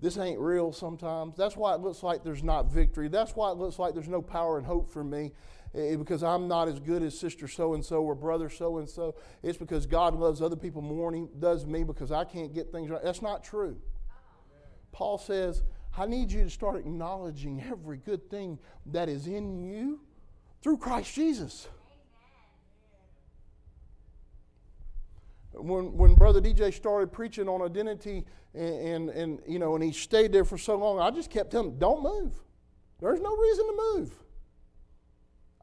this 0.00 0.18
ain't 0.18 0.38
real 0.38 0.72
sometimes. 0.72 1.36
That's 1.36 1.56
why 1.56 1.74
it 1.74 1.80
looks 1.80 2.02
like 2.02 2.22
there's 2.22 2.42
not 2.42 2.66
victory. 2.66 3.08
That's 3.08 3.32
why 3.32 3.50
it 3.50 3.56
looks 3.56 3.78
like 3.78 3.94
there's 3.94 4.08
no 4.08 4.20
power 4.20 4.58
and 4.58 4.66
hope 4.66 4.90
for 4.90 5.04
me 5.04 5.32
because 5.74 6.22
I'm 6.22 6.46
not 6.46 6.68
as 6.68 6.78
good 6.78 7.02
as 7.02 7.18
sister 7.18 7.48
so 7.48 7.74
and 7.74 7.84
so 7.84 8.02
or 8.02 8.14
brother 8.14 8.48
so 8.48 8.78
and 8.78 8.88
so. 8.88 9.16
It's 9.42 9.58
because 9.58 9.86
God 9.86 10.14
loves 10.14 10.40
other 10.40 10.56
people 10.56 10.82
more 10.82 11.10
than 11.10 11.22
He 11.22 11.28
does 11.38 11.66
me 11.66 11.82
because 11.82 12.12
I 12.12 12.24
can't 12.24 12.54
get 12.54 12.70
things 12.70 12.90
right. 12.90 13.02
That's 13.02 13.22
not 13.22 13.42
true. 13.42 13.76
Paul 14.92 15.18
says, 15.18 15.64
I 15.98 16.06
need 16.06 16.30
you 16.30 16.44
to 16.44 16.50
start 16.50 16.76
acknowledging 16.76 17.64
every 17.68 17.98
good 17.98 18.30
thing 18.30 18.58
that 18.86 19.08
is 19.08 19.26
in 19.26 19.64
you 19.64 20.00
through 20.62 20.78
Christ 20.78 21.12
Jesus. 21.14 21.68
When, 25.52 25.96
when 25.96 26.14
Brother 26.14 26.40
DJ 26.40 26.72
started 26.72 27.12
preaching 27.12 27.48
on 27.48 27.62
identity 27.62 28.24
and, 28.54 28.74
and, 28.74 29.10
and, 29.10 29.40
you 29.46 29.58
know, 29.58 29.74
and 29.74 29.84
he 29.84 29.92
stayed 29.92 30.32
there 30.32 30.44
for 30.44 30.58
so 30.58 30.76
long, 30.76 31.00
I 31.00 31.10
just 31.10 31.30
kept 31.30 31.52
telling 31.52 31.72
him, 31.72 31.78
don't 31.78 32.02
move. 32.02 32.32
There's 33.00 33.20
no 33.20 33.36
reason 33.36 33.66
to 33.66 33.82
move. 33.94 34.23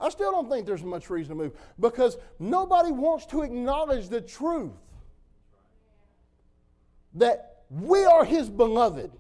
I 0.01 0.09
still 0.09 0.31
don't 0.31 0.49
think 0.49 0.65
there's 0.65 0.83
much 0.83 1.09
reason 1.09 1.37
to 1.37 1.43
move 1.43 1.53
because 1.79 2.17
nobody 2.39 2.91
wants 2.91 3.27
to 3.27 3.43
acknowledge 3.43 4.09
the 4.09 4.19
truth 4.19 4.71
that 7.13 7.63
we 7.69 8.03
are 8.03 8.25
his 8.25 8.49
beloved 8.49 9.11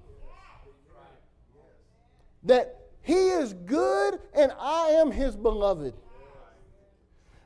that 2.43 2.77
he 3.03 3.13
is 3.13 3.53
good 3.53 4.19
and 4.33 4.51
I 4.59 4.89
am 4.89 5.11
his 5.11 5.35
beloved. 5.35 5.93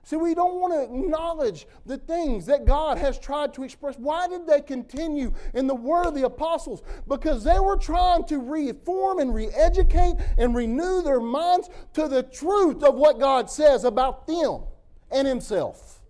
See, 0.05 0.17
we 0.17 0.35
don't 0.35 0.61
want 0.61 0.71
to 0.71 0.83
acknowledge 0.83 1.65
the 1.87 1.97
things 1.97 2.45
that 2.45 2.65
God 2.65 2.99
has 2.99 3.17
tried 3.17 3.55
to 3.55 3.63
express. 3.63 3.95
Why 3.97 4.27
did 4.27 4.45
they 4.45 4.61
continue 4.61 5.33
in 5.55 5.65
the 5.65 5.73
word 5.73 6.05
of 6.05 6.13
the 6.13 6.27
apostles? 6.27 6.83
Because 7.07 7.43
they 7.43 7.57
were 7.57 7.75
trying 7.75 8.23
to 8.25 8.37
reform 8.37 9.17
and 9.17 9.33
re 9.33 9.47
educate 9.47 10.17
and 10.37 10.55
renew 10.55 11.01
their 11.01 11.19
minds 11.19 11.71
to 11.93 12.07
the 12.07 12.21
truth 12.21 12.83
of 12.83 12.93
what 12.93 13.19
God 13.19 13.49
says 13.49 13.83
about 13.83 14.27
them 14.27 14.61
and 15.09 15.27
Himself. 15.27 16.03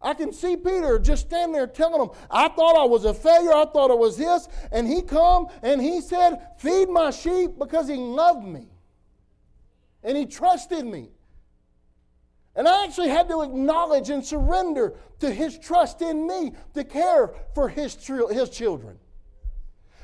I 0.00 0.14
can 0.14 0.32
see 0.32 0.56
Peter 0.56 0.98
just 0.98 1.26
standing 1.26 1.52
there 1.52 1.66
telling 1.66 1.98
them, 1.98 2.16
I 2.30 2.48
thought 2.48 2.80
I 2.80 2.86
was 2.86 3.04
a 3.04 3.12
failure, 3.12 3.52
I 3.52 3.66
thought 3.66 3.90
it 3.90 3.98
was 3.98 4.16
this, 4.16 4.48
and 4.72 4.88
he 4.88 5.02
come 5.02 5.48
and 5.62 5.78
he 5.78 6.00
said, 6.00 6.40
feed 6.56 6.88
my 6.88 7.10
sheep 7.10 7.58
because 7.58 7.86
he 7.86 7.96
loved 7.96 8.46
me. 8.46 8.66
And 10.02 10.16
he 10.16 10.26
trusted 10.26 10.84
me. 10.84 11.10
And 12.56 12.66
I 12.66 12.84
actually 12.84 13.08
had 13.08 13.28
to 13.28 13.42
acknowledge 13.42 14.10
and 14.10 14.24
surrender 14.24 14.94
to 15.20 15.30
his 15.30 15.58
trust 15.58 16.02
in 16.02 16.26
me 16.26 16.52
to 16.74 16.84
care 16.84 17.32
for 17.54 17.68
his, 17.68 17.94
his 18.30 18.50
children. 18.50 18.98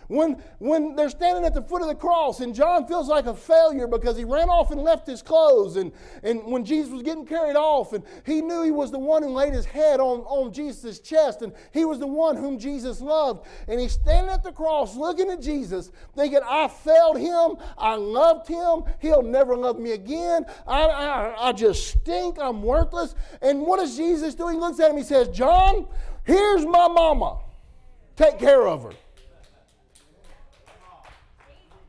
When, 0.09 0.43
when 0.59 0.95
they're 0.95 1.11
standing 1.11 1.45
at 1.45 1.55
the 1.55 1.62
foot 1.62 1.83
of 1.83 1.89
the 1.89 1.95
cross 1.95 2.41
and 2.41 2.55
John 2.55 2.87
feels 2.87 3.09
like 3.09 3.27
a 3.27 3.35
failure 3.35 3.87
because 3.87 4.16
he 4.16 4.24
ran 4.24 4.49
off 4.49 4.70
and 4.70 4.81
left 4.83 5.07
his 5.07 5.23
clothes, 5.23 5.77
and, 5.77 5.93
and 6.23 6.45
when 6.45 6.65
Jesus 6.65 6.93
was 6.93 7.03
getting 7.03 7.27
carried 7.27 7.57
off, 7.57 7.93
and 7.93 8.05
he 8.24 8.41
knew 8.41 8.62
he 8.62 8.70
was 8.70 8.91
the 8.91 8.99
one 8.99 9.23
who 9.23 9.31
laid 9.31 9.53
his 9.53 9.65
head 9.65 9.99
on, 9.99 10.20
on 10.20 10.53
Jesus' 10.53 11.01
chest, 11.01 11.43
and 11.43 11.53
he 11.73 11.85
was 11.85 11.99
the 11.99 12.07
one 12.07 12.37
whom 12.37 12.59
Jesus 12.59 13.01
loved, 13.01 13.47
and 13.66 13.81
he's 13.81 13.93
standing 13.93 14.33
at 14.33 14.45
the 14.45 14.53
cross 14.53 14.97
looking 14.97 15.31
at 15.31 15.41
Jesus, 15.43 15.91
thinking, 16.15 16.41
I 16.45 16.69
failed 16.69 17.19
him, 17.19 17.57
I 17.77 17.97
loved 17.97 18.49
him, 18.49 18.85
he'll 19.01 19.23
never 19.23 19.57
love 19.57 19.78
me 19.78 19.93
again, 19.93 20.47
I, 20.66 20.83
I, 20.83 21.49
I 21.49 21.53
just 21.53 21.89
stink, 21.89 22.39
I'm 22.41 22.62
worthless. 22.62 23.15
And 23.43 23.62
what 23.62 23.81
does 23.81 23.97
Jesus 23.97 24.35
do? 24.35 24.49
He 24.49 24.57
looks 24.57 24.78
at 24.78 24.91
him, 24.91 24.97
he 24.97 25.03
says, 25.03 25.28
John, 25.28 25.87
here's 26.24 26.65
my 26.65 26.87
mama, 26.87 27.41
take 28.15 28.39
care 28.39 28.69
of 28.69 28.85
her. 28.85 28.93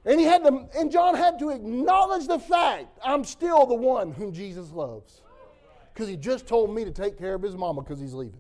And 0.07 0.21
he 0.21 0.25
had 0.25 0.43
to, 0.45 0.67
and 0.77 0.89
John 0.89 1.15
had 1.15 1.37
to 1.39 1.49
acknowledge 1.49 2.27
the 2.27 2.39
fact 2.39 2.97
I'm 3.03 3.25
still 3.25 3.65
the 3.65 3.75
one 3.75 4.13
whom 4.13 4.31
Jesus 4.31 4.71
loves. 4.71 5.21
Because 5.93 6.07
he 6.07 6.15
just 6.15 6.47
told 6.47 6.73
me 6.73 6.85
to 6.85 6.91
take 6.91 7.19
care 7.19 7.33
of 7.33 7.41
his 7.41 7.55
mama 7.55 7.81
because 7.81 7.99
he's 7.99 8.13
leaving. 8.13 8.39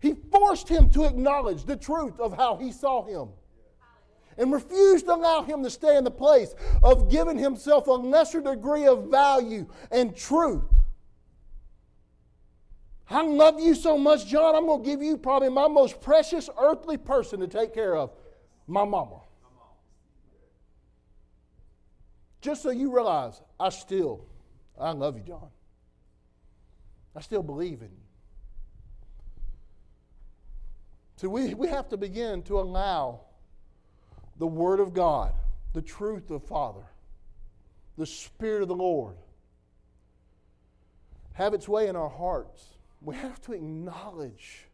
He 0.00 0.14
forced 0.30 0.68
him 0.68 0.90
to 0.90 1.04
acknowledge 1.04 1.64
the 1.64 1.76
truth 1.76 2.20
of 2.20 2.36
how 2.36 2.56
he 2.56 2.72
saw 2.72 3.04
him 3.06 3.30
and 4.36 4.52
refused 4.52 5.06
to 5.06 5.14
allow 5.14 5.42
him 5.42 5.62
to 5.62 5.70
stay 5.70 5.96
in 5.96 6.04
the 6.04 6.10
place 6.10 6.54
of 6.82 7.10
giving 7.10 7.38
himself 7.38 7.86
a 7.86 7.92
lesser 7.92 8.40
degree 8.40 8.86
of 8.86 9.04
value 9.04 9.66
and 9.90 10.14
truth. 10.14 10.64
I 13.08 13.22
love 13.22 13.60
you 13.60 13.74
so 13.74 13.96
much, 13.96 14.26
John, 14.26 14.54
I'm 14.54 14.66
going 14.66 14.82
to 14.82 14.88
give 14.88 15.02
you 15.02 15.16
probably 15.16 15.50
my 15.50 15.68
most 15.68 16.00
precious 16.00 16.50
earthly 16.58 16.98
person 16.98 17.40
to 17.40 17.46
take 17.46 17.72
care 17.72 17.96
of 17.96 18.10
my 18.66 18.84
mama. 18.84 19.21
Just 22.42 22.62
so 22.62 22.70
you 22.70 22.92
realize, 22.92 23.40
I 23.58 23.70
still, 23.70 24.26
I 24.78 24.90
love 24.90 25.16
you, 25.16 25.22
John. 25.22 25.48
I 27.14 27.20
still 27.20 27.42
believe 27.42 27.80
in 27.80 27.88
you. 27.88 28.02
So 31.16 31.28
we, 31.28 31.54
we 31.54 31.68
have 31.68 31.88
to 31.90 31.96
begin 31.96 32.42
to 32.42 32.58
allow 32.58 33.20
the 34.38 34.46
Word 34.46 34.80
of 34.80 34.92
God, 34.92 35.32
the 35.72 35.82
truth 35.82 36.32
of 36.32 36.44
Father, 36.44 36.84
the 37.96 38.06
Spirit 38.06 38.62
of 38.62 38.68
the 38.68 38.74
Lord, 38.74 39.14
have 41.34 41.54
its 41.54 41.68
way 41.68 41.86
in 41.86 41.94
our 41.94 42.08
hearts. 42.08 42.64
We 43.00 43.14
have 43.14 43.40
to 43.42 43.52
acknowledge 43.52 44.66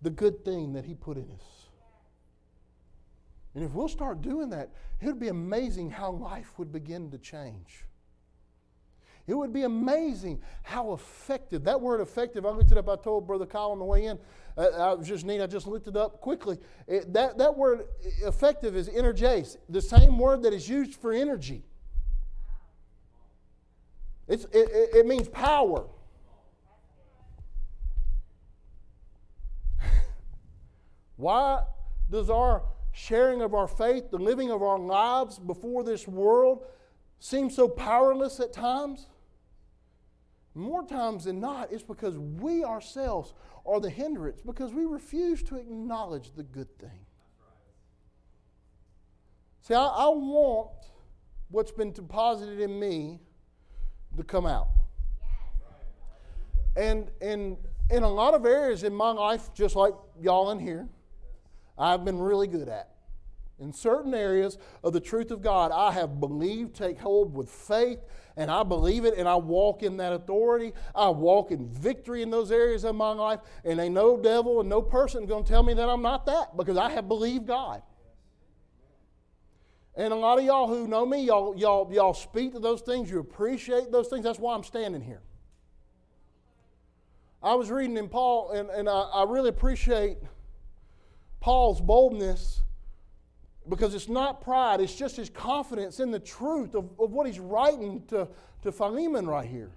the 0.00 0.10
good 0.10 0.42
thing 0.42 0.72
that 0.72 0.86
He 0.86 0.94
put 0.94 1.18
in 1.18 1.28
us. 1.30 1.55
And 3.56 3.64
if 3.64 3.72
we'll 3.72 3.88
start 3.88 4.20
doing 4.20 4.50
that, 4.50 4.70
it 5.00 5.06
would 5.06 5.18
be 5.18 5.28
amazing 5.28 5.88
how 5.90 6.10
life 6.10 6.52
would 6.58 6.70
begin 6.70 7.10
to 7.10 7.16
change. 7.18 7.86
It 9.26 9.32
would 9.32 9.54
be 9.54 9.62
amazing 9.62 10.42
how 10.62 10.92
effective, 10.92 11.64
that 11.64 11.80
word 11.80 12.02
effective, 12.02 12.44
I 12.44 12.50
looked 12.50 12.70
it 12.70 12.76
up, 12.76 12.86
I 12.86 12.96
told 12.96 13.26
Brother 13.26 13.46
Kyle 13.46 13.70
on 13.70 13.78
the 13.78 13.84
way 13.84 14.04
in, 14.04 14.18
uh, 14.58 14.68
I 14.76 14.92
was 14.92 15.08
just 15.08 15.24
neat, 15.24 15.40
I 15.40 15.46
just 15.46 15.66
looked 15.66 15.88
it 15.88 15.96
up 15.96 16.20
quickly. 16.20 16.58
It, 16.86 17.14
that, 17.14 17.38
that 17.38 17.56
word 17.56 17.86
effective 18.22 18.76
is 18.76 18.90
energase, 18.90 19.56
the 19.70 19.80
same 19.80 20.18
word 20.18 20.42
that 20.42 20.52
is 20.52 20.68
used 20.68 20.94
for 20.94 21.14
energy. 21.14 21.64
It's, 24.28 24.44
it, 24.52 24.68
it 24.94 25.06
means 25.06 25.28
power. 25.28 25.86
Why 31.16 31.62
does 32.10 32.28
our 32.28 32.62
sharing 32.96 33.42
of 33.42 33.52
our 33.52 33.68
faith, 33.68 34.10
the 34.10 34.16
living 34.16 34.50
of 34.50 34.62
our 34.62 34.78
lives 34.78 35.38
before 35.38 35.84
this 35.84 36.08
world 36.08 36.64
seems 37.18 37.54
so 37.54 37.68
powerless 37.68 38.40
at 38.40 38.54
times? 38.54 39.06
More 40.54 40.82
times 40.82 41.24
than 41.24 41.38
not, 41.38 41.70
it's 41.70 41.82
because 41.82 42.16
we 42.16 42.64
ourselves 42.64 43.34
are 43.66 43.80
the 43.80 43.90
hindrance, 43.90 44.40
because 44.40 44.72
we 44.72 44.86
refuse 44.86 45.42
to 45.42 45.56
acknowledge 45.56 46.32
the 46.34 46.42
good 46.42 46.78
thing. 46.78 47.04
See, 49.60 49.74
I, 49.74 49.84
I 49.84 50.08
want 50.08 50.70
what's 51.50 51.72
been 51.72 51.92
deposited 51.92 52.60
in 52.60 52.80
me 52.80 53.20
to 54.16 54.22
come 54.22 54.46
out. 54.46 54.68
And, 56.74 57.10
and 57.20 57.58
in 57.90 58.04
a 58.04 58.08
lot 58.08 58.32
of 58.32 58.46
areas 58.46 58.84
in 58.84 58.94
my 58.94 59.10
life, 59.10 59.52
just 59.52 59.76
like 59.76 59.92
y'all 60.18 60.50
in 60.52 60.58
here, 60.58 60.88
I've 61.78 62.04
been 62.04 62.18
really 62.18 62.46
good 62.46 62.68
at. 62.68 62.90
In 63.58 63.72
certain 63.72 64.12
areas 64.12 64.58
of 64.84 64.92
the 64.92 65.00
truth 65.00 65.30
of 65.30 65.40
God, 65.40 65.72
I 65.72 65.92
have 65.92 66.20
believed, 66.20 66.74
take 66.74 66.98
hold 66.98 67.34
with 67.34 67.48
faith, 67.48 68.00
and 68.36 68.50
I 68.50 68.62
believe 68.62 69.06
it, 69.06 69.14
and 69.16 69.26
I 69.26 69.36
walk 69.36 69.82
in 69.82 69.96
that 69.96 70.12
authority. 70.12 70.74
I 70.94 71.08
walk 71.08 71.50
in 71.50 71.66
victory 71.66 72.20
in 72.20 72.30
those 72.30 72.52
areas 72.52 72.84
of 72.84 72.94
my 72.94 73.12
life, 73.12 73.40
and 73.64 73.80
ain't 73.80 73.94
no 73.94 74.18
devil 74.18 74.60
and 74.60 74.68
no 74.68 74.82
person 74.82 75.24
going 75.24 75.44
to 75.44 75.50
tell 75.50 75.62
me 75.62 75.72
that 75.72 75.88
I'm 75.88 76.02
not 76.02 76.26
that 76.26 76.54
because 76.54 76.76
I 76.76 76.90
have 76.90 77.08
believed 77.08 77.46
God. 77.46 77.82
And 79.94 80.12
a 80.12 80.16
lot 80.16 80.38
of 80.38 80.44
y'all 80.44 80.68
who 80.68 80.86
know 80.86 81.06
me, 81.06 81.24
y'all, 81.24 81.56
y'all, 81.56 81.90
y'all 81.90 82.12
speak 82.12 82.52
to 82.52 82.60
those 82.60 82.82
things, 82.82 83.10
you 83.10 83.18
appreciate 83.18 83.90
those 83.90 84.08
things. 84.08 84.24
That's 84.24 84.38
why 84.38 84.54
I'm 84.54 84.64
standing 84.64 85.00
here. 85.00 85.22
I 87.42 87.54
was 87.54 87.70
reading 87.70 87.96
in 87.96 88.10
Paul, 88.10 88.50
and, 88.50 88.68
and 88.68 88.86
I, 88.86 89.00
I 89.00 89.24
really 89.24 89.48
appreciate 89.48 90.18
Paul's 91.46 91.80
boldness 91.80 92.64
because 93.68 93.94
it's 93.94 94.08
not 94.08 94.40
pride, 94.40 94.80
it's 94.80 94.96
just 94.96 95.14
his 95.14 95.30
confidence 95.30 96.00
in 96.00 96.10
the 96.10 96.18
truth 96.18 96.74
of, 96.74 96.90
of 96.98 97.12
what 97.12 97.24
he's 97.24 97.38
writing 97.38 98.02
to, 98.08 98.26
to 98.64 98.72
Philemon 98.72 99.28
right 99.28 99.48
here. 99.48 99.70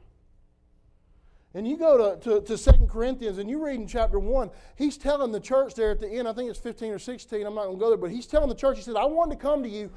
And 1.53 1.67
you 1.67 1.77
go 1.77 2.15
to, 2.15 2.41
to, 2.41 2.57
to 2.57 2.57
2 2.57 2.87
Corinthians 2.87 3.37
and 3.37 3.47
you 3.47 3.63
read 3.63 3.75
in 3.75 3.85
chapter 3.85 4.17
1, 4.17 4.49
he's 4.77 4.97
telling 4.97 5.31
the 5.31 5.39
church 5.39 5.75
there 5.75 5.91
at 5.91 5.99
the 5.99 6.07
end, 6.07 6.27
I 6.27 6.33
think 6.33 6.49
it's 6.49 6.57
15 6.57 6.91
or 6.91 6.97
16, 6.97 7.45
I'm 7.45 7.53
not 7.53 7.65
going 7.65 7.77
to 7.77 7.79
go 7.79 7.89
there, 7.89 7.97
but 7.99 8.09
he's 8.09 8.25
telling 8.25 8.49
the 8.49 8.55
church, 8.55 8.77
he 8.77 8.83
said, 8.83 8.95
I 8.95 9.05
wanted 9.05 9.35
to 9.35 9.39
come 9.39 9.61
to 9.61 9.69
you 9.69 9.91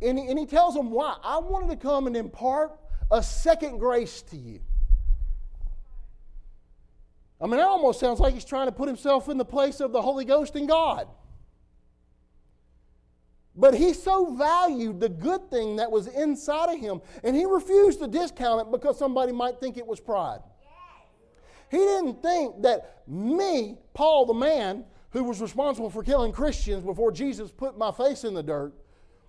and 0.00 0.18
he, 0.18 0.26
and 0.26 0.36
he 0.36 0.44
tells 0.44 0.74
them 0.74 0.90
why. 0.90 1.18
I 1.22 1.38
wanted 1.38 1.70
to 1.70 1.76
come 1.76 2.08
and 2.08 2.16
impart 2.16 2.72
a 3.12 3.22
second 3.22 3.78
grace 3.78 4.22
to 4.22 4.36
you. 4.36 4.58
I 7.42 7.46
mean, 7.46 7.56
that 7.56 7.66
almost 7.66 7.98
sounds 7.98 8.20
like 8.20 8.34
he's 8.34 8.44
trying 8.44 8.68
to 8.68 8.72
put 8.72 8.86
himself 8.86 9.28
in 9.28 9.36
the 9.36 9.44
place 9.44 9.80
of 9.80 9.90
the 9.90 10.00
Holy 10.00 10.24
Ghost 10.24 10.54
and 10.54 10.68
God. 10.68 11.08
But 13.56 13.74
he 13.74 13.92
so 13.92 14.34
valued 14.34 15.00
the 15.00 15.08
good 15.08 15.50
thing 15.50 15.76
that 15.76 15.90
was 15.90 16.06
inside 16.06 16.72
of 16.72 16.78
him, 16.78 17.02
and 17.24 17.34
he 17.34 17.44
refused 17.44 17.98
to 17.98 18.06
discount 18.06 18.60
it 18.60 18.70
because 18.70 18.96
somebody 18.96 19.32
might 19.32 19.58
think 19.58 19.76
it 19.76 19.86
was 19.86 19.98
pride. 19.98 20.38
He 21.68 21.78
didn't 21.78 22.22
think 22.22 22.62
that 22.62 23.02
me, 23.08 23.76
Paul 23.92 24.26
the 24.26 24.34
man, 24.34 24.84
who 25.10 25.24
was 25.24 25.40
responsible 25.40 25.90
for 25.90 26.04
killing 26.04 26.30
Christians 26.32 26.84
before 26.84 27.10
Jesus 27.10 27.50
put 27.50 27.76
my 27.76 27.90
face 27.90 28.24
in 28.24 28.34
the 28.34 28.42
dirt, 28.42 28.72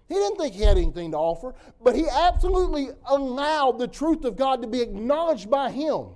he 0.07 0.15
didn't 0.15 0.37
think 0.37 0.53
he 0.53 0.61
had 0.61 0.77
anything 0.77 1.11
to 1.11 1.17
offer, 1.17 1.55
but 1.81 1.95
he 1.95 2.05
absolutely 2.07 2.89
allowed 3.05 3.79
the 3.79 3.87
truth 3.87 4.23
of 4.23 4.35
God 4.35 4.61
to 4.61 4.67
be 4.67 4.81
acknowledged 4.81 5.49
by 5.49 5.71
him. 5.71 6.09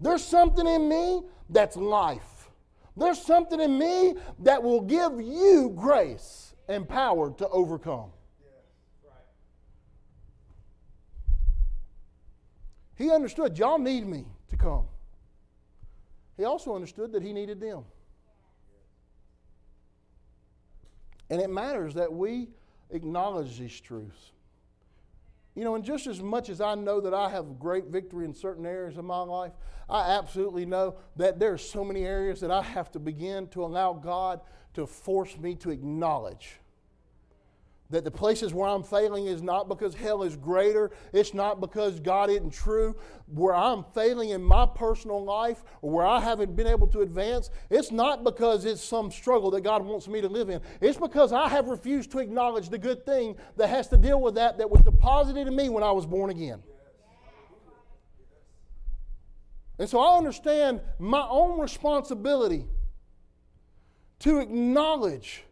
There's 0.00 0.24
something 0.24 0.66
in 0.66 0.88
me 0.88 1.22
that's 1.50 1.76
life. 1.76 2.50
There's 2.96 3.20
something 3.20 3.60
in 3.60 3.78
me 3.78 4.14
that 4.40 4.62
will 4.62 4.80
give 4.80 5.20
you 5.20 5.72
grace 5.74 6.54
and 6.68 6.88
power 6.88 7.30
to 7.38 7.48
overcome. 7.48 8.10
He 12.96 13.10
understood, 13.12 13.56
y'all 13.56 13.78
need 13.78 14.06
me 14.06 14.24
to 14.48 14.56
come. 14.56 14.86
He 16.36 16.44
also 16.44 16.74
understood 16.74 17.12
that 17.12 17.22
he 17.22 17.32
needed 17.32 17.60
them. 17.60 17.84
And 21.30 21.40
it 21.40 21.50
matters 21.50 21.94
that 21.94 22.12
we 22.12 22.48
acknowledge 22.90 23.58
these 23.58 23.80
truths. 23.80 24.32
You 25.58 25.64
know, 25.64 25.74
and 25.74 25.82
just 25.82 26.06
as 26.06 26.22
much 26.22 26.50
as 26.50 26.60
I 26.60 26.76
know 26.76 27.00
that 27.00 27.12
I 27.12 27.28
have 27.30 27.58
great 27.58 27.86
victory 27.86 28.24
in 28.24 28.32
certain 28.32 28.64
areas 28.64 28.96
of 28.96 29.04
my 29.04 29.18
life, 29.18 29.50
I 29.90 30.12
absolutely 30.12 30.64
know 30.64 30.94
that 31.16 31.40
there 31.40 31.52
are 31.52 31.58
so 31.58 31.84
many 31.84 32.04
areas 32.04 32.40
that 32.42 32.52
I 32.52 32.62
have 32.62 32.92
to 32.92 33.00
begin 33.00 33.48
to 33.48 33.64
allow 33.64 33.92
God 33.92 34.40
to 34.74 34.86
force 34.86 35.36
me 35.36 35.56
to 35.56 35.70
acknowledge 35.70 36.60
that 37.90 38.04
the 38.04 38.10
places 38.10 38.52
where 38.52 38.68
I'm 38.68 38.82
failing 38.82 39.26
is 39.26 39.42
not 39.42 39.68
because 39.68 39.94
hell 39.94 40.22
is 40.22 40.36
greater. 40.36 40.90
It's 41.12 41.32
not 41.32 41.60
because 41.60 42.00
God 42.00 42.28
isn't 42.28 42.52
true. 42.52 42.94
Where 43.26 43.54
I'm 43.54 43.82
failing 43.94 44.30
in 44.30 44.42
my 44.42 44.66
personal 44.66 45.24
life 45.24 45.64
or 45.80 45.90
where 45.90 46.06
I 46.06 46.20
haven't 46.20 46.54
been 46.54 46.66
able 46.66 46.86
to 46.88 47.00
advance, 47.00 47.50
it's 47.70 47.90
not 47.90 48.24
because 48.24 48.66
it's 48.66 48.84
some 48.84 49.10
struggle 49.10 49.50
that 49.52 49.62
God 49.62 49.84
wants 49.84 50.06
me 50.06 50.20
to 50.20 50.28
live 50.28 50.50
in. 50.50 50.60
It's 50.82 50.98
because 50.98 51.32
I 51.32 51.48
have 51.48 51.68
refused 51.68 52.10
to 52.12 52.18
acknowledge 52.18 52.68
the 52.68 52.78
good 52.78 53.06
thing 53.06 53.36
that 53.56 53.68
has 53.68 53.88
to 53.88 53.96
deal 53.96 54.20
with 54.20 54.34
that 54.34 54.58
that 54.58 54.70
was 54.70 54.82
deposited 54.82 55.46
in 55.46 55.56
me 55.56 55.70
when 55.70 55.82
I 55.82 55.92
was 55.92 56.04
born 56.04 56.28
again. 56.28 56.62
And 59.78 59.88
so 59.88 60.00
I 60.00 60.18
understand 60.18 60.80
my 60.98 61.26
own 61.28 61.58
responsibility 61.58 62.66
to 64.18 64.40
acknowledge 64.40 65.44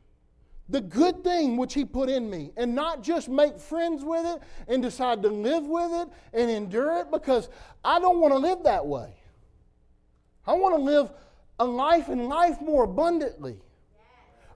the 0.69 0.81
good 0.81 1.23
thing 1.23 1.57
which 1.57 1.75
He 1.75 1.85
put 1.85 2.09
in 2.09 2.29
me 2.29 2.51
and 2.57 2.75
not 2.75 3.03
just 3.03 3.29
make 3.29 3.59
friends 3.59 4.05
with 4.05 4.27
it 4.27 4.43
and 4.69 4.83
decide 4.83 5.23
to 5.23 5.29
live 5.29 5.65
with 5.65 5.93
it 5.93 6.09
and 6.33 6.51
endure 6.51 6.99
it 6.99 7.11
because 7.11 7.49
I 7.85 8.01
don't 8.01 8.19
want 8.19 8.35
to 8.35 8.39
live 8.39 8.65
that 8.65 8.87
way. 8.87 9.15
I 10.47 10.55
want 10.55 10.77
to 10.77 10.83
live 10.83 11.13
a 11.59 11.65
life 11.65 12.09
and 12.09 12.29
life 12.29 12.61
more 12.61 12.85
abundantly. 12.85 13.59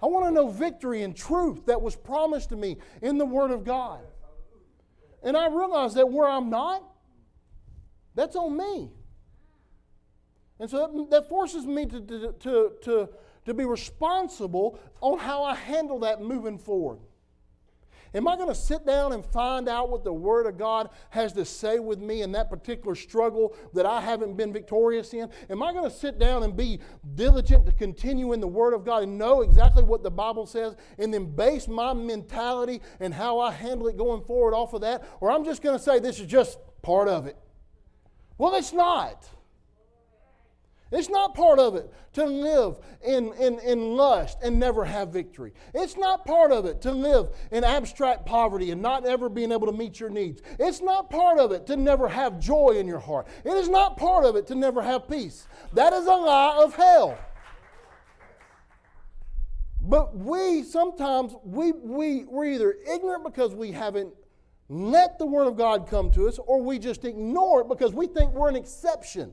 I 0.02 0.06
want 0.06 0.26
to 0.26 0.30
know 0.30 0.48
victory 0.48 1.02
and 1.02 1.14
truth 1.14 1.66
that 1.66 1.80
was 1.80 1.94
promised 1.94 2.48
to 2.50 2.56
me 2.56 2.78
in 3.02 3.18
the 3.18 3.26
Word 3.26 3.50
of 3.50 3.64
God. 3.64 4.00
And 5.22 5.36
I 5.36 5.48
realize 5.48 5.94
that 5.94 6.08
where 6.08 6.28
I'm 6.28 6.48
not, 6.48 6.82
that's 8.14 8.36
on 8.36 8.56
me. 8.56 8.90
And 10.58 10.68
so 10.68 10.78
that, 10.78 11.10
that 11.10 11.28
forces 11.28 11.66
me 11.66 11.86
to, 11.86 12.00
to, 12.00 12.34
to, 12.40 12.72
to 12.82 13.08
to 13.50 13.62
be 13.62 13.64
responsible 13.64 14.78
on 15.00 15.18
how 15.18 15.44
I 15.44 15.54
handle 15.54 16.00
that 16.00 16.20
moving 16.20 16.58
forward. 16.58 16.98
Am 18.12 18.26
I 18.26 18.34
going 18.36 18.48
to 18.48 18.54
sit 18.54 18.84
down 18.84 19.12
and 19.12 19.24
find 19.24 19.68
out 19.68 19.88
what 19.88 20.02
the 20.02 20.12
Word 20.12 20.46
of 20.46 20.58
God 20.58 20.90
has 21.10 21.32
to 21.34 21.44
say 21.44 21.78
with 21.78 22.00
me 22.00 22.22
in 22.22 22.32
that 22.32 22.50
particular 22.50 22.96
struggle 22.96 23.54
that 23.72 23.86
I 23.86 24.00
haven't 24.00 24.36
been 24.36 24.52
victorious 24.52 25.14
in? 25.14 25.30
Am 25.48 25.62
I 25.62 25.72
going 25.72 25.88
to 25.88 25.96
sit 25.96 26.18
down 26.18 26.42
and 26.42 26.56
be 26.56 26.80
diligent 27.14 27.66
to 27.66 27.72
continue 27.72 28.32
in 28.32 28.40
the 28.40 28.48
Word 28.48 28.74
of 28.74 28.84
God 28.84 29.04
and 29.04 29.16
know 29.16 29.42
exactly 29.42 29.84
what 29.84 30.02
the 30.02 30.10
Bible 30.10 30.46
says 30.46 30.74
and 30.98 31.14
then 31.14 31.26
base 31.26 31.68
my 31.68 31.92
mentality 31.92 32.80
and 32.98 33.14
how 33.14 33.38
I 33.38 33.52
handle 33.52 33.86
it 33.86 33.96
going 33.96 34.24
forward 34.24 34.54
off 34.54 34.74
of 34.74 34.80
that? 34.80 35.06
Or 35.20 35.30
I'm 35.30 35.44
just 35.44 35.62
going 35.62 35.78
to 35.78 35.82
say 35.82 36.00
this 36.00 36.18
is 36.18 36.26
just 36.26 36.58
part 36.82 37.06
of 37.06 37.26
it? 37.26 37.36
Well, 38.38 38.56
it's 38.56 38.72
not. 38.72 39.28
It's 40.92 41.08
not 41.08 41.34
part 41.34 41.60
of 41.60 41.76
it 41.76 41.92
to 42.14 42.24
live 42.24 42.78
in, 43.06 43.32
in, 43.34 43.60
in 43.60 43.96
lust 43.96 44.38
and 44.42 44.58
never 44.58 44.84
have 44.84 45.10
victory. 45.10 45.52
It's 45.72 45.96
not 45.96 46.24
part 46.24 46.50
of 46.50 46.66
it 46.66 46.80
to 46.82 46.92
live 46.92 47.28
in 47.52 47.62
abstract 47.62 48.26
poverty 48.26 48.72
and 48.72 48.82
not 48.82 49.06
ever 49.06 49.28
being 49.28 49.52
able 49.52 49.68
to 49.68 49.72
meet 49.72 50.00
your 50.00 50.10
needs. 50.10 50.42
It's 50.58 50.80
not 50.80 51.08
part 51.08 51.38
of 51.38 51.52
it 51.52 51.66
to 51.68 51.76
never 51.76 52.08
have 52.08 52.40
joy 52.40 52.70
in 52.70 52.88
your 52.88 52.98
heart. 52.98 53.28
It 53.44 53.52
is 53.52 53.68
not 53.68 53.96
part 53.96 54.24
of 54.24 54.34
it 54.34 54.48
to 54.48 54.56
never 54.56 54.82
have 54.82 55.08
peace. 55.08 55.46
That 55.74 55.92
is 55.92 56.06
a 56.06 56.12
lie 56.12 56.60
of 56.62 56.74
hell. 56.74 57.16
But 59.82 60.16
we 60.16 60.64
sometimes 60.64 61.34
we, 61.44 61.72
we, 61.72 62.24
we're 62.24 62.46
either 62.46 62.74
ignorant 62.92 63.24
because 63.24 63.54
we 63.54 63.70
haven't 63.72 64.12
let 64.68 65.18
the 65.18 65.26
Word 65.26 65.46
of 65.46 65.56
God 65.56 65.88
come 65.88 66.10
to 66.12 66.28
us, 66.28 66.38
or 66.38 66.62
we 66.62 66.78
just 66.78 67.04
ignore 67.04 67.62
it 67.62 67.68
because 67.68 67.92
we 67.92 68.06
think 68.06 68.32
we're 68.32 68.48
an 68.48 68.56
exception 68.56 69.32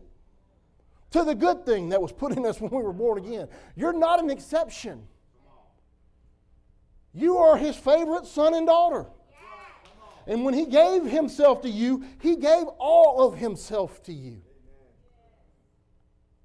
to 1.11 1.23
the 1.23 1.35
good 1.35 1.65
thing 1.65 1.89
that 1.89 2.01
was 2.01 2.11
put 2.11 2.33
in 2.33 2.45
us 2.45 2.59
when 2.59 2.71
we 2.71 2.83
were 2.83 2.93
born 2.93 3.17
again. 3.17 3.47
You're 3.75 3.93
not 3.93 4.21
an 4.21 4.29
exception. 4.29 5.07
You 7.13 7.37
are 7.37 7.57
his 7.57 7.75
favorite 7.75 8.25
son 8.25 8.53
and 8.53 8.67
daughter. 8.67 9.05
And 10.27 10.43
when 10.43 10.53
he 10.53 10.65
gave 10.65 11.05
himself 11.05 11.61
to 11.61 11.69
you, 11.69 12.03
he 12.21 12.35
gave 12.35 12.65
all 12.79 13.25
of 13.25 13.37
himself 13.37 14.03
to 14.03 14.13
you. 14.13 14.41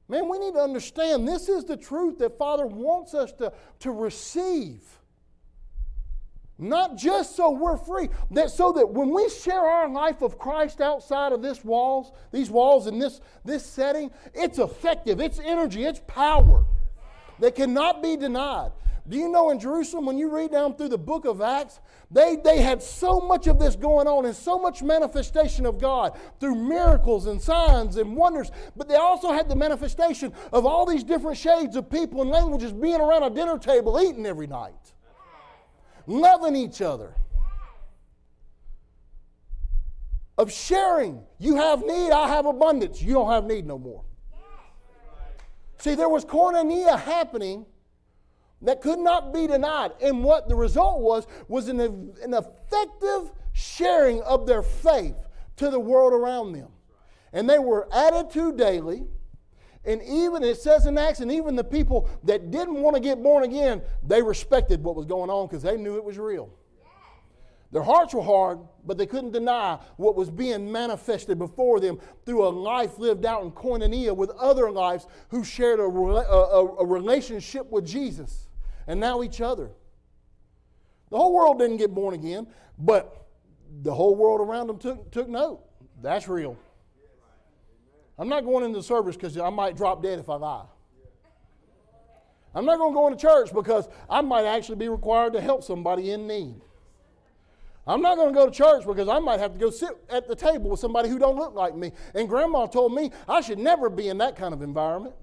Man, 0.08 0.28
we 0.28 0.38
need 0.38 0.54
to 0.54 0.60
understand 0.60 1.26
this 1.26 1.48
is 1.48 1.64
the 1.64 1.76
truth 1.76 2.18
that 2.18 2.38
Father 2.38 2.66
wants 2.66 3.14
us 3.14 3.32
to, 3.32 3.52
to 3.80 3.90
receive. 3.90 4.82
Not 6.62 6.96
just 6.96 7.34
so 7.34 7.50
we're 7.50 7.76
free, 7.76 8.08
that 8.30 8.50
so 8.50 8.70
that 8.72 8.88
when 8.88 9.10
we 9.10 9.28
share 9.28 9.60
our 9.60 9.88
life 9.88 10.22
of 10.22 10.38
Christ 10.38 10.80
outside 10.80 11.32
of 11.32 11.42
this 11.42 11.64
walls, 11.64 12.12
these 12.30 12.50
walls 12.50 12.86
in 12.86 13.00
this, 13.00 13.20
this 13.44 13.66
setting, 13.66 14.12
it's 14.32 14.60
effective, 14.60 15.20
it's 15.20 15.40
energy, 15.40 15.84
it's 15.84 16.00
power 16.06 16.64
that 17.40 17.56
cannot 17.56 18.00
be 18.00 18.16
denied. 18.16 18.70
Do 19.08 19.16
you 19.16 19.28
know 19.28 19.50
in 19.50 19.58
Jerusalem, 19.58 20.06
when 20.06 20.18
you 20.18 20.32
read 20.32 20.52
down 20.52 20.76
through 20.76 20.90
the 20.90 20.98
book 20.98 21.24
of 21.24 21.40
Acts, 21.40 21.80
they, 22.12 22.36
they 22.36 22.62
had 22.62 22.80
so 22.80 23.18
much 23.18 23.48
of 23.48 23.58
this 23.58 23.74
going 23.74 24.06
on 24.06 24.24
and 24.24 24.36
so 24.36 24.56
much 24.56 24.84
manifestation 24.84 25.66
of 25.66 25.80
God 25.80 26.16
through 26.38 26.54
miracles 26.54 27.26
and 27.26 27.42
signs 27.42 27.96
and 27.96 28.14
wonders, 28.14 28.52
but 28.76 28.88
they 28.88 28.94
also 28.94 29.32
had 29.32 29.48
the 29.48 29.56
manifestation 29.56 30.32
of 30.52 30.64
all 30.64 30.86
these 30.86 31.02
different 31.02 31.36
shades 31.36 31.74
of 31.74 31.90
people 31.90 32.22
and 32.22 32.30
languages 32.30 32.72
being 32.72 33.00
around 33.00 33.24
a 33.24 33.30
dinner 33.30 33.58
table 33.58 34.00
eating 34.00 34.26
every 34.26 34.46
night 34.46 34.81
loving 36.06 36.56
each 36.56 36.80
other, 36.82 37.14
of 40.38 40.52
sharing. 40.52 41.22
You 41.38 41.56
have 41.56 41.80
need, 41.80 42.10
I 42.10 42.28
have 42.28 42.46
abundance. 42.46 43.02
You 43.02 43.14
don't 43.14 43.30
have 43.30 43.44
need 43.44 43.66
no 43.66 43.78
more. 43.78 44.04
See, 45.78 45.94
there 45.94 46.08
was 46.08 46.24
koinonia 46.24 46.98
happening 46.98 47.66
that 48.62 48.80
could 48.80 48.98
not 48.98 49.34
be 49.34 49.46
denied. 49.46 49.92
And 50.00 50.22
what 50.22 50.48
the 50.48 50.54
result 50.54 51.00
was, 51.00 51.26
was 51.48 51.68
an, 51.68 51.80
an 51.80 52.34
effective 52.34 53.32
sharing 53.52 54.22
of 54.22 54.46
their 54.46 54.62
faith 54.62 55.16
to 55.56 55.70
the 55.70 55.80
world 55.80 56.12
around 56.12 56.52
them. 56.52 56.68
And 57.32 57.48
they 57.48 57.58
were 57.58 57.88
added 57.92 58.30
to 58.30 58.52
daily. 58.52 59.04
And 59.84 60.00
even 60.02 60.44
it 60.44 60.58
says 60.58 60.86
in 60.86 60.96
Acts, 60.96 61.20
and 61.20 61.32
even 61.32 61.56
the 61.56 61.64
people 61.64 62.08
that 62.24 62.50
didn't 62.50 62.80
want 62.80 62.94
to 62.94 63.00
get 63.00 63.22
born 63.22 63.42
again, 63.42 63.82
they 64.06 64.22
respected 64.22 64.82
what 64.82 64.94
was 64.94 65.06
going 65.06 65.28
on 65.28 65.48
because 65.48 65.62
they 65.62 65.76
knew 65.76 65.96
it 65.96 66.04
was 66.04 66.18
real. 66.18 66.50
Their 67.72 67.82
hearts 67.82 68.12
were 68.12 68.22
hard, 68.22 68.58
but 68.84 68.98
they 68.98 69.06
couldn't 69.06 69.32
deny 69.32 69.78
what 69.96 70.14
was 70.14 70.30
being 70.30 70.70
manifested 70.70 71.38
before 71.38 71.80
them 71.80 71.98
through 72.26 72.46
a 72.46 72.50
life 72.50 72.98
lived 72.98 73.24
out 73.24 73.42
in 73.42 73.50
koinonia 73.50 74.14
with 74.14 74.30
other 74.30 74.70
lives 74.70 75.06
who 75.30 75.42
shared 75.42 75.80
a, 75.80 75.84
a, 75.84 76.76
a 76.76 76.86
relationship 76.86 77.70
with 77.70 77.86
Jesus 77.86 78.48
and 78.86 79.00
now 79.00 79.22
each 79.22 79.40
other. 79.40 79.70
The 81.10 81.16
whole 81.16 81.32
world 81.32 81.58
didn't 81.58 81.78
get 81.78 81.94
born 81.94 82.14
again, 82.14 82.46
but 82.78 83.26
the 83.82 83.94
whole 83.94 84.14
world 84.14 84.40
around 84.40 84.66
them 84.66 84.78
took, 84.78 85.10
took 85.10 85.28
note. 85.28 85.64
That's 86.02 86.28
real. 86.28 86.58
I'm 88.18 88.28
not 88.28 88.44
going 88.44 88.64
into 88.64 88.82
service 88.82 89.16
because 89.16 89.36
I 89.38 89.50
might 89.50 89.76
drop 89.76 90.02
dead 90.02 90.18
if 90.18 90.28
I 90.28 90.36
lie. 90.36 90.66
I'm 92.54 92.66
not 92.66 92.78
going 92.78 92.92
to 92.92 92.94
go 92.94 93.06
into 93.06 93.18
church 93.18 93.52
because 93.52 93.88
I 94.10 94.20
might 94.20 94.44
actually 94.44 94.76
be 94.76 94.88
required 94.88 95.32
to 95.32 95.40
help 95.40 95.62
somebody 95.62 96.10
in 96.10 96.26
need. 96.26 96.60
I'm 97.86 98.00
not 98.00 98.16
going 98.16 98.28
to 98.28 98.34
go 98.34 98.46
to 98.46 98.52
church 98.52 98.86
because 98.86 99.08
I 99.08 99.18
might 99.18 99.40
have 99.40 99.54
to 99.54 99.58
go 99.58 99.70
sit 99.70 99.90
at 100.08 100.28
the 100.28 100.36
table 100.36 100.70
with 100.70 100.78
somebody 100.78 101.08
who 101.08 101.18
don't 101.18 101.36
look 101.36 101.54
like 101.54 101.74
me. 101.74 101.92
And 102.14 102.28
grandma 102.28 102.66
told 102.66 102.94
me 102.94 103.10
I 103.28 103.40
should 103.40 103.58
never 103.58 103.88
be 103.88 104.08
in 104.08 104.18
that 104.18 104.36
kind 104.36 104.54
of 104.54 104.62
environment. 104.62 105.14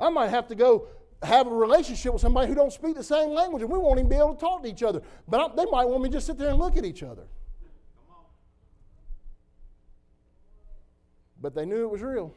I 0.00 0.08
might 0.08 0.30
have 0.30 0.48
to 0.48 0.54
go 0.54 0.88
have 1.22 1.46
a 1.46 1.54
relationship 1.54 2.12
with 2.12 2.22
somebody 2.22 2.48
who 2.48 2.54
don't 2.54 2.72
speak 2.72 2.96
the 2.96 3.04
same 3.04 3.30
language 3.30 3.62
and 3.62 3.70
we 3.70 3.78
won't 3.78 3.98
even 3.98 4.08
be 4.08 4.16
able 4.16 4.34
to 4.34 4.40
talk 4.40 4.62
to 4.62 4.68
each 4.68 4.82
other. 4.82 5.00
But 5.28 5.40
I, 5.40 5.54
they 5.54 5.70
might 5.70 5.84
want 5.84 6.02
me 6.02 6.08
to 6.08 6.14
just 6.14 6.26
sit 6.26 6.38
there 6.38 6.48
and 6.48 6.58
look 6.58 6.76
at 6.76 6.84
each 6.84 7.02
other. 7.02 7.22
But 11.44 11.54
they 11.54 11.66
knew 11.66 11.82
it 11.82 11.90
was 11.90 12.00
real. 12.00 12.32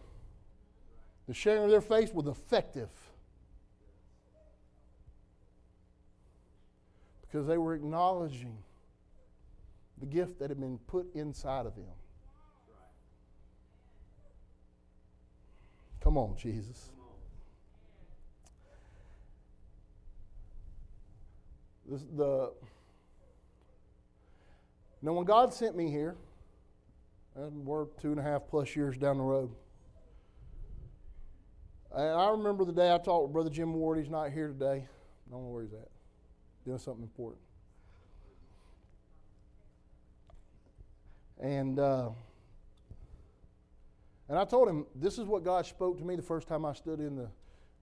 The 1.29 1.33
sharing 1.33 1.63
of 1.63 1.69
their 1.69 1.79
faith 1.79 2.13
was 2.13 2.27
effective. 2.27 2.89
Because 7.21 7.47
they 7.47 7.57
were 7.57 7.73
acknowledging 7.73 8.57
the 9.97 10.07
gift 10.07 10.39
that 10.39 10.49
had 10.49 10.59
been 10.59 10.77
put 10.87 11.07
inside 11.15 11.65
of 11.65 11.75
them. 11.75 11.85
Come 16.01 16.17
on, 16.17 16.35
Jesus. 16.35 16.89
This, 21.89 22.03
the 22.13 22.51
now, 25.01 25.13
when 25.13 25.23
God 25.23 25.53
sent 25.53 25.77
me 25.77 25.89
here, 25.89 26.17
and 27.37 27.65
we're 27.65 27.85
two 28.01 28.09
and 28.09 28.19
a 28.19 28.23
half 28.23 28.47
plus 28.49 28.75
years 28.75 28.97
down 28.97 29.17
the 29.17 29.23
road. 29.23 29.51
And 31.95 32.19
I 32.19 32.29
remember 32.29 32.65
the 32.65 32.73
day 32.73 32.93
I 32.93 32.97
talked 32.97 33.25
with 33.25 33.33
Brother 33.33 33.49
Jim 33.49 33.73
Ward. 33.73 33.99
He's 33.99 34.09
not 34.09 34.31
here 34.31 34.47
today. 34.47 34.87
I 34.87 35.31
don't 35.31 35.43
know 35.43 35.49
where 35.49 35.63
he's 35.63 35.73
at. 35.73 35.87
Doing 36.65 36.79
something 36.79 37.03
important. 37.03 37.41
And 41.39 41.79
uh, 41.79 42.09
and 44.27 44.37
I 44.37 44.43
told 44.43 44.67
him 44.67 44.87
this 44.95 45.19
is 45.19 45.25
what 45.25 45.43
God 45.43 45.65
spoke 45.65 45.99
to 45.99 46.03
me 46.03 46.15
the 46.15 46.23
first 46.23 46.47
time 46.47 46.65
I 46.65 46.73
stood 46.73 46.99
in 46.99 47.15
the 47.15 47.29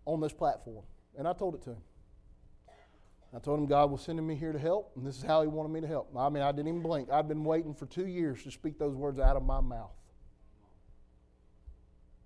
on 0.04 0.20
this 0.20 0.34
platform, 0.34 0.84
and 1.18 1.28
I 1.28 1.34
told 1.34 1.56
it 1.56 1.64
to 1.64 1.72
him. 1.72 1.82
I 3.36 3.40
told 3.40 3.60
him 3.60 3.66
God 3.66 3.92
was 3.92 4.02
sending 4.02 4.26
me 4.26 4.36
here 4.36 4.54
to 4.54 4.60
help, 4.60 4.94
and 4.96 5.06
this 5.06 5.18
is 5.18 5.24
how 5.24 5.42
He 5.42 5.48
wanted 5.48 5.70
me 5.70 5.82
to 5.82 5.88
help. 5.88 6.10
I 6.16 6.30
mean, 6.30 6.42
I 6.42 6.52
didn't 6.54 6.70
even 6.70 6.82
blink. 6.82 7.10
I'd 7.12 7.28
been 7.28 7.44
waiting 7.44 7.74
for 7.74 7.86
two 7.86 8.08
years 8.08 8.42
to 8.44 8.52
speak 8.52 8.80
those 8.80 8.96
words 8.96 9.20
out 9.20 9.36
of 9.36 9.44
my 9.44 9.60
mouth. 9.60 9.92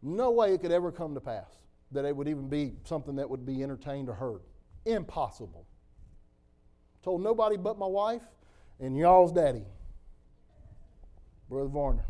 No 0.04 0.30
way 0.32 0.54
it 0.54 0.62
could 0.62 0.72
ever 0.72 0.92
come 0.92 1.16
to 1.16 1.20
pass 1.20 1.52
that 1.92 2.06
it 2.06 2.16
would 2.16 2.28
even 2.28 2.48
be 2.48 2.74
something 2.84 3.16
that 3.16 3.28
would 3.28 3.44
be 3.44 3.64
entertained 3.64 4.08
or 4.08 4.14
heard. 4.14 4.42
Impossible. 4.86 5.66
Told 7.02 7.22
nobody 7.22 7.58
but 7.58 7.80
my 7.80 7.88
wife 7.88 8.22
and 8.80 8.96
y'all's 8.96 9.32
daddy, 9.32 9.64
Brother 11.50 11.70
Varner. 11.70 12.06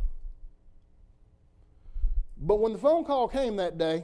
But 2.37 2.59
when 2.59 2.73
the 2.73 2.79
phone 2.79 3.05
call 3.05 3.29
came 3.29 3.55
that 3.55 3.77
day, 3.77 4.03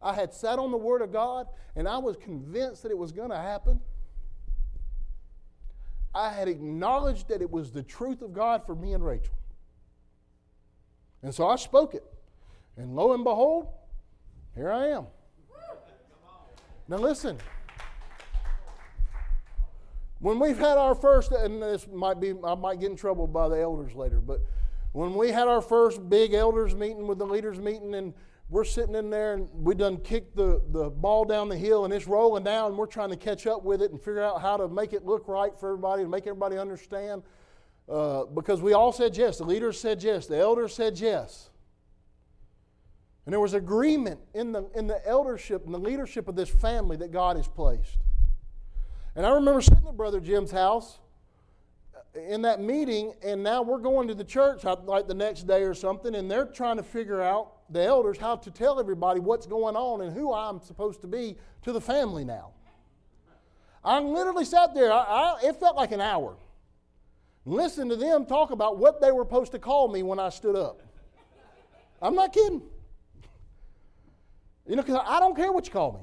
I 0.00 0.14
had 0.14 0.32
sat 0.32 0.58
on 0.58 0.70
the 0.70 0.76
Word 0.76 1.02
of 1.02 1.12
God 1.12 1.48
and 1.74 1.88
I 1.88 1.98
was 1.98 2.16
convinced 2.16 2.82
that 2.82 2.90
it 2.90 2.98
was 2.98 3.12
going 3.12 3.30
to 3.30 3.36
happen. 3.36 3.80
I 6.14 6.30
had 6.30 6.48
acknowledged 6.48 7.28
that 7.28 7.42
it 7.42 7.50
was 7.50 7.70
the 7.70 7.82
truth 7.82 8.22
of 8.22 8.32
God 8.32 8.64
for 8.64 8.74
me 8.74 8.92
and 8.92 9.04
Rachel. 9.04 9.34
And 11.22 11.34
so 11.34 11.46
I 11.46 11.56
spoke 11.56 11.94
it. 11.94 12.04
And 12.76 12.94
lo 12.94 13.12
and 13.12 13.24
behold, 13.24 13.68
here 14.54 14.70
I 14.70 14.88
am. 14.88 15.06
Now 16.88 16.96
listen. 16.96 17.38
When 20.20 20.40
we've 20.40 20.58
had 20.58 20.78
our 20.78 20.94
first, 20.94 21.32
and 21.32 21.62
this 21.62 21.86
might 21.86 22.18
be, 22.18 22.34
I 22.44 22.54
might 22.54 22.80
get 22.80 22.90
in 22.90 22.96
trouble 22.96 23.26
by 23.26 23.48
the 23.48 23.60
elders 23.60 23.94
later, 23.94 24.20
but 24.20 24.40
when 24.92 25.14
we 25.14 25.30
had 25.30 25.46
our 25.46 25.60
first 25.60 26.08
big 26.08 26.34
elders 26.34 26.74
meeting 26.74 27.06
with 27.06 27.18
the 27.18 27.26
leaders 27.26 27.60
meeting, 27.60 27.94
and 27.94 28.14
we're 28.50 28.64
sitting 28.64 28.94
in 28.94 29.10
there 29.10 29.34
and 29.34 29.48
we 29.52 29.74
done 29.74 29.98
kicked 29.98 30.34
the, 30.34 30.62
the 30.70 30.88
ball 30.88 31.24
down 31.24 31.48
the 31.48 31.56
hill 31.56 31.84
and 31.84 31.92
it's 31.92 32.06
rolling 32.06 32.44
down 32.44 32.70
and 32.70 32.78
we're 32.78 32.86
trying 32.86 33.10
to 33.10 33.16
catch 33.16 33.46
up 33.46 33.62
with 33.62 33.82
it 33.82 33.90
and 33.90 34.00
figure 34.00 34.22
out 34.22 34.40
how 34.40 34.56
to 34.56 34.68
make 34.68 34.94
it 34.94 35.04
look 35.04 35.28
right 35.28 35.52
for 35.58 35.68
everybody 35.68 36.02
and 36.02 36.10
make 36.10 36.26
everybody 36.26 36.56
understand. 36.56 37.22
Uh, 37.88 38.24
because 38.24 38.62
we 38.62 38.72
all 38.72 38.92
said 38.92 39.16
yes. 39.16 39.38
The 39.38 39.44
leaders 39.44 39.78
said 39.78 40.02
yes. 40.02 40.26
The 40.26 40.38
elders 40.38 40.74
said 40.74 40.98
yes. 40.98 41.50
And 43.26 43.32
there 43.34 43.40
was 43.40 43.52
agreement 43.52 44.20
in 44.32 44.52
the, 44.52 44.70
in 44.74 44.86
the 44.86 45.06
eldership 45.06 45.66
and 45.66 45.74
the 45.74 45.78
leadership 45.78 46.28
of 46.28 46.34
this 46.34 46.48
family 46.48 46.96
that 46.96 47.12
God 47.12 47.36
has 47.36 47.46
placed. 47.46 47.98
And 49.14 49.26
I 49.26 49.30
remember 49.30 49.60
sitting 49.60 49.86
at 49.86 49.96
Brother 49.96 50.20
Jim's 50.20 50.50
house 50.50 50.98
in 52.14 52.42
that 52.42 52.60
meeting, 52.60 53.14
and 53.22 53.42
now 53.42 53.62
we're 53.62 53.78
going 53.78 54.08
to 54.08 54.14
the 54.14 54.24
church 54.24 54.64
like 54.64 55.06
the 55.06 55.14
next 55.14 55.46
day 55.46 55.62
or 55.62 55.74
something, 55.74 56.14
and 56.14 56.30
they're 56.30 56.46
trying 56.46 56.76
to 56.76 56.82
figure 56.82 57.22
out 57.22 57.52
the 57.70 57.82
elders 57.82 58.18
how 58.18 58.36
to 58.36 58.50
tell 58.50 58.80
everybody 58.80 59.20
what's 59.20 59.46
going 59.46 59.76
on 59.76 60.00
and 60.00 60.12
who 60.12 60.32
I'm 60.32 60.60
supposed 60.60 61.00
to 61.02 61.06
be 61.06 61.36
to 61.62 61.72
the 61.72 61.80
family 61.80 62.24
now. 62.24 62.52
I 63.84 64.00
literally 64.00 64.44
sat 64.44 64.74
there, 64.74 64.92
I, 64.92 64.98
I, 64.98 65.38
it 65.44 65.56
felt 65.56 65.76
like 65.76 65.92
an 65.92 66.00
hour. 66.00 66.36
Listen 67.44 67.88
to 67.88 67.96
them 67.96 68.26
talk 68.26 68.50
about 68.50 68.78
what 68.78 69.00
they 69.00 69.12
were 69.12 69.24
supposed 69.24 69.52
to 69.52 69.58
call 69.58 69.88
me 69.88 70.02
when 70.02 70.18
I 70.18 70.28
stood 70.28 70.56
up. 70.56 70.82
I'm 72.02 72.14
not 72.14 72.32
kidding. 72.32 72.62
You 74.66 74.76
know, 74.76 74.82
because 74.82 75.00
I 75.06 75.18
don't 75.18 75.34
care 75.34 75.50
what 75.50 75.66
you 75.66 75.72
call 75.72 75.92
me. 75.92 76.00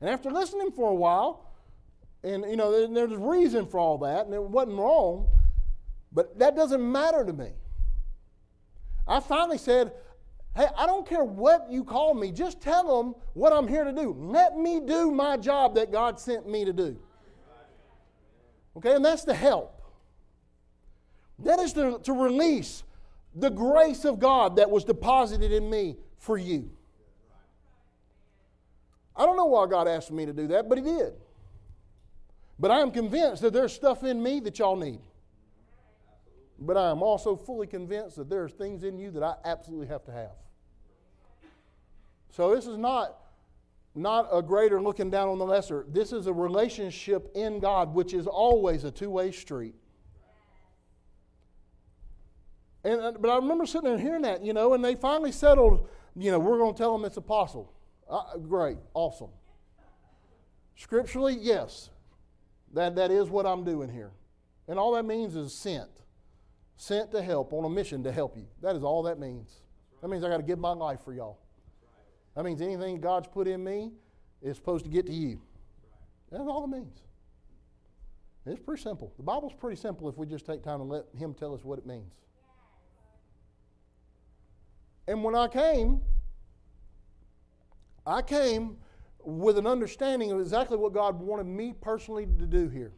And 0.00 0.08
after 0.08 0.30
listening 0.30 0.70
for 0.70 0.90
a 0.90 0.94
while, 0.94 1.49
and 2.22 2.44
you 2.48 2.56
know, 2.56 2.86
there's 2.92 3.12
a 3.12 3.18
reason 3.18 3.66
for 3.66 3.78
all 3.78 3.98
that, 3.98 4.26
and 4.26 4.34
it 4.34 4.42
wasn't 4.42 4.78
wrong, 4.78 5.28
but 6.12 6.38
that 6.38 6.54
doesn't 6.54 6.80
matter 6.80 7.24
to 7.24 7.32
me. 7.32 7.50
I 9.06 9.20
finally 9.20 9.58
said, 9.58 9.92
Hey, 10.54 10.66
I 10.76 10.84
don't 10.86 11.08
care 11.08 11.22
what 11.24 11.70
you 11.70 11.84
call 11.84 12.12
me, 12.14 12.32
just 12.32 12.60
tell 12.60 13.02
them 13.02 13.14
what 13.34 13.52
I'm 13.52 13.68
here 13.68 13.84
to 13.84 13.92
do. 13.92 14.14
Let 14.18 14.56
me 14.56 14.80
do 14.80 15.10
my 15.12 15.36
job 15.36 15.76
that 15.76 15.92
God 15.92 16.18
sent 16.18 16.48
me 16.48 16.64
to 16.64 16.72
do. 16.72 16.98
Okay, 18.76 18.94
and 18.94 19.04
that's 19.04 19.24
to 19.24 19.34
help. 19.34 19.80
That 21.40 21.60
is 21.60 21.72
to, 21.74 22.00
to 22.02 22.12
release 22.12 22.82
the 23.34 23.48
grace 23.48 24.04
of 24.04 24.18
God 24.18 24.56
that 24.56 24.70
was 24.70 24.84
deposited 24.84 25.52
in 25.52 25.70
me 25.70 25.96
for 26.18 26.36
you. 26.36 26.70
I 29.16 29.24
don't 29.24 29.36
know 29.36 29.46
why 29.46 29.66
God 29.66 29.86
asked 29.86 30.10
me 30.10 30.26
to 30.26 30.32
do 30.32 30.48
that, 30.48 30.68
but 30.68 30.78
He 30.78 30.84
did. 30.84 31.12
But 32.60 32.70
I 32.70 32.80
am 32.80 32.90
convinced 32.90 33.40
that 33.40 33.54
there's 33.54 33.72
stuff 33.72 34.04
in 34.04 34.22
me 34.22 34.38
that 34.40 34.58
y'all 34.58 34.76
need. 34.76 35.00
But 36.58 36.76
I 36.76 36.90
am 36.90 37.02
also 37.02 37.34
fully 37.34 37.66
convinced 37.66 38.16
that 38.16 38.28
there's 38.28 38.52
things 38.52 38.84
in 38.84 38.98
you 38.98 39.10
that 39.12 39.22
I 39.22 39.34
absolutely 39.46 39.86
have 39.86 40.04
to 40.04 40.12
have. 40.12 40.32
So 42.28 42.54
this 42.54 42.66
is 42.66 42.76
not 42.76 43.16
not 43.94 44.28
a 44.30 44.40
greater 44.40 44.80
looking 44.80 45.10
down 45.10 45.28
on 45.28 45.38
the 45.38 45.44
lesser. 45.44 45.84
This 45.88 46.12
is 46.12 46.28
a 46.28 46.32
relationship 46.32 47.32
in 47.34 47.58
God, 47.58 47.92
which 47.92 48.14
is 48.14 48.26
always 48.26 48.84
a 48.84 48.90
two 48.90 49.10
way 49.10 49.32
street. 49.32 49.74
And, 52.84 53.20
but 53.20 53.30
I 53.30 53.36
remember 53.36 53.66
sitting 53.66 53.88
there 53.88 53.98
hearing 53.98 54.22
that, 54.22 54.44
you 54.44 54.52
know, 54.52 54.74
and 54.74 54.84
they 54.84 54.94
finally 54.94 55.32
settled, 55.32 55.88
you 56.14 56.30
know, 56.30 56.38
we're 56.38 56.58
going 56.58 56.72
to 56.72 56.78
tell 56.78 56.96
them 56.96 57.04
it's 57.04 57.16
apostle. 57.16 57.72
Uh, 58.08 58.36
great, 58.36 58.78
awesome. 58.94 59.30
Scripturally, 60.76 61.36
yes, 61.38 61.90
that, 62.72 62.94
that 62.96 63.10
is 63.10 63.28
what 63.28 63.46
I'm 63.46 63.64
doing 63.64 63.88
here. 63.88 64.12
And 64.68 64.78
all 64.78 64.92
that 64.92 65.04
means 65.04 65.36
is 65.36 65.52
sent. 65.52 65.90
Sent 66.76 67.10
to 67.12 67.22
help, 67.22 67.52
on 67.52 67.64
a 67.64 67.68
mission 67.68 68.02
to 68.04 68.12
help 68.12 68.36
you. 68.36 68.46
That 68.62 68.76
is 68.76 68.82
all 68.82 69.02
that 69.02 69.18
means. 69.18 69.60
That 70.00 70.08
means 70.08 70.24
I 70.24 70.28
got 70.28 70.38
to 70.38 70.42
give 70.42 70.58
my 70.58 70.72
life 70.72 71.00
for 71.04 71.12
y'all. 71.12 71.38
That 72.34 72.44
means 72.44 72.62
anything 72.62 73.00
God's 73.00 73.28
put 73.28 73.46
in 73.48 73.62
me 73.62 73.92
is 74.40 74.56
supposed 74.56 74.84
to 74.84 74.90
get 74.90 75.06
to 75.06 75.12
you. 75.12 75.40
That's 76.30 76.44
all 76.44 76.64
it 76.64 76.68
means. 76.68 77.00
It's 78.46 78.60
pretty 78.60 78.82
simple. 78.82 79.12
The 79.16 79.22
Bible's 79.22 79.52
pretty 79.52 79.76
simple 79.76 80.08
if 80.08 80.16
we 80.16 80.26
just 80.26 80.46
take 80.46 80.62
time 80.62 80.80
and 80.80 80.88
let 80.88 81.04
Him 81.16 81.34
tell 81.34 81.54
us 81.54 81.64
what 81.64 81.78
it 81.78 81.86
means. 81.86 82.14
And 85.06 85.22
when 85.22 85.34
I 85.34 85.48
came, 85.48 86.00
I 88.06 88.22
came 88.22 88.76
with 89.24 89.58
an 89.58 89.66
understanding 89.66 90.32
of 90.32 90.40
exactly 90.40 90.76
what 90.76 90.92
God 90.92 91.20
wanted 91.20 91.46
me 91.46 91.74
personally 91.80 92.26
to 92.26 92.46
do 92.46 92.68
here. 92.68 92.92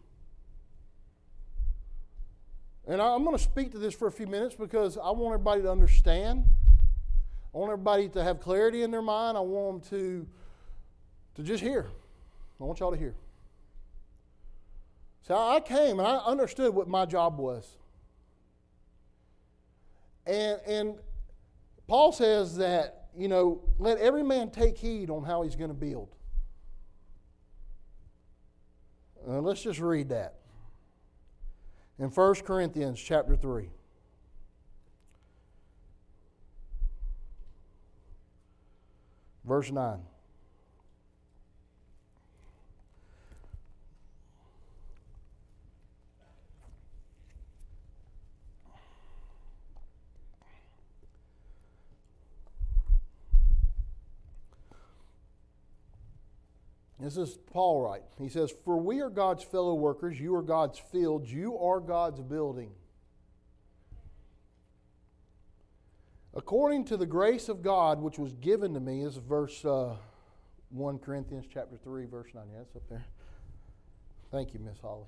And 2.86 3.00
I'm 3.00 3.24
going 3.24 3.36
to 3.36 3.42
speak 3.42 3.72
to 3.72 3.78
this 3.78 3.94
for 3.94 4.08
a 4.08 4.12
few 4.12 4.26
minutes 4.26 4.54
because 4.54 4.98
I 4.98 5.10
want 5.10 5.34
everybody 5.34 5.62
to 5.62 5.70
understand. 5.70 6.44
I 7.54 7.58
want 7.58 7.70
everybody 7.70 8.08
to 8.10 8.24
have 8.24 8.40
clarity 8.40 8.82
in 8.82 8.90
their 8.90 9.02
mind. 9.02 9.36
I 9.36 9.40
want 9.40 9.84
them 9.84 9.90
to, 9.90 10.26
to 11.36 11.42
just 11.42 11.62
hear. 11.62 11.86
I 12.60 12.64
want 12.64 12.80
y'all 12.80 12.90
to 12.90 12.96
hear. 12.96 13.14
So 15.22 15.36
I 15.36 15.60
came 15.60 15.98
and 15.98 16.08
I 16.08 16.16
understood 16.16 16.74
what 16.74 16.88
my 16.88 17.06
job 17.06 17.38
was. 17.38 17.76
And, 20.26 20.60
and 20.66 20.94
Paul 21.86 22.12
says 22.12 22.56
that 22.56 23.01
you 23.16 23.28
know, 23.28 23.60
let 23.78 23.98
every 23.98 24.22
man 24.22 24.50
take 24.50 24.78
heed 24.78 25.10
on 25.10 25.24
how 25.24 25.42
he's 25.42 25.56
going 25.56 25.70
to 25.70 25.74
build. 25.74 26.08
Uh, 29.28 29.40
let's 29.40 29.62
just 29.62 29.80
read 29.80 30.08
that. 30.08 30.34
In 31.98 32.08
1 32.08 32.34
Corinthians 32.36 33.00
chapter 33.00 33.36
3. 33.36 33.68
Verse 39.44 39.70
9. 39.70 39.98
This 57.02 57.16
is 57.16 57.36
Paul 57.52 57.80
right. 57.80 58.02
He 58.16 58.28
says, 58.28 58.54
For 58.64 58.76
we 58.76 59.00
are 59.00 59.10
God's 59.10 59.42
fellow 59.42 59.74
workers, 59.74 60.20
you 60.20 60.36
are 60.36 60.42
God's 60.42 60.78
fields, 60.78 61.32
you 61.32 61.58
are 61.58 61.80
God's 61.80 62.20
building. 62.20 62.70
According 66.32 66.84
to 66.86 66.96
the 66.96 67.04
grace 67.04 67.48
of 67.48 67.60
God 67.60 68.00
which 68.00 68.20
was 68.20 68.34
given 68.34 68.72
to 68.74 68.80
me, 68.80 69.02
this 69.02 69.14
is 69.14 69.18
verse 69.18 69.64
uh, 69.64 69.96
1 70.70 70.98
Corinthians 71.00 71.44
chapter 71.52 71.76
3, 71.76 72.06
verse 72.06 72.28
9. 72.34 72.44
Yeah, 72.54 72.60
it's 72.60 72.76
up 72.76 72.88
there. 72.88 73.04
Thank 74.30 74.54
you, 74.54 74.60
Miss 74.60 74.78
Holly. 74.80 75.06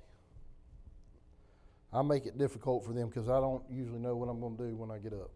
I 1.93 2.01
make 2.01 2.25
it 2.25 2.37
difficult 2.37 2.85
for 2.85 2.91
them 2.91 3.07
because 3.07 3.29
I 3.29 3.39
don't 3.39 3.63
usually 3.71 3.99
know 3.99 4.17
what 4.17 4.27
I'm 4.27 4.41
going 4.41 4.57
to 4.57 4.63
do 4.67 4.75
when 4.75 4.91
I 4.91 4.97
get 4.97 5.13
up. 5.13 5.31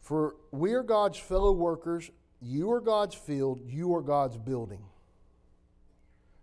For 0.00 0.36
we 0.52 0.72
are 0.72 0.84
God's 0.84 1.18
fellow 1.18 1.52
workers, 1.52 2.10
you 2.40 2.70
are 2.70 2.80
God's 2.80 3.14
field, 3.14 3.60
you 3.66 3.94
are 3.94 4.02
God's 4.02 4.36
building. 4.36 4.82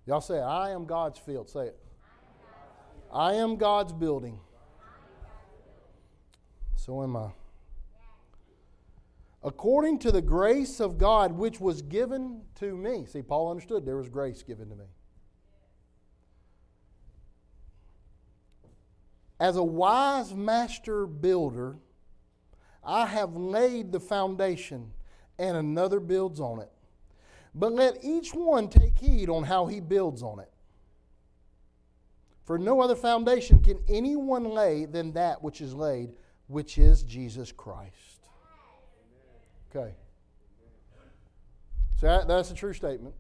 Y'all 0.05 0.21
say, 0.21 0.39
I 0.39 0.71
am 0.71 0.85
God's 0.85 1.17
field. 1.17 1.49
Say 1.49 1.67
it. 1.67 1.79
I 3.11 3.33
am 3.33 3.55
God's 3.55 3.93
building. 3.93 4.39
So 6.75 7.01
am 7.01 7.15
I. 7.15 7.29
According 9.43 9.99
to 9.99 10.11
the 10.11 10.21
grace 10.21 10.79
of 10.79 10.97
God 10.97 11.31
which 11.31 11.59
was 11.59 11.81
given 11.81 12.41
to 12.55 12.75
me. 12.75 13.05
See, 13.05 13.21
Paul 13.21 13.49
understood 13.49 13.85
there 13.85 13.97
was 13.97 14.09
grace 14.09 14.43
given 14.43 14.69
to 14.69 14.75
me. 14.75 14.85
As 19.39 19.55
a 19.55 19.63
wise 19.63 20.33
master 20.33 21.05
builder, 21.05 21.77
I 22.83 23.05
have 23.07 23.35
laid 23.35 23.91
the 23.91 23.99
foundation 23.99 24.91
and 25.37 25.57
another 25.57 25.99
builds 25.99 26.39
on 26.39 26.59
it. 26.59 26.71
But 27.53 27.71
let 27.73 28.03
each 28.03 28.33
one 28.33 28.67
take 28.67 28.97
heed 28.97 29.29
on 29.29 29.43
how 29.43 29.65
he 29.65 29.79
builds 29.79 30.21
on 30.21 30.39
it. 30.39 30.51
For 32.43 32.59
no 32.59 32.81
other 32.81 32.95
foundation 32.95 33.61
can 33.61 33.79
anyone 33.87 34.43
lay 34.43 34.85
than 34.85 35.13
that 35.13 35.41
which 35.41 35.61
is 35.61 35.73
laid, 35.73 36.11
which 36.47 36.77
is 36.77 37.03
Jesus 37.03 37.51
Christ. 37.51 38.27
Okay. 39.73 39.95
So 41.99 42.07
that, 42.07 42.27
that's 42.27 42.51
a 42.51 42.53
true 42.53 42.73
statement. 42.73 43.15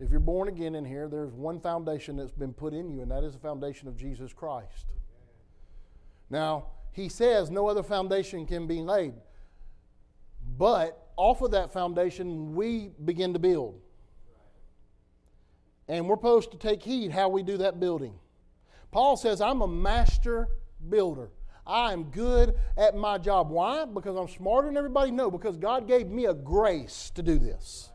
If 0.00 0.10
you're 0.10 0.20
born 0.20 0.48
again 0.48 0.74
in 0.74 0.84
here, 0.84 1.08
there's 1.08 1.32
one 1.32 1.58
foundation 1.58 2.16
that's 2.16 2.30
been 2.30 2.52
put 2.52 2.72
in 2.72 2.90
you, 2.90 3.02
and 3.02 3.10
that 3.10 3.24
is 3.24 3.32
the 3.32 3.38
foundation 3.38 3.88
of 3.88 3.96
Jesus 3.96 4.32
Christ. 4.32 4.86
Now, 6.30 6.66
he 6.92 7.08
says 7.08 7.50
no 7.50 7.66
other 7.68 7.82
foundation 7.82 8.46
can 8.46 8.66
be 8.66 8.80
laid. 8.80 9.14
But 10.56 11.07
off 11.18 11.42
of 11.42 11.50
that 11.50 11.72
foundation, 11.72 12.54
we 12.54 12.92
begin 13.04 13.32
to 13.32 13.40
build. 13.40 13.80
And 15.88 16.06
we're 16.08 16.16
supposed 16.16 16.52
to 16.52 16.58
take 16.58 16.82
heed 16.82 17.10
how 17.10 17.28
we 17.28 17.42
do 17.42 17.56
that 17.58 17.80
building. 17.80 18.14
Paul 18.92 19.16
says, 19.16 19.40
I'm 19.40 19.60
a 19.60 19.68
master 19.68 20.48
builder. 20.88 21.30
I 21.66 21.92
am 21.92 22.04
good 22.04 22.54
at 22.76 22.96
my 22.96 23.18
job. 23.18 23.50
Why? 23.50 23.84
Because 23.84 24.16
I'm 24.16 24.28
smarter 24.28 24.68
than 24.68 24.76
everybody? 24.76 25.10
No, 25.10 25.30
because 25.30 25.56
God 25.56 25.88
gave 25.88 26.08
me 26.08 26.26
a 26.26 26.34
grace 26.34 27.10
to 27.16 27.22
do 27.22 27.38
this. 27.38 27.90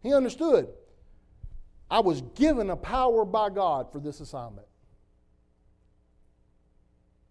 He 0.00 0.14
understood. 0.14 0.68
I 1.90 2.00
was 2.00 2.22
given 2.34 2.70
a 2.70 2.76
power 2.76 3.26
by 3.26 3.50
God 3.50 3.92
for 3.92 4.00
this 4.00 4.20
assignment. 4.20 4.66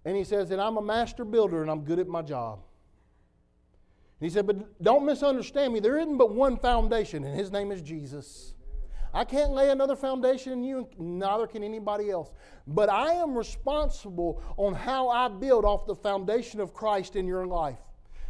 And 0.06 0.15
he 0.15 0.23
says 0.23 0.49
that 0.49 0.60
I'm 0.60 0.77
a 0.77 0.81
master 0.81 1.26
builder 1.26 1.64
and 1.64 1.72
I'm 1.72 1.81
good 1.81 1.98
at 1.98 2.07
my 2.07 2.22
job. 2.22 2.60
He 4.22 4.30
said, 4.30 4.45
But 4.48 4.81
don't 4.81 5.06
misunderstand 5.06 5.73
me. 5.73 5.80
There 5.80 5.98
isn't 5.98 6.18
but 6.18 6.34
one 6.34 6.56
foundation, 6.56 7.26
and 7.26 7.38
his 7.38 7.52
name 7.52 7.72
is 7.72 7.81
Jesus. 7.81 8.53
I 9.14 9.26
can't 9.26 9.52
lay 9.52 9.72
another 9.72 9.98
foundation 9.98 10.53
in 10.53 10.64
you, 10.64 10.88
neither 10.98 11.45
can 11.48 11.64
anybody 11.64 12.10
else. 12.10 12.31
But 12.65 12.88
I 12.88 13.14
am 13.14 13.35
responsible 13.35 14.41
on 14.56 14.73
how 14.73 15.10
I 15.10 15.27
build 15.27 15.65
off 15.65 15.85
the 15.85 15.95
foundation 15.95 16.61
of 16.61 16.73
Christ 16.73 17.18
in 17.18 17.27
your 17.27 17.45
life. 17.45 17.80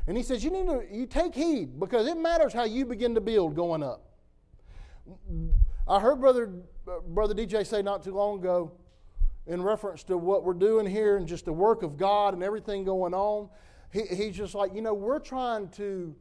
And 0.08 0.18
he 0.18 0.24
says, 0.24 0.44
You 0.44 0.50
need 0.50 0.66
to 0.68 0.84
you 0.90 1.06
take 1.06 1.36
heed 1.36 1.80
because 1.80 2.08
it 2.08 2.18
matters 2.18 2.54
how 2.54 2.64
you 2.64 2.86
begin 2.86 3.14
to 3.16 3.22
build 3.22 3.56
going 3.56 3.84
up. 3.84 4.08
I 5.88 6.00
heard 6.00 6.22
Brother, 6.22 6.52
Brother 7.10 7.36
DJ 7.36 7.68
say 7.68 7.82
not 7.82 8.02
too 8.02 8.14
long 8.14 8.40
ago, 8.40 8.72
in 9.46 9.62
reference 9.62 10.04
to 10.06 10.18
what 10.18 10.46
we're 10.46 10.54
doing 10.54 10.86
here 10.86 11.18
and 11.18 11.28
just 11.28 11.46
the 11.46 11.54
work 11.54 11.84
of 11.84 11.98
God 11.98 12.34
and 12.34 12.42
everything 12.42 12.86
going 12.86 13.14
on 13.14 13.50
he, 13.92 14.04
he's 14.04 14.36
just 14.36 14.56
like, 14.56 14.74
you 14.74 14.82
know, 14.82 14.94
we're 14.94 15.20
trying 15.20 15.70
to 15.70 16.16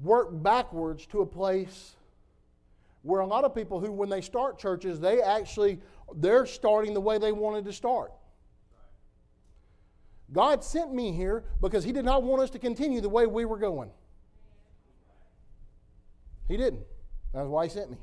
work 0.00 0.28
backwards 0.42 1.06
to 1.06 1.20
a 1.20 1.26
place 1.26 1.96
where 3.02 3.20
a 3.20 3.26
lot 3.26 3.44
of 3.44 3.54
people 3.54 3.80
who, 3.80 3.92
when 3.92 4.08
they 4.08 4.20
start 4.20 4.58
churches, 4.58 4.98
they 4.98 5.20
actually, 5.20 5.80
they're 6.16 6.46
starting 6.46 6.94
the 6.94 7.00
way 7.00 7.18
they 7.18 7.32
wanted 7.32 7.64
to 7.66 7.72
start. 7.72 8.12
God 10.32 10.64
sent 10.64 10.92
me 10.94 11.12
here 11.12 11.44
because 11.60 11.84
He 11.84 11.92
did 11.92 12.04
not 12.04 12.22
want 12.22 12.42
us 12.42 12.50
to 12.50 12.58
continue 12.58 13.00
the 13.00 13.08
way 13.08 13.26
we 13.26 13.44
were 13.44 13.58
going. 13.58 13.90
He 16.48 16.56
didn't. 16.56 16.84
That's 17.32 17.48
why 17.48 17.66
He 17.66 17.70
sent 17.70 17.90
me. 17.90 17.98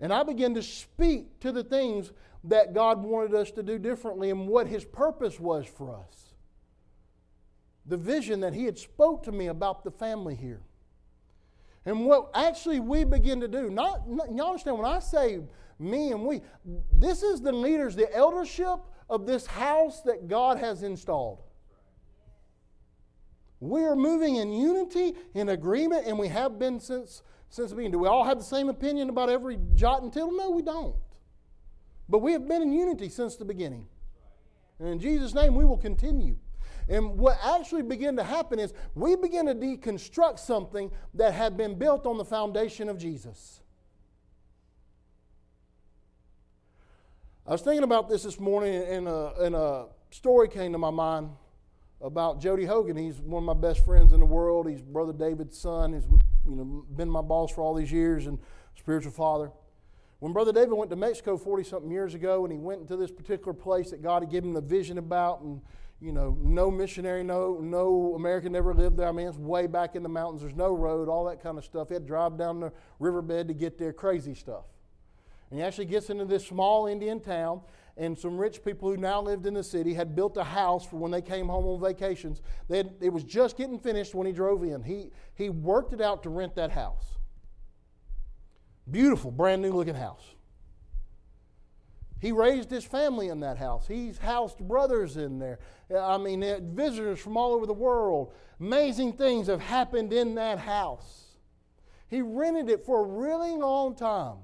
And 0.00 0.12
I 0.12 0.22
began 0.22 0.54
to 0.54 0.62
speak 0.62 1.40
to 1.40 1.50
the 1.50 1.64
things 1.64 2.12
that 2.44 2.74
God 2.74 3.02
wanted 3.02 3.34
us 3.34 3.50
to 3.52 3.62
do 3.62 3.78
differently 3.78 4.30
and 4.30 4.46
what 4.46 4.66
His 4.66 4.84
purpose 4.84 5.40
was 5.40 5.66
for 5.66 5.96
us 5.96 6.27
the 7.88 7.96
vision 7.96 8.40
that 8.40 8.54
he 8.54 8.64
had 8.64 8.78
spoke 8.78 9.22
to 9.24 9.32
me 9.32 9.48
about 9.48 9.82
the 9.82 9.90
family 9.90 10.34
here. 10.34 10.60
And 11.84 12.04
what 12.04 12.30
actually 12.34 12.80
we 12.80 13.04
begin 13.04 13.40
to 13.40 13.48
do, 13.48 13.70
not, 13.70 14.08
not 14.08 14.30
you 14.30 14.42
understand 14.42 14.78
when 14.78 14.86
I 14.86 14.98
say 14.98 15.40
me 15.78 16.12
and 16.12 16.24
we, 16.24 16.42
this 16.92 17.22
is 17.22 17.40
the 17.40 17.52
leaders, 17.52 17.96
the 17.96 18.14
eldership 18.14 18.80
of 19.08 19.26
this 19.26 19.46
house 19.46 20.02
that 20.02 20.28
God 20.28 20.58
has 20.58 20.82
installed. 20.82 21.42
We 23.60 23.84
are 23.84 23.96
moving 23.96 24.36
in 24.36 24.52
unity, 24.52 25.14
in 25.34 25.48
agreement, 25.48 26.06
and 26.06 26.18
we 26.18 26.28
have 26.28 26.58
been 26.58 26.78
since 26.78 27.22
since 27.50 27.70
the 27.70 27.76
beginning. 27.76 27.92
Do 27.92 27.98
we 27.98 28.08
all 28.08 28.24
have 28.24 28.38
the 28.38 28.44
same 28.44 28.68
opinion 28.68 29.08
about 29.08 29.30
every 29.30 29.58
jot 29.74 30.02
and 30.02 30.12
tittle? 30.12 30.32
No, 30.32 30.50
we 30.50 30.62
don't. 30.62 30.94
But 32.08 32.18
we 32.18 32.32
have 32.32 32.46
been 32.46 32.62
in 32.62 32.72
unity 32.72 33.08
since 33.08 33.36
the 33.36 33.44
beginning. 33.44 33.86
And 34.78 34.88
in 34.88 34.98
Jesus' 34.98 35.34
name, 35.34 35.54
we 35.54 35.64
will 35.64 35.76
continue. 35.76 36.36
And 36.88 37.18
what 37.18 37.38
actually 37.42 37.82
began 37.82 38.16
to 38.16 38.24
happen 38.24 38.58
is 38.58 38.72
we 38.94 39.14
began 39.14 39.46
to 39.46 39.54
deconstruct 39.54 40.38
something 40.38 40.90
that 41.14 41.34
had 41.34 41.56
been 41.56 41.74
built 41.74 42.06
on 42.06 42.16
the 42.16 42.24
foundation 42.24 42.88
of 42.88 42.98
Jesus. 42.98 43.60
I 47.46 47.52
was 47.52 47.62
thinking 47.62 47.82
about 47.82 48.08
this 48.08 48.22
this 48.22 48.38
morning, 48.38 48.82
and 48.82 49.08
a, 49.08 49.32
and 49.40 49.54
a 49.54 49.86
story 50.10 50.48
came 50.48 50.72
to 50.72 50.78
my 50.78 50.90
mind 50.90 51.30
about 52.00 52.40
Jody 52.40 52.64
Hogan. 52.64 52.96
He's 52.96 53.20
one 53.20 53.42
of 53.42 53.46
my 53.46 53.68
best 53.68 53.84
friends 53.84 54.12
in 54.12 54.20
the 54.20 54.26
world. 54.26 54.68
He's 54.68 54.82
Brother 54.82 55.12
David's 55.12 55.58
son. 55.58 55.92
He's 55.94 56.04
you 56.46 56.56
know 56.56 56.84
been 56.94 57.10
my 57.10 57.22
boss 57.22 57.50
for 57.50 57.62
all 57.62 57.74
these 57.74 57.90
years 57.90 58.26
and 58.26 58.38
spiritual 58.78 59.12
father. 59.12 59.50
When 60.20 60.32
Brother 60.32 60.52
David 60.52 60.72
went 60.72 60.90
to 60.90 60.96
Mexico 60.96 61.36
40 61.36 61.64
something 61.64 61.90
years 61.90 62.14
ago, 62.14 62.44
and 62.44 62.52
he 62.52 62.58
went 62.58 62.80
into 62.80 62.96
this 62.96 63.10
particular 63.10 63.52
place 63.52 63.90
that 63.90 64.02
God 64.02 64.22
had 64.22 64.30
given 64.30 64.50
him 64.50 64.56
a 64.56 64.60
vision 64.60 64.98
about, 64.98 65.40
and 65.42 65.60
you 66.00 66.12
know, 66.12 66.36
no 66.40 66.70
missionary, 66.70 67.24
no 67.24 67.58
no 67.60 68.14
American 68.14 68.54
ever 68.54 68.72
lived 68.72 68.96
there. 68.96 69.08
I 69.08 69.12
mean, 69.12 69.26
it's 69.26 69.36
way 69.36 69.66
back 69.66 69.96
in 69.96 70.02
the 70.02 70.08
mountains. 70.08 70.42
There's 70.42 70.54
no 70.54 70.72
road, 70.72 71.08
all 71.08 71.24
that 71.24 71.42
kind 71.42 71.58
of 71.58 71.64
stuff. 71.64 71.88
He 71.88 71.94
had 71.94 72.04
to 72.04 72.08
drive 72.08 72.38
down 72.38 72.60
the 72.60 72.72
riverbed 73.00 73.48
to 73.48 73.54
get 73.54 73.78
there, 73.78 73.92
crazy 73.92 74.34
stuff. 74.34 74.64
And 75.50 75.58
he 75.58 75.64
actually 75.64 75.86
gets 75.86 76.10
into 76.10 76.24
this 76.24 76.46
small 76.46 76.86
Indian 76.86 77.20
town, 77.20 77.62
and 77.96 78.16
some 78.16 78.38
rich 78.38 78.64
people 78.64 78.90
who 78.90 78.96
now 78.96 79.20
lived 79.20 79.46
in 79.46 79.54
the 79.54 79.64
city 79.64 79.94
had 79.94 80.14
built 80.14 80.36
a 80.36 80.44
house 80.44 80.86
for 80.86 80.96
when 80.96 81.10
they 81.10 81.22
came 81.22 81.48
home 81.48 81.64
on 81.64 81.80
vacations. 81.80 82.42
Had, 82.70 82.94
it 83.00 83.12
was 83.12 83.24
just 83.24 83.56
getting 83.56 83.78
finished 83.78 84.14
when 84.14 84.26
he 84.26 84.32
drove 84.32 84.62
in. 84.62 84.82
He, 84.82 85.10
he 85.34 85.48
worked 85.48 85.92
it 85.92 86.00
out 86.00 86.22
to 86.24 86.30
rent 86.30 86.54
that 86.56 86.70
house. 86.70 87.18
Beautiful, 88.88 89.30
brand 89.30 89.62
new 89.62 89.72
looking 89.72 89.94
house. 89.94 90.22
He 92.20 92.32
raised 92.32 92.70
his 92.70 92.84
family 92.84 93.28
in 93.28 93.40
that 93.40 93.58
house. 93.58 93.86
He's 93.86 94.18
housed 94.18 94.58
brothers 94.58 95.16
in 95.16 95.38
there. 95.38 95.58
I 95.96 96.18
mean, 96.18 96.40
visitors 96.74 97.20
from 97.20 97.36
all 97.36 97.52
over 97.52 97.66
the 97.66 97.72
world. 97.72 98.32
Amazing 98.60 99.12
things 99.12 99.46
have 99.46 99.60
happened 99.60 100.12
in 100.12 100.34
that 100.34 100.58
house. 100.58 101.36
He 102.08 102.22
rented 102.22 102.68
it 102.68 102.84
for 102.84 103.04
a 103.04 103.06
really 103.06 103.52
long 103.52 103.94
time. 103.94 104.38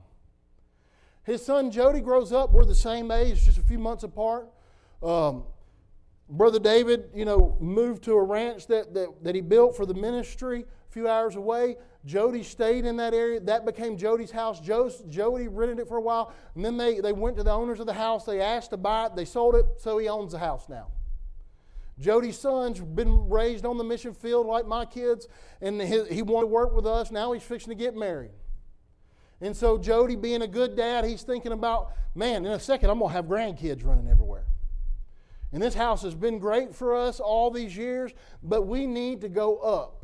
His 1.25 1.45
son 1.45 1.71
Jody 1.71 2.01
grows 2.01 2.33
up. 2.33 2.53
We're 2.53 2.65
the 2.65 2.75
same 2.75 3.11
age, 3.11 3.45
just 3.45 3.59
a 3.59 3.63
few 3.63 3.79
months 3.79 4.05
apart. 4.05 4.49
Um, 5.03 5.45
Brother 6.29 6.59
David, 6.59 7.11
you 7.15 7.25
know, 7.25 7.57
moved 7.61 8.05
to 8.05 8.13
a 8.13 8.23
ranch 8.23 8.67
that, 8.69 8.95
that, 8.95 9.09
that 9.23 9.35
he 9.35 9.41
built 9.41 9.77
for 9.77 9.85
the 9.85 9.95
ministry 9.95 10.65
few 10.95 11.09
hours 11.09 11.37
away. 11.37 11.77
Jody 12.07 12.43
stayed 12.43 12.85
in 12.87 12.97
that 12.97 13.13
area. 13.13 13.41
That 13.41 13.67
became 13.67 13.99
Jody's 13.99 14.31
house. 14.31 14.61
Jody 14.61 15.49
rented 15.49 15.81
it 15.81 15.89
for 15.89 15.97
a 15.97 16.01
while. 16.01 16.33
And 16.55 16.65
then 16.65 16.77
they, 16.77 17.01
they 17.01 17.13
went 17.13 17.37
to 17.37 17.43
the 17.43 17.51
owners 17.51 17.81
of 17.81 17.87
the 17.87 17.93
house. 17.93 18.25
They 18.25 18.41
asked 18.41 18.71
to 18.71 18.77
buy 18.77 19.07
it. 19.07 19.17
They 19.17 19.25
sold 19.25 19.57
it, 19.57 19.67
so 19.79 19.99
he 19.99 20.09
owns 20.09 20.33
the 20.33 20.39
house 20.39 20.69
now. 20.69 20.93
Jody's 21.99 22.39
son's 22.39 22.81
been 22.81 23.29
raised 23.29 23.67
on 23.67 23.77
the 23.77 23.85
mission 23.85 24.15
field 24.15 24.47
like 24.47 24.67
my 24.67 24.85
kids, 24.85 25.29
and 25.61 25.81
his, 25.81 26.09
he 26.09 26.23
wanted 26.23 26.47
to 26.47 26.53
work 26.53 26.75
with 26.75 26.87
us. 26.87 27.11
Now 27.11 27.33
he's 27.33 27.43
fixing 27.43 27.71
to 27.71 27.77
get 27.77 27.95
married. 27.95 28.33
And 29.41 29.57
so, 29.57 29.79
Jody, 29.79 30.17
being 30.17 30.43
a 30.43 30.49
good 30.49 30.77
dad, 30.77 31.05
he's 31.05 31.23
thinking 31.23 31.53
about, 31.53 31.93
man, 32.15 32.47
in 32.47 32.53
a 32.53 32.59
second, 32.59 32.91
I'm 32.91 32.99
going 32.99 33.11
to 33.11 33.15
have 33.15 33.27
grandkids 33.27 33.85
running 33.85 34.09
everywhere. 34.09 34.47
And 35.53 35.63
this 35.63 35.75
house 35.75 36.03
has 36.03 36.15
been 36.15 36.39
great 36.39 36.75
for 36.75 36.97
us 36.97 37.21
all 37.21 37.51
these 37.51 37.77
years, 37.77 38.13
but 38.43 38.67
we 38.67 38.87
need 38.87 39.21
to 39.21 39.29
go 39.29 39.59
up. 39.59 40.04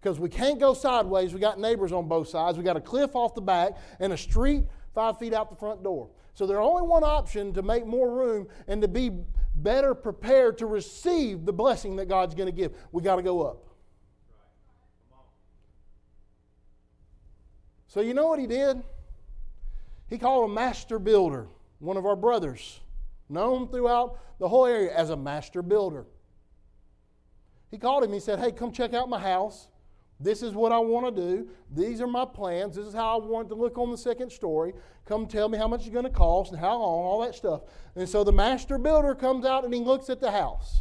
Because 0.00 0.20
we 0.20 0.28
can't 0.28 0.60
go 0.60 0.74
sideways. 0.74 1.34
We 1.34 1.40
got 1.40 1.58
neighbors 1.58 1.92
on 1.92 2.06
both 2.08 2.28
sides. 2.28 2.58
We 2.58 2.64
got 2.64 2.76
a 2.76 2.80
cliff 2.80 3.16
off 3.16 3.34
the 3.34 3.40
back 3.40 3.72
and 3.98 4.12
a 4.12 4.16
street 4.16 4.64
five 4.94 5.18
feet 5.18 5.34
out 5.34 5.50
the 5.50 5.56
front 5.56 5.82
door. 5.82 6.10
So 6.34 6.46
there's 6.46 6.60
only 6.60 6.82
one 6.82 7.04
option 7.04 7.52
to 7.54 7.62
make 7.62 7.86
more 7.86 8.10
room 8.10 8.46
and 8.66 8.82
to 8.82 8.88
be 8.88 9.10
better 9.54 9.94
prepared 9.94 10.58
to 10.58 10.66
receive 10.66 11.44
the 11.44 11.52
blessing 11.52 11.96
that 11.96 12.08
God's 12.08 12.34
going 12.34 12.46
to 12.46 12.52
give. 12.52 12.76
We 12.92 13.02
got 13.02 13.16
to 13.16 13.22
go 13.22 13.42
up. 13.42 13.62
So 17.88 18.00
you 18.00 18.12
know 18.12 18.26
what 18.26 18.38
he 18.38 18.46
did? 18.46 18.82
He 20.08 20.18
called 20.18 20.50
a 20.50 20.52
master 20.52 20.98
builder, 20.98 21.48
one 21.78 21.96
of 21.96 22.06
our 22.06 22.16
brothers 22.16 22.80
known 23.28 23.68
throughout 23.68 24.18
the 24.38 24.48
whole 24.48 24.66
area 24.66 24.94
as 24.94 25.10
a 25.10 25.16
master 25.16 25.62
builder. 25.62 26.06
He 27.70 27.78
called 27.78 28.04
him. 28.04 28.12
He 28.12 28.20
said, 28.20 28.38
Hey, 28.38 28.52
come 28.52 28.72
check 28.72 28.94
out 28.94 29.08
my 29.08 29.18
house. 29.18 29.68
This 30.18 30.42
is 30.42 30.54
what 30.54 30.72
I 30.72 30.78
want 30.78 31.14
to 31.14 31.22
do. 31.22 31.48
These 31.70 32.00
are 32.00 32.06
my 32.06 32.24
plans. 32.24 32.76
This 32.76 32.86
is 32.86 32.94
how 32.94 33.20
I 33.20 33.24
want 33.24 33.48
to 33.50 33.54
look 33.54 33.76
on 33.76 33.90
the 33.90 33.98
second 33.98 34.30
story. 34.30 34.72
Come 35.04 35.26
tell 35.26 35.48
me 35.48 35.58
how 35.58 35.68
much 35.68 35.82
it's 35.82 35.90
going 35.90 36.04
to 36.04 36.10
cost 36.10 36.52
and 36.52 36.60
how 36.60 36.78
long, 36.78 37.04
all 37.04 37.20
that 37.20 37.34
stuff. 37.34 37.62
And 37.94 38.08
so 38.08 38.24
the 38.24 38.32
master 38.32 38.78
builder 38.78 39.14
comes 39.14 39.44
out 39.44 39.64
and 39.64 39.74
he 39.74 39.80
looks 39.80 40.08
at 40.08 40.20
the 40.20 40.30
house. 40.30 40.80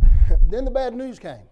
then 0.48 0.66
the 0.66 0.70
bad 0.70 0.94
news 0.94 1.18
came. 1.18 1.48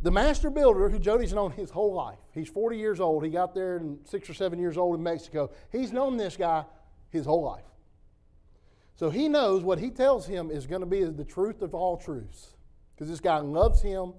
The 0.00 0.10
master 0.10 0.50
builder, 0.50 0.88
who 0.88 0.98
Jody's 0.98 1.32
known 1.32 1.52
his 1.52 1.70
whole 1.70 1.92
life, 1.92 2.18
he's 2.32 2.48
40 2.48 2.76
years 2.76 2.98
old. 3.00 3.22
He 3.22 3.30
got 3.30 3.54
there 3.54 3.76
in 3.76 3.98
six 4.04 4.28
or 4.28 4.34
seven 4.34 4.58
years 4.58 4.76
old 4.76 4.96
in 4.96 5.02
Mexico. 5.02 5.50
He's 5.70 5.92
known 5.92 6.16
this 6.16 6.36
guy 6.36 6.64
his 7.10 7.26
whole 7.26 7.42
life. 7.42 7.62
So 9.02 9.10
he 9.10 9.28
knows 9.28 9.64
what 9.64 9.80
he 9.80 9.90
tells 9.90 10.28
him 10.28 10.48
is 10.48 10.64
going 10.64 10.82
to 10.82 10.86
be 10.86 11.02
the 11.02 11.24
truth 11.24 11.60
of 11.62 11.74
all 11.74 11.96
truths. 11.96 12.54
Because 12.94 13.10
this 13.10 13.18
guy 13.18 13.38
loves 13.38 13.82
him, 13.82 14.12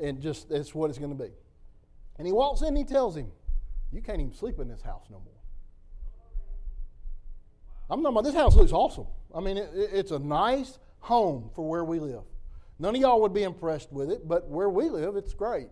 and 0.00 0.20
just 0.20 0.48
that's 0.48 0.72
what 0.72 0.90
it's 0.90 0.98
going 1.00 1.10
to 1.10 1.24
be. 1.24 1.32
And 2.18 2.24
he 2.28 2.32
walks 2.32 2.60
in 2.60 2.68
and 2.68 2.76
he 2.76 2.84
tells 2.84 3.16
him, 3.16 3.32
You 3.90 4.00
can't 4.00 4.20
even 4.20 4.32
sleep 4.32 4.60
in 4.60 4.68
this 4.68 4.80
house 4.80 5.06
no 5.10 5.18
more. 5.18 5.34
I'm 7.90 8.00
talking 8.00 8.14
about 8.16 8.22
this 8.22 8.36
house 8.36 8.54
looks 8.54 8.70
awesome. 8.70 9.08
I 9.34 9.40
mean, 9.40 9.56
it, 9.56 9.70
it's 9.74 10.12
a 10.12 10.20
nice 10.20 10.78
home 11.00 11.50
for 11.56 11.68
where 11.68 11.84
we 11.84 11.98
live. 11.98 12.22
None 12.78 12.94
of 12.94 13.00
y'all 13.00 13.20
would 13.22 13.34
be 13.34 13.42
impressed 13.42 13.92
with 13.92 14.08
it, 14.08 14.28
but 14.28 14.48
where 14.48 14.70
we 14.70 14.88
live, 14.88 15.16
it's 15.16 15.34
great. 15.34 15.66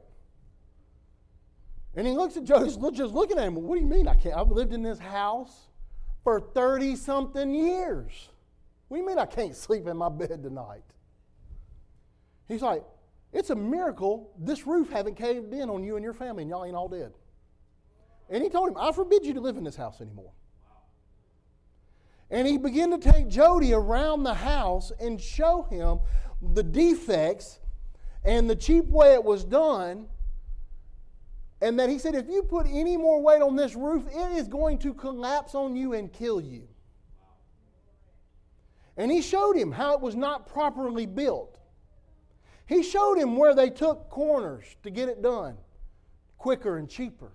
And 1.94 2.04
he 2.04 2.14
looks 2.14 2.36
at 2.36 2.42
Joe, 2.42 2.64
just 2.66 3.14
looking 3.14 3.38
at 3.38 3.44
him. 3.44 3.54
What 3.54 3.76
do 3.76 3.80
you 3.80 3.86
mean 3.86 4.08
I 4.08 4.16
can't? 4.16 4.34
I've 4.34 4.50
lived 4.50 4.72
in 4.72 4.82
this 4.82 4.98
house 4.98 5.68
for 6.24 6.40
30 6.40 6.96
something 6.96 7.54
years. 7.54 8.29
What 8.90 8.96
do 8.96 9.02
you 9.02 9.06
mean 9.06 9.20
I 9.20 9.26
can't 9.26 9.54
sleep 9.54 9.86
in 9.86 9.96
my 9.96 10.08
bed 10.08 10.42
tonight? 10.42 10.82
He's 12.48 12.60
like, 12.60 12.82
it's 13.32 13.50
a 13.50 13.54
miracle 13.54 14.32
this 14.36 14.66
roof 14.66 14.90
haven't 14.90 15.14
caved 15.14 15.54
in 15.54 15.70
on 15.70 15.84
you 15.84 15.94
and 15.94 16.02
your 16.02 16.12
family 16.12 16.42
and 16.42 16.50
y'all 16.50 16.64
ain't 16.64 16.74
all 16.74 16.88
dead. 16.88 17.12
And 18.28 18.42
he 18.42 18.48
told 18.48 18.68
him, 18.68 18.76
I 18.76 18.90
forbid 18.90 19.24
you 19.24 19.32
to 19.34 19.40
live 19.40 19.56
in 19.56 19.62
this 19.62 19.76
house 19.76 20.00
anymore. 20.00 20.32
And 22.32 22.48
he 22.48 22.58
began 22.58 22.90
to 22.90 22.98
take 22.98 23.28
Jody 23.28 23.72
around 23.72 24.24
the 24.24 24.34
house 24.34 24.90
and 24.98 25.20
show 25.20 25.68
him 25.70 26.00
the 26.42 26.64
defects 26.64 27.60
and 28.24 28.50
the 28.50 28.56
cheap 28.56 28.86
way 28.86 29.14
it 29.14 29.22
was 29.22 29.44
done. 29.44 30.08
And 31.62 31.78
that 31.78 31.90
he 31.90 32.00
said, 32.00 32.16
if 32.16 32.28
you 32.28 32.42
put 32.42 32.66
any 32.66 32.96
more 32.96 33.22
weight 33.22 33.40
on 33.40 33.54
this 33.54 33.76
roof, 33.76 34.08
it 34.08 34.32
is 34.32 34.48
going 34.48 34.78
to 34.78 34.92
collapse 34.94 35.54
on 35.54 35.76
you 35.76 35.92
and 35.92 36.12
kill 36.12 36.40
you. 36.40 36.66
And 39.00 39.10
he 39.10 39.22
showed 39.22 39.56
him 39.56 39.72
how 39.72 39.94
it 39.94 40.02
was 40.02 40.14
not 40.14 40.46
properly 40.46 41.06
built. 41.06 41.58
He 42.66 42.82
showed 42.82 43.16
him 43.16 43.38
where 43.38 43.54
they 43.54 43.70
took 43.70 44.10
corners 44.10 44.76
to 44.82 44.90
get 44.90 45.08
it 45.08 45.22
done 45.22 45.56
quicker 46.36 46.76
and 46.76 46.86
cheaper. 46.86 47.32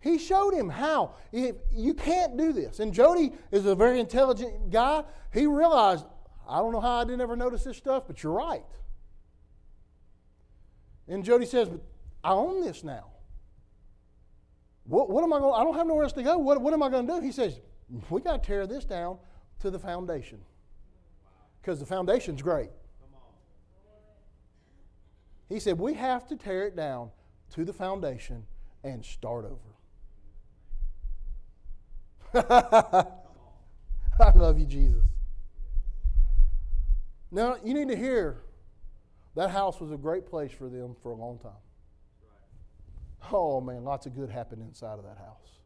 He 0.00 0.16
showed 0.16 0.54
him 0.54 0.70
how. 0.70 1.16
If 1.32 1.56
you 1.70 1.92
can't 1.92 2.38
do 2.38 2.54
this. 2.54 2.80
And 2.80 2.94
Jody 2.94 3.32
is 3.52 3.66
a 3.66 3.74
very 3.74 4.00
intelligent 4.00 4.70
guy. 4.70 5.04
He 5.34 5.46
realized 5.46 6.06
I 6.48 6.60
don't 6.60 6.72
know 6.72 6.80
how 6.80 7.00
I 7.00 7.04
didn't 7.04 7.20
ever 7.20 7.36
notice 7.36 7.64
this 7.64 7.76
stuff, 7.76 8.04
but 8.06 8.22
you're 8.22 8.32
right. 8.32 8.64
And 11.08 11.22
Jody 11.22 11.44
says, 11.44 11.68
But 11.68 11.82
I 12.24 12.32
own 12.32 12.64
this 12.64 12.82
now. 12.82 13.08
What, 14.84 15.10
what 15.10 15.22
am 15.24 15.32
I 15.34 15.40
going 15.40 15.60
I 15.60 15.62
don't 15.62 15.74
have 15.74 15.86
nowhere 15.86 16.04
else 16.04 16.14
to 16.14 16.22
go. 16.22 16.38
What, 16.38 16.62
what 16.62 16.72
am 16.72 16.82
I 16.82 16.88
going 16.88 17.06
to 17.06 17.12
do? 17.16 17.20
He 17.20 17.32
says, 17.32 17.60
We 18.08 18.22
got 18.22 18.42
to 18.42 18.46
tear 18.46 18.66
this 18.66 18.86
down 18.86 19.18
to 19.60 19.70
the 19.70 19.78
foundation. 19.78 20.38
Because 21.60 21.80
the 21.80 21.86
foundation's 21.86 22.42
great. 22.42 22.70
He 25.48 25.60
said, 25.60 25.78
We 25.78 25.94
have 25.94 26.26
to 26.28 26.36
tear 26.36 26.66
it 26.66 26.76
down 26.76 27.10
to 27.54 27.64
the 27.64 27.72
foundation 27.72 28.44
and 28.84 29.04
start 29.04 29.44
over. 29.44 29.56
I 34.20 34.30
love 34.34 34.58
you, 34.58 34.66
Jesus. 34.66 35.02
Now, 37.30 37.56
you 37.64 37.74
need 37.74 37.88
to 37.88 37.96
hear 37.96 38.42
that 39.34 39.50
house 39.50 39.80
was 39.80 39.92
a 39.92 39.96
great 39.96 40.26
place 40.26 40.52
for 40.52 40.68
them 40.68 40.96
for 41.02 41.12
a 41.12 41.14
long 41.14 41.38
time. 41.38 41.52
Oh, 43.32 43.60
man, 43.60 43.84
lots 43.84 44.06
of 44.06 44.14
good 44.14 44.30
happened 44.30 44.62
inside 44.62 44.98
of 44.98 45.04
that 45.04 45.18
house. 45.18 45.57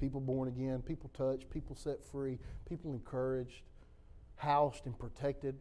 People 0.00 0.20
born 0.20 0.48
again, 0.48 0.80
people 0.80 1.10
touched, 1.16 1.50
people 1.50 1.76
set 1.76 2.02
free, 2.02 2.38
people 2.68 2.92
encouraged, 2.92 3.62
housed, 4.36 4.86
and 4.86 4.98
protected. 4.98 5.54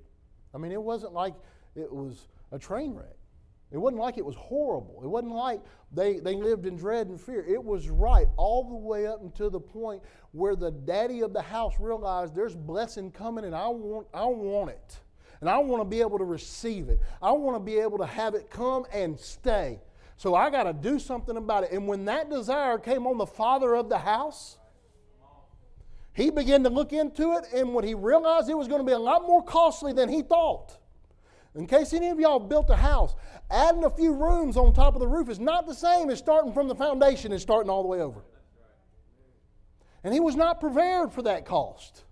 I 0.55 0.57
mean, 0.57 0.71
it 0.71 0.81
wasn't 0.81 1.13
like 1.13 1.33
it 1.75 1.91
was 1.91 2.27
a 2.51 2.57
train 2.57 2.93
wreck. 2.93 3.17
It 3.71 3.77
wasn't 3.77 4.01
like 4.01 4.17
it 4.17 4.25
was 4.25 4.35
horrible. 4.35 5.01
It 5.03 5.07
wasn't 5.07 5.33
like 5.33 5.61
they, 5.91 6.19
they 6.19 6.35
lived 6.35 6.65
in 6.65 6.75
dread 6.75 7.07
and 7.07 7.21
fear. 7.21 7.45
It 7.45 7.63
was 7.63 7.89
right 7.89 8.27
all 8.35 8.63
the 8.63 8.75
way 8.75 9.05
up 9.05 9.21
until 9.21 9.51
the 9.51 9.59
point 9.59 10.01
where 10.31 10.55
the 10.55 10.71
daddy 10.71 11.21
of 11.21 11.33
the 11.33 11.41
house 11.41 11.73
realized 11.79 12.33
there's 12.33 12.55
blessing 12.55 13.11
coming 13.11 13.45
and 13.45 13.53
I 13.53 13.67
want, 13.67 14.07
I 14.13 14.25
want 14.25 14.71
it. 14.71 14.99
And 15.41 15.49
I 15.49 15.59
want 15.59 15.81
to 15.81 15.85
be 15.85 16.01
able 16.01 16.17
to 16.17 16.25
receive 16.25 16.89
it. 16.89 16.99
I 17.21 17.31
want 17.31 17.55
to 17.55 17.59
be 17.59 17.77
able 17.77 17.99
to 17.99 18.05
have 18.05 18.33
it 18.33 18.49
come 18.49 18.85
and 18.91 19.19
stay. 19.19 19.79
So 20.19 20.35
I 20.35 20.49
got 20.49 20.63
to 20.63 20.73
do 20.73 20.99
something 20.99 21.37
about 21.37 21.63
it. 21.63 21.71
And 21.71 21.87
when 21.87 22.03
that 22.03 22.29
desire 22.29 22.77
came 22.77 23.07
on 23.07 23.17
the 23.17 23.25
father 23.25 23.73
of 23.73 23.87
the 23.87 23.99
house, 23.99 24.57
he 26.11 26.29
began 26.29 26.61
to 26.63 26.69
look 26.69 26.91
into 26.91 27.37
it. 27.37 27.45
And 27.53 27.73
when 27.73 27.85
he 27.85 27.93
realized 27.93 28.49
it 28.49 28.57
was 28.57 28.67
going 28.67 28.81
to 28.81 28.85
be 28.85 28.91
a 28.91 28.99
lot 28.99 29.25
more 29.25 29.41
costly 29.41 29.93
than 29.93 30.09
he 30.09 30.21
thought, 30.21 30.77
in 31.55 31.65
case 31.67 31.93
any 31.93 32.09
of 32.09 32.19
y'all 32.19 32.37
built 32.37 32.69
a 32.69 32.75
house, 32.75 33.15
adding 33.49 33.85
a 33.85 33.89
few 33.89 34.13
rooms 34.13 34.57
on 34.57 34.73
top 34.73 34.93
of 34.93 34.99
the 34.99 35.07
roof 35.07 35.29
is 35.29 35.39
not 35.39 35.65
the 35.65 35.73
same 35.73 36.09
as 36.09 36.19
starting 36.19 36.51
from 36.51 36.67
the 36.67 36.75
foundation 36.75 37.31
and 37.31 37.39
starting 37.39 37.69
all 37.69 37.81
the 37.81 37.87
way 37.87 38.01
over. 38.01 38.19
And 40.03 40.13
he 40.13 40.19
was 40.19 40.35
not 40.35 40.59
prepared 40.59 41.13
for 41.13 41.21
that 41.21 41.45
cost. 41.45 42.03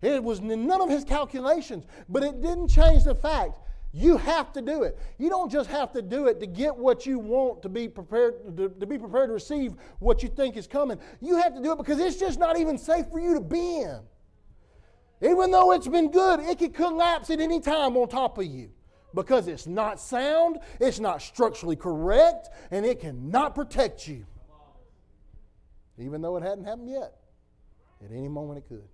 It 0.00 0.22
was 0.22 0.40
none 0.40 0.80
of 0.80 0.88
his 0.88 1.02
calculations, 1.02 1.86
but 2.08 2.22
it 2.22 2.40
didn't 2.40 2.68
change 2.68 3.02
the 3.02 3.16
fact 3.16 3.58
you 3.96 4.16
have 4.16 4.52
to 4.54 4.60
do 4.60 4.82
it. 4.82 4.98
You 5.18 5.28
don't 5.28 5.50
just 5.50 5.70
have 5.70 5.92
to 5.92 6.02
do 6.02 6.26
it 6.26 6.40
to 6.40 6.46
get 6.46 6.74
what 6.76 7.06
you 7.06 7.20
want 7.20 7.62
to 7.62 7.68
be 7.68 7.88
prepared 7.88 8.56
to, 8.56 8.68
to, 8.68 8.86
be 8.86 8.98
prepared 8.98 9.28
to 9.28 9.34
receive 9.34 9.74
what 10.00 10.20
you 10.20 10.28
think 10.28 10.56
is 10.56 10.66
coming. 10.66 10.98
You 11.20 11.36
have 11.36 11.54
to 11.54 11.62
do 11.62 11.70
it 11.70 11.78
because 11.78 12.00
it's 12.00 12.16
just 12.16 12.40
not 12.40 12.58
even 12.58 12.76
safe 12.76 13.06
for 13.06 13.20
you 13.20 13.34
to 13.34 13.40
be 13.40 13.82
in. 13.82 14.00
Even 15.22 15.52
though 15.52 15.70
it's 15.70 15.86
been 15.86 16.10
good, 16.10 16.40
it 16.40 16.58
could 16.58 16.74
collapse 16.74 17.30
at 17.30 17.38
any 17.38 17.60
time 17.60 17.96
on 17.96 18.08
top 18.08 18.36
of 18.36 18.46
you 18.46 18.70
because 19.14 19.46
it's 19.46 19.68
not 19.68 20.00
sound, 20.00 20.58
it's 20.80 20.98
not 20.98 21.22
structurally 21.22 21.76
correct, 21.76 22.48
and 22.72 22.84
it 22.84 22.98
cannot 22.98 23.54
protect 23.54 24.08
you. 24.08 24.26
Even 25.98 26.20
though 26.20 26.36
it 26.36 26.42
hadn't 26.42 26.64
happened 26.64 26.90
yet. 26.90 27.12
At 28.04 28.10
any 28.10 28.26
moment 28.26 28.58
it 28.58 28.68
could. 28.68 28.88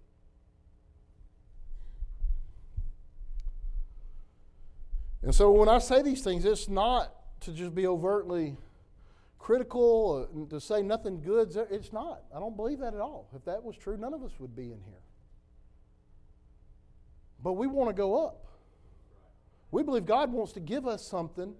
And 5.23 5.35
so 5.35 5.51
when 5.51 5.69
I 5.69 5.79
say 5.79 6.03
these 6.03 6.23
things, 6.23 6.45
it's 6.45 6.69
not 6.69 7.15
to 7.41 7.53
just 7.53 7.75
be 7.75 7.87
overtly 7.87 8.57
critical, 9.41 10.29
and 10.33 10.49
to 10.51 10.61
say 10.61 10.83
nothing 10.83 11.21
good. 11.21 11.57
It's 11.71 11.93
not. 11.93 12.23
I 12.35 12.39
don't 12.39 12.57
believe 12.57 12.79
that 12.81 12.95
at 12.95 13.01
all. 13.01 13.29
If 13.35 13.45
that 13.47 13.65
was 13.65 13.77
true, 13.77 13.97
none 13.97 14.15
of 14.15 14.23
us 14.23 14.33
would 14.39 14.55
be 14.55 14.65
in 14.65 14.81
here. 14.85 15.03
But 17.43 17.55
we 17.55 17.67
want 17.67 17.89
to 17.89 17.95
go 17.95 18.25
up. 18.25 18.47
We 19.71 19.83
believe 19.83 20.05
God 20.05 20.31
wants 20.31 20.53
to 20.53 20.61
give 20.61 20.87
us 20.87 21.05
something, 21.05 21.55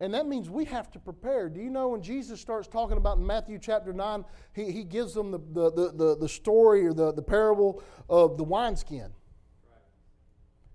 and 0.00 0.12
that 0.12 0.26
means 0.26 0.50
we 0.50 0.64
have 0.64 0.90
to 0.92 0.98
prepare. 0.98 1.48
Do 1.48 1.60
you 1.60 1.70
know 1.70 1.88
when 1.88 2.02
Jesus 2.02 2.40
starts 2.40 2.66
talking 2.66 2.96
about 2.96 3.18
in 3.18 3.26
Matthew 3.26 3.58
chapter 3.58 3.92
9, 3.92 4.24
he, 4.52 4.72
he 4.72 4.82
gives 4.82 5.14
them 5.14 5.30
the, 5.30 5.38
the, 5.38 5.70
the, 5.70 5.92
the, 5.92 6.16
the 6.16 6.28
story 6.28 6.86
or 6.86 6.92
the, 6.92 7.12
the 7.12 7.22
parable 7.22 7.82
of 8.08 8.36
the 8.36 8.44
wineskin? 8.44 9.12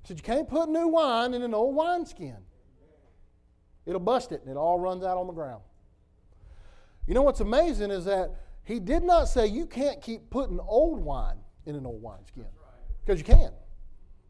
He 0.01 0.07
said, 0.07 0.17
You 0.17 0.23
can't 0.23 0.47
put 0.47 0.69
new 0.69 0.87
wine 0.87 1.33
in 1.33 1.41
an 1.41 1.53
old 1.53 1.75
wineskin. 1.75 2.37
It'll 3.85 3.99
bust 3.99 4.31
it 4.31 4.41
and 4.41 4.49
it 4.49 4.57
all 4.57 4.79
runs 4.79 5.03
out 5.03 5.17
on 5.17 5.27
the 5.27 5.33
ground. 5.33 5.61
You 7.07 7.13
know 7.13 7.23
what's 7.23 7.39
amazing 7.39 7.91
is 7.91 8.05
that 8.05 8.35
he 8.63 8.79
did 8.79 9.03
not 9.03 9.25
say 9.25 9.47
you 9.47 9.65
can't 9.65 10.01
keep 10.01 10.29
putting 10.29 10.59
old 10.59 10.99
wine 10.99 11.37
in 11.65 11.75
an 11.75 11.85
old 11.85 12.01
wineskin. 12.01 12.45
Because 13.03 13.19
you 13.19 13.25
can. 13.25 13.51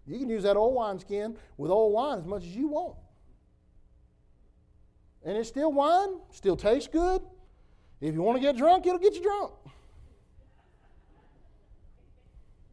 You 0.07 0.17
can 0.17 0.29
use 0.29 0.43
that 0.43 0.57
old 0.57 0.73
wineskin 0.73 1.37
with 1.57 1.69
old 1.69 1.93
wine 1.93 2.19
as 2.19 2.25
much 2.25 2.43
as 2.43 2.55
you 2.55 2.69
want. 2.69 2.97
And 5.23 5.37
it's 5.37 5.49
still 5.49 5.71
wine, 5.71 6.19
still 6.31 6.55
tastes 6.55 6.89
good. 6.91 7.21
If 7.99 8.15
you 8.15 8.21
want 8.21 8.37
to 8.37 8.41
get 8.41 8.57
drunk, 8.57 8.87
it'll 8.87 8.97
get 8.97 9.13
you 9.13 9.21
drunk. 9.21 9.53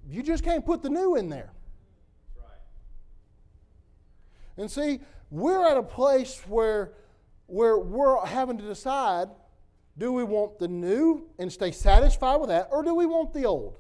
You 0.09 0.23
just 0.23 0.43
can't 0.43 0.65
put 0.65 0.83
the 0.83 0.89
new 0.89 1.17
in 1.17 1.29
there. 1.29 1.53
And 4.59 4.71
see, 4.71 5.01
we're 5.31 5.65
at 5.67 5.77
a 5.77 5.83
place 5.83 6.43
where, 6.47 6.93
where 7.47 7.79
we're 7.79 8.25
having 8.27 8.59
to 8.59 8.65
decide 8.65 9.29
do 9.97 10.13
we 10.13 10.23
want 10.23 10.61
the 10.61 10.69
new 10.69 11.29
and 11.41 11.53
stay 11.53 11.73
satisfied 11.73 12.37
with 12.37 12.51
that, 12.51 12.69
or 12.71 12.85
do 12.85 12.95
we 12.95 13.05
want 13.05 13.33
the 13.33 13.45
old? 13.47 13.77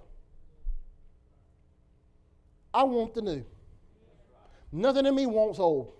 I 2.74 2.82
want 2.82 3.14
the 3.14 3.22
new. 3.22 3.44
Nothing 4.72 5.06
in 5.06 5.14
me 5.14 5.26
wants 5.26 5.60
old. 5.60 5.92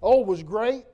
Old 0.00 0.26
was 0.26 0.42
great. 0.42 0.84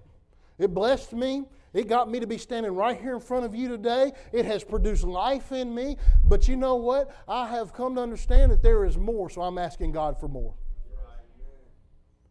It 0.58 0.74
blessed 0.74 1.12
me. 1.12 1.44
It 1.72 1.88
got 1.88 2.10
me 2.10 2.20
to 2.20 2.26
be 2.26 2.38
standing 2.38 2.72
right 2.72 3.00
here 3.00 3.14
in 3.14 3.20
front 3.20 3.44
of 3.44 3.54
you 3.54 3.68
today. 3.68 4.12
It 4.32 4.44
has 4.46 4.62
produced 4.64 5.04
life 5.04 5.52
in 5.52 5.74
me. 5.74 5.96
But 6.24 6.48
you 6.48 6.56
know 6.56 6.74
what? 6.76 7.14
I 7.28 7.48
have 7.48 7.72
come 7.72 7.94
to 7.96 8.00
understand 8.00 8.52
that 8.52 8.62
there 8.62 8.84
is 8.84 8.96
more, 8.96 9.30
so 9.30 9.42
I'm 9.42 9.58
asking 9.58 9.92
God 9.92 10.18
for 10.18 10.28
more. 10.28 10.54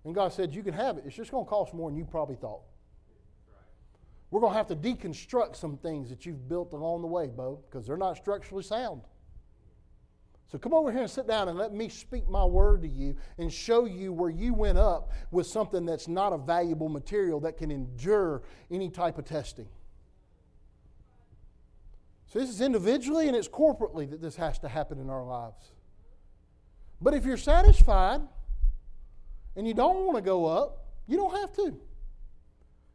And 0.06 0.14
God 0.14 0.34
said, 0.34 0.54
You 0.54 0.64
can 0.64 0.74
have 0.74 0.98
it. 0.98 1.04
It's 1.06 1.16
just 1.16 1.32
going 1.32 1.46
to 1.46 1.50
cost 1.50 1.74
more 1.74 1.90
than 1.90 1.98
you 1.98 2.06
probably 2.06 2.36
thought. 2.36 2.62
We're 4.32 4.42
going 4.42 4.54
to 4.54 4.58
have 4.58 4.68
to 4.68 4.76
deconstruct 4.76 5.56
some 5.56 5.78
things 5.78 6.10
that 6.10 6.26
you've 6.26 6.50
built 6.50 6.74
along 6.74 7.02
the 7.02 7.08
way, 7.08 7.28
Beau, 7.28 7.60
because 7.70 7.86
they're 7.86 7.98
not 7.98 8.18
structurally 8.18 8.64
sound. 8.64 9.02
So 10.52 10.58
come 10.58 10.74
over 10.74 10.92
here 10.92 11.02
and 11.02 11.10
sit 11.10 11.28
down 11.28 11.50
and 11.50 11.58
let 11.58 11.74
me 11.74 11.90
speak 11.90 12.28
my 12.28 12.44
word 12.46 12.82
to 12.82 12.88
you 12.88 13.16
and 13.38 13.52
show 13.52 13.86
you 13.86 14.14
where 14.14 14.30
you 14.30 14.54
went 14.54 14.78
up 14.78 15.12
with 15.32 15.48
something 15.48 15.86
that's 15.86 16.08
not 16.08 16.34
a 16.34 16.38
valuable 16.38 16.90
material 16.90 17.40
that 17.42 17.58
can 17.58 17.72
endure 17.72 18.44
any 18.70 18.90
type 18.90 19.18
of 19.18 19.26
testing. 19.26 19.68
So 22.28 22.40
this 22.40 22.50
is 22.50 22.62
individually 22.62 23.28
and 23.28 23.36
it's 23.38 23.48
corporately 23.48 24.10
that 24.10 24.22
this 24.22 24.36
has 24.36 24.60
to 24.60 24.68
happen 24.68 25.00
in 25.00 25.10
our 25.10 25.24
lives. 25.24 25.72
But 27.02 27.14
if 27.14 27.26
you're 27.26 27.38
satisfied 27.38 28.22
and 29.56 29.68
you 29.68 29.74
don't 29.74 30.06
want 30.06 30.18
to 30.18 30.22
go 30.22 30.46
up, 30.46 30.86
you 31.08 31.18
don't 31.18 31.36
have 31.36 31.54
to. 31.54 31.78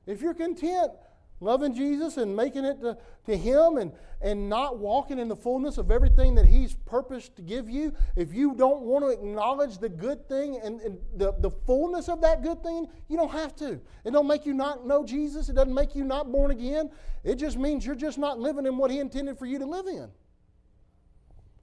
If 0.06 0.22
you're 0.22 0.34
content 0.34 0.92
loving 1.40 1.74
Jesus 1.74 2.16
and 2.16 2.34
making 2.34 2.64
it 2.64 2.80
to, 2.80 2.96
to 3.26 3.36
Him 3.36 3.76
and, 3.76 3.92
and 4.20 4.48
not 4.48 4.78
walking 4.78 5.18
in 5.18 5.28
the 5.28 5.36
fullness 5.36 5.78
of 5.78 5.90
everything 5.90 6.34
that 6.34 6.46
He's 6.46 6.74
purposed 6.74 7.36
to 7.36 7.42
give 7.42 7.68
you, 7.68 7.92
if 8.16 8.34
you 8.34 8.54
don't 8.54 8.82
want 8.82 9.04
to 9.04 9.10
acknowledge 9.10 9.78
the 9.78 9.88
good 9.88 10.28
thing 10.28 10.60
and, 10.62 10.80
and 10.80 10.98
the, 11.14 11.34
the 11.38 11.50
fullness 11.50 12.08
of 12.08 12.20
that 12.22 12.42
good 12.42 12.62
thing, 12.62 12.88
you 13.08 13.16
don't 13.16 13.30
have 13.30 13.54
to. 13.56 13.80
It 14.04 14.12
don't 14.12 14.26
make 14.26 14.46
you 14.46 14.54
not 14.54 14.86
know 14.86 15.04
Jesus. 15.04 15.48
It 15.48 15.54
doesn't 15.54 15.74
make 15.74 15.94
you 15.94 16.04
not 16.04 16.30
born 16.30 16.50
again. 16.50 16.90
It 17.24 17.36
just 17.36 17.58
means 17.58 17.86
you're 17.86 17.94
just 17.94 18.18
not 18.18 18.38
living 18.38 18.66
in 18.66 18.76
what 18.76 18.90
He 18.90 18.98
intended 18.98 19.38
for 19.38 19.46
you 19.46 19.58
to 19.58 19.66
live 19.66 19.86
in. 19.86 20.08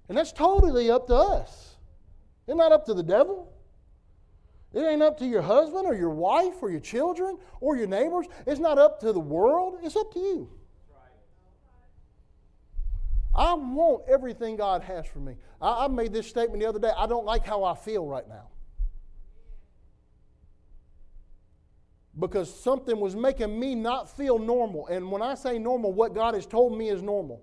And 0.07 0.17
that's 0.17 0.31
totally 0.31 0.91
up 0.91 1.07
to 1.07 1.15
us. 1.15 1.76
It's 2.47 2.55
not 2.55 2.72
up 2.72 2.85
to 2.85 2.93
the 2.93 3.03
devil. 3.03 3.51
It 4.76 4.81
ain't 4.81 5.02
up 5.02 5.18
to 5.19 5.26
your 5.26 5.41
husband 5.41 5.88
or 5.88 5.95
your 5.95 6.10
wife 6.10 6.56
or 6.61 6.69
your 6.69 6.81
children 6.81 7.38
or 7.61 7.77
your 7.77 7.88
neighbors. 7.88 8.27
It's 8.45 8.60
not 8.60 8.77
up 8.77 8.99
to 8.99 9.14
the 9.14 9.19
world. 9.22 9.80
It's 9.81 9.95
up 9.95 10.11
to 10.14 10.19
you. 10.19 10.49
I 13.34 13.53
want 13.53 14.03
everything 14.07 14.57
God 14.57 14.81
has 14.84 15.06
for 15.07 15.19
me. 15.19 15.35
I, 15.61 15.85
I, 15.85 15.88
made 15.88 16.11
this 16.11 16.27
statement 16.27 16.61
the 16.61 16.68
other 16.68 16.80
day. 16.80 16.91
I 16.95 17.06
don't 17.06 17.26
like 17.26 17.45
how 17.45 17.64
I 17.64 17.73
feel 17.73 18.06
right 18.06 18.27
now. 18.27 18.47
Because 22.18 22.53
something 22.53 22.99
was 22.99 23.15
making 23.15 23.57
me 23.57 23.76
not 23.76 24.10
feel 24.15 24.39
normal. 24.39 24.88
And 24.88 25.10
when 25.10 25.22
I 25.22 25.35
say 25.35 25.57
normal, 25.57 25.93
what 25.93 26.14
God 26.14 26.34
has 26.34 26.45
told 26.45 26.77
me 26.77 26.89
is 26.89 27.02
normal. 27.02 27.41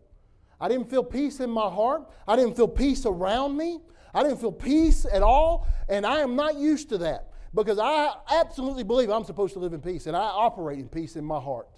I 0.60 0.68
didn't 0.68 0.88
feel 0.88 1.04
peace 1.04 1.40
in 1.40 1.50
my 1.50 1.68
heart. 1.68 2.08
I 2.28 2.36
didn't 2.36 2.56
feel 2.56 2.68
peace 2.68 3.04
around 3.04 3.56
me. 3.56 3.80
I 4.14 4.22
didn't 4.22 4.38
feel 4.38 4.52
peace 4.52 5.06
at 5.10 5.22
all, 5.22 5.66
and 5.88 6.04
I 6.04 6.20
am 6.20 6.36
not 6.36 6.56
used 6.56 6.90
to 6.90 6.98
that 6.98 7.30
because 7.54 7.78
I 7.78 8.12
absolutely 8.30 8.84
believe 8.84 9.10
I'm 9.10 9.24
supposed 9.24 9.54
to 9.54 9.58
live 9.58 9.72
in 9.72 9.80
peace, 9.80 10.06
and 10.06 10.16
I 10.16 10.20
operate 10.20 10.78
in 10.78 10.88
peace 10.88 11.16
in 11.16 11.24
my 11.24 11.40
heart. 11.40 11.68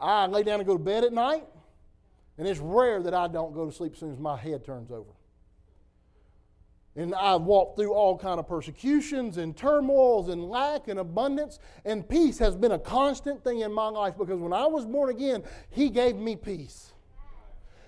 I 0.00 0.26
lay 0.26 0.42
down 0.42 0.60
and 0.60 0.66
go 0.66 0.76
to 0.76 0.82
bed 0.82 1.04
at 1.04 1.12
night, 1.12 1.46
and 2.38 2.48
it's 2.48 2.60
rare 2.60 3.02
that 3.02 3.14
I 3.14 3.28
don't 3.28 3.54
go 3.54 3.66
to 3.66 3.72
sleep 3.72 3.92
as 3.92 3.98
soon 3.98 4.12
as 4.12 4.18
my 4.18 4.36
head 4.36 4.64
turns 4.64 4.90
over. 4.90 5.10
And 6.94 7.14
I've 7.14 7.42
walked 7.42 7.78
through 7.78 7.94
all 7.94 8.18
kind 8.18 8.38
of 8.38 8.46
persecutions 8.46 9.38
and 9.38 9.56
turmoils 9.56 10.28
and 10.28 10.44
lack 10.44 10.88
and 10.88 10.98
abundance, 10.98 11.58
and 11.84 12.06
peace 12.06 12.38
has 12.38 12.54
been 12.54 12.72
a 12.72 12.78
constant 12.78 13.42
thing 13.44 13.60
in 13.60 13.72
my 13.72 13.88
life 13.88 14.14
because 14.18 14.38
when 14.38 14.52
I 14.52 14.66
was 14.66 14.84
born 14.84 15.08
again, 15.08 15.42
He 15.70 15.88
gave 15.88 16.16
me 16.16 16.36
peace. 16.36 16.92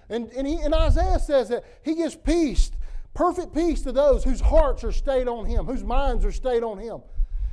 And, 0.09 0.31
and, 0.33 0.47
he, 0.47 0.57
and 0.57 0.75
Isaiah 0.75 1.19
says 1.19 1.49
that 1.49 1.65
He 1.83 1.95
gives 1.95 2.15
peace 2.15 2.71
Perfect 3.15 3.55
peace 3.55 3.83
to 3.83 3.93
those 3.93 4.25
whose 4.25 4.41
hearts 4.41 4.83
are 4.83 4.93
stayed 4.93 5.29
on 5.29 5.47
Him, 5.47 5.67
whose 5.67 5.85
minds 5.85 6.25
are 6.25 6.33
stayed 6.33 6.65
on 6.65 6.79
Him. 6.79 7.01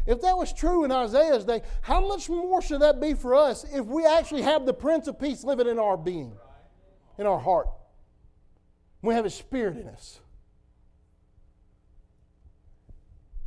If 0.08 0.22
that 0.22 0.36
was 0.36 0.52
true 0.52 0.84
in 0.84 0.92
Isaiah's 0.92 1.46
day, 1.46 1.62
how 1.82 2.06
much 2.06 2.28
more 2.28 2.62
should 2.62 2.82
that 2.82 3.00
be 3.00 3.14
for 3.14 3.36
us 3.36 3.64
if 3.72 3.86
we 3.86 4.04
actually 4.04 4.42
have 4.42 4.66
the 4.66 4.74
Prince 4.74 5.08
of 5.08 5.20
Peace 5.20 5.44
living 5.44 5.68
in 5.68 5.78
our 5.78 5.96
being, 5.96 6.34
in 7.20 7.28
our 7.28 7.40
heart? 7.40 7.70
We 9.04 9.14
have 9.14 9.24
His 9.24 9.36
Spirit 9.36 9.78
in 9.78 9.88
us. 9.88 10.20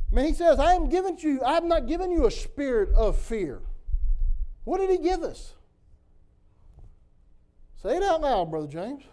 Man, 0.09 0.25
He 0.25 0.33
says, 0.33 0.57
I 0.57 0.73
am 0.73 0.87
giving 0.87 1.17
you, 1.19 1.43
I 1.43 1.53
have 1.55 1.65
not 1.65 1.85
given 1.85 2.11
you 2.11 2.25
a 2.25 2.31
spirit 2.31 2.89
of 2.95 3.17
fear. 3.17 3.61
What 4.63 4.77
did 4.77 4.89
He 4.89 4.97
give 4.99 5.21
us? 5.21 5.53
Say 7.83 7.97
it 7.97 8.03
out 8.03 8.21
loud, 8.21 8.49
Brother 8.49 8.67
James. 8.67 9.03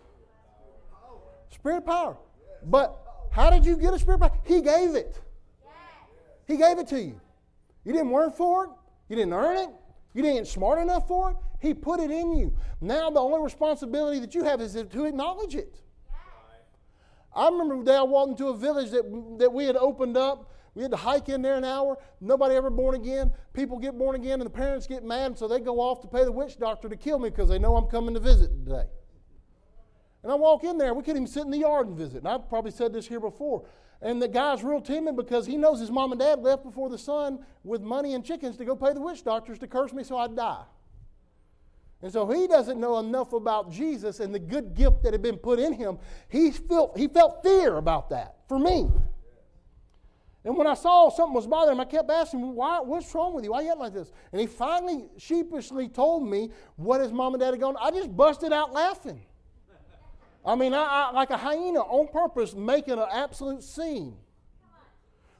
Spirit 1.50 1.78
of 1.78 1.86
power. 1.86 2.16
But 2.64 2.98
how 3.30 3.50
did 3.50 3.64
you 3.64 3.76
get 3.76 3.94
a 3.94 3.98
spirit 3.98 4.18
back? 4.18 4.46
He 4.46 4.60
gave 4.60 4.94
it. 4.94 5.20
He 6.46 6.56
gave 6.56 6.78
it 6.78 6.88
to 6.88 7.00
you. 7.00 7.20
You 7.84 7.92
didn't 7.92 8.10
work 8.10 8.36
for 8.36 8.64
it. 8.64 8.70
You 9.08 9.16
didn't 9.16 9.32
earn 9.32 9.56
it. 9.56 9.70
You 10.14 10.22
didn't 10.22 10.46
smart 10.46 10.78
enough 10.78 11.08
for 11.08 11.30
it. 11.30 11.36
He 11.60 11.74
put 11.74 12.00
it 12.00 12.10
in 12.10 12.36
you. 12.36 12.54
Now 12.80 13.10
the 13.10 13.20
only 13.20 13.42
responsibility 13.42 14.18
that 14.20 14.34
you 14.34 14.44
have 14.44 14.60
is 14.60 14.74
to 14.74 15.04
acknowledge 15.04 15.54
it. 15.54 15.80
I 17.34 17.48
remember 17.48 17.78
the 17.78 17.84
day 17.84 17.96
I 17.96 18.02
walked 18.02 18.32
into 18.32 18.48
a 18.48 18.56
village 18.56 18.90
that, 18.90 19.04
that 19.38 19.52
we 19.52 19.64
had 19.64 19.76
opened 19.76 20.16
up. 20.16 20.50
We 20.74 20.82
had 20.82 20.90
to 20.90 20.96
hike 20.96 21.28
in 21.28 21.42
there 21.42 21.56
an 21.56 21.64
hour. 21.64 21.98
Nobody 22.20 22.54
ever 22.54 22.70
born 22.70 22.94
again. 22.94 23.32
People 23.52 23.78
get 23.78 23.96
born 23.96 24.16
again, 24.16 24.40
and 24.40 24.46
the 24.46 24.50
parents 24.50 24.86
get 24.86 25.04
mad, 25.04 25.26
and 25.26 25.38
so 25.38 25.46
they 25.46 25.60
go 25.60 25.80
off 25.80 26.00
to 26.02 26.08
pay 26.08 26.24
the 26.24 26.32
witch 26.32 26.58
doctor 26.58 26.88
to 26.88 26.96
kill 26.96 27.18
me 27.18 27.30
because 27.30 27.48
they 27.48 27.58
know 27.58 27.76
I'm 27.76 27.86
coming 27.86 28.14
to 28.14 28.20
visit 28.20 28.50
today. 28.64 28.86
And 30.22 30.30
I 30.30 30.34
walk 30.36 30.62
in 30.64 30.78
there, 30.78 30.94
we 30.94 31.02
couldn't 31.02 31.22
even 31.22 31.26
sit 31.26 31.44
in 31.44 31.50
the 31.50 31.58
yard 31.58 31.88
and 31.88 31.96
visit. 31.96 32.18
And 32.18 32.28
I've 32.28 32.48
probably 32.48 32.70
said 32.70 32.92
this 32.92 33.06
here 33.06 33.20
before. 33.20 33.64
And 34.00 34.20
the 34.20 34.28
guy's 34.28 34.62
real 34.62 34.80
timid 34.80 35.16
because 35.16 35.46
he 35.46 35.56
knows 35.56 35.80
his 35.80 35.90
mom 35.90 36.12
and 36.12 36.20
dad 36.20 36.40
left 36.40 36.64
before 36.64 36.88
the 36.88 36.98
sun 36.98 37.44
with 37.64 37.82
money 37.82 38.14
and 38.14 38.24
chickens 38.24 38.56
to 38.56 38.64
go 38.64 38.76
pay 38.76 38.92
the 38.92 39.00
witch 39.00 39.24
doctors 39.24 39.58
to 39.60 39.66
curse 39.66 39.92
me 39.92 40.04
so 40.04 40.16
I'd 40.16 40.36
die. 40.36 40.64
And 42.02 42.12
so 42.12 42.26
he 42.28 42.48
doesn't 42.48 42.80
know 42.80 42.98
enough 42.98 43.32
about 43.32 43.70
Jesus 43.70 44.18
and 44.18 44.34
the 44.34 44.40
good 44.40 44.74
gift 44.74 45.04
that 45.04 45.12
had 45.12 45.22
been 45.22 45.38
put 45.38 45.60
in 45.60 45.72
him. 45.72 45.98
He 46.28 46.50
felt, 46.50 46.98
he 46.98 47.06
felt 47.06 47.44
fear 47.44 47.76
about 47.76 48.10
that 48.10 48.34
for 48.48 48.58
me. 48.58 48.90
And 50.44 50.56
when 50.56 50.66
I 50.66 50.74
saw 50.74 51.08
something 51.08 51.34
was 51.34 51.46
bothering 51.46 51.76
him, 51.76 51.80
I 51.80 51.84
kept 51.84 52.10
asking 52.10 52.40
him, 52.40 52.56
Why, 52.56 52.80
what's 52.80 53.14
wrong 53.14 53.32
with 53.34 53.44
you? 53.44 53.52
Why 53.52 53.58
are 53.58 53.62
you 53.62 53.76
like 53.76 53.92
this? 53.92 54.10
And 54.32 54.40
he 54.40 54.48
finally 54.48 55.04
sheepishly 55.16 55.88
told 55.88 56.28
me 56.28 56.50
what 56.74 57.00
his 57.00 57.12
mom 57.12 57.34
and 57.34 57.40
dad 57.40 57.52
had 57.52 57.60
gone. 57.60 57.76
I 57.80 57.92
just 57.92 58.16
busted 58.16 58.52
out 58.52 58.72
laughing. 58.72 59.22
I 60.44 60.54
mean, 60.56 60.74
I, 60.74 60.82
I, 60.82 61.10
like 61.12 61.30
a 61.30 61.36
hyena 61.36 61.80
on 61.80 62.08
purpose 62.08 62.54
making 62.54 62.94
an 62.94 63.06
absolute 63.10 63.62
scene. 63.62 64.16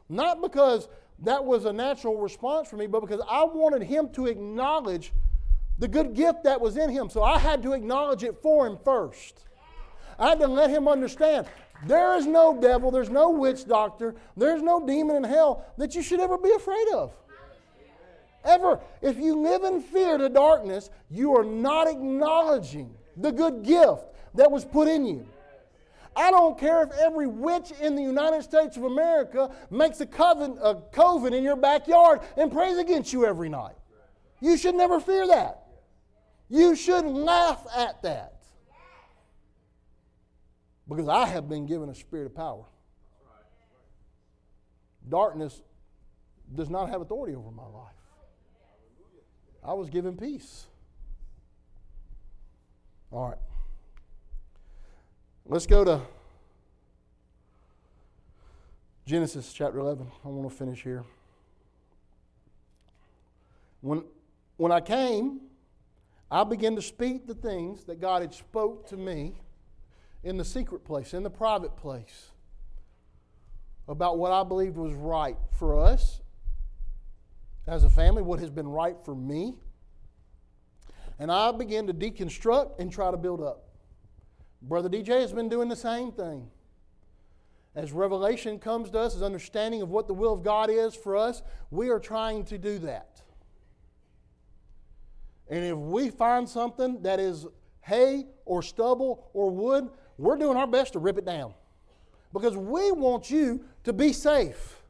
Not 0.08 0.40
because 0.40 0.88
that 1.20 1.44
was 1.44 1.64
a 1.64 1.72
natural 1.72 2.18
response 2.18 2.68
for 2.68 2.76
me, 2.76 2.86
but 2.86 3.00
because 3.00 3.20
I 3.28 3.44
wanted 3.44 3.82
him 3.82 4.10
to 4.10 4.26
acknowledge 4.26 5.12
the 5.78 5.88
good 5.88 6.14
gift 6.14 6.44
that 6.44 6.60
was 6.60 6.76
in 6.76 6.90
him. 6.90 7.08
So 7.08 7.22
I 7.22 7.38
had 7.38 7.62
to 7.62 7.72
acknowledge 7.72 8.22
it 8.22 8.36
for 8.42 8.66
him 8.66 8.78
first. 8.84 9.44
I 10.18 10.28
had 10.28 10.40
to 10.40 10.46
let 10.46 10.70
him 10.70 10.86
understand 10.86 11.46
there 11.86 12.14
is 12.14 12.26
no 12.26 12.56
devil, 12.60 12.90
there's 12.90 13.10
no 13.10 13.30
witch 13.30 13.66
doctor, 13.66 14.14
there's 14.36 14.62
no 14.62 14.86
demon 14.86 15.16
in 15.16 15.24
hell 15.24 15.64
that 15.78 15.94
you 15.94 16.02
should 16.02 16.20
ever 16.20 16.38
be 16.38 16.52
afraid 16.52 16.88
of. 16.94 17.12
Ever. 18.44 18.80
If 19.00 19.18
you 19.18 19.40
live 19.40 19.64
in 19.64 19.80
fear 19.80 20.18
to 20.18 20.28
darkness, 20.28 20.90
you 21.10 21.36
are 21.36 21.44
not 21.44 21.88
acknowledging 21.88 22.94
the 23.16 23.32
good 23.32 23.62
gift 23.62 24.11
that 24.34 24.50
was 24.50 24.64
put 24.64 24.88
in 24.88 25.04
you. 25.06 25.26
I 26.14 26.30
don't 26.30 26.58
care 26.58 26.82
if 26.82 26.90
every 26.92 27.26
witch 27.26 27.72
in 27.80 27.96
the 27.96 28.02
United 28.02 28.42
States 28.42 28.76
of 28.76 28.84
America 28.84 29.50
makes 29.70 30.00
a 30.00 30.06
coven, 30.06 30.58
a 30.62 30.74
coven 30.92 31.32
in 31.32 31.42
your 31.42 31.56
backyard 31.56 32.20
and 32.36 32.52
prays 32.52 32.76
against 32.76 33.12
you 33.12 33.24
every 33.24 33.48
night. 33.48 33.76
You 34.40 34.56
should 34.56 34.74
never 34.74 35.00
fear 35.00 35.26
that. 35.28 35.62
You 36.48 36.76
should 36.76 37.06
laugh 37.06 37.66
at 37.74 38.02
that. 38.02 38.42
Because 40.88 41.08
I 41.08 41.26
have 41.26 41.48
been 41.48 41.64
given 41.64 41.88
a 41.88 41.94
spirit 41.94 42.26
of 42.26 42.34
power. 42.34 42.64
Darkness 45.08 45.62
does 46.54 46.68
not 46.68 46.90
have 46.90 47.00
authority 47.00 47.34
over 47.34 47.50
my 47.50 47.66
life. 47.66 47.94
I 49.64 49.72
was 49.72 49.88
given 49.88 50.16
peace. 50.16 50.66
All 53.10 53.28
right. 53.30 53.38
Let's 55.44 55.66
go 55.66 55.84
to 55.84 56.00
Genesis 59.04 59.52
chapter 59.52 59.80
11. 59.80 60.06
I 60.24 60.28
want 60.28 60.48
to 60.48 60.56
finish 60.56 60.82
here. 60.84 61.02
When, 63.80 64.04
when 64.56 64.70
I 64.70 64.80
came, 64.80 65.40
I 66.30 66.44
began 66.44 66.76
to 66.76 66.82
speak 66.82 67.26
the 67.26 67.34
things 67.34 67.82
that 67.84 68.00
God 68.00 68.22
had 68.22 68.32
spoke 68.32 68.88
to 68.90 68.96
me 68.96 69.34
in 70.22 70.36
the 70.36 70.44
secret 70.44 70.84
place, 70.84 71.12
in 71.12 71.24
the 71.24 71.30
private 71.30 71.76
place, 71.76 72.30
about 73.88 74.18
what 74.18 74.30
I 74.30 74.44
believed 74.44 74.76
was 74.76 74.94
right 74.94 75.36
for 75.58 75.76
us 75.76 76.20
as 77.66 77.82
a 77.82 77.90
family, 77.90 78.22
what 78.22 78.38
has 78.38 78.50
been 78.50 78.68
right 78.68 78.96
for 79.04 79.16
me. 79.16 79.54
And 81.18 81.32
I 81.32 81.50
began 81.50 81.88
to 81.88 81.92
deconstruct 81.92 82.78
and 82.78 82.92
try 82.92 83.10
to 83.10 83.16
build 83.16 83.42
up. 83.42 83.71
Brother 84.62 84.88
DJ 84.88 85.20
has 85.20 85.32
been 85.32 85.48
doing 85.48 85.68
the 85.68 85.76
same 85.76 86.12
thing. 86.12 86.48
As 87.74 87.92
revelation 87.92 88.58
comes 88.58 88.90
to 88.90 88.98
us, 88.98 89.16
as 89.16 89.22
understanding 89.22 89.82
of 89.82 89.88
what 89.88 90.06
the 90.06 90.14
will 90.14 90.32
of 90.32 90.42
God 90.42 90.70
is 90.70 90.94
for 90.94 91.16
us, 91.16 91.42
we 91.70 91.88
are 91.88 91.98
trying 91.98 92.44
to 92.44 92.58
do 92.58 92.78
that. 92.80 93.22
And 95.48 95.64
if 95.64 95.76
we 95.76 96.10
find 96.10 96.48
something 96.48 97.02
that 97.02 97.18
is 97.18 97.46
hay 97.80 98.26
or 98.44 98.62
stubble 98.62 99.30
or 99.32 99.50
wood, 99.50 99.90
we're 100.16 100.36
doing 100.36 100.56
our 100.56 100.66
best 100.66 100.92
to 100.92 100.98
rip 100.98 101.18
it 101.18 101.24
down. 101.24 101.54
Because 102.32 102.56
we 102.56 102.92
want 102.92 103.30
you 103.30 103.64
to 103.84 103.92
be 103.92 104.12
safe. 104.12 104.82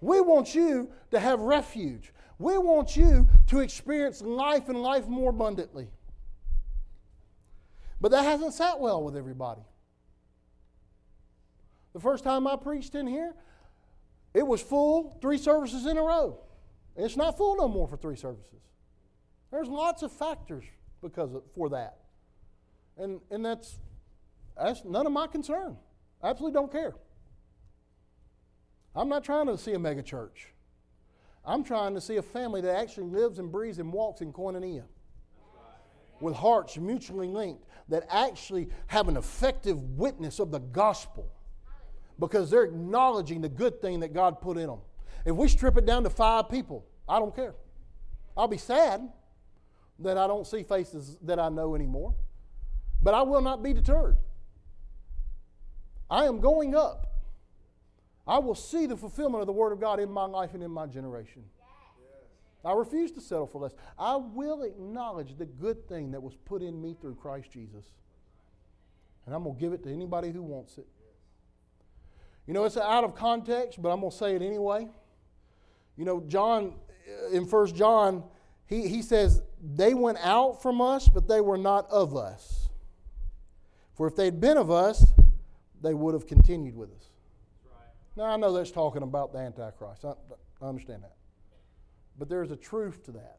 We 0.00 0.20
want 0.20 0.54
you 0.54 0.90
to 1.10 1.18
have 1.18 1.40
refuge. 1.40 2.12
We 2.38 2.58
want 2.58 2.96
you 2.96 3.28
to 3.48 3.60
experience 3.60 4.22
life 4.22 4.68
and 4.68 4.80
life 4.82 5.06
more 5.08 5.30
abundantly. 5.30 5.88
But 8.00 8.12
that 8.12 8.24
hasn't 8.24 8.54
sat 8.54 8.80
well 8.80 9.02
with 9.02 9.16
everybody. 9.16 9.60
The 11.92 12.00
first 12.00 12.24
time 12.24 12.46
I 12.46 12.56
preached 12.56 12.94
in 12.94 13.06
here, 13.06 13.34
it 14.32 14.46
was 14.46 14.62
full 14.62 15.18
three 15.20 15.38
services 15.38 15.86
in 15.86 15.98
a 15.98 16.02
row. 16.02 16.38
It's 16.96 17.16
not 17.16 17.36
full 17.36 17.56
no 17.56 17.68
more 17.68 17.88
for 17.88 17.96
three 17.96 18.16
services. 18.16 18.46
There's 19.50 19.68
lots 19.68 20.02
of 20.02 20.12
factors 20.12 20.64
because 21.02 21.34
of, 21.34 21.42
for 21.54 21.68
that. 21.70 21.98
And, 22.96 23.20
and 23.30 23.44
that's, 23.44 23.78
that's 24.56 24.84
none 24.84 25.06
of 25.06 25.12
my 25.12 25.26
concern. 25.26 25.76
I 26.22 26.30
absolutely 26.30 26.54
don't 26.54 26.70
care. 26.70 26.94
I'm 28.94 29.08
not 29.08 29.24
trying 29.24 29.46
to 29.46 29.58
see 29.58 29.72
a 29.72 29.78
mega 29.78 30.02
church. 30.02 30.48
I'm 31.44 31.64
trying 31.64 31.94
to 31.94 32.00
see 32.00 32.16
a 32.16 32.22
family 32.22 32.60
that 32.60 32.76
actually 32.76 33.06
lives 33.06 33.38
and 33.38 33.50
breathes 33.50 33.78
and 33.78 33.92
walks 33.92 34.20
in 34.20 34.32
koinonia 34.32 34.84
with 36.20 36.34
hearts 36.34 36.76
mutually 36.76 37.28
linked 37.28 37.64
that 37.88 38.06
actually 38.10 38.68
have 38.86 39.08
an 39.08 39.16
effective 39.16 39.80
witness 39.98 40.38
of 40.38 40.50
the 40.50 40.60
gospel 40.60 41.30
because 42.18 42.50
they're 42.50 42.64
acknowledging 42.64 43.40
the 43.40 43.48
good 43.48 43.80
thing 43.80 44.00
that 44.00 44.12
God 44.12 44.40
put 44.40 44.56
in 44.56 44.66
them. 44.66 44.80
If 45.24 45.34
we 45.34 45.48
strip 45.48 45.76
it 45.76 45.86
down 45.86 46.04
to 46.04 46.10
five 46.10 46.48
people, 46.48 46.86
I 47.08 47.18
don't 47.18 47.34
care. 47.34 47.54
I'll 48.36 48.48
be 48.48 48.58
sad 48.58 49.08
that 49.98 50.16
I 50.16 50.26
don't 50.26 50.46
see 50.46 50.62
faces 50.62 51.18
that 51.22 51.38
I 51.38 51.48
know 51.48 51.74
anymore, 51.74 52.14
but 53.02 53.14
I 53.14 53.22
will 53.22 53.40
not 53.40 53.62
be 53.62 53.72
deterred. 53.72 54.16
I 56.10 56.24
am 56.24 56.40
going 56.40 56.74
up. 56.74 57.06
I 58.26 58.38
will 58.38 58.54
see 58.54 58.86
the 58.86 58.96
fulfillment 58.96 59.40
of 59.40 59.46
the 59.46 59.52
Word 59.52 59.72
of 59.72 59.80
God 59.80 60.00
in 60.00 60.10
my 60.10 60.24
life 60.24 60.54
and 60.54 60.62
in 60.62 60.70
my 60.70 60.86
generation. 60.86 61.44
I 62.64 62.72
refuse 62.72 63.10
to 63.12 63.20
settle 63.20 63.46
for 63.46 63.62
less. 63.62 63.72
I 63.98 64.16
will 64.16 64.62
acknowledge 64.62 65.36
the 65.38 65.46
good 65.46 65.88
thing 65.88 66.10
that 66.10 66.22
was 66.22 66.34
put 66.44 66.62
in 66.62 66.80
me 66.80 66.94
through 67.00 67.14
Christ 67.14 67.50
Jesus. 67.50 67.86
And 69.24 69.34
I'm 69.34 69.44
going 69.44 69.54
to 69.54 69.60
give 69.60 69.72
it 69.72 69.82
to 69.84 69.90
anybody 69.92 70.30
who 70.30 70.42
wants 70.42 70.76
it. 70.78 70.86
You 72.46 72.54
know, 72.54 72.64
it's 72.64 72.76
out 72.76 73.04
of 73.04 73.14
context, 73.14 73.80
but 73.80 73.90
I'm 73.90 74.00
going 74.00 74.10
to 74.10 74.16
say 74.16 74.34
it 74.34 74.42
anyway. 74.42 74.88
You 75.96 76.04
know, 76.04 76.20
John, 76.26 76.74
uh, 77.08 77.28
in 77.30 77.46
First 77.46 77.76
John, 77.76 78.24
he, 78.66 78.88
he 78.88 79.02
says, 79.02 79.42
They 79.62 79.94
went 79.94 80.18
out 80.18 80.62
from 80.62 80.80
us, 80.80 81.08
but 81.08 81.28
they 81.28 81.40
were 81.40 81.58
not 81.58 81.88
of 81.90 82.16
us. 82.16 82.68
For 83.94 84.06
if 84.06 84.16
they'd 84.16 84.40
been 84.40 84.56
of 84.56 84.70
us, 84.70 85.04
they 85.82 85.94
would 85.94 86.14
have 86.14 86.26
continued 86.26 86.76
with 86.76 86.90
us. 86.90 87.10
Now, 88.16 88.24
I 88.24 88.36
know 88.36 88.52
that's 88.52 88.70
talking 88.70 89.02
about 89.02 89.32
the 89.32 89.38
Antichrist. 89.38 90.04
I, 90.04 90.12
I 90.60 90.68
understand 90.68 91.04
that. 91.04 91.14
But 92.18 92.28
there's 92.28 92.50
a 92.50 92.56
truth 92.56 93.04
to 93.04 93.12
that. 93.12 93.38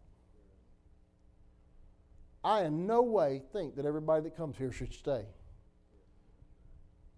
I 2.43 2.63
in 2.63 2.87
no 2.87 3.03
way 3.03 3.41
think 3.53 3.75
that 3.75 3.85
everybody 3.85 4.23
that 4.23 4.35
comes 4.35 4.57
here 4.57 4.71
should 4.71 4.93
stay. 4.93 5.25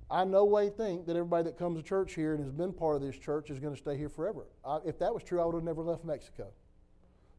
I 0.09 0.23
in 0.23 0.31
no 0.31 0.43
way 0.43 0.69
think 0.69 1.05
that 1.07 1.15
everybody 1.15 1.45
that 1.45 1.57
comes 1.57 1.77
to 1.77 1.83
church 1.83 2.13
here 2.13 2.33
and 2.33 2.43
has 2.43 2.51
been 2.51 2.73
part 2.73 2.97
of 2.97 3.01
this 3.01 3.17
church 3.17 3.49
is 3.49 3.59
going 3.59 3.73
to 3.73 3.79
stay 3.79 3.97
here 3.97 4.09
forever. 4.09 4.47
I, 4.65 4.79
if 4.85 4.99
that 4.99 5.13
was 5.13 5.23
true, 5.23 5.41
I 5.41 5.45
would 5.45 5.55
have 5.55 5.63
never 5.63 5.81
left 5.81 6.03
Mexico. 6.03 6.47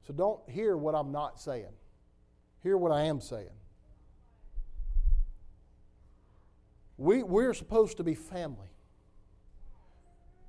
So 0.07 0.13
don't 0.13 0.41
hear 0.49 0.77
what 0.77 0.95
I'm 0.95 1.13
not 1.13 1.41
saying. 1.41 1.73
Hear 2.63 2.79
what 2.79 2.91
I 2.91 3.03
am 3.03 3.21
saying. 3.21 3.51
We, 6.97 7.23
we're 7.23 7.55
supposed 7.55 7.99
to 7.99 8.05
be 8.05 8.15
family. 8.15 8.69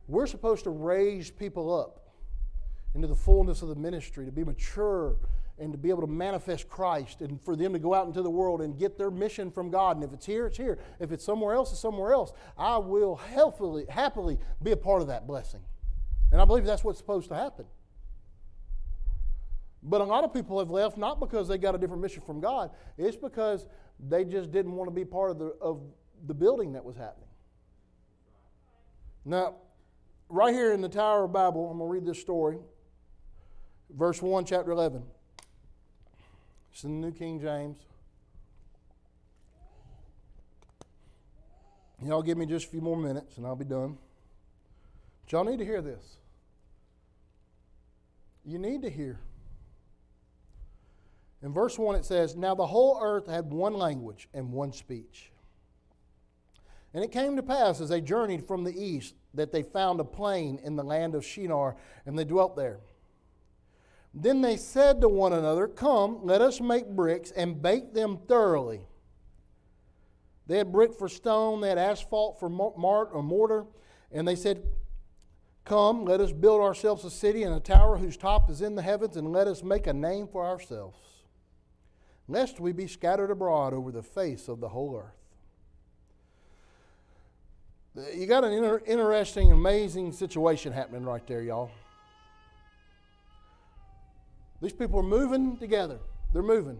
We're 0.07 0.27
supposed 0.27 0.63
to 0.65 0.69
raise 0.69 1.31
people 1.31 1.77
up 1.77 2.04
into 2.95 3.07
the 3.07 3.15
fullness 3.15 3.61
of 3.61 3.69
the 3.69 3.75
ministry, 3.75 4.25
to 4.25 4.31
be 4.31 4.43
mature 4.43 5.17
and 5.57 5.71
to 5.71 5.77
be 5.77 5.89
able 5.89 6.01
to 6.01 6.07
manifest 6.07 6.67
Christ 6.67 7.21
and 7.21 7.41
for 7.41 7.55
them 7.55 7.73
to 7.73 7.79
go 7.79 7.93
out 7.93 8.07
into 8.07 8.21
the 8.21 8.29
world 8.29 8.61
and 8.61 8.77
get 8.77 8.97
their 8.97 9.11
mission 9.11 9.51
from 9.51 9.69
God. 9.69 9.97
And 9.97 10.03
if 10.03 10.11
it's 10.13 10.25
here, 10.25 10.47
it's 10.47 10.57
here. 10.57 10.79
If 10.99 11.11
it's 11.11 11.23
somewhere 11.23 11.55
else, 11.55 11.71
it's 11.71 11.79
somewhere 11.79 12.11
else. 12.11 12.33
I 12.57 12.77
will 12.77 13.15
helpfully, 13.15 13.85
happily 13.87 14.37
be 14.61 14.71
a 14.71 14.77
part 14.77 15.01
of 15.01 15.07
that 15.07 15.27
blessing. 15.27 15.61
And 16.31 16.41
I 16.41 16.45
believe 16.45 16.65
that's 16.65 16.83
what's 16.83 16.97
supposed 16.97 17.29
to 17.29 17.35
happen. 17.35 17.65
But 19.81 20.01
a 20.01 20.03
lot 20.03 20.23
of 20.23 20.33
people 20.33 20.59
have 20.59 20.71
left 20.71 20.97
not 20.97 21.19
because 21.19 21.47
they 21.47 21.57
got 21.57 21.75
a 21.75 21.77
different 21.77 22.01
mission 22.01 22.21
from 22.25 22.41
God, 22.41 22.71
it's 22.97 23.15
because 23.15 23.67
they 23.99 24.25
just 24.25 24.51
didn't 24.51 24.73
want 24.73 24.89
to 24.89 24.93
be 24.93 25.05
part 25.05 25.31
of 25.31 25.37
the, 25.37 25.55
of 25.61 25.81
the 26.25 26.33
building 26.33 26.73
that 26.73 26.83
was 26.83 26.97
happening. 26.97 27.29
Now, 29.23 29.55
right 30.27 30.53
here 30.53 30.73
in 30.73 30.81
the 30.81 30.89
Tower 30.89 31.25
of 31.25 31.33
Babel, 31.33 31.69
I'm 31.69 31.77
going 31.77 31.89
to 31.89 31.93
read 31.93 32.05
this 32.05 32.19
story 32.19 32.57
verse 33.89 34.21
1, 34.21 34.45
chapter 34.45 34.71
11. 34.71 35.03
It's 36.71 36.83
in 36.83 37.01
the 37.01 37.07
New 37.07 37.13
King 37.13 37.39
James. 37.39 37.77
Y'all 42.03 42.21
give 42.21 42.37
me 42.37 42.45
just 42.45 42.67
a 42.67 42.69
few 42.69 42.81
more 42.81 42.97
minutes 42.97 43.37
and 43.37 43.45
I'll 43.45 43.55
be 43.55 43.65
done. 43.65 43.97
But 45.23 45.31
y'all 45.31 45.45
need 45.45 45.59
to 45.59 45.65
hear 45.65 45.81
this. 45.81 46.17
You 48.43 48.59
need 48.59 48.83
to 48.83 48.89
hear. 48.89 49.19
In 51.41 51.53
verse 51.53 51.79
1, 51.79 51.95
it 51.95 52.05
says, 52.05 52.35
Now 52.35 52.55
the 52.55 52.65
whole 52.65 52.99
earth 53.01 53.27
had 53.27 53.51
one 53.51 53.73
language 53.73 54.27
and 54.33 54.51
one 54.51 54.71
speech. 54.71 55.31
And 56.93 57.03
it 57.03 57.11
came 57.11 57.35
to 57.35 57.43
pass 57.43 57.81
as 57.81 57.89
they 57.89 58.01
journeyed 58.01 58.47
from 58.47 58.63
the 58.63 58.73
east 58.73 59.15
that 59.33 59.51
they 59.51 59.63
found 59.63 59.99
a 59.99 60.03
plain 60.03 60.59
in 60.63 60.75
the 60.75 60.83
land 60.83 61.13
of 61.13 61.25
Shinar, 61.25 61.75
and 62.05 62.17
they 62.17 62.23
dwelt 62.23 62.55
there. 62.55 62.79
Then 64.17 64.39
they 64.39 64.55
said 64.55 65.01
to 65.01 65.09
one 65.09 65.33
another, 65.33 65.67
Come, 65.67 66.19
let 66.23 66.41
us 66.41 66.61
make 66.61 66.87
bricks 66.87 67.31
and 67.31 67.61
bake 67.61 67.93
them 67.93 68.17
thoroughly. 68.29 68.87
They 70.47 70.57
had 70.57 70.71
brick 70.71 70.93
for 70.93 71.09
stone, 71.09 71.59
they 71.59 71.69
had 71.69 71.77
asphalt 71.77 72.39
for 72.39 72.47
or 72.47 73.23
mortar, 73.23 73.65
and 74.11 74.25
they 74.25 74.37
said, 74.37 74.63
Come, 75.65 76.05
let 76.05 76.21
us 76.21 76.31
build 76.31 76.61
ourselves 76.61 77.03
a 77.03 77.09
city 77.09 77.43
and 77.43 77.53
a 77.53 77.59
tower 77.59 77.97
whose 77.97 78.15
top 78.15 78.49
is 78.49 78.61
in 78.61 78.75
the 78.75 78.81
heavens, 78.81 79.17
and 79.17 79.33
let 79.33 79.47
us 79.47 79.63
make 79.63 79.85
a 79.85 79.93
name 79.93 80.27
for 80.27 80.45
ourselves, 80.45 80.97
lest 82.29 82.59
we 82.61 82.71
be 82.71 82.87
scattered 82.87 83.31
abroad 83.31 83.73
over 83.73 83.91
the 83.91 84.03
face 84.03 84.47
of 84.47 84.61
the 84.61 84.69
whole 84.69 84.95
earth. 84.95 85.11
You 88.15 88.27
got 88.27 88.43
an 88.43 88.53
inter- 88.53 88.83
interesting, 88.85 89.51
amazing 89.51 90.11
situation 90.13 90.71
happening 90.71 91.03
right 91.03 91.25
there, 91.25 91.41
y'all. 91.41 91.71
These 94.61 94.73
people 94.73 94.99
are 94.99 95.03
moving 95.03 95.57
together. 95.57 95.99
They're 96.33 96.41
moving. 96.43 96.79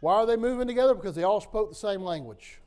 Why 0.00 0.14
are 0.14 0.26
they 0.26 0.36
moving 0.36 0.66
together? 0.66 0.94
Because 0.94 1.14
they 1.14 1.22
all 1.22 1.40
spoke 1.40 1.70
the 1.70 1.74
same 1.74 2.02
language. 2.02 2.60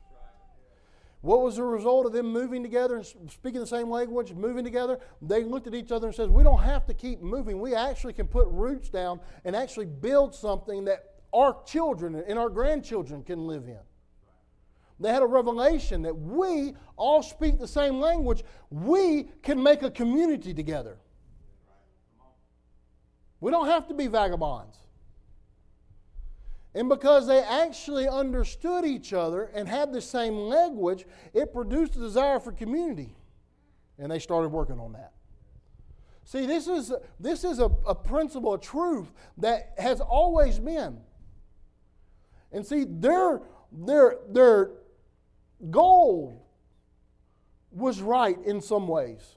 What 1.22 1.42
was 1.42 1.56
the 1.56 1.62
result 1.62 2.06
of 2.06 2.12
them 2.12 2.26
moving 2.32 2.62
together 2.62 2.96
and 2.96 3.30
speaking 3.30 3.60
the 3.60 3.66
same 3.66 3.90
language, 3.90 4.32
moving 4.32 4.64
together? 4.64 4.98
They 5.20 5.44
looked 5.44 5.66
at 5.66 5.74
each 5.74 5.92
other 5.92 6.06
and 6.06 6.16
said, 6.16 6.30
"We 6.30 6.42
don't 6.42 6.62
have 6.62 6.86
to 6.86 6.94
keep 6.94 7.20
moving. 7.20 7.60
We 7.60 7.74
actually 7.74 8.14
can 8.14 8.26
put 8.26 8.48
roots 8.48 8.88
down 8.88 9.20
and 9.44 9.54
actually 9.54 9.86
build 9.86 10.34
something 10.34 10.86
that 10.86 11.20
our 11.32 11.62
children 11.64 12.14
and 12.14 12.38
our 12.38 12.48
grandchildren 12.48 13.22
can 13.22 13.46
live 13.46 13.68
in." 13.68 13.80
They 14.98 15.12
had 15.12 15.22
a 15.22 15.26
revelation 15.26 16.02
that 16.02 16.18
we 16.18 16.74
all 16.96 17.22
speak 17.22 17.58
the 17.58 17.68
same 17.68 18.00
language. 18.00 18.42
We 18.70 19.24
can 19.42 19.62
make 19.62 19.82
a 19.82 19.90
community 19.90 20.54
together. 20.54 20.98
We 23.40 23.50
don't 23.50 23.66
have 23.66 23.88
to 23.88 23.94
be 23.94 24.06
vagabonds. 24.06 24.76
And 26.74 26.88
because 26.88 27.26
they 27.26 27.40
actually 27.40 28.06
understood 28.06 28.84
each 28.84 29.12
other 29.12 29.50
and 29.54 29.68
had 29.68 29.92
the 29.92 30.00
same 30.00 30.36
language, 30.36 31.04
it 31.34 31.52
produced 31.52 31.96
a 31.96 31.98
desire 31.98 32.38
for 32.38 32.52
community. 32.52 33.16
And 33.98 34.10
they 34.10 34.18
started 34.18 34.48
working 34.50 34.78
on 34.78 34.92
that. 34.92 35.12
See, 36.24 36.46
this 36.46 36.68
is, 36.68 36.92
this 37.18 37.42
is 37.42 37.58
a, 37.58 37.70
a 37.86 37.94
principle, 37.94 38.54
a 38.54 38.60
truth 38.60 39.10
that 39.38 39.74
has 39.78 40.00
always 40.00 40.60
been. 40.60 41.00
And 42.52 42.64
see, 42.64 42.84
their, 42.88 43.42
their, 43.72 44.18
their 44.28 44.70
goal 45.70 46.46
was 47.72 48.00
right 48.00 48.38
in 48.44 48.60
some 48.60 48.86
ways. 48.86 49.36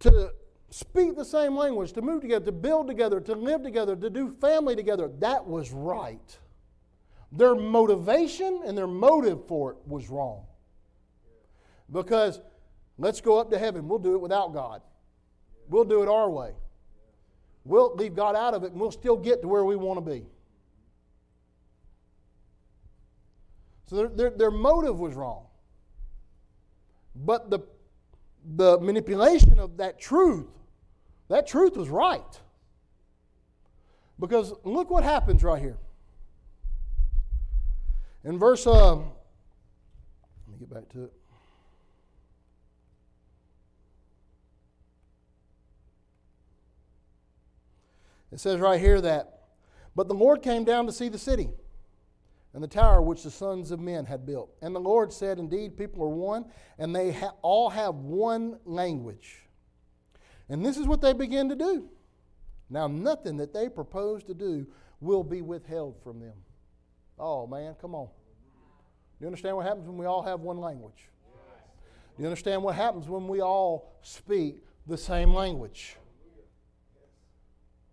To 0.00 0.32
speak 0.70 1.16
the 1.16 1.24
same 1.24 1.56
language, 1.56 1.92
to 1.92 2.02
move 2.02 2.22
together, 2.22 2.44
to 2.46 2.52
build 2.52 2.86
together, 2.86 3.20
to 3.20 3.34
live 3.34 3.62
together, 3.62 3.96
to 3.96 4.10
do 4.10 4.34
family 4.40 4.76
together. 4.76 5.10
That 5.18 5.46
was 5.46 5.70
right. 5.70 6.38
Their 7.32 7.54
motivation 7.54 8.62
and 8.66 8.76
their 8.76 8.86
motive 8.86 9.46
for 9.46 9.72
it 9.72 9.78
was 9.86 10.08
wrong. 10.08 10.44
Because 11.90 12.40
let's 12.98 13.20
go 13.20 13.38
up 13.38 13.50
to 13.50 13.58
heaven. 13.58 13.88
We'll 13.88 13.98
do 13.98 14.14
it 14.14 14.20
without 14.20 14.52
God. 14.52 14.82
We'll 15.68 15.84
do 15.84 16.02
it 16.02 16.08
our 16.08 16.30
way. 16.30 16.52
We'll 17.64 17.94
leave 17.96 18.14
God 18.14 18.36
out 18.36 18.54
of 18.54 18.62
it 18.62 18.72
and 18.72 18.80
we'll 18.80 18.92
still 18.92 19.16
get 19.16 19.42
to 19.42 19.48
where 19.48 19.64
we 19.64 19.76
want 19.76 20.04
to 20.04 20.10
be. 20.10 20.24
So 23.88 23.96
their, 23.96 24.08
their, 24.08 24.30
their 24.30 24.50
motive 24.50 24.98
was 24.98 25.14
wrong. 25.14 25.46
But 27.14 27.50
the, 27.50 27.60
the 28.54 28.78
manipulation 28.78 29.58
of 29.58 29.76
that 29.78 29.98
truth 29.98 30.46
that 31.28 31.46
truth 31.46 31.76
was 31.76 31.88
right. 31.88 32.40
Because 34.18 34.52
look 34.64 34.90
what 34.90 35.04
happens 35.04 35.42
right 35.42 35.60
here. 35.60 35.78
In 38.24 38.38
verse, 38.38 38.66
uh, 38.66 38.96
let 38.96 39.04
me 40.48 40.58
get 40.58 40.72
back 40.72 40.88
to 40.90 41.04
it. 41.04 41.12
It 48.32 48.40
says 48.40 48.58
right 48.58 48.80
here 48.80 49.00
that, 49.00 49.42
but 49.94 50.08
the 50.08 50.14
Lord 50.14 50.42
came 50.42 50.64
down 50.64 50.86
to 50.86 50.92
see 50.92 51.08
the 51.08 51.18
city 51.18 51.48
and 52.56 52.62
the 52.62 52.68
tower 52.68 53.02
which 53.02 53.22
the 53.22 53.30
sons 53.30 53.70
of 53.70 53.80
men 53.80 54.06
had 54.06 54.24
built. 54.24 54.48
And 54.62 54.74
the 54.74 54.80
Lord 54.80 55.12
said, 55.12 55.38
Indeed, 55.38 55.76
people 55.76 56.02
are 56.02 56.08
one, 56.08 56.46
and 56.78 56.96
they 56.96 57.12
ha- 57.12 57.34
all 57.42 57.68
have 57.68 57.96
one 57.96 58.58
language. 58.64 59.42
And 60.48 60.64
this 60.64 60.78
is 60.78 60.86
what 60.86 61.02
they 61.02 61.12
begin 61.12 61.50
to 61.50 61.54
do. 61.54 61.90
Now, 62.70 62.86
nothing 62.86 63.36
that 63.36 63.52
they 63.52 63.68
propose 63.68 64.24
to 64.24 64.32
do 64.32 64.66
will 65.02 65.22
be 65.22 65.42
withheld 65.42 66.02
from 66.02 66.18
them. 66.18 66.32
Oh, 67.18 67.46
man, 67.46 67.74
come 67.78 67.94
on. 67.94 68.06
Do 68.06 68.12
you 69.20 69.26
understand 69.26 69.54
what 69.54 69.66
happens 69.66 69.86
when 69.86 69.98
we 69.98 70.06
all 70.06 70.22
have 70.22 70.40
one 70.40 70.58
language? 70.58 71.10
Do 72.16 72.22
you 72.22 72.26
understand 72.26 72.62
what 72.62 72.74
happens 72.74 73.06
when 73.06 73.28
we 73.28 73.42
all 73.42 73.98
speak 74.00 74.64
the 74.86 74.96
same 74.96 75.34
language? 75.34 75.98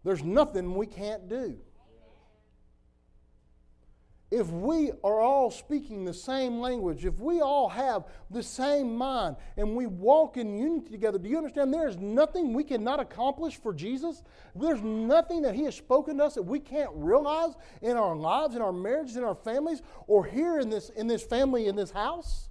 There's 0.05 0.23
nothing 0.23 0.75
we 0.75 0.87
can't 0.87 1.27
do 1.27 1.57
if 4.33 4.49
we 4.49 4.91
are 5.03 5.21
all 5.21 5.51
speaking 5.51 6.03
the 6.03 6.13
same 6.13 6.59
language, 6.59 7.05
if 7.05 7.19
we 7.19 7.39
all 7.39 7.69
have 7.69 8.05
the 8.31 8.41
same 8.41 8.95
mind, 8.95 9.35
and 9.57 9.75
we 9.75 9.85
walk 9.85 10.37
in 10.37 10.57
unity 10.57 10.89
together, 10.89 11.19
do 11.19 11.29
you 11.29 11.37
understand 11.37 11.71
there 11.71 11.87
is 11.87 11.97
nothing 11.97 12.51
we 12.51 12.63
cannot 12.63 12.99
accomplish 12.99 13.57
for 13.57 13.73
Jesus? 13.73 14.23
There's 14.55 14.81
nothing 14.81 15.43
that 15.43 15.53
He 15.53 15.65
has 15.65 15.75
spoken 15.75 16.17
to 16.17 16.23
us 16.23 16.33
that 16.33 16.41
we 16.41 16.59
can't 16.59 16.89
realize 16.95 17.53
in 17.83 17.95
our 17.95 18.15
lives, 18.15 18.55
in 18.55 18.63
our 18.63 18.73
marriages, 18.73 19.17
in 19.17 19.23
our 19.23 19.35
families, 19.35 19.83
or 20.07 20.25
here 20.25 20.59
in 20.59 20.71
this, 20.71 20.89
in 20.89 21.05
this 21.05 21.21
family, 21.21 21.67
in 21.67 21.75
this 21.75 21.91
house? 21.91 22.49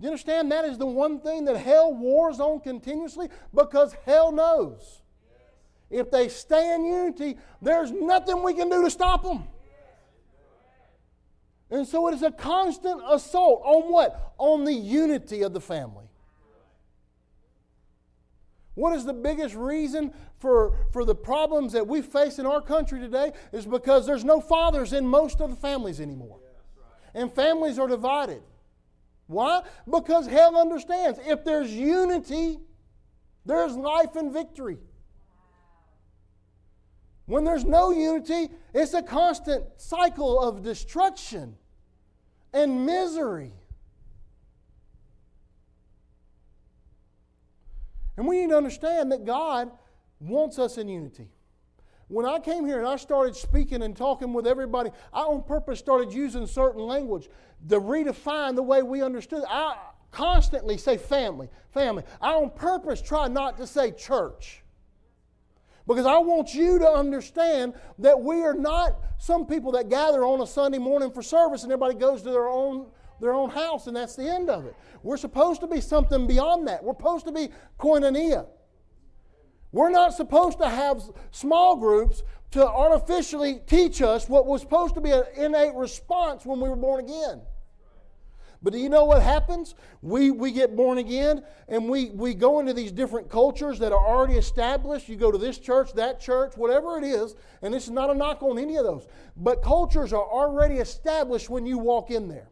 Do 0.00 0.04
you 0.04 0.10
understand? 0.10 0.50
That 0.50 0.64
is 0.64 0.78
the 0.78 0.86
one 0.86 1.20
thing 1.20 1.44
that 1.44 1.56
hell 1.58 1.94
wars 1.94 2.40
on 2.40 2.58
continuously 2.58 3.28
because 3.54 3.94
hell 4.04 4.32
knows. 4.32 5.02
If 5.90 6.10
they 6.10 6.28
stay 6.28 6.74
in 6.74 6.84
unity, 6.84 7.38
there's 7.62 7.92
nothing 7.92 8.42
we 8.42 8.54
can 8.54 8.68
do 8.68 8.82
to 8.82 8.90
stop 8.90 9.22
them. 9.22 9.46
And 11.70 11.86
so 11.86 12.08
it 12.08 12.14
is 12.14 12.22
a 12.22 12.30
constant 12.30 13.02
assault 13.08 13.62
on 13.64 13.92
what? 13.92 14.34
On 14.38 14.64
the 14.64 14.72
unity 14.72 15.42
of 15.42 15.52
the 15.52 15.60
family. 15.60 16.06
What 18.74 18.94
is 18.94 19.04
the 19.04 19.12
biggest 19.12 19.54
reason 19.54 20.12
for, 20.38 20.78
for 20.92 21.04
the 21.04 21.14
problems 21.14 21.72
that 21.72 21.86
we 21.86 22.00
face 22.00 22.38
in 22.38 22.46
our 22.46 22.60
country 22.60 23.00
today? 23.00 23.32
Is 23.52 23.66
because 23.66 24.06
there's 24.06 24.24
no 24.24 24.40
fathers 24.40 24.92
in 24.92 25.06
most 25.06 25.40
of 25.40 25.50
the 25.50 25.56
families 25.56 26.00
anymore. 26.00 26.38
And 27.12 27.32
families 27.32 27.78
are 27.78 27.88
divided. 27.88 28.40
Why? 29.26 29.62
Because 29.90 30.26
hell 30.26 30.56
understands 30.56 31.18
if 31.26 31.44
there's 31.44 31.72
unity, 31.72 32.60
there's 33.44 33.76
life 33.76 34.16
and 34.16 34.32
victory. 34.32 34.78
When 37.28 37.44
there's 37.44 37.66
no 37.66 37.90
unity, 37.90 38.48
it's 38.72 38.94
a 38.94 39.02
constant 39.02 39.64
cycle 39.76 40.40
of 40.40 40.62
destruction 40.62 41.56
and 42.54 42.86
misery. 42.86 43.52
And 48.16 48.26
we 48.26 48.40
need 48.40 48.48
to 48.48 48.56
understand 48.56 49.12
that 49.12 49.26
God 49.26 49.70
wants 50.20 50.58
us 50.58 50.78
in 50.78 50.88
unity. 50.88 51.28
When 52.08 52.24
I 52.24 52.38
came 52.38 52.64
here 52.64 52.78
and 52.78 52.88
I 52.88 52.96
started 52.96 53.36
speaking 53.36 53.82
and 53.82 53.94
talking 53.94 54.32
with 54.32 54.46
everybody, 54.46 54.90
I 55.12 55.20
on 55.20 55.42
purpose 55.42 55.78
started 55.78 56.14
using 56.14 56.46
certain 56.46 56.80
language 56.80 57.28
to 57.68 57.78
redefine 57.78 58.56
the 58.56 58.62
way 58.62 58.82
we 58.82 59.02
understood. 59.02 59.44
I 59.46 59.76
constantly 60.12 60.78
say 60.78 60.96
family, 60.96 61.50
family. 61.72 62.04
I 62.22 62.32
on 62.32 62.48
purpose 62.48 63.02
try 63.02 63.28
not 63.28 63.58
to 63.58 63.66
say 63.66 63.90
church. 63.90 64.62
Because 65.88 66.04
I 66.04 66.18
want 66.18 66.54
you 66.54 66.78
to 66.78 66.86
understand 66.86 67.72
that 67.98 68.20
we 68.20 68.42
are 68.42 68.52
not 68.52 68.98
some 69.16 69.46
people 69.46 69.72
that 69.72 69.88
gather 69.88 70.22
on 70.22 70.42
a 70.42 70.46
Sunday 70.46 70.76
morning 70.76 71.10
for 71.10 71.22
service 71.22 71.62
and 71.62 71.72
everybody 71.72 71.94
goes 71.94 72.22
to 72.22 72.30
their 72.30 72.48
own, 72.48 72.88
their 73.20 73.32
own 73.32 73.48
house 73.48 73.86
and 73.86 73.96
that's 73.96 74.14
the 74.14 74.28
end 74.28 74.50
of 74.50 74.66
it. 74.66 74.76
We're 75.02 75.16
supposed 75.16 75.62
to 75.62 75.66
be 75.66 75.80
something 75.80 76.26
beyond 76.26 76.68
that. 76.68 76.84
We're 76.84 76.92
supposed 76.92 77.24
to 77.24 77.32
be 77.32 77.48
koinonia. 77.80 78.46
We're 79.72 79.88
not 79.88 80.12
supposed 80.12 80.58
to 80.58 80.68
have 80.68 81.02
small 81.30 81.76
groups 81.76 82.22
to 82.50 82.66
artificially 82.66 83.60
teach 83.66 84.02
us 84.02 84.28
what 84.28 84.46
was 84.46 84.60
supposed 84.60 84.94
to 84.94 85.00
be 85.00 85.10
an 85.10 85.24
innate 85.36 85.74
response 85.74 86.44
when 86.44 86.60
we 86.60 86.68
were 86.68 86.76
born 86.76 87.00
again. 87.00 87.40
But 88.62 88.72
do 88.72 88.78
you 88.78 88.88
know 88.88 89.04
what 89.04 89.22
happens? 89.22 89.74
We, 90.02 90.30
we 90.32 90.50
get 90.50 90.74
born 90.74 90.98
again 90.98 91.44
and 91.68 91.88
we, 91.88 92.10
we 92.10 92.34
go 92.34 92.58
into 92.58 92.72
these 92.72 92.90
different 92.90 93.30
cultures 93.30 93.78
that 93.78 93.92
are 93.92 94.06
already 94.06 94.34
established. 94.34 95.08
You 95.08 95.16
go 95.16 95.30
to 95.30 95.38
this 95.38 95.58
church, 95.58 95.92
that 95.94 96.20
church, 96.20 96.56
whatever 96.56 96.98
it 96.98 97.04
is, 97.04 97.36
and 97.62 97.72
this 97.72 97.84
is 97.84 97.90
not 97.90 98.10
a 98.10 98.14
knock 98.14 98.42
on 98.42 98.58
any 98.58 98.76
of 98.76 98.84
those. 98.84 99.06
But 99.36 99.62
cultures 99.62 100.12
are 100.12 100.24
already 100.24 100.76
established 100.76 101.48
when 101.48 101.66
you 101.66 101.78
walk 101.78 102.10
in 102.10 102.28
there. 102.28 102.48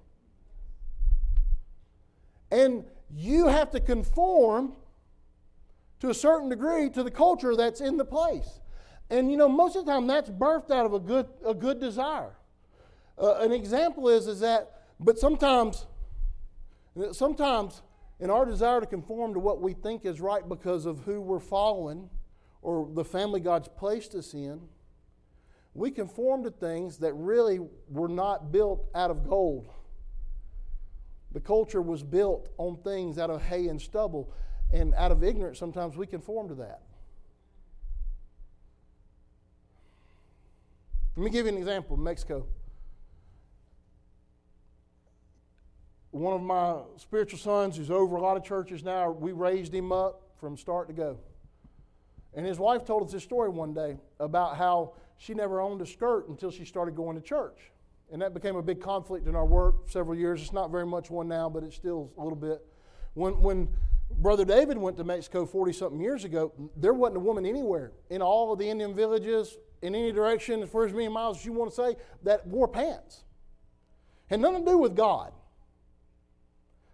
And 2.52 2.84
you 3.12 3.48
have 3.48 3.72
to 3.72 3.80
conform 3.80 4.74
to 6.00 6.10
a 6.10 6.14
certain 6.14 6.48
degree 6.48 6.88
to 6.90 7.02
the 7.02 7.10
culture 7.10 7.56
that's 7.56 7.80
in 7.80 7.96
the 7.96 8.04
place. 8.04 8.60
And 9.10 9.30
you 9.30 9.36
know, 9.36 9.48
most 9.48 9.74
of 9.74 9.86
the 9.86 9.92
time 9.92 10.06
that's 10.06 10.30
birthed 10.30 10.70
out 10.70 10.86
of 10.86 10.92
a 10.92 11.00
good, 11.00 11.26
a 11.44 11.54
good 11.54 11.80
desire. 11.80 12.36
Uh, 13.18 13.36
an 13.36 13.50
example 13.50 14.08
is, 14.08 14.28
is 14.28 14.40
that, 14.40 14.82
but 15.00 15.18
sometimes 15.18 15.86
Sometimes 17.12 17.82
in 18.20 18.30
our 18.30 18.44
desire 18.44 18.80
to 18.80 18.86
conform 18.86 19.34
to 19.34 19.40
what 19.40 19.60
we 19.60 19.74
think 19.74 20.04
is 20.04 20.20
right 20.20 20.48
because 20.48 20.86
of 20.86 21.00
who 21.00 21.20
we're 21.20 21.40
following 21.40 22.08
or 22.62 22.88
the 22.92 23.04
family 23.04 23.40
God's 23.40 23.68
placed 23.68 24.14
us 24.14 24.32
in, 24.32 24.62
we 25.74 25.90
conform 25.90 26.42
to 26.44 26.50
things 26.50 26.98
that 26.98 27.12
really 27.12 27.60
were 27.88 28.08
not 28.08 28.50
built 28.50 28.88
out 28.94 29.10
of 29.10 29.28
gold. 29.28 29.68
The 31.32 31.40
culture 31.40 31.82
was 31.82 32.02
built 32.02 32.48
on 32.56 32.78
things 32.82 33.18
out 33.18 33.28
of 33.28 33.42
hay 33.42 33.68
and 33.68 33.80
stubble, 33.80 34.32
and 34.72 34.94
out 34.94 35.12
of 35.12 35.22
ignorance, 35.22 35.58
sometimes 35.58 35.96
we 35.96 36.06
conform 36.06 36.48
to 36.48 36.54
that. 36.54 36.80
Let 41.14 41.24
me 41.24 41.30
give 41.30 41.44
you 41.44 41.52
an 41.52 41.58
example 41.58 41.98
Mexico. 41.98 42.46
One 46.16 46.32
of 46.32 46.40
my 46.40 46.76
spiritual 46.96 47.38
sons 47.38 47.76
who's 47.76 47.90
over 47.90 48.16
a 48.16 48.22
lot 48.22 48.38
of 48.38 48.42
churches 48.42 48.82
now, 48.82 49.10
we 49.10 49.32
raised 49.32 49.74
him 49.74 49.92
up 49.92 50.22
from 50.40 50.56
start 50.56 50.88
to 50.88 50.94
go. 50.94 51.18
And 52.32 52.46
his 52.46 52.58
wife 52.58 52.86
told 52.86 53.06
us 53.06 53.12
this 53.12 53.22
story 53.22 53.50
one 53.50 53.74
day 53.74 53.98
about 54.18 54.56
how 54.56 54.94
she 55.18 55.34
never 55.34 55.60
owned 55.60 55.82
a 55.82 55.86
skirt 55.86 56.30
until 56.30 56.50
she 56.50 56.64
started 56.64 56.96
going 56.96 57.16
to 57.16 57.22
church. 57.22 57.70
And 58.10 58.22
that 58.22 58.32
became 58.32 58.56
a 58.56 58.62
big 58.62 58.80
conflict 58.80 59.26
in 59.26 59.36
our 59.36 59.44
work 59.44 59.90
several 59.90 60.16
years. 60.16 60.40
It's 60.40 60.54
not 60.54 60.70
very 60.70 60.86
much 60.86 61.10
one 61.10 61.28
now, 61.28 61.50
but 61.50 61.62
it's 61.62 61.76
still 61.76 62.10
a 62.16 62.22
little 62.22 62.38
bit. 62.38 62.64
When, 63.12 63.38
when 63.42 63.68
Brother 64.10 64.46
David 64.46 64.78
went 64.78 64.96
to 64.96 65.04
Mexico 65.04 65.44
40 65.44 65.74
something 65.74 66.00
years 66.00 66.24
ago, 66.24 66.50
there 66.76 66.94
wasn't 66.94 67.18
a 67.18 67.20
woman 67.20 67.44
anywhere 67.44 67.92
in 68.08 68.22
all 68.22 68.54
of 68.54 68.58
the 68.58 68.70
Indian 68.70 68.94
villages, 68.94 69.58
in 69.82 69.94
any 69.94 70.12
direction, 70.12 70.62
as 70.62 70.70
far 70.70 70.86
as 70.86 70.94
many 70.94 71.08
miles 71.08 71.40
as 71.40 71.44
you 71.44 71.52
want 71.52 71.70
to 71.72 71.76
say, 71.76 71.96
that 72.22 72.46
wore 72.46 72.68
pants. 72.68 73.24
Had 74.28 74.40
nothing 74.40 74.64
to 74.64 74.70
do 74.70 74.78
with 74.78 74.96
God. 74.96 75.34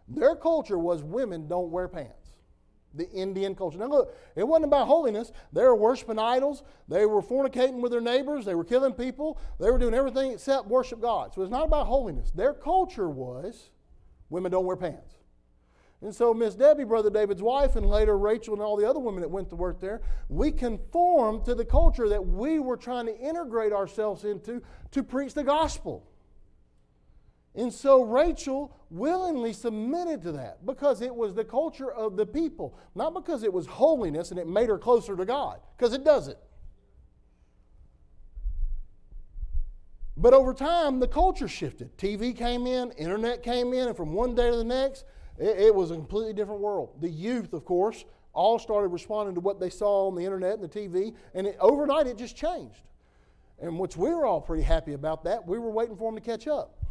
Their 0.08 0.36
culture 0.36 0.78
was 0.78 1.02
women 1.02 1.48
don't 1.48 1.70
wear 1.70 1.88
pants. 1.88 2.28
The 2.94 3.10
Indian 3.10 3.54
culture. 3.54 3.78
Now, 3.78 3.86
look, 3.86 4.14
it 4.36 4.46
wasn't 4.46 4.66
about 4.66 4.86
holiness. 4.86 5.32
They 5.52 5.62
were 5.62 5.74
worshiping 5.74 6.18
idols. 6.18 6.62
They 6.88 7.06
were 7.06 7.22
fornicating 7.22 7.80
with 7.80 7.90
their 7.90 8.02
neighbors. 8.02 8.44
They 8.44 8.54
were 8.54 8.64
killing 8.64 8.92
people. 8.92 9.40
They 9.58 9.70
were 9.70 9.78
doing 9.78 9.94
everything 9.94 10.32
except 10.32 10.66
worship 10.68 11.00
God. 11.00 11.32
So 11.32 11.40
it's 11.40 11.50
not 11.50 11.64
about 11.64 11.86
holiness. 11.86 12.30
Their 12.32 12.52
culture 12.52 13.08
was 13.08 13.70
women 14.28 14.52
don't 14.52 14.66
wear 14.66 14.76
pants. 14.76 15.14
And 16.02 16.12
so, 16.12 16.34
Miss 16.34 16.56
Debbie, 16.56 16.82
Brother 16.82 17.10
David's 17.10 17.42
wife, 17.42 17.76
and 17.76 17.86
later 17.86 18.18
Rachel 18.18 18.54
and 18.54 18.62
all 18.62 18.76
the 18.76 18.88
other 18.88 18.98
women 18.98 19.20
that 19.20 19.28
went 19.28 19.48
to 19.50 19.56
work 19.56 19.80
there, 19.80 20.00
we 20.28 20.50
conformed 20.50 21.44
to 21.44 21.54
the 21.54 21.64
culture 21.64 22.08
that 22.08 22.26
we 22.26 22.58
were 22.58 22.76
trying 22.76 23.06
to 23.06 23.16
integrate 23.16 23.72
ourselves 23.72 24.24
into 24.24 24.60
to 24.90 25.04
preach 25.04 25.32
the 25.32 25.44
gospel. 25.44 26.04
And 27.54 27.72
so 27.72 28.02
Rachel 28.02 28.74
willingly 28.90 29.52
submitted 29.52 30.22
to 30.22 30.32
that 30.32 30.64
because 30.64 31.02
it 31.02 31.14
was 31.14 31.34
the 31.34 31.44
culture 31.44 31.90
of 31.90 32.16
the 32.16 32.24
people, 32.24 32.78
not 32.94 33.12
because 33.12 33.42
it 33.42 33.52
was 33.52 33.66
holiness 33.66 34.30
and 34.30 34.40
it 34.40 34.46
made 34.46 34.68
her 34.68 34.78
closer 34.78 35.16
to 35.16 35.24
God, 35.24 35.60
because 35.76 35.92
it 35.92 36.04
doesn't. 36.04 36.38
But 40.16 40.34
over 40.34 40.54
time, 40.54 41.00
the 41.00 41.08
culture 41.08 41.48
shifted. 41.48 41.96
TV 41.98 42.36
came 42.36 42.66
in, 42.66 42.90
internet 42.92 43.42
came 43.42 43.72
in, 43.72 43.88
and 43.88 43.96
from 43.96 44.12
one 44.12 44.34
day 44.34 44.50
to 44.50 44.56
the 44.56 44.64
next, 44.64 45.04
it, 45.38 45.58
it 45.58 45.74
was 45.74 45.90
a 45.90 45.94
completely 45.94 46.32
different 46.32 46.60
world. 46.60 47.00
The 47.00 47.08
youth, 47.08 47.52
of 47.52 47.64
course, 47.64 48.04
all 48.32 48.58
started 48.58 48.88
responding 48.88 49.34
to 49.34 49.40
what 49.40 49.58
they 49.58 49.70
saw 49.70 50.08
on 50.08 50.14
the 50.14 50.24
internet 50.24 50.58
and 50.58 50.62
the 50.62 50.68
TV, 50.68 51.14
and 51.34 51.46
it, 51.46 51.56
overnight 51.60 52.06
it 52.06 52.16
just 52.16 52.36
changed. 52.36 52.82
And 53.60 53.78
which 53.78 53.96
we 53.96 54.10
were 54.10 54.26
all 54.26 54.40
pretty 54.40 54.62
happy 54.62 54.92
about 54.92 55.24
that. 55.24 55.46
We 55.46 55.58
were 55.58 55.70
waiting 55.70 55.96
for 55.96 56.10
them 56.10 56.20
to 56.20 56.24
catch 56.24 56.46
up. 56.46 56.81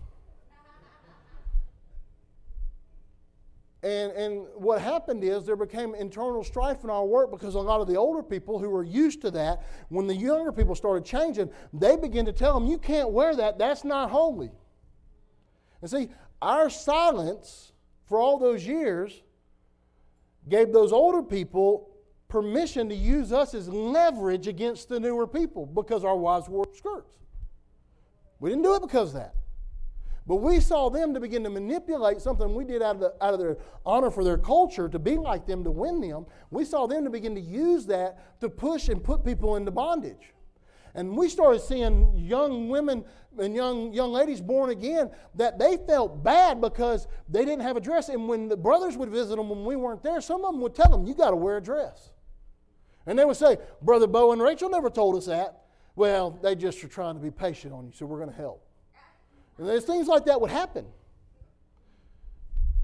And, 3.83 4.11
and 4.11 4.45
what 4.55 4.79
happened 4.79 5.23
is 5.23 5.45
there 5.45 5.55
became 5.55 5.95
internal 5.95 6.43
strife 6.43 6.83
in 6.83 6.91
our 6.91 7.05
work 7.05 7.31
because 7.31 7.55
a 7.55 7.59
lot 7.59 7.81
of 7.81 7.87
the 7.87 7.95
older 7.95 8.21
people 8.21 8.59
who 8.59 8.69
were 8.69 8.83
used 8.83 9.21
to 9.21 9.31
that, 9.31 9.63
when 9.89 10.05
the 10.05 10.15
younger 10.15 10.51
people 10.51 10.75
started 10.75 11.03
changing, 11.03 11.49
they 11.73 11.95
began 11.95 12.25
to 12.25 12.33
tell 12.33 12.59
them, 12.59 12.69
You 12.69 12.77
can't 12.77 13.09
wear 13.09 13.35
that, 13.35 13.57
that's 13.57 13.83
not 13.83 14.11
holy. 14.11 14.51
And 15.81 15.89
see, 15.89 16.09
our 16.41 16.69
silence 16.69 17.73
for 18.05 18.19
all 18.19 18.37
those 18.37 18.65
years 18.67 19.23
gave 20.47 20.71
those 20.71 20.91
older 20.91 21.23
people 21.23 21.89
permission 22.27 22.87
to 22.89 22.95
use 22.95 23.33
us 23.33 23.53
as 23.53 23.67
leverage 23.67 24.47
against 24.47 24.89
the 24.89 24.99
newer 24.99 25.25
people 25.25 25.65
because 25.65 26.05
our 26.05 26.15
wives 26.15 26.47
wore 26.47 26.65
skirts. 26.73 27.17
We 28.39 28.49
didn't 28.49 28.63
do 28.63 28.75
it 28.75 28.81
because 28.81 29.09
of 29.09 29.15
that. 29.15 29.35
But 30.27 30.35
we 30.37 30.59
saw 30.59 30.89
them 30.89 31.13
to 31.13 31.19
begin 31.19 31.43
to 31.43 31.49
manipulate 31.49 32.21
something 32.21 32.53
we 32.53 32.63
did 32.63 32.81
out 32.81 32.95
of, 32.95 33.01
the, 33.01 33.13
out 33.21 33.33
of 33.33 33.39
their 33.39 33.57
honor 33.85 34.11
for 34.11 34.23
their 34.23 34.37
culture 34.37 34.87
to 34.87 34.99
be 34.99 35.17
like 35.17 35.47
them, 35.47 35.63
to 35.63 35.71
win 35.71 35.99
them. 35.99 36.25
We 36.51 36.63
saw 36.63 36.85
them 36.85 37.03
to 37.05 37.09
begin 37.09 37.33
to 37.35 37.41
use 37.41 37.87
that 37.87 38.39
to 38.41 38.49
push 38.49 38.89
and 38.89 39.03
put 39.03 39.25
people 39.25 39.55
into 39.55 39.71
bondage. 39.71 40.33
And 40.93 41.17
we 41.17 41.29
started 41.29 41.61
seeing 41.61 42.17
young 42.17 42.69
women 42.69 43.05
and 43.39 43.55
young, 43.55 43.93
young 43.93 44.11
ladies 44.11 44.41
born 44.41 44.69
again 44.69 45.09
that 45.35 45.57
they 45.57 45.77
felt 45.87 46.21
bad 46.23 46.59
because 46.59 47.07
they 47.29 47.45
didn't 47.45 47.61
have 47.61 47.77
a 47.77 47.81
dress. 47.81 48.09
And 48.09 48.27
when 48.27 48.49
the 48.49 48.57
brothers 48.57 48.97
would 48.97 49.09
visit 49.09 49.37
them 49.37 49.49
when 49.49 49.63
we 49.63 49.75
weren't 49.75 50.03
there, 50.03 50.19
some 50.21 50.43
of 50.43 50.53
them 50.53 50.61
would 50.61 50.75
tell 50.75 50.89
them, 50.89 51.05
You 51.05 51.15
got 51.15 51.31
to 51.31 51.35
wear 51.35 51.57
a 51.57 51.61
dress. 51.61 52.11
And 53.05 53.17
they 53.17 53.25
would 53.25 53.37
say, 53.37 53.57
Brother 53.81 54.07
Beau 54.07 54.33
and 54.33 54.41
Rachel 54.41 54.69
never 54.69 54.89
told 54.89 55.15
us 55.15 55.25
that. 55.25 55.63
Well, 55.95 56.31
they 56.31 56.55
just 56.55 56.83
are 56.83 56.87
trying 56.87 57.15
to 57.15 57.21
be 57.21 57.31
patient 57.31 57.73
on 57.73 57.85
you, 57.85 57.91
so 57.93 58.05
we're 58.05 58.19
going 58.19 58.29
to 58.29 58.35
help. 58.35 58.65
And 59.61 59.69
there's 59.69 59.85
things 59.85 60.07
like 60.07 60.25
that 60.25 60.41
would 60.41 60.49
happen. 60.49 60.87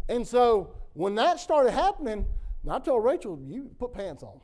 And 0.08 0.28
so 0.28 0.76
when 0.94 1.16
that 1.16 1.40
started 1.40 1.72
happening, 1.72 2.28
I 2.70 2.78
told 2.78 3.04
Rachel, 3.04 3.40
you 3.44 3.72
put 3.80 3.94
pants 3.94 4.22
on. 4.22 4.40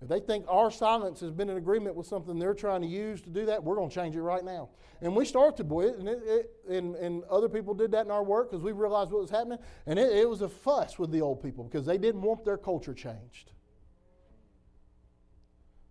If 0.00 0.08
they 0.08 0.20
think 0.20 0.46
our 0.48 0.70
silence 0.70 1.20
has 1.20 1.30
been 1.30 1.50
in 1.50 1.58
agreement 1.58 1.94
with 1.94 2.06
something 2.06 2.38
they're 2.38 2.54
trying 2.54 2.80
to 2.80 2.86
use 2.86 3.20
to 3.20 3.28
do 3.28 3.44
that, 3.44 3.62
we're 3.62 3.74
going 3.74 3.90
to 3.90 3.94
change 3.94 4.16
it 4.16 4.22
right 4.22 4.42
now. 4.42 4.70
And 5.02 5.14
we 5.14 5.26
started 5.26 5.58
to, 5.58 5.64
boy, 5.64 5.88
and, 5.88 6.08
it, 6.08 6.22
it, 6.24 6.50
and, 6.70 6.96
and 6.96 7.22
other 7.24 7.50
people 7.50 7.74
did 7.74 7.90
that 7.90 8.06
in 8.06 8.10
our 8.10 8.24
work 8.24 8.50
because 8.50 8.64
we 8.64 8.72
realized 8.72 9.10
what 9.10 9.20
was 9.20 9.30
happening. 9.30 9.58
And 9.84 9.98
it, 9.98 10.10
it 10.16 10.26
was 10.26 10.40
a 10.40 10.48
fuss 10.48 10.98
with 10.98 11.10
the 11.10 11.20
old 11.20 11.42
people 11.42 11.64
because 11.64 11.84
they 11.84 11.98
didn't 11.98 12.22
want 12.22 12.46
their 12.46 12.56
culture 12.56 12.94
changed. 12.94 13.52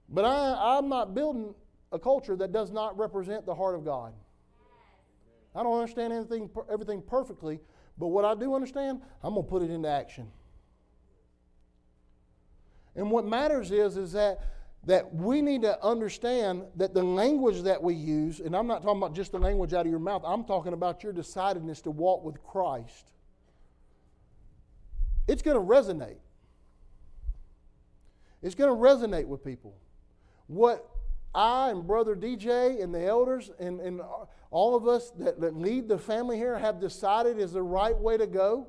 But 0.10 0.26
I, 0.26 0.78
I'm 0.80 0.90
not 0.90 1.14
building 1.14 1.54
a 1.92 2.00
culture 2.00 2.36
that 2.38 2.52
does 2.52 2.72
not 2.72 2.98
represent 2.98 3.46
the 3.46 3.54
heart 3.54 3.76
of 3.76 3.86
God. 3.86 4.16
I 5.60 5.64
don't 5.64 5.78
understand 5.78 6.14
anything, 6.14 6.50
everything 6.72 7.02
perfectly, 7.02 7.60
but 7.98 8.08
what 8.08 8.24
I 8.24 8.34
do 8.34 8.56
understand, 8.56 9.02
I'm 9.22 9.34
going 9.34 9.46
to 9.46 9.50
put 9.50 9.62
it 9.62 9.70
into 9.70 9.90
action. 9.90 10.32
And 12.96 13.12
what 13.12 13.26
matters 13.26 13.70
is, 13.70 13.98
is 13.98 14.14
that, 14.14 14.40
that 14.86 15.14
we 15.14 15.42
need 15.42 15.64
to 15.64 15.84
understand 15.84 16.64
that 16.78 16.94
the 16.94 17.04
language 17.04 17.64
that 17.64 17.84
we 17.84 17.94
use, 17.94 18.40
and 18.40 18.56
I'm 18.56 18.68
not 18.68 18.84
talking 18.84 19.00
about 19.00 19.14
just 19.14 19.34
the 19.34 19.40
language 19.40 19.74
out 19.74 19.86
of 19.86 19.92
your 19.92 20.00
mouth, 20.00 20.22
I'm 20.26 20.46
talking 20.46 20.72
about 20.72 21.04
your 21.04 21.12
decidedness 21.12 21.82
to 21.82 21.92
walk 21.92 22.24
with 22.24 22.42
Christ. 22.42 23.12
It's 25.28 25.42
going 25.42 25.58
to 25.58 25.64
resonate. 25.64 26.20
It's 28.42 28.56
going 28.56 28.70
to 28.70 28.82
resonate 28.82 29.26
with 29.26 29.44
people. 29.44 29.76
What 30.48 30.90
I 31.36 31.70
and 31.70 31.86
Brother 31.86 32.16
DJ 32.16 32.82
and 32.82 32.96
the 32.96 33.06
elders 33.06 33.52
and, 33.60 33.82
and 33.82 34.00
all 34.52 34.76
of 34.76 34.88
us 34.88 35.12
that, 35.12 35.40
that 35.42 35.56
lead 35.56 35.88
the 35.88 35.98
family 35.98 36.38
here 36.38 36.58
have 36.58 36.80
decided 36.80 37.38
is 37.40 37.52
the 37.54 37.62
right 37.62 37.98
way 37.98 38.18
to 38.18 38.28
go, 38.28 38.68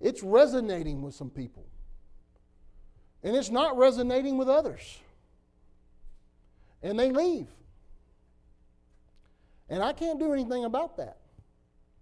it's 0.00 0.22
resonating 0.22 1.00
with 1.00 1.14
some 1.14 1.30
people. 1.30 1.66
And 3.22 3.36
it's 3.36 3.50
not 3.50 3.76
resonating 3.76 4.36
with 4.36 4.48
others. 4.48 4.98
And 6.82 6.98
they 6.98 7.10
leave. 7.10 7.46
And 9.68 9.82
I 9.82 9.92
can't 9.92 10.18
do 10.18 10.32
anything 10.32 10.64
about 10.64 10.96
that. 10.96 11.18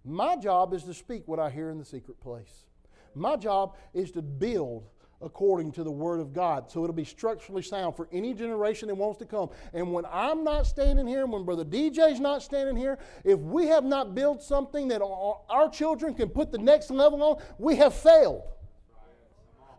My 0.03 0.35
job 0.35 0.73
is 0.73 0.83
to 0.83 0.93
speak 0.93 1.27
what 1.27 1.39
I 1.39 1.49
hear 1.49 1.69
in 1.69 1.77
the 1.77 1.85
secret 1.85 2.19
place. 2.19 2.65
My 3.13 3.35
job 3.35 3.75
is 3.93 4.11
to 4.11 4.21
build 4.21 4.89
according 5.21 5.71
to 5.73 5.83
the 5.83 5.91
Word 5.91 6.19
of 6.19 6.33
God. 6.33 6.69
So 6.69 6.83
it'll 6.83 6.95
be 6.95 7.05
structurally 7.05 7.61
sound 7.61 7.95
for 7.95 8.07
any 8.11 8.33
generation 8.33 8.87
that 8.87 8.95
wants 8.95 9.19
to 9.19 9.25
come. 9.25 9.49
And 9.73 9.93
when 9.93 10.05
I'm 10.11 10.43
not 10.43 10.67
standing 10.67 11.07
here, 11.07 11.25
when 11.25 11.43
Brother 11.43 11.65
DJ's 11.65 12.19
not 12.19 12.41
standing 12.41 12.75
here, 12.75 12.97
if 13.23 13.39
we 13.39 13.67
have 13.67 13.83
not 13.83 14.15
built 14.15 14.41
something 14.41 14.87
that 14.89 15.01
our 15.01 15.69
children 15.69 16.13
can 16.13 16.29
put 16.29 16.51
the 16.51 16.57
next 16.57 16.89
level 16.91 17.23
on, 17.23 17.41
we 17.57 17.75
have 17.77 17.93
failed. 17.93 18.43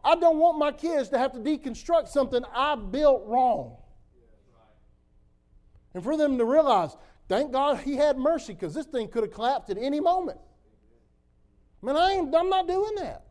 I 0.05 0.17
don't 0.17 0.39
want 0.39 0.59
my 0.59 0.73
kids 0.73 1.09
to 1.11 1.19
have 1.19 1.33
to 1.33 1.39
deconstruct 1.39 2.09
something 2.09 2.43
I 2.55 2.75
built 2.75 3.23
wrong. 3.27 3.77
And 5.95 6.03
for 6.03 6.17
them 6.17 6.39
to 6.39 6.45
realize, 6.45 6.97
thank 7.29 7.53
God 7.53 7.79
he 7.79 7.97
had 7.97 8.19
mercy 8.19 8.55
because 8.55 8.75
this 8.75 8.87
thing 8.87 9.09
could 9.09 9.23
have 9.23 9.33
collapsed 9.33 9.71
at 9.71 9.79
any 9.79 10.01
moment. 10.01 10.39
I 11.83 11.87
mean, 11.87 11.97
I 11.97 12.39
I'm 12.39 12.49
not 12.49 12.67
doing 12.67 12.95
that. 12.97 13.27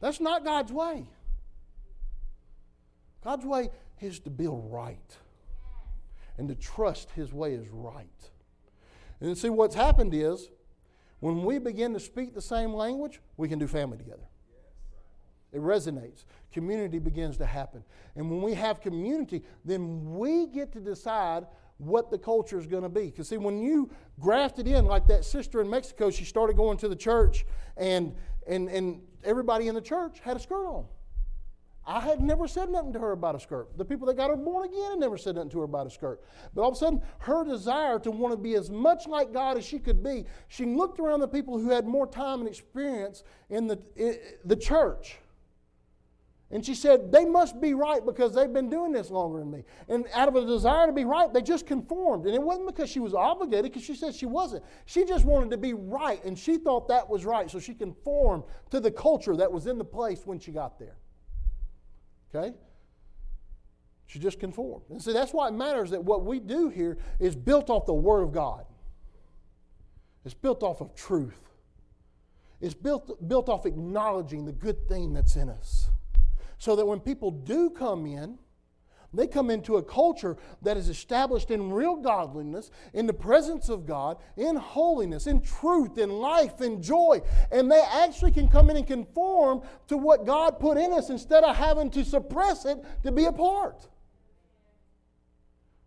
That's 0.00 0.20
not 0.20 0.44
God's 0.44 0.72
way. 0.72 1.06
God's 3.24 3.44
way 3.44 3.70
is 4.00 4.18
to 4.20 4.30
build 4.30 4.70
right 4.70 5.16
and 6.38 6.48
to 6.48 6.54
trust 6.54 7.10
His 7.12 7.32
way 7.32 7.54
is 7.54 7.68
right. 7.70 8.30
And 9.20 9.36
see, 9.36 9.48
what's 9.48 9.74
happened 9.74 10.12
is 10.14 10.50
When 11.20 11.44
we 11.44 11.58
begin 11.58 11.92
to 11.94 12.00
speak 12.00 12.34
the 12.34 12.42
same 12.42 12.74
language, 12.74 13.20
we 13.36 13.48
can 13.48 13.58
do 13.58 13.66
family 13.66 13.98
together. 13.98 14.28
It 15.52 15.60
resonates. 15.60 16.24
Community 16.52 16.98
begins 16.98 17.38
to 17.38 17.46
happen. 17.46 17.82
And 18.14 18.30
when 18.30 18.42
we 18.42 18.54
have 18.54 18.80
community, 18.80 19.42
then 19.64 20.16
we 20.16 20.46
get 20.46 20.72
to 20.72 20.80
decide 20.80 21.46
what 21.78 22.10
the 22.10 22.18
culture 22.18 22.58
is 22.58 22.66
going 22.66 22.82
to 22.82 22.88
be. 22.88 23.06
Because, 23.06 23.28
see, 23.28 23.36
when 23.38 23.58
you 23.58 23.90
grafted 24.20 24.66
in, 24.66 24.84
like 24.86 25.06
that 25.06 25.24
sister 25.24 25.60
in 25.60 25.70
Mexico, 25.70 26.10
she 26.10 26.24
started 26.24 26.56
going 26.56 26.78
to 26.78 26.88
the 26.88 26.96
church, 26.96 27.46
and, 27.76 28.14
and, 28.46 28.68
and 28.68 29.00
everybody 29.26 29.68
in 29.68 29.74
the 29.74 29.80
church 29.80 30.20
had 30.20 30.36
a 30.36 30.40
skirt 30.40 30.66
on. 30.66 30.86
I 31.88 32.00
had 32.00 32.20
never 32.20 32.48
said 32.48 32.68
nothing 32.68 32.92
to 32.94 32.98
her 32.98 33.12
about 33.12 33.36
a 33.36 33.40
skirt. 33.40 33.78
The 33.78 33.84
people 33.84 34.08
that 34.08 34.16
got 34.16 34.28
her 34.28 34.36
born 34.36 34.68
again 34.68 34.90
had 34.90 34.98
never 34.98 35.16
said 35.16 35.36
nothing 35.36 35.50
to 35.50 35.58
her 35.58 35.64
about 35.64 35.86
a 35.86 35.90
skirt. 35.90 36.20
But 36.52 36.62
all 36.62 36.70
of 36.70 36.74
a 36.74 36.78
sudden, 36.78 37.00
her 37.20 37.44
desire 37.44 38.00
to 38.00 38.10
want 38.10 38.32
to 38.32 38.36
be 38.36 38.54
as 38.54 38.70
much 38.70 39.06
like 39.06 39.32
God 39.32 39.56
as 39.56 39.64
she 39.64 39.78
could 39.78 40.02
be, 40.02 40.24
she 40.48 40.64
looked 40.64 40.98
around 40.98 41.20
the 41.20 41.28
people 41.28 41.58
who 41.58 41.70
had 41.70 41.86
more 41.86 42.06
time 42.08 42.40
and 42.40 42.48
experience 42.48 43.22
in 43.50 43.68
the, 43.68 43.78
in 43.94 44.18
the 44.44 44.56
church. 44.56 45.18
And 46.50 46.64
she 46.64 46.74
said, 46.74 47.10
They 47.10 47.24
must 47.24 47.60
be 47.60 47.74
right 47.74 48.04
because 48.04 48.34
they've 48.34 48.52
been 48.52 48.70
doing 48.70 48.92
this 48.92 49.10
longer 49.10 49.40
than 49.40 49.50
me. 49.50 49.64
And 49.88 50.06
out 50.14 50.28
of 50.28 50.36
a 50.36 50.46
desire 50.46 50.86
to 50.86 50.92
be 50.92 51.04
right, 51.04 51.32
they 51.32 51.42
just 51.42 51.66
conformed. 51.66 52.26
And 52.26 52.34
it 52.34 52.42
wasn't 52.42 52.68
because 52.68 52.88
she 52.88 53.00
was 53.00 53.14
obligated, 53.14 53.64
because 53.72 53.82
she 53.82 53.96
said 53.96 54.14
she 54.14 54.26
wasn't. 54.26 54.64
She 54.84 55.04
just 55.04 55.24
wanted 55.24 55.50
to 55.50 55.56
be 55.56 55.74
right, 55.74 56.22
and 56.24 56.38
she 56.38 56.58
thought 56.58 56.88
that 56.88 57.08
was 57.08 57.24
right. 57.24 57.50
So 57.50 57.58
she 57.58 57.74
conformed 57.74 58.44
to 58.70 58.78
the 58.78 58.92
culture 58.92 59.34
that 59.36 59.50
was 59.50 59.66
in 59.66 59.76
the 59.76 59.84
place 59.84 60.24
when 60.24 60.38
she 60.38 60.52
got 60.52 60.78
there. 60.78 60.96
Okay? 62.32 62.54
She 64.06 64.20
just 64.20 64.38
conformed. 64.38 64.84
And 64.88 65.02
see, 65.02 65.12
that's 65.12 65.32
why 65.32 65.48
it 65.48 65.54
matters 65.54 65.90
that 65.90 66.04
what 66.04 66.24
we 66.24 66.38
do 66.38 66.68
here 66.68 66.96
is 67.18 67.34
built 67.34 67.70
off 67.70 67.86
the 67.86 67.94
Word 67.94 68.22
of 68.22 68.32
God. 68.32 68.64
It's 70.24 70.34
built 70.34 70.62
off 70.62 70.80
of 70.80 70.94
truth. 70.94 71.40
It's 72.60 72.74
built, 72.74 73.28
built 73.28 73.48
off 73.48 73.66
acknowledging 73.66 74.44
the 74.44 74.52
good 74.52 74.88
thing 74.88 75.12
that's 75.12 75.34
in 75.34 75.48
us. 75.48 75.90
So 76.58 76.76
that 76.76 76.86
when 76.86 77.00
people 77.00 77.30
do 77.30 77.70
come 77.70 78.06
in, 78.06 78.38
they 79.16 79.26
come 79.26 79.50
into 79.50 79.76
a 79.76 79.82
culture 79.82 80.36
that 80.62 80.76
is 80.76 80.88
established 80.88 81.50
in 81.50 81.70
real 81.70 81.96
godliness, 81.96 82.70
in 82.92 83.06
the 83.06 83.12
presence 83.12 83.68
of 83.68 83.86
God, 83.86 84.18
in 84.36 84.56
holiness, 84.56 85.26
in 85.26 85.40
truth, 85.40 85.96
in 85.98 86.10
life, 86.10 86.60
in 86.60 86.82
joy. 86.82 87.22
And 87.50 87.70
they 87.70 87.80
actually 87.80 88.32
can 88.32 88.48
come 88.48 88.68
in 88.68 88.76
and 88.76 88.86
conform 88.86 89.62
to 89.88 89.96
what 89.96 90.26
God 90.26 90.58
put 90.58 90.76
in 90.76 90.92
us 90.92 91.10
instead 91.10 91.44
of 91.44 91.56
having 91.56 91.90
to 91.90 92.04
suppress 92.04 92.64
it 92.64 92.84
to 93.04 93.12
be 93.12 93.24
a 93.24 93.32
part. 93.32 93.88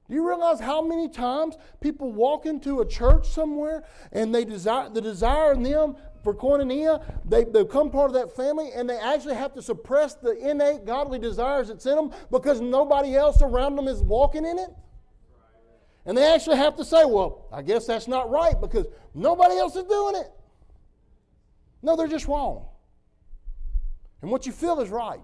Do 0.10 0.16
you 0.16 0.28
realize 0.28 0.60
how 0.60 0.82
many 0.82 1.08
times 1.08 1.56
people 1.82 2.12
walk 2.12 2.48
into 2.48 2.82
a 2.82 2.86
church 2.86 3.30
somewhere 3.30 3.84
and 4.12 4.34
they 4.34 4.44
desire 4.44 4.90
the 4.90 5.02
desire 5.02 5.54
in 5.54 5.62
them 5.62 5.98
for 6.24 6.34
koinonia, 6.34 7.04
they 7.26 7.46
become 7.46 7.90
part 7.90 8.10
of 8.10 8.14
that 8.14 8.36
family 8.36 8.72
and 8.74 8.90
they 8.90 8.98
actually 8.98 9.36
have 9.36 9.54
to 9.54 9.62
suppress 9.62 10.16
the 10.16 10.32
innate 10.38 10.86
godly 10.86 11.20
desires 11.20 11.70
that's 11.70 11.86
in 11.86 11.96
them 11.96 12.12
because 12.32 12.62
nobody 12.62 13.16
else 13.16 13.42
around 13.42 13.76
them 13.76 13.88
is 13.88 14.02
walking 14.02 14.46
in 14.46 14.60
it? 14.60 14.70
And 16.06 16.18
they 16.18 16.26
actually 16.34 16.58
have 16.58 16.76
to 16.78 16.86
say, 16.86 17.06
well, 17.06 17.48
I 17.52 17.62
guess 17.62 17.86
that's 17.86 18.08
not 18.08 18.30
right 18.30 18.60
because 18.60 18.88
nobody 19.14 19.58
else 19.58 19.76
is 19.76 19.86
doing 19.86 20.16
it. 20.16 20.32
No, 21.82 21.96
they're 21.96 22.08
just 22.08 22.28
wrong. 22.28 22.66
And 24.22 24.32
what 24.32 24.46
you 24.46 24.52
feel 24.52 24.80
is 24.80 24.90
right. 24.90 25.22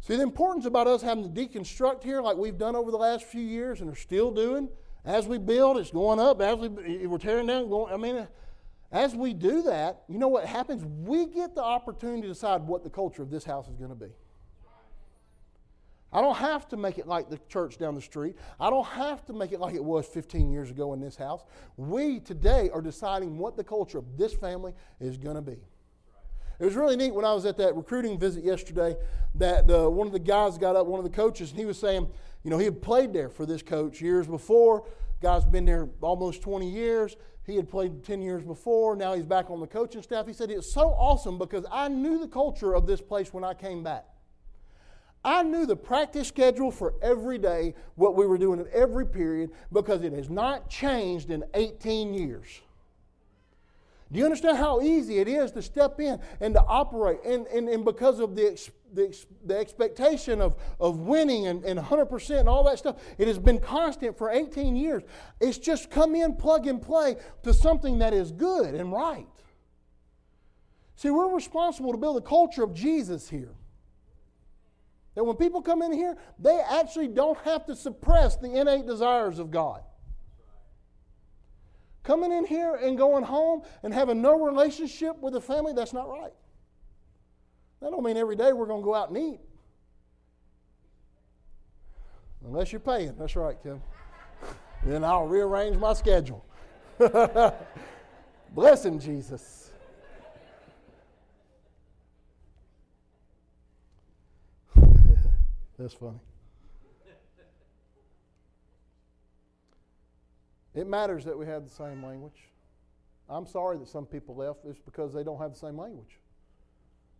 See, 0.00 0.16
the 0.16 0.22
importance 0.22 0.66
about 0.66 0.86
us 0.86 1.02
having 1.02 1.24
to 1.24 1.30
deconstruct 1.30 2.04
here, 2.04 2.20
like 2.20 2.36
we've 2.36 2.58
done 2.58 2.76
over 2.76 2.90
the 2.90 2.96
last 2.96 3.24
few 3.24 3.40
years 3.40 3.80
and 3.80 3.90
are 3.90 3.96
still 3.96 4.30
doing, 4.30 4.68
as 5.06 5.26
we 5.28 5.38
build, 5.38 5.78
it's 5.78 5.92
going 5.92 6.18
up. 6.18 6.40
As 6.40 6.58
we, 6.58 7.06
we're 7.06 7.18
tearing 7.18 7.46
down, 7.46 7.68
going, 7.68 7.94
I 7.94 7.96
mean, 7.96 8.26
as 8.90 9.14
we 9.14 9.32
do 9.32 9.62
that, 9.62 10.02
you 10.08 10.18
know 10.18 10.28
what 10.28 10.44
happens? 10.44 10.84
We 10.84 11.26
get 11.26 11.54
the 11.54 11.62
opportunity 11.62 12.22
to 12.22 12.28
decide 12.28 12.62
what 12.62 12.82
the 12.82 12.90
culture 12.90 13.22
of 13.22 13.30
this 13.30 13.44
house 13.44 13.68
is 13.68 13.76
going 13.76 13.90
to 13.90 13.96
be. 13.96 14.10
I 16.12 16.20
don't 16.20 16.36
have 16.36 16.68
to 16.68 16.76
make 16.76 16.98
it 16.98 17.06
like 17.06 17.28
the 17.30 17.38
church 17.48 17.78
down 17.78 17.94
the 17.94 18.00
street. 18.00 18.36
I 18.58 18.70
don't 18.70 18.86
have 18.86 19.24
to 19.26 19.32
make 19.32 19.52
it 19.52 19.60
like 19.60 19.74
it 19.74 19.84
was 19.84 20.06
15 20.06 20.50
years 20.50 20.70
ago 20.70 20.92
in 20.92 21.00
this 21.00 21.16
house. 21.16 21.42
We 21.76 22.20
today 22.20 22.70
are 22.72 22.80
deciding 22.80 23.38
what 23.38 23.56
the 23.56 23.64
culture 23.64 23.98
of 23.98 24.16
this 24.16 24.34
family 24.34 24.72
is 24.98 25.16
going 25.16 25.36
to 25.36 25.42
be. 25.42 25.58
It 26.58 26.64
was 26.64 26.74
really 26.74 26.96
neat 26.96 27.14
when 27.14 27.24
I 27.24 27.34
was 27.34 27.44
at 27.44 27.58
that 27.58 27.76
recruiting 27.76 28.18
visit 28.18 28.42
yesterday 28.44 28.96
that 29.34 29.70
uh, 29.70 29.90
one 29.90 30.06
of 30.06 30.12
the 30.12 30.18
guys 30.18 30.56
got 30.56 30.74
up, 30.74 30.86
one 30.86 30.98
of 30.98 31.04
the 31.04 31.14
coaches, 31.14 31.50
and 31.50 31.58
he 31.58 31.66
was 31.66 31.78
saying, 31.78 32.08
you 32.46 32.50
know, 32.50 32.58
he 32.58 32.64
had 32.64 32.80
played 32.80 33.12
there 33.12 33.28
for 33.28 33.44
this 33.44 33.60
coach 33.60 34.00
years 34.00 34.28
before. 34.28 34.86
Guy's 35.20 35.44
been 35.44 35.64
there 35.64 35.88
almost 36.00 36.42
20 36.42 36.70
years. 36.70 37.16
He 37.42 37.56
had 37.56 37.68
played 37.68 38.04
10 38.04 38.22
years 38.22 38.44
before. 38.44 38.94
Now 38.94 39.14
he's 39.14 39.26
back 39.26 39.50
on 39.50 39.58
the 39.58 39.66
coaching 39.66 40.00
staff. 40.00 40.28
He 40.28 40.32
said, 40.32 40.52
It's 40.52 40.72
so 40.72 40.90
awesome 40.90 41.38
because 41.38 41.66
I 41.72 41.88
knew 41.88 42.20
the 42.20 42.28
culture 42.28 42.72
of 42.72 42.86
this 42.86 43.00
place 43.00 43.34
when 43.34 43.42
I 43.42 43.52
came 43.52 43.82
back. 43.82 44.04
I 45.24 45.42
knew 45.42 45.66
the 45.66 45.74
practice 45.74 46.28
schedule 46.28 46.70
for 46.70 46.94
every 47.02 47.36
day, 47.36 47.74
what 47.96 48.14
we 48.14 48.28
were 48.28 48.38
doing 48.38 48.60
at 48.60 48.68
every 48.68 49.06
period, 49.06 49.50
because 49.72 50.02
it 50.02 50.12
has 50.12 50.30
not 50.30 50.70
changed 50.70 51.32
in 51.32 51.42
18 51.54 52.14
years. 52.14 52.60
Do 54.12 54.20
you 54.20 54.24
understand 54.24 54.56
how 54.56 54.82
easy 54.82 55.18
it 55.18 55.26
is 55.26 55.50
to 55.52 55.62
step 55.62 55.98
in 55.98 56.20
and 56.40 56.54
to 56.54 56.62
operate? 56.62 57.24
And, 57.24 57.48
and, 57.48 57.68
and 57.68 57.84
because 57.84 58.20
of 58.20 58.36
the, 58.36 58.56
the, 58.96 59.16
the 59.44 59.56
expectation 59.56 60.40
of, 60.40 60.56
of 60.80 60.98
winning 60.98 61.46
and, 61.46 61.64
and 61.64 61.78
100% 61.78 62.40
and 62.40 62.48
all 62.48 62.64
that 62.64 62.78
stuff, 62.78 62.96
it 63.18 63.28
has 63.28 63.38
been 63.38 63.60
constant 63.60 64.18
for 64.18 64.30
18 64.30 64.74
years. 64.74 65.02
It's 65.40 65.58
just 65.58 65.90
come 65.90 66.14
in, 66.14 66.34
plug 66.34 66.66
and 66.66 66.82
play 66.82 67.16
to 67.44 67.54
something 67.54 67.98
that 67.98 68.12
is 68.12 68.32
good 68.32 68.74
and 68.74 68.90
right. 68.90 69.28
See, 70.96 71.10
we're 71.10 71.32
responsible 71.32 71.92
to 71.92 71.98
build 71.98 72.16
a 72.16 72.22
culture 72.22 72.64
of 72.64 72.74
Jesus 72.74 73.28
here. 73.28 73.54
That 75.14 75.24
when 75.24 75.36
people 75.36 75.62
come 75.62 75.82
in 75.82 75.92
here, 75.92 76.16
they 76.38 76.60
actually 76.60 77.08
don't 77.08 77.38
have 77.38 77.66
to 77.66 77.76
suppress 77.76 78.36
the 78.36 78.58
innate 78.58 78.86
desires 78.86 79.38
of 79.38 79.50
God. 79.50 79.82
Coming 82.02 82.32
in 82.32 82.46
here 82.46 82.76
and 82.76 82.96
going 82.96 83.24
home 83.24 83.62
and 83.82 83.92
having 83.92 84.22
no 84.22 84.42
relationship 84.42 85.18
with 85.20 85.34
the 85.34 85.40
family, 85.40 85.72
that's 85.72 85.92
not 85.92 86.08
right. 86.08 86.32
That 87.86 87.92
don't 87.92 88.02
mean 88.02 88.16
every 88.16 88.34
day 88.34 88.52
we're 88.52 88.66
going 88.66 88.80
to 88.80 88.84
go 88.84 88.96
out 88.96 89.10
and 89.10 89.18
eat. 89.18 89.38
Unless 92.44 92.72
you're 92.72 92.80
paying. 92.80 93.14
That's 93.16 93.36
right, 93.36 93.56
Kim. 93.62 93.80
then 94.84 95.04
I'll 95.04 95.28
rearrange 95.28 95.76
my 95.76 95.92
schedule. 95.92 96.44
Bless 98.50 98.84
him, 98.84 98.98
Jesus. 98.98 99.70
That's 105.78 105.94
funny. 105.94 106.18
It 110.74 110.88
matters 110.88 111.24
that 111.24 111.38
we 111.38 111.46
have 111.46 111.62
the 111.62 111.70
same 111.70 112.04
language. 112.04 112.48
I'm 113.30 113.46
sorry 113.46 113.78
that 113.78 113.86
some 113.86 114.06
people 114.06 114.34
left. 114.34 114.64
It's 114.64 114.80
because 114.80 115.14
they 115.14 115.22
don't 115.22 115.38
have 115.38 115.52
the 115.52 115.58
same 115.60 115.78
language. 115.78 116.18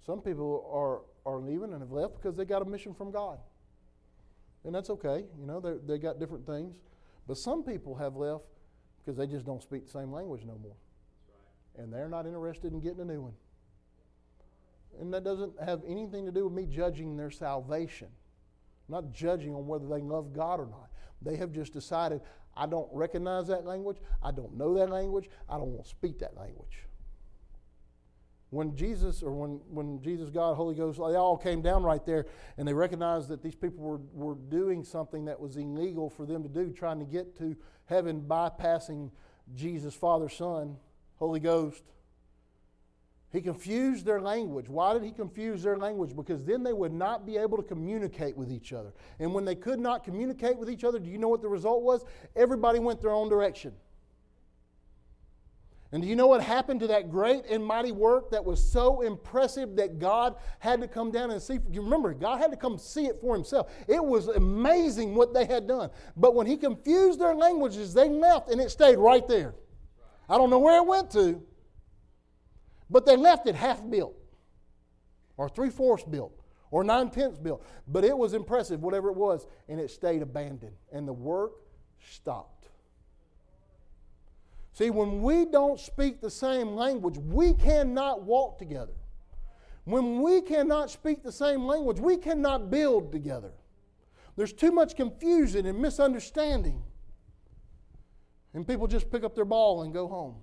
Some 0.07 0.20
people 0.20 0.70
are, 0.73 1.03
are 1.31 1.41
leaving 1.41 1.73
and 1.73 1.81
have 1.81 1.91
left 1.91 2.15
because 2.15 2.37
they 2.37 2.45
got 2.45 2.62
a 2.62 2.65
mission 2.65 2.95
from 2.95 3.11
God. 3.11 3.39
And 4.65 4.73
that's 4.73 4.89
okay. 4.91 5.24
You 5.39 5.47
know, 5.47 5.61
they 5.61 5.99
got 5.99 6.20
different 6.20 6.47
things. 6.47 6.77
But 7.27 7.37
some 7.37 7.65
people 7.65 7.97
have 7.97 8.15
left 8.15 8.45
because 8.99 9.19
they 9.19 9.27
just 9.27 9.45
don't 9.45 9.62
speak 9.62 9.87
the 9.87 9.91
same 9.91 10.12
language 10.12 10.43
no 10.45 10.59
more. 10.62 10.77
Right. 11.28 11.83
And 11.83 11.93
they're 11.93 12.09
not 12.09 12.24
interested 12.27 12.73
in 12.73 12.81
getting 12.81 13.01
a 13.01 13.05
new 13.05 13.20
one. 13.20 13.33
And 15.01 15.12
that 15.12 15.24
doesn't 15.24 15.53
have 15.61 15.83
anything 15.87 16.24
to 16.24 16.33
do 16.33 16.45
with 16.45 16.53
me 16.53 16.66
judging 16.66 17.16
their 17.16 17.31
salvation. 17.31 18.09
I'm 18.89 18.95
not 18.95 19.12
judging 19.12 19.55
on 19.55 19.66
whether 19.66 19.87
they 19.89 20.01
love 20.01 20.33
God 20.33 20.61
or 20.61 20.66
not. 20.66 20.89
They 21.20 21.37
have 21.37 21.51
just 21.51 21.73
decided, 21.73 22.20
I 22.57 22.66
don't 22.66 22.89
recognize 22.93 23.49
that 23.49 23.65
language. 23.66 23.99
I 24.23 24.31
don't 24.31 24.57
know 24.57 24.74
that 24.74 24.89
language. 24.91 25.28
I 25.49 25.57
don't 25.57 25.73
want 25.73 25.85
to 25.85 25.91
speak 25.91 26.20
that 26.20 26.37
language. 26.37 26.85
When 28.51 28.77
Jesus, 28.77 29.23
or 29.23 29.32
when, 29.32 29.60
when 29.68 30.01
Jesus, 30.01 30.31
God, 30.31 30.55
Holy 30.55 30.74
Ghost, 30.74 30.98
they 30.98 31.16
all 31.16 31.36
came 31.36 31.62
down 31.62 31.82
right 31.82 32.05
there 32.06 32.27
and 32.56 32.66
they 32.66 32.73
recognized 32.73 33.28
that 33.28 33.43
these 33.43 33.56
people 33.56 33.82
were, 33.82 34.01
were 34.12 34.35
doing 34.35 34.85
something 34.85 35.24
that 35.24 35.39
was 35.40 35.56
illegal 35.56 36.09
for 36.09 36.27
them 36.27 36.43
to 36.43 36.48
do, 36.48 36.70
trying 36.70 37.01
to 37.01 37.05
get 37.05 37.36
to 37.39 37.56
heaven 37.86 38.24
bypassing 38.27 39.10
Jesus, 39.55 39.94
Father, 39.94 40.28
Son, 40.28 40.77
Holy 41.16 41.40
Ghost. 41.40 41.82
He 43.32 43.40
confused 43.40 44.06
their 44.06 44.20
language. 44.20 44.68
Why 44.68 44.94
did 44.94 45.02
he 45.02 45.10
confuse 45.10 45.62
their 45.62 45.77
language? 45.77 46.14
Because 46.14 46.44
then 46.44 46.62
they 46.62 46.73
would 46.73 46.93
not 46.93 47.27
be 47.27 47.36
able 47.36 47.56
to 47.56 47.62
communicate 47.62 48.36
with 48.36 48.52
each 48.52 48.73
other. 48.73 48.94
And 49.18 49.35
when 49.35 49.44
they 49.44 49.56
could 49.56 49.81
not 49.81 50.05
communicate 50.05 50.56
with 50.56 50.70
each 50.70 50.85
other, 50.85 51.01
do 51.01 51.10
you 51.10 51.18
know 51.18 51.28
what 51.28 51.43
the 51.43 51.48
result 51.48 51.82
was? 51.82 52.05
Everybody 52.36 52.78
went 52.78 53.02
their 53.02 53.10
own 53.10 53.28
direction. 53.28 53.74
And 55.92 56.02
do 56.02 56.08
you 56.08 56.16
know 56.16 56.26
what 56.26 56.42
happened 56.42 56.80
to 56.80 56.88
that 56.88 57.10
great 57.10 57.46
and 57.48 57.64
mighty 57.64 57.92
work 57.92 58.30
that 58.32 58.44
was 58.44 58.62
so 58.62 59.02
impressive 59.02 59.76
that 59.76 59.98
God 59.98 60.34
had 60.58 60.80
to 60.80 60.88
come 60.88 61.12
down 61.12 61.30
and 61.30 61.40
see? 61.40 61.58
You 61.70 61.80
remember, 61.80 62.12
God 62.12 62.38
had 62.38 62.50
to 62.50 62.56
come 62.56 62.76
see 62.76 63.06
it 63.06 63.20
for 63.20 63.34
himself. 63.34 63.72
It 63.86 64.04
was 64.04 64.26
amazing 64.28 65.14
what 65.14 65.32
they 65.32 65.44
had 65.44 65.68
done. 65.68 65.90
But 66.16 66.34
when 66.34 66.46
he 66.46 66.56
confused 66.56 67.20
their 67.20 67.34
languages, 67.34 67.94
they 67.94 68.08
left 68.08 68.50
and 68.50 68.60
it 68.60 68.70
stayed 68.70 68.96
right 68.96 69.26
there. 69.28 69.54
I 70.28 70.36
don't 70.38 70.50
know 70.50 70.58
where 70.58 70.78
it 70.78 70.86
went 70.86 71.10
to, 71.12 71.40
but 72.90 73.06
they 73.06 73.16
left 73.16 73.46
it 73.46 73.54
half 73.54 73.88
built, 73.88 74.16
or 75.36 75.48
three 75.48 75.70
fourths 75.70 76.04
built, 76.04 76.40
or 76.72 76.82
nine 76.82 77.10
tenths 77.10 77.38
built. 77.38 77.64
But 77.86 78.04
it 78.04 78.16
was 78.16 78.34
impressive, 78.34 78.82
whatever 78.82 79.08
it 79.08 79.16
was, 79.16 79.46
and 79.68 79.80
it 79.80 79.90
stayed 79.90 80.22
abandoned, 80.22 80.74
and 80.92 81.06
the 81.06 81.12
work 81.12 81.52
stopped. 82.00 82.56
See, 84.77 84.90
when 84.90 85.23
we 85.23 85.47
don't 85.47 85.81
speak 85.81 86.20
the 86.20 86.28
same 86.28 86.74
language, 86.74 87.16
we 87.16 87.55
cannot 87.55 88.24
walk 88.24 88.59
together. 88.59 88.93
When 89.85 90.20
we 90.20 90.43
cannot 90.43 90.90
speak 90.90 91.23
the 91.23 91.32
same 91.32 91.65
language, 91.65 91.98
we 91.98 92.19
cannot 92.19 92.70
build 92.70 93.11
together. 93.11 93.53
There's 94.36 94.53
too 94.53 94.70
much 94.70 94.94
confusion 94.94 95.65
and 95.65 95.78
misunderstanding. 95.78 96.82
And 98.53 98.69
people 98.69 98.86
just 98.86 99.11
pick 99.11 99.24
up 99.24 99.35
their 99.35 99.47
ball 99.47 99.81
and 99.81 99.94
go 99.94 100.09
home. 100.09 100.35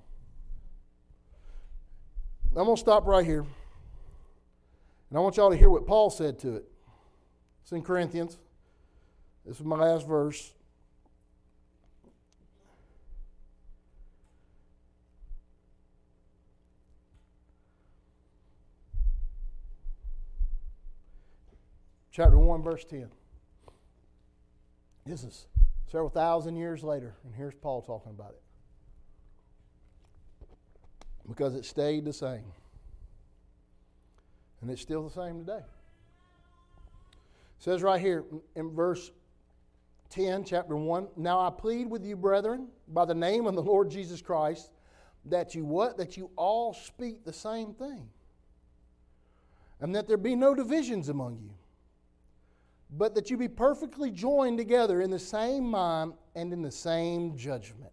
I'm 2.55 2.63
going 2.63 2.75
to 2.75 2.79
stop 2.79 3.05
right 3.05 3.23
here. 3.23 3.45
And 5.11 5.15
I 5.15 5.19
want 5.19 5.37
y'all 5.37 5.51
to 5.51 5.57
hear 5.57 5.69
what 5.69 5.85
Paul 5.85 6.09
said 6.09 6.39
to 6.39 6.55
it. 6.55 6.65
It's 7.61 7.71
in 7.71 7.83
Corinthians. 7.83 8.39
This 9.45 9.59
is 9.59 9.63
my 9.63 9.75
last 9.75 10.07
verse. 10.07 10.53
Chapter 22.13 22.37
1, 22.37 22.61
verse 22.61 22.85
10. 22.85 23.09
This 25.03 25.23
is 25.23 25.47
several 25.87 26.11
thousand 26.11 26.57
years 26.57 26.83
later, 26.83 27.15
and 27.25 27.33
here's 27.33 27.55
Paul 27.55 27.81
talking 27.81 28.11
about 28.11 28.35
it. 28.35 28.41
Because 31.27 31.55
it 31.55 31.65
stayed 31.65 32.05
the 32.05 32.13
same. 32.13 32.43
And 34.61 34.69
it's 34.69 34.81
still 34.81 35.01
the 35.01 35.13
same 35.13 35.39
today. 35.39 35.57
It 35.57 35.63
says 37.63 37.81
right 37.81 37.99
here 37.99 38.23
in 38.55 38.75
verse 38.75 39.11
10, 40.11 40.43
chapter 40.43 40.75
1 40.75 41.07
Now 41.17 41.39
I 41.39 41.49
plead 41.49 41.89
with 41.89 42.05
you, 42.05 42.15
brethren, 42.15 42.67
by 42.89 43.05
the 43.05 43.15
name 43.15 43.47
of 43.47 43.55
the 43.55 43.63
Lord 43.63 43.89
Jesus 43.89 44.21
Christ, 44.21 44.69
that 45.25 45.55
you 45.55 45.65
what? 45.65 45.97
That 45.97 46.15
you 46.15 46.29
all 46.35 46.75
speak 46.75 47.25
the 47.25 47.33
same 47.33 47.73
thing. 47.73 48.07
And 49.79 49.95
that 49.95 50.07
there 50.07 50.17
be 50.17 50.35
no 50.35 50.53
divisions 50.53 51.09
among 51.09 51.39
you 51.41 51.49
but 52.95 53.15
that 53.15 53.31
you 53.31 53.37
be 53.37 53.47
perfectly 53.47 54.11
joined 54.11 54.57
together 54.57 55.01
in 55.01 55.09
the 55.09 55.19
same 55.19 55.63
mind 55.63 56.13
and 56.35 56.53
in 56.53 56.61
the 56.61 56.71
same 56.71 57.35
judgment. 57.35 57.91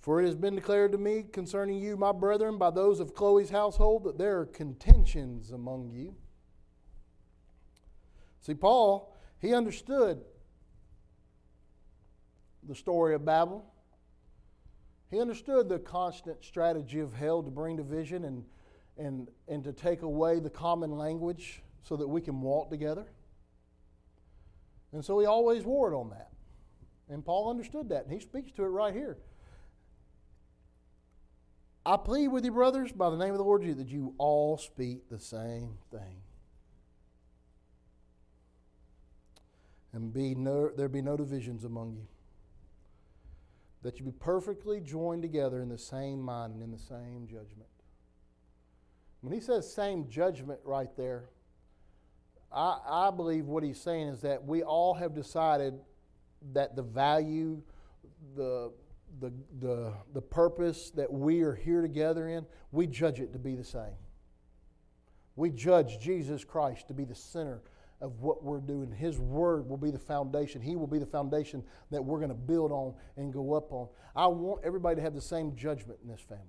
For 0.00 0.22
it 0.22 0.26
has 0.26 0.36
been 0.36 0.54
declared 0.54 0.92
to 0.92 0.98
me 0.98 1.24
concerning 1.32 1.80
you, 1.80 1.96
my 1.96 2.12
brethren, 2.12 2.58
by 2.58 2.70
those 2.70 3.00
of 3.00 3.12
Chloe's 3.12 3.50
household, 3.50 4.04
that 4.04 4.16
there 4.16 4.38
are 4.38 4.46
contentions 4.46 5.50
among 5.50 5.90
you. 5.90 6.14
See, 8.40 8.54
Paul, 8.54 9.12
he 9.40 9.52
understood 9.52 10.20
the 12.62 12.76
story 12.76 13.16
of 13.16 13.24
Babel. 13.24 13.64
He 15.10 15.20
understood 15.20 15.68
the 15.68 15.80
constant 15.80 16.44
strategy 16.44 17.00
of 17.00 17.12
hell 17.12 17.42
to 17.42 17.50
bring 17.50 17.76
division 17.76 18.24
and 18.24 18.44
and, 18.98 19.28
and 19.48 19.62
to 19.64 19.72
take 19.72 20.02
away 20.02 20.38
the 20.38 20.50
common 20.50 20.92
language 20.92 21.62
so 21.82 21.96
that 21.96 22.08
we 22.08 22.20
can 22.20 22.40
walk 22.40 22.70
together. 22.70 23.06
And 24.92 25.04
so 25.04 25.18
he 25.18 25.26
always 25.26 25.64
warred 25.64 25.94
on 25.94 26.10
that. 26.10 26.30
And 27.08 27.24
Paul 27.24 27.50
understood 27.50 27.90
that, 27.90 28.04
and 28.04 28.12
he 28.12 28.18
speaks 28.18 28.50
to 28.52 28.64
it 28.64 28.68
right 28.68 28.94
here. 28.94 29.18
I 31.84 31.96
plead 31.96 32.28
with 32.28 32.44
you, 32.44 32.50
brothers, 32.50 32.90
by 32.90 33.10
the 33.10 33.16
name 33.16 33.30
of 33.30 33.38
the 33.38 33.44
Lord 33.44 33.62
Jesus, 33.62 33.78
that 33.78 33.88
you 33.88 34.14
all 34.18 34.58
speak 34.58 35.08
the 35.08 35.20
same 35.20 35.78
thing. 35.92 36.22
And 39.92 40.12
be 40.12 40.34
no, 40.34 40.68
there 40.68 40.88
be 40.88 41.00
no 41.00 41.16
divisions 41.16 41.64
among 41.64 41.94
you. 41.94 42.06
That 43.82 44.00
you 44.00 44.04
be 44.04 44.10
perfectly 44.10 44.80
joined 44.80 45.22
together 45.22 45.62
in 45.62 45.68
the 45.68 45.78
same 45.78 46.20
mind 46.20 46.54
and 46.54 46.62
in 46.62 46.72
the 46.72 46.78
same 46.78 47.28
judgment. 47.28 47.68
When 49.20 49.32
he 49.32 49.40
says 49.40 49.72
same 49.72 50.08
judgment 50.08 50.60
right 50.64 50.94
there, 50.96 51.30
I, 52.52 52.78
I 52.88 53.10
believe 53.10 53.46
what 53.46 53.62
he's 53.62 53.80
saying 53.80 54.08
is 54.08 54.20
that 54.22 54.44
we 54.44 54.62
all 54.62 54.94
have 54.94 55.14
decided 55.14 55.74
that 56.52 56.76
the 56.76 56.82
value, 56.82 57.62
the, 58.36 58.72
the, 59.20 59.32
the, 59.58 59.92
the 60.14 60.22
purpose 60.22 60.90
that 60.90 61.12
we 61.12 61.42
are 61.42 61.54
here 61.54 61.82
together 61.82 62.28
in, 62.28 62.46
we 62.72 62.86
judge 62.86 63.20
it 63.20 63.32
to 63.32 63.38
be 63.38 63.56
the 63.56 63.64
same. 63.64 63.96
We 65.34 65.50
judge 65.50 65.98
Jesus 65.98 66.44
Christ 66.44 66.88
to 66.88 66.94
be 66.94 67.04
the 67.04 67.14
center 67.14 67.62
of 68.00 68.20
what 68.20 68.42
we're 68.42 68.60
doing. 68.60 68.92
His 68.92 69.18
word 69.18 69.68
will 69.68 69.76
be 69.76 69.90
the 69.90 69.98
foundation. 69.98 70.60
He 70.60 70.76
will 70.76 70.86
be 70.86 70.98
the 70.98 71.06
foundation 71.06 71.62
that 71.90 72.04
we're 72.04 72.18
going 72.18 72.30
to 72.30 72.34
build 72.34 72.72
on 72.72 72.94
and 73.16 73.32
go 73.32 73.54
up 73.54 73.72
on. 73.72 73.88
I 74.14 74.26
want 74.26 74.62
everybody 74.64 74.96
to 74.96 75.02
have 75.02 75.14
the 75.14 75.20
same 75.20 75.54
judgment 75.56 75.98
in 76.02 76.08
this 76.08 76.20
family. 76.20 76.44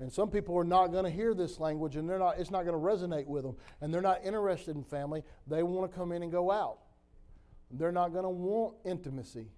And 0.00 0.10
some 0.10 0.30
people 0.30 0.56
are 0.58 0.64
not 0.64 0.88
going 0.88 1.04
to 1.04 1.10
hear 1.10 1.34
this 1.34 1.60
language 1.60 1.96
and 1.96 2.08
they're 2.08 2.18
not, 2.18 2.38
it's 2.38 2.50
not 2.50 2.64
going 2.64 2.74
to 2.74 2.80
resonate 2.80 3.26
with 3.26 3.42
them. 3.44 3.56
And 3.82 3.92
they're 3.92 4.00
not 4.00 4.24
interested 4.24 4.74
in 4.74 4.82
family. 4.82 5.22
They 5.46 5.62
want 5.62 5.90
to 5.90 5.96
come 5.96 6.10
in 6.10 6.22
and 6.22 6.32
go 6.32 6.50
out. 6.50 6.78
They're 7.70 7.92
not 7.92 8.12
going 8.12 8.24
to 8.24 8.30
want 8.30 8.76
intimacy. 8.84 9.48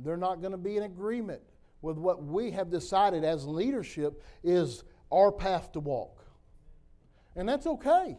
They're 0.00 0.16
not 0.16 0.40
going 0.40 0.50
to 0.50 0.58
be 0.58 0.76
in 0.76 0.82
agreement 0.82 1.42
with 1.80 1.96
what 1.96 2.24
we 2.24 2.50
have 2.50 2.70
decided 2.70 3.24
as 3.24 3.46
leadership 3.46 4.22
is 4.42 4.82
our 5.12 5.30
path 5.30 5.72
to 5.72 5.80
walk. 5.80 6.24
And 7.36 7.48
that's 7.48 7.66
okay. 7.66 8.18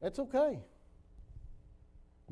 That's 0.00 0.18
okay. 0.18 0.60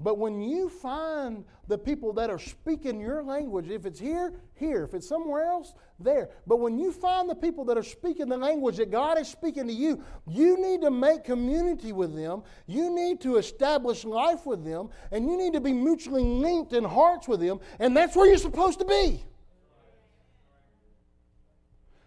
But 0.02 0.16
when 0.16 0.40
you 0.40 0.70
find 0.70 1.44
the 1.68 1.76
people 1.76 2.14
that 2.14 2.30
are 2.30 2.38
speaking 2.38 3.00
your 3.00 3.22
language, 3.22 3.68
if 3.68 3.84
it's 3.84 4.00
here, 4.00 4.32
here. 4.54 4.84
If 4.84 4.94
it's 4.94 5.06
somewhere 5.06 5.44
else, 5.44 5.74
there. 5.98 6.30
But 6.46 6.56
when 6.56 6.78
you 6.78 6.90
find 6.90 7.28
the 7.28 7.34
people 7.34 7.66
that 7.66 7.76
are 7.76 7.82
speaking 7.82 8.28
the 8.30 8.38
language 8.38 8.78
that 8.78 8.90
God 8.90 9.18
is 9.18 9.28
speaking 9.28 9.66
to 9.66 9.72
you, 9.72 10.02
you 10.26 10.58
need 10.58 10.80
to 10.80 10.90
make 10.90 11.24
community 11.24 11.92
with 11.92 12.16
them. 12.16 12.42
You 12.66 12.90
need 12.90 13.20
to 13.20 13.36
establish 13.36 14.04
life 14.06 14.46
with 14.46 14.64
them. 14.64 14.88
And 15.12 15.30
you 15.30 15.36
need 15.36 15.52
to 15.52 15.60
be 15.60 15.74
mutually 15.74 16.22
linked 16.22 16.72
in 16.72 16.82
hearts 16.82 17.28
with 17.28 17.40
them. 17.40 17.60
And 17.78 17.94
that's 17.94 18.16
where 18.16 18.26
you're 18.26 18.38
supposed 18.38 18.78
to 18.78 18.86
be. 18.86 19.22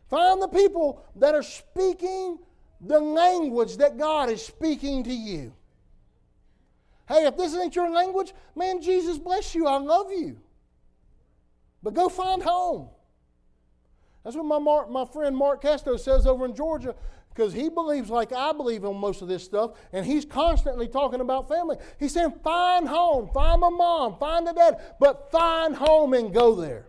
Find 0.09 0.41
the 0.41 0.47
people 0.47 1.05
that 1.17 1.35
are 1.35 1.43
speaking 1.43 2.39
the 2.81 2.99
language 2.99 3.77
that 3.77 3.97
God 3.97 4.30
is 4.30 4.43
speaking 4.43 5.03
to 5.03 5.13
you. 5.13 5.53
Hey, 7.07 7.25
if 7.25 7.35
this 7.38 7.56
ain't 7.56 7.75
your 7.75 7.90
language, 7.90 8.33
man, 8.56 8.82
Jesus 8.82 9.17
bless 9.17 9.53
you. 9.53 9.67
I 9.67 9.77
love 9.77 10.11
you. 10.11 10.38
But 11.82 11.93
go 11.93 12.07
find 12.07 12.41
home. 12.41 12.90
That's 14.23 14.38
what 14.38 14.45
my, 14.45 14.59
Mark, 14.59 14.90
my 14.90 15.06
friend 15.06 15.35
Mark 15.35 15.61
Castro 15.61 15.98
says 15.98 16.25
over 16.25 16.45
in 16.45 16.56
Georgia 16.56 16.95
because 17.33 17.51
he 17.51 17.67
believes 17.67 18.09
like 18.09 18.32
I 18.32 18.53
believe 18.53 18.85
on 18.85 18.95
most 18.98 19.22
of 19.22 19.27
this 19.27 19.43
stuff, 19.43 19.72
and 19.91 20.06
he's 20.06 20.23
constantly 20.23 20.88
talking 20.88 21.19
about 21.19 21.49
family. 21.49 21.77
He's 21.99 22.14
saying, 22.14 22.33
find 22.43 22.88
home, 22.88 23.30
find 23.33 23.59
my 23.59 23.69
mom, 23.69 24.17
find 24.17 24.45
the 24.45 24.53
dad, 24.53 24.80
but 24.99 25.32
find 25.32 25.75
home 25.75 26.14
and 26.14 26.33
go 26.33 26.56
there. 26.56 26.88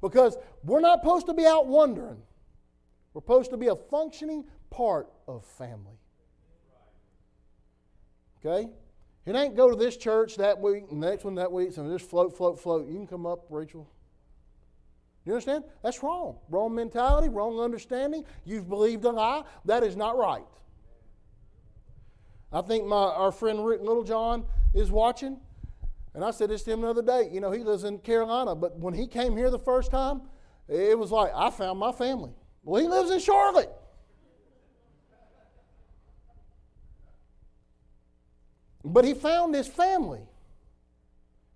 Because 0.00 0.36
we're 0.62 0.80
not 0.80 1.00
supposed 1.00 1.26
to 1.26 1.34
be 1.34 1.46
out 1.46 1.66
wandering, 1.66 2.22
we're 3.12 3.22
supposed 3.22 3.50
to 3.50 3.56
be 3.56 3.68
a 3.68 3.76
functioning 3.76 4.44
part 4.70 5.08
of 5.26 5.44
family. 5.44 5.97
Okay? 8.44 8.68
It 9.26 9.36
ain't 9.36 9.56
go 9.56 9.68
to 9.68 9.76
this 9.76 9.96
church 9.96 10.36
that 10.36 10.58
week, 10.58 10.90
next 10.90 11.24
one 11.24 11.34
that 11.34 11.52
week, 11.52 11.72
so 11.72 11.86
just 11.86 12.08
float, 12.08 12.36
float, 12.36 12.58
float. 12.58 12.88
You 12.88 12.94
can 12.94 13.06
come 13.06 13.26
up, 13.26 13.44
Rachel. 13.50 13.88
You 15.26 15.34
understand? 15.34 15.64
That's 15.82 16.02
wrong. 16.02 16.38
Wrong 16.48 16.74
mentality, 16.74 17.28
wrong 17.28 17.60
understanding. 17.60 18.24
You've 18.46 18.68
believed 18.68 19.04
a 19.04 19.10
lie. 19.10 19.42
That 19.66 19.84
is 19.84 19.96
not 19.96 20.16
right. 20.16 20.46
I 22.50 22.62
think 22.62 22.86
my, 22.86 22.96
our 22.96 23.30
friend 23.30 23.64
Rick 23.66 23.82
Littlejohn 23.82 24.46
is 24.72 24.90
watching. 24.90 25.38
And 26.14 26.24
I 26.24 26.30
said 26.30 26.48
this 26.48 26.62
to 26.62 26.72
him 26.72 26.80
the 26.80 26.88
other 26.88 27.02
day. 27.02 27.28
You 27.30 27.40
know, 27.40 27.50
he 27.50 27.62
lives 27.62 27.84
in 27.84 27.98
Carolina, 27.98 28.54
but 28.54 28.78
when 28.78 28.94
he 28.94 29.06
came 29.06 29.36
here 29.36 29.50
the 29.50 29.58
first 29.58 29.90
time, 29.90 30.22
it 30.66 30.98
was 30.98 31.12
like, 31.12 31.30
I 31.34 31.50
found 31.50 31.78
my 31.78 31.92
family. 31.92 32.32
Well, 32.62 32.80
he 32.80 32.88
lives 32.88 33.10
in 33.10 33.18
Charlotte. 33.18 33.70
But 38.84 39.04
he 39.04 39.14
found 39.14 39.54
his 39.54 39.68
family. 39.68 40.22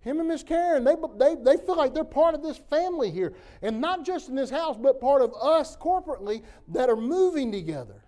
Him 0.00 0.18
and 0.18 0.28
Miss 0.28 0.42
Karen, 0.42 0.82
they, 0.82 0.96
they, 1.16 1.36
they 1.36 1.56
feel 1.64 1.76
like 1.76 1.94
they're 1.94 2.02
part 2.02 2.34
of 2.34 2.42
this 2.42 2.58
family 2.58 3.10
here. 3.10 3.34
And 3.62 3.80
not 3.80 4.04
just 4.04 4.28
in 4.28 4.34
this 4.34 4.50
house, 4.50 4.76
but 4.76 5.00
part 5.00 5.22
of 5.22 5.32
us 5.40 5.76
corporately 5.76 6.42
that 6.68 6.90
are 6.90 6.96
moving 6.96 7.52
together. 7.52 8.02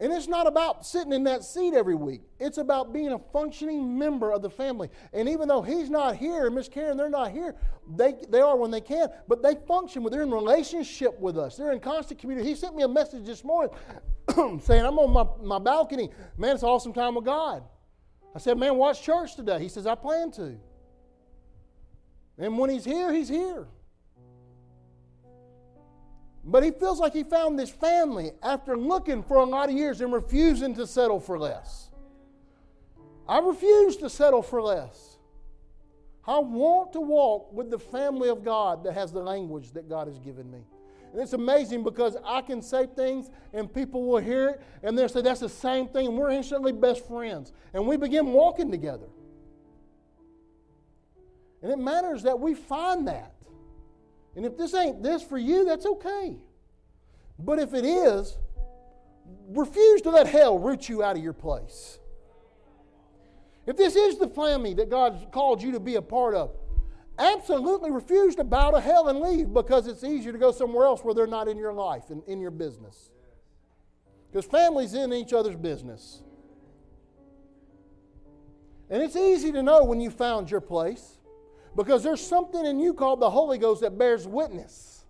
And 0.00 0.10
it's 0.14 0.28
not 0.28 0.46
about 0.46 0.86
sitting 0.86 1.12
in 1.12 1.24
that 1.24 1.44
seat 1.44 1.74
every 1.74 1.94
week. 1.94 2.22
It's 2.38 2.56
about 2.56 2.90
being 2.90 3.12
a 3.12 3.18
functioning 3.18 3.98
member 3.98 4.32
of 4.32 4.40
the 4.40 4.48
family. 4.48 4.88
And 5.12 5.28
even 5.28 5.46
though 5.46 5.60
he's 5.60 5.90
not 5.90 6.16
here, 6.16 6.50
Miss 6.50 6.70
Karen, 6.70 6.96
they're 6.96 7.10
not 7.10 7.32
here, 7.32 7.54
they, 7.96 8.14
they 8.30 8.40
are 8.40 8.56
when 8.56 8.70
they 8.70 8.80
can, 8.80 9.08
but 9.28 9.42
they 9.42 9.56
function 9.68 10.02
with, 10.02 10.14
they're 10.14 10.22
in 10.22 10.30
relationship 10.30 11.20
with 11.20 11.36
us. 11.36 11.56
They're 11.56 11.72
in 11.72 11.80
constant 11.80 12.18
community. 12.18 12.48
He 12.48 12.54
sent 12.54 12.74
me 12.74 12.82
a 12.82 12.88
message 12.88 13.26
this 13.26 13.44
morning 13.44 13.74
saying, 14.62 14.86
I'm 14.86 14.98
on 14.98 15.12
my, 15.12 15.26
my 15.46 15.58
balcony. 15.58 16.10
Man, 16.38 16.54
it's 16.54 16.62
an 16.62 16.70
awesome 16.70 16.94
time 16.94 17.14
with 17.14 17.26
God. 17.26 17.62
I 18.34 18.38
said, 18.38 18.56
Man, 18.56 18.76
watch 18.76 19.02
church 19.02 19.36
today. 19.36 19.58
He 19.58 19.68
says, 19.68 19.86
I 19.86 19.96
plan 19.96 20.30
to. 20.32 20.56
And 22.38 22.56
when 22.56 22.70
he's 22.70 22.86
here, 22.86 23.12
he's 23.12 23.28
here. 23.28 23.66
But 26.44 26.62
he 26.62 26.70
feels 26.70 26.98
like 26.98 27.12
he 27.12 27.22
found 27.22 27.58
this 27.58 27.70
family 27.70 28.32
after 28.42 28.76
looking 28.76 29.22
for 29.22 29.38
a 29.38 29.44
lot 29.44 29.68
of 29.68 29.76
years 29.76 30.00
and 30.00 30.12
refusing 30.12 30.74
to 30.76 30.86
settle 30.86 31.20
for 31.20 31.38
less. 31.38 31.90
I 33.28 33.38
refuse 33.38 33.96
to 33.98 34.10
settle 34.10 34.42
for 34.42 34.62
less. 34.62 35.18
I 36.26 36.38
want 36.38 36.92
to 36.94 37.00
walk 37.00 37.52
with 37.52 37.70
the 37.70 37.78
family 37.78 38.28
of 38.28 38.44
God 38.44 38.84
that 38.84 38.94
has 38.94 39.12
the 39.12 39.20
language 39.20 39.72
that 39.72 39.88
God 39.88 40.06
has 40.06 40.18
given 40.18 40.50
me. 40.50 40.60
And 41.12 41.20
it's 41.20 41.32
amazing 41.32 41.82
because 41.82 42.16
I 42.24 42.40
can 42.40 42.62
say 42.62 42.86
things 42.86 43.30
and 43.52 43.72
people 43.72 44.04
will 44.04 44.18
hear 44.18 44.48
it 44.50 44.62
and 44.82 44.96
they'll 44.96 45.08
say 45.08 45.22
that's 45.22 45.40
the 45.40 45.48
same 45.48 45.88
thing 45.88 46.06
and 46.06 46.16
we're 46.16 46.30
instantly 46.30 46.72
best 46.72 47.06
friends. 47.06 47.52
And 47.74 47.86
we 47.86 47.96
begin 47.96 48.32
walking 48.32 48.70
together. 48.70 49.08
And 51.62 51.72
it 51.72 51.78
matters 51.78 52.22
that 52.22 52.38
we 52.38 52.54
find 52.54 53.08
that. 53.08 53.34
And 54.40 54.46
if 54.46 54.56
this 54.56 54.72
ain't 54.72 55.02
this 55.02 55.22
for 55.22 55.36
you, 55.36 55.66
that's 55.66 55.84
okay. 55.84 56.34
But 57.38 57.58
if 57.58 57.74
it 57.74 57.84
is, 57.84 58.38
refuse 59.50 60.00
to 60.00 60.10
let 60.10 60.26
hell 60.26 60.58
root 60.58 60.88
you 60.88 61.02
out 61.02 61.18
of 61.18 61.22
your 61.22 61.34
place. 61.34 61.98
If 63.66 63.76
this 63.76 63.96
is 63.96 64.16
the 64.16 64.28
family 64.28 64.72
that 64.72 64.88
God's 64.88 65.26
called 65.30 65.62
you 65.62 65.72
to 65.72 65.78
be 65.78 65.96
a 65.96 66.00
part 66.00 66.34
of, 66.34 66.56
absolutely 67.18 67.90
refuse 67.90 68.34
to 68.36 68.44
bow 68.44 68.70
to 68.70 68.80
hell 68.80 69.08
and 69.08 69.20
leave 69.20 69.52
because 69.52 69.86
it's 69.86 70.04
easier 70.04 70.32
to 70.32 70.38
go 70.38 70.52
somewhere 70.52 70.86
else 70.86 71.04
where 71.04 71.12
they're 71.12 71.26
not 71.26 71.46
in 71.46 71.58
your 71.58 71.74
life 71.74 72.08
and 72.08 72.22
in 72.26 72.40
your 72.40 72.50
business. 72.50 73.10
Because 74.32 74.46
family's 74.46 74.94
in 74.94 75.12
each 75.12 75.34
other's 75.34 75.56
business. 75.56 76.22
And 78.88 79.02
it's 79.02 79.16
easy 79.16 79.52
to 79.52 79.62
know 79.62 79.84
when 79.84 80.00
you 80.00 80.10
found 80.10 80.50
your 80.50 80.62
place 80.62 81.19
because 81.76 82.02
there's 82.02 82.24
something 82.24 82.64
in 82.64 82.80
you 82.80 82.94
called 82.94 83.20
the 83.20 83.30
Holy 83.30 83.58
Ghost 83.58 83.80
that 83.82 83.98
bears 83.98 84.26
witness. 84.26 85.04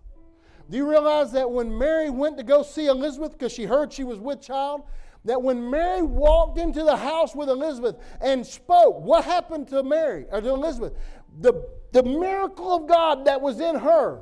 Do 0.69 0.77
you 0.77 0.89
realize 0.89 1.31
that 1.33 1.49
when 1.49 1.77
Mary 1.77 2.09
went 2.09 2.37
to 2.37 2.43
go 2.43 2.63
see 2.63 2.87
Elizabeth 2.87 3.33
because 3.33 3.51
she 3.51 3.65
heard 3.65 3.91
she 3.91 4.03
was 4.03 4.19
with 4.19 4.41
child, 4.41 4.83
that 5.25 5.41
when 5.41 5.69
Mary 5.69 6.01
walked 6.01 6.57
into 6.57 6.83
the 6.83 6.95
house 6.95 7.35
with 7.35 7.49
Elizabeth 7.49 7.97
and 8.21 8.45
spoke, 8.45 9.01
what 9.01 9.25
happened 9.25 9.67
to 9.67 9.83
Mary 9.83 10.25
or 10.31 10.41
to 10.41 10.49
Elizabeth? 10.49 10.93
The, 11.39 11.67
the 11.91 12.03
miracle 12.03 12.73
of 12.73 12.87
God 12.87 13.25
that 13.25 13.41
was 13.41 13.59
in 13.59 13.75
her, 13.75 14.21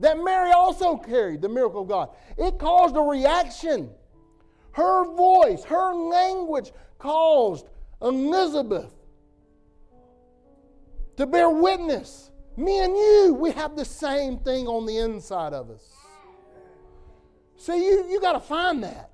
that 0.00 0.16
Mary 0.22 0.50
also 0.50 0.96
carried, 0.96 1.42
the 1.42 1.48
miracle 1.48 1.82
of 1.82 1.88
God, 1.88 2.10
it 2.38 2.58
caused 2.58 2.96
a 2.96 3.00
reaction. 3.00 3.90
Her 4.72 5.04
voice, 5.14 5.62
her 5.64 5.94
language 5.94 6.72
caused 6.98 7.66
Elizabeth 8.00 8.92
to 11.22 11.26
bear 11.28 11.48
witness. 11.48 12.32
Me 12.56 12.80
and 12.80 12.96
you, 12.96 13.36
we 13.38 13.52
have 13.52 13.76
the 13.76 13.84
same 13.84 14.38
thing 14.38 14.66
on 14.66 14.84
the 14.84 14.98
inside 14.98 15.52
of 15.52 15.70
us. 15.70 15.88
See, 17.56 17.76
you, 17.76 18.06
you 18.10 18.20
got 18.20 18.32
to 18.32 18.40
find 18.40 18.82
that. 18.82 19.10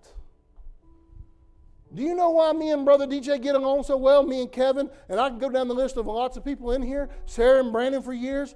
Do 1.94 2.02
you 2.02 2.14
know 2.14 2.30
why 2.30 2.52
me 2.52 2.70
and 2.70 2.86
Brother 2.86 3.06
DJ 3.06 3.40
get 3.40 3.54
along 3.54 3.82
so 3.82 3.96
well, 3.98 4.22
me 4.22 4.40
and 4.40 4.50
Kevin? 4.50 4.90
And 5.10 5.20
I 5.20 5.28
can 5.28 5.38
go 5.38 5.50
down 5.50 5.68
the 5.68 5.74
list 5.74 5.98
of 5.98 6.06
lots 6.06 6.38
of 6.38 6.44
people 6.46 6.72
in 6.72 6.80
here, 6.80 7.10
Sarah 7.26 7.60
and 7.60 7.72
Brandon 7.72 8.02
for 8.02 8.14
years. 8.14 8.54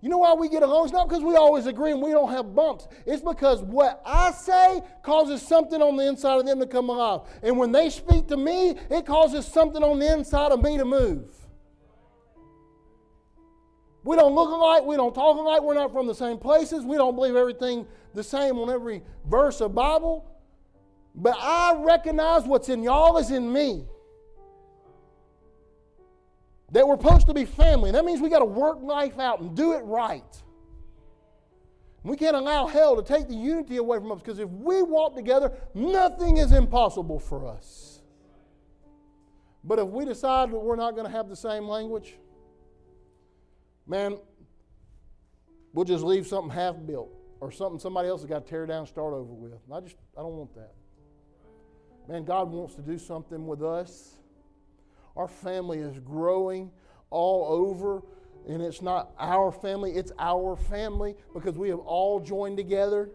You 0.00 0.08
know 0.08 0.18
why 0.18 0.34
we 0.34 0.48
get 0.48 0.64
along? 0.64 0.86
It's 0.86 0.92
not 0.92 1.08
because 1.08 1.22
we 1.22 1.36
always 1.36 1.66
agree 1.66 1.92
and 1.92 2.02
we 2.02 2.10
don't 2.10 2.32
have 2.32 2.52
bumps. 2.52 2.88
It's 3.06 3.22
because 3.22 3.62
what 3.62 4.02
I 4.04 4.32
say 4.32 4.82
causes 5.04 5.40
something 5.40 5.80
on 5.80 5.96
the 5.96 6.08
inside 6.08 6.40
of 6.40 6.46
them 6.46 6.58
to 6.58 6.66
come 6.66 6.88
alive. 6.88 7.20
And 7.44 7.56
when 7.56 7.70
they 7.70 7.90
speak 7.90 8.26
to 8.26 8.36
me, 8.36 8.70
it 8.90 9.06
causes 9.06 9.46
something 9.46 9.84
on 9.84 10.00
the 10.00 10.12
inside 10.12 10.50
of 10.50 10.60
me 10.60 10.76
to 10.78 10.84
move. 10.84 11.41
We 14.04 14.16
don't 14.16 14.34
look 14.34 14.50
alike. 14.50 14.84
We 14.84 14.96
don't 14.96 15.14
talk 15.14 15.36
alike. 15.36 15.62
We're 15.62 15.74
not 15.74 15.92
from 15.92 16.06
the 16.06 16.14
same 16.14 16.38
places. 16.38 16.84
We 16.84 16.96
don't 16.96 17.14
believe 17.14 17.36
everything 17.36 17.86
the 18.14 18.24
same 18.24 18.58
on 18.58 18.68
every 18.70 19.02
verse 19.28 19.60
of 19.60 19.74
Bible. 19.74 20.28
But 21.14 21.36
I 21.38 21.74
recognize 21.78 22.44
what's 22.44 22.68
in 22.68 22.82
y'all 22.82 23.18
is 23.18 23.30
in 23.30 23.52
me. 23.52 23.86
That 26.72 26.88
we're 26.88 26.96
supposed 26.96 27.26
to 27.26 27.34
be 27.34 27.44
family. 27.44 27.92
That 27.92 28.04
means 28.04 28.20
we 28.20 28.30
got 28.30 28.38
to 28.38 28.46
work 28.46 28.78
life 28.82 29.18
out 29.18 29.40
and 29.40 29.54
do 29.54 29.74
it 29.74 29.84
right. 29.84 30.42
We 32.02 32.16
can't 32.16 32.34
allow 32.34 32.66
hell 32.66 32.96
to 32.96 33.02
take 33.02 33.28
the 33.28 33.34
unity 33.34 33.76
away 33.76 33.98
from 33.98 34.10
us 34.10 34.18
because 34.18 34.40
if 34.40 34.48
we 34.48 34.82
walk 34.82 35.14
together, 35.14 35.52
nothing 35.74 36.38
is 36.38 36.50
impossible 36.50 37.20
for 37.20 37.46
us. 37.46 38.00
But 39.62 39.78
if 39.78 39.86
we 39.86 40.04
decide 40.04 40.50
that 40.50 40.58
we're 40.58 40.76
not 40.76 40.96
going 40.96 41.06
to 41.06 41.12
have 41.12 41.28
the 41.28 41.36
same 41.36 41.68
language, 41.68 42.16
man, 43.86 44.18
we'll 45.72 45.84
just 45.84 46.04
leave 46.04 46.26
something 46.26 46.50
half 46.50 46.76
built 46.86 47.10
or 47.40 47.50
something 47.50 47.78
somebody 47.78 48.08
else 48.08 48.20
has 48.20 48.28
got 48.28 48.44
to 48.44 48.50
tear 48.50 48.66
down 48.66 48.80
and 48.80 48.88
start 48.88 49.12
over 49.14 49.32
with. 49.32 49.52
I 49.72 49.80
just, 49.80 49.96
I 50.16 50.20
don't 50.20 50.36
want 50.36 50.54
that. 50.54 50.74
Man, 52.08 52.24
God 52.24 52.50
wants 52.50 52.74
to 52.76 52.82
do 52.82 52.98
something 52.98 53.46
with 53.46 53.62
us. 53.62 54.18
Our 55.16 55.28
family 55.28 55.78
is 55.78 55.98
growing 56.00 56.70
all 57.10 57.46
over, 57.52 58.02
and 58.48 58.62
it's 58.62 58.82
not 58.82 59.12
our 59.18 59.52
family, 59.52 59.92
it's 59.92 60.12
our 60.18 60.56
family 60.56 61.14
because 61.34 61.58
we 61.58 61.68
have 61.68 61.78
all 61.80 62.20
joined 62.20 62.56
together 62.56 63.10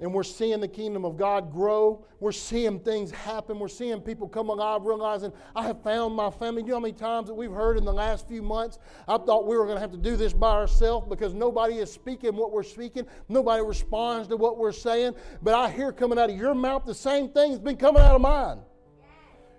and 0.00 0.14
we're 0.14 0.22
seeing 0.22 0.60
the 0.60 0.68
kingdom 0.68 1.04
of 1.04 1.16
God 1.16 1.52
grow. 1.52 2.04
We're 2.20 2.32
seeing 2.32 2.78
things 2.80 3.10
happen. 3.10 3.58
We're 3.58 3.68
seeing 3.68 4.00
people 4.00 4.28
come 4.28 4.48
alive, 4.48 4.82
realizing, 4.84 5.32
I 5.56 5.64
have 5.64 5.82
found 5.82 6.14
my 6.14 6.30
family. 6.30 6.62
You 6.62 6.68
know 6.68 6.74
how 6.74 6.80
many 6.80 6.94
times 6.94 7.28
that 7.28 7.34
we've 7.34 7.52
heard 7.52 7.76
in 7.76 7.84
the 7.84 7.92
last 7.92 8.28
few 8.28 8.42
months? 8.42 8.78
I 9.08 9.18
thought 9.18 9.46
we 9.46 9.56
were 9.56 9.64
going 9.64 9.76
to 9.76 9.80
have 9.80 9.92
to 9.92 9.98
do 9.98 10.16
this 10.16 10.32
by 10.32 10.52
ourselves 10.52 11.06
because 11.08 11.34
nobody 11.34 11.78
is 11.78 11.92
speaking 11.92 12.36
what 12.36 12.52
we're 12.52 12.62
speaking. 12.62 13.06
Nobody 13.28 13.62
responds 13.62 14.28
to 14.28 14.36
what 14.36 14.56
we're 14.56 14.72
saying. 14.72 15.14
But 15.42 15.54
I 15.54 15.70
hear 15.70 15.92
coming 15.92 16.18
out 16.18 16.30
of 16.30 16.36
your 16.36 16.54
mouth 16.54 16.84
the 16.84 16.94
same 16.94 17.30
thing 17.30 17.50
that's 17.50 17.62
been 17.62 17.76
coming 17.76 18.02
out 18.02 18.14
of 18.14 18.20
mine. 18.20 18.58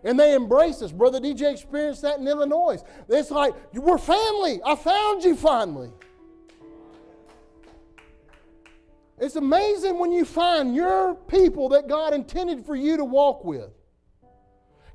And 0.05 0.17
they 0.17 0.33
embrace 0.33 0.81
us. 0.81 0.93
Brother 0.93 1.19
DJ 1.19 1.51
experienced 1.51 2.01
that 2.03 2.19
in 2.19 2.27
Illinois. 2.27 2.81
It's 3.09 3.31
like, 3.31 3.53
we're 3.73 3.97
family. 3.97 4.61
I 4.65 4.75
found 4.75 5.23
you 5.23 5.35
finally. 5.35 5.91
It's 9.19 9.35
amazing 9.35 9.99
when 9.99 10.11
you 10.11 10.23
find 10.23 10.73
your 10.73 11.13
people 11.13 11.69
that 11.69 11.87
God 11.87 12.13
intended 12.13 12.65
for 12.65 12.75
you 12.75 12.97
to 12.97 13.03
walk 13.03 13.43
with. 13.43 13.69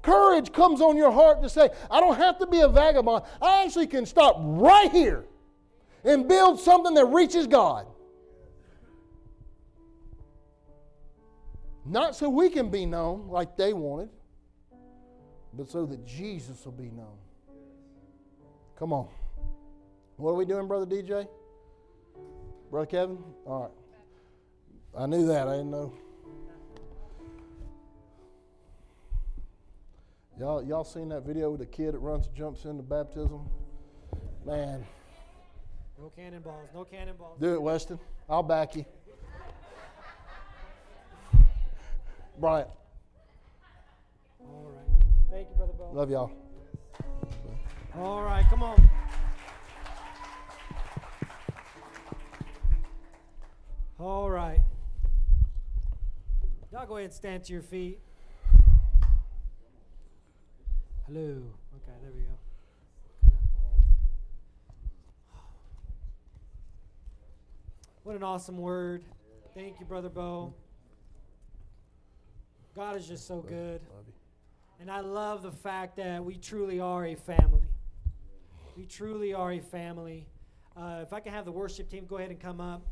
Courage 0.02 0.52
comes 0.52 0.80
on 0.80 0.96
your 0.96 1.10
heart 1.10 1.42
to 1.42 1.48
say, 1.48 1.70
I 1.90 2.00
don't 2.00 2.16
have 2.16 2.38
to 2.38 2.46
be 2.46 2.60
a 2.60 2.68
vagabond. 2.68 3.24
I 3.40 3.64
actually 3.64 3.86
can 3.86 4.06
stop 4.06 4.36
right 4.38 4.90
here 4.90 5.24
and 6.04 6.28
build 6.28 6.60
something 6.60 6.94
that 6.94 7.06
reaches 7.06 7.46
God. 7.46 7.86
Not 11.86 12.16
so 12.16 12.28
we 12.28 12.48
can 12.48 12.70
be 12.70 12.86
known 12.86 13.28
like 13.28 13.56
they 13.56 13.72
wanted, 13.72 14.08
but 15.52 15.68
so 15.68 15.84
that 15.86 16.04
Jesus 16.06 16.64
will 16.64 16.72
be 16.72 16.90
known. 16.90 17.16
Come 18.78 18.92
on. 18.92 19.08
What 20.16 20.32
are 20.32 20.34
we 20.34 20.44
doing, 20.44 20.66
Brother 20.66 20.86
DJ? 20.86 21.28
Brother 22.70 22.86
Kevin? 22.86 23.18
All 23.46 23.62
right. 23.62 23.83
I 24.96 25.06
knew 25.06 25.26
that. 25.26 25.48
I 25.48 25.56
didn't 25.56 25.70
know. 25.70 25.92
Y'all, 30.38 30.62
y'all 30.64 30.84
seen 30.84 31.08
that 31.10 31.22
video 31.22 31.50
with 31.50 31.60
the 31.60 31.66
kid 31.66 31.94
that 31.94 31.98
runs, 31.98 32.26
jumps 32.28 32.64
into 32.64 32.82
baptism? 32.82 33.48
Man, 34.44 34.84
No 35.98 36.10
cannonballs. 36.14 36.68
No 36.74 36.84
cannonballs. 36.84 37.38
do 37.40 37.54
it, 37.54 37.62
Weston. 37.62 37.98
I'll 38.28 38.42
back 38.42 38.74
you. 38.76 38.84
Bryant, 42.38 42.68
All 44.40 44.72
right. 44.74 45.04
Thank 45.30 45.48
you, 45.50 45.56
Brother 45.56 45.72
Beau. 45.72 45.90
love 45.92 46.10
y'all. 46.10 46.32
All 47.96 48.22
right, 48.22 48.44
come 48.50 48.62
on. 48.64 48.88
All 54.00 54.28
right. 54.28 54.58
Y'all 56.74 56.86
go 56.86 56.96
ahead 56.96 57.04
and 57.04 57.14
stand 57.14 57.44
to 57.44 57.52
your 57.52 57.62
feet. 57.62 58.00
Hello. 61.06 61.20
Okay, 61.20 61.92
there 62.02 62.10
we 62.12 62.22
go. 62.22 63.32
What 68.02 68.16
an 68.16 68.24
awesome 68.24 68.58
word. 68.58 69.04
Thank 69.54 69.78
you, 69.78 69.86
Brother 69.86 70.08
Beau. 70.08 70.52
God 72.74 72.96
is 72.96 73.06
just 73.06 73.28
so 73.28 73.38
good. 73.38 73.80
And 74.80 74.90
I 74.90 74.98
love 74.98 75.44
the 75.44 75.52
fact 75.52 75.94
that 75.98 76.24
we 76.24 76.34
truly 76.34 76.80
are 76.80 77.06
a 77.06 77.14
family. 77.14 77.68
We 78.76 78.86
truly 78.86 79.32
are 79.32 79.52
a 79.52 79.60
family. 79.60 80.26
Uh, 80.76 81.02
if 81.02 81.12
I 81.12 81.20
can 81.20 81.32
have 81.32 81.44
the 81.44 81.52
worship 81.52 81.88
team 81.88 82.06
go 82.06 82.16
ahead 82.16 82.30
and 82.30 82.40
come 82.40 82.60
up. 82.60 82.84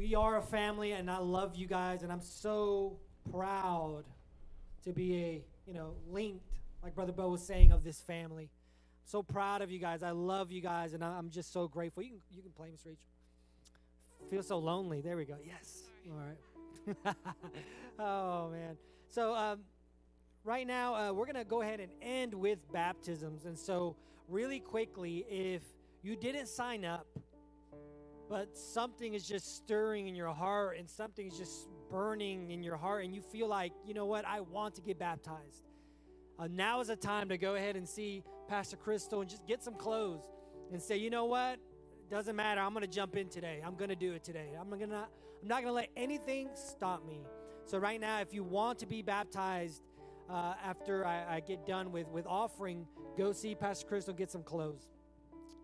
We 0.00 0.14
are 0.14 0.38
a 0.38 0.42
family, 0.42 0.92
and 0.92 1.10
I 1.10 1.18
love 1.18 1.56
you 1.56 1.66
guys, 1.66 2.02
and 2.02 2.10
I'm 2.10 2.22
so 2.22 2.96
proud 3.30 4.04
to 4.84 4.94
be 4.94 5.14
a, 5.14 5.44
you 5.66 5.74
know, 5.74 5.92
linked, 6.10 6.56
like 6.82 6.94
Brother 6.94 7.12
Beau 7.12 7.28
was 7.28 7.42
saying, 7.42 7.70
of 7.70 7.84
this 7.84 8.00
family. 8.00 8.48
So 9.04 9.22
proud 9.22 9.60
of 9.60 9.70
you 9.70 9.78
guys. 9.78 10.02
I 10.02 10.12
love 10.12 10.50
you 10.50 10.62
guys, 10.62 10.94
and 10.94 11.04
I'm 11.04 11.28
just 11.28 11.52
so 11.52 11.68
grateful. 11.68 12.02
You 12.02 12.12
can, 12.12 12.20
you 12.34 12.40
can 12.40 12.50
play, 12.52 12.70
Miss 12.70 12.80
Rachel. 12.86 13.10
Feel 14.30 14.42
so 14.42 14.56
lonely. 14.58 15.02
There 15.02 15.18
we 15.18 15.26
go. 15.26 15.36
Yes. 15.46 15.82
All 16.10 16.16
right. 16.16 17.14
oh 17.98 18.48
man. 18.48 18.78
So 19.06 19.34
um, 19.34 19.60
right 20.44 20.66
now 20.66 20.94
uh, 20.94 21.12
we're 21.12 21.26
gonna 21.26 21.44
go 21.44 21.60
ahead 21.60 21.78
and 21.78 21.92
end 22.00 22.32
with 22.32 22.58
baptisms, 22.72 23.44
and 23.44 23.58
so 23.58 23.96
really 24.30 24.60
quickly, 24.60 25.26
if 25.28 25.60
you 26.02 26.16
didn't 26.16 26.48
sign 26.48 26.86
up, 26.86 27.06
but 28.30 28.56
something 28.56 29.14
is 29.14 29.26
just 29.26 29.56
stirring 29.56 30.06
in 30.06 30.14
your 30.14 30.32
heart, 30.32 30.78
and 30.78 30.88
something 30.88 31.26
is 31.26 31.36
just 31.36 31.68
burning 31.90 32.52
in 32.52 32.62
your 32.62 32.76
heart, 32.76 33.04
and 33.04 33.12
you 33.12 33.20
feel 33.20 33.48
like, 33.48 33.72
you 33.84 33.92
know 33.92 34.06
what, 34.06 34.24
I 34.24 34.40
want 34.40 34.76
to 34.76 34.80
get 34.80 35.00
baptized. 35.00 35.64
Uh, 36.38 36.46
now 36.48 36.80
is 36.80 36.86
the 36.86 36.96
time 36.96 37.28
to 37.28 37.36
go 37.36 37.56
ahead 37.56 37.74
and 37.74 37.86
see 37.86 38.22
Pastor 38.48 38.76
Crystal 38.76 39.20
and 39.20 39.28
just 39.28 39.44
get 39.48 39.64
some 39.64 39.74
clothes 39.74 40.22
and 40.72 40.80
say, 40.80 40.96
you 40.96 41.10
know 41.10 41.24
what, 41.24 41.58
doesn't 42.08 42.36
matter. 42.36 42.60
I'm 42.60 42.72
to 42.82 42.86
jump 42.86 43.16
in 43.16 43.28
today. 43.28 43.62
I'm 43.66 43.74
to 43.90 43.96
do 43.96 44.12
it 44.12 44.22
today. 44.22 44.50
I'm 44.58 44.70
to 44.70 45.08
I'm 45.42 45.48
not 45.48 45.62
to 45.66 45.72
let 45.72 45.88
anything 45.96 46.50
stop 46.54 47.04
me. 47.06 47.22
So 47.66 47.78
right 47.78 48.00
now 48.00 48.20
if 48.20 48.32
you 48.32 48.44
want 48.44 48.78
to 48.78 48.86
be 48.86 49.02
baptized 49.02 49.82
uh, 50.30 50.54
after 50.64 51.04
I, 51.04 51.36
I 51.36 51.40
get 51.40 51.66
done 51.66 51.92
with 51.92 52.08
with 52.08 52.26
offering, 52.26 52.86
go 53.18 53.32
see 53.32 53.54
Pastor 53.54 53.86
Crystal 53.86 54.14
get 54.14 54.30
some 54.30 54.42
clothes. 54.42 54.88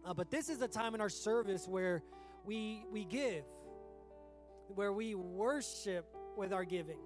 Uh, 0.04 0.14
but 0.14 0.30
this 0.30 0.48
is 0.48 0.60
a 0.62 0.68
time 0.68 0.94
in 0.94 1.00
our 1.00 1.08
service 1.08 1.66
where 1.66 2.02
we 2.46 2.84
we 2.90 3.04
give, 3.04 3.44
where 4.68 4.92
we 4.92 5.14
worship 5.14 6.06
with 6.36 6.52
our 6.52 6.64
giving. 6.64 6.98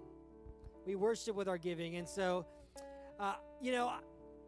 We 0.86 0.94
worship 0.97 1.35
with 1.35 1.49
our 1.49 1.59
giving, 1.59 1.97
and 1.97 2.09
so 2.09 2.47
uh, 3.19 3.35
you 3.60 3.73
know, 3.73 3.93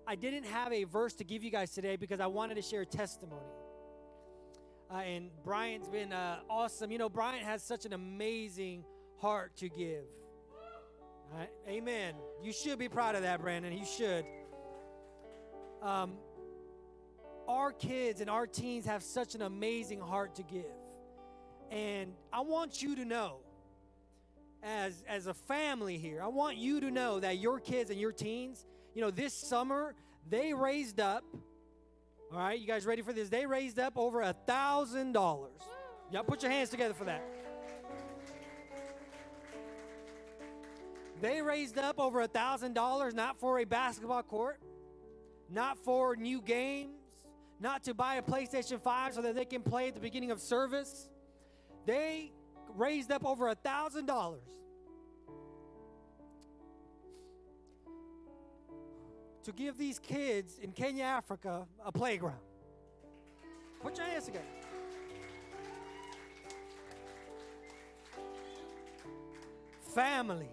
I- 0.06 0.16
didn't 0.16 0.44
have 0.44 0.72
a 0.72 0.84
verse 0.84 1.14
to 1.14 1.24
give 1.24 1.42
you 1.42 1.50
guys 1.50 1.70
today 1.70 1.96
because 1.96 2.20
I 2.20 2.26
wanted 2.26 2.56
to 2.56 2.62
share 2.62 2.82
a 2.82 2.86
testimony. 2.86 3.40
Uh, 4.90 4.96
and 4.96 5.30
Brian's 5.42 5.88
been 5.88 6.12
uh, 6.12 6.40
awesome. 6.50 6.90
You 6.90 6.98
know, 6.98 7.08
Brian 7.08 7.44
has 7.44 7.62
such 7.62 7.86
an 7.86 7.94
amazing 7.94 8.84
heart 9.18 9.56
to 9.56 9.68
give. 9.68 10.04
Amen. 11.66 12.14
You 12.42 12.52
should 12.52 12.78
be 12.78 12.90
proud 12.90 13.14
of 13.14 13.22
that, 13.22 13.40
Brandon. 13.40 13.72
You 13.72 13.86
should. 13.86 14.26
Um, 15.80 16.18
our 17.48 17.72
kids 17.72 18.20
and 18.20 18.28
our 18.28 18.46
teens 18.46 18.84
have 18.84 19.02
such 19.02 19.34
an 19.34 19.42
amazing 19.42 20.00
heart 20.00 20.34
to 20.36 20.42
give. 20.42 20.64
And 21.72 22.12
I 22.30 22.40
want 22.40 22.82
you 22.82 22.94
to 22.96 23.04
know, 23.06 23.38
as, 24.62 25.02
as 25.08 25.26
a 25.26 25.32
family 25.32 25.96
here, 25.96 26.20
I 26.22 26.26
want 26.26 26.58
you 26.58 26.80
to 26.82 26.90
know 26.90 27.18
that 27.18 27.38
your 27.38 27.58
kids 27.60 27.88
and 27.88 27.98
your 27.98 28.12
teens, 28.12 28.66
you 28.94 29.00
know, 29.00 29.10
this 29.10 29.32
summer, 29.32 29.94
they 30.28 30.52
raised 30.52 31.00
up, 31.00 31.24
all 32.30 32.38
right, 32.38 32.60
you 32.60 32.66
guys 32.66 32.84
ready 32.84 33.00
for 33.00 33.14
this? 33.14 33.30
They 33.30 33.46
raised 33.46 33.78
up 33.78 33.96
over 33.96 34.20
a 34.20 34.34
thousand 34.46 35.12
dollars. 35.12 35.62
Y'all 36.10 36.24
put 36.24 36.42
your 36.42 36.52
hands 36.52 36.68
together 36.68 36.92
for 36.92 37.04
that. 37.04 37.24
They 41.22 41.40
raised 41.40 41.78
up 41.78 41.98
over 41.98 42.20
a 42.20 42.28
thousand 42.28 42.74
dollars 42.74 43.14
not 43.14 43.40
for 43.40 43.60
a 43.60 43.64
basketball 43.64 44.22
court, 44.24 44.60
not 45.48 45.78
for 45.78 46.16
new 46.16 46.42
games, 46.42 46.98
not 47.60 47.82
to 47.84 47.94
buy 47.94 48.16
a 48.16 48.22
PlayStation 48.22 48.78
5 48.78 49.14
so 49.14 49.22
that 49.22 49.34
they 49.34 49.46
can 49.46 49.62
play 49.62 49.88
at 49.88 49.94
the 49.94 50.00
beginning 50.00 50.30
of 50.30 50.38
service. 50.38 51.08
They 51.86 52.32
raised 52.74 53.10
up 53.10 53.24
over 53.24 53.48
a 53.48 53.54
thousand 53.54 54.06
dollars 54.06 54.48
to 59.44 59.52
give 59.52 59.76
these 59.76 59.98
kids 59.98 60.58
in 60.58 60.72
Kenya, 60.72 61.04
Africa, 61.04 61.66
a 61.84 61.90
playground. 61.90 62.38
Put 63.82 63.98
your 63.98 64.06
hands 64.06 64.26
together. 64.26 64.44
Family. 69.94 70.48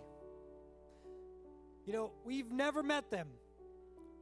You 1.86 1.94
know, 1.94 2.12
we've 2.26 2.52
never 2.52 2.84
met 2.84 3.10
them 3.12 3.28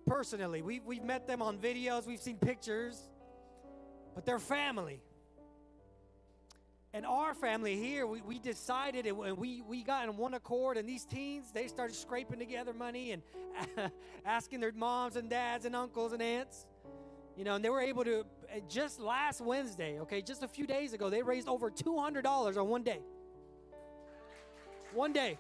personally. 0.06 0.61
We, 0.61 0.80
we've 0.80 1.03
met 1.03 1.27
them 1.27 1.42
on 1.42 1.58
videos, 1.58 2.06
we've 2.06 2.19
seen 2.19 2.38
pictures, 2.38 2.98
but 4.16 4.26
they're 4.26 4.40
family. 4.40 5.02
And 6.98 7.06
our 7.06 7.35
family 7.35 7.76
here, 7.76 8.08
we, 8.08 8.22
we 8.22 8.40
decided 8.40 9.06
and 9.06 9.38
we, 9.38 9.61
we 9.61 9.84
got 9.84 10.09
in 10.09 10.17
one 10.17 10.34
accord, 10.34 10.77
and 10.77 10.90
these 10.90 11.06
teens, 11.06 11.51
they 11.53 11.67
started 11.67 11.95
scraping 11.95 12.40
together 12.40 12.74
money 12.74 13.11
and 13.11 13.22
asking 14.26 14.61
their 14.61 14.72
moms 14.72 15.16
and 15.16 15.30
dads 15.30 15.66
and 15.66 15.76
uncles 15.76 16.11
and 16.11 16.24
aunts. 16.24 16.66
You 17.38 17.43
know, 17.43 17.53
and 17.53 17.64
they 17.64 17.69
were 17.69 17.82
able 17.82 18.03
to, 18.03 18.22
uh, 18.22 18.61
just 18.67 19.00
last 19.00 19.42
Wednesday, 19.42 20.00
okay, 20.00 20.24
just 20.24 20.42
a 20.42 20.48
few 20.48 20.66
days 20.66 20.93
ago, 20.93 21.11
they 21.11 21.22
raised 21.22 21.48
over 21.48 21.69
$200 21.69 22.58
on 22.58 22.67
one 22.67 22.82
day. 22.82 23.01
One 24.92 25.14
day. 25.14 25.38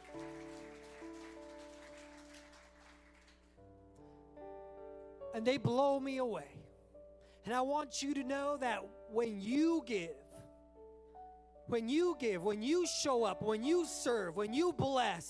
And 5.33 5.43
they 5.43 5.57
blow 5.57 5.99
me 5.99 6.17
away. 6.17 6.51
And 7.45 7.55
I 7.55 7.61
want 7.61 8.03
you 8.03 8.13
to 8.13 8.23
know 8.23 8.57
that 8.57 8.85
when 9.09 9.41
you 9.41 9.81
give, 9.87 10.11
when 11.67 11.89
you 11.89 12.15
give, 12.19 12.43
when 12.43 12.61
you 12.61 12.85
show 12.87 13.23
up, 13.23 13.41
when 13.41 13.63
you 13.63 13.85
serve, 13.85 14.35
when 14.35 14.53
you 14.53 14.73
bless, 14.73 15.29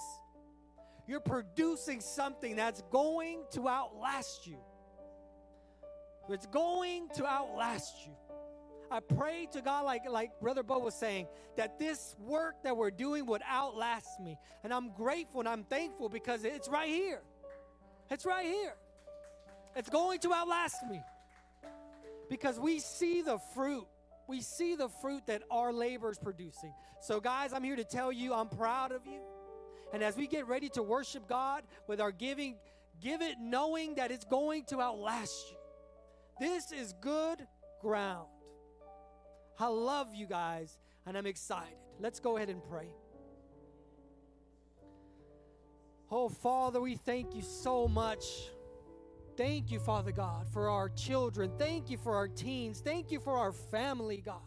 you're 1.07 1.19
producing 1.19 1.99
something 1.99 2.55
that's 2.55 2.81
going 2.91 3.43
to 3.51 3.67
outlast 3.67 4.45
you. 4.45 4.57
It's 6.29 6.45
going 6.47 7.09
to 7.15 7.25
outlast 7.25 7.93
you. 8.05 8.11
I 8.89 8.99
pray 8.99 9.47
to 9.51 9.61
God, 9.61 9.85
like, 9.85 10.09
like 10.09 10.39
Brother 10.39 10.63
Beau 10.63 10.79
was 10.79 10.95
saying, 10.95 11.27
that 11.55 11.79
this 11.79 12.15
work 12.19 12.63
that 12.63 12.75
we're 12.75 12.91
doing 12.91 13.25
would 13.25 13.41
outlast 13.47 14.19
me. 14.21 14.37
And 14.63 14.73
I'm 14.73 14.91
grateful 14.93 15.41
and 15.41 15.49
I'm 15.49 15.63
thankful 15.63 16.09
because 16.09 16.45
it's 16.45 16.69
right 16.69 16.87
here. 16.87 17.21
It's 18.09 18.25
right 18.25 18.45
here. 18.45 18.75
It's 19.75 19.89
going 19.89 20.19
to 20.19 20.33
outlast 20.33 20.77
me. 20.89 21.01
Because 22.29 22.59
we 22.59 22.79
see 22.79 23.21
the 23.21 23.39
fruit. 23.53 23.87
We 24.27 24.41
see 24.41 24.75
the 24.75 24.89
fruit 24.89 25.25
that 25.27 25.43
our 25.49 25.71
labor 25.71 26.11
is 26.11 26.19
producing. 26.19 26.73
So, 27.01 27.19
guys, 27.19 27.53
I'm 27.53 27.63
here 27.63 27.75
to 27.75 27.83
tell 27.83 28.11
you 28.11 28.33
I'm 28.33 28.49
proud 28.49 28.91
of 28.91 29.05
you. 29.05 29.21
And 29.93 30.03
as 30.03 30.17
we 30.17 30.27
get 30.27 30.47
ready 30.47 30.69
to 30.69 30.83
worship 30.83 31.27
God 31.27 31.63
with 31.87 32.01
our 32.01 32.11
giving, 32.11 32.57
give 33.01 33.21
it 33.21 33.35
knowing 33.39 33.95
that 33.95 34.11
it's 34.11 34.25
going 34.25 34.65
to 34.65 34.81
outlast 34.81 35.51
you. 35.51 35.57
This 36.39 36.71
is 36.71 36.93
good 36.99 37.47
ground. 37.81 38.27
I 39.59 39.67
love 39.67 40.13
you 40.13 40.27
guys 40.27 40.77
and 41.05 41.17
I'm 41.17 41.25
excited. 41.25 41.77
Let's 41.99 42.19
go 42.19 42.37
ahead 42.37 42.49
and 42.49 42.61
pray. 42.63 42.89
Oh, 46.11 46.29
Father, 46.29 46.79
we 46.79 46.95
thank 46.95 47.35
you 47.35 47.41
so 47.41 47.87
much. 47.87 48.23
Thank 49.37 49.71
you, 49.71 49.79
Father 49.79 50.11
God, 50.11 50.47
for 50.51 50.67
our 50.67 50.89
children. 50.89 51.51
Thank 51.59 51.91
you 51.91 51.97
for 51.97 52.15
our 52.15 52.27
teens. 52.27 52.81
Thank 52.83 53.11
you 53.11 53.19
for 53.19 53.37
our 53.37 53.51
family, 53.51 54.23
God. 54.25 54.41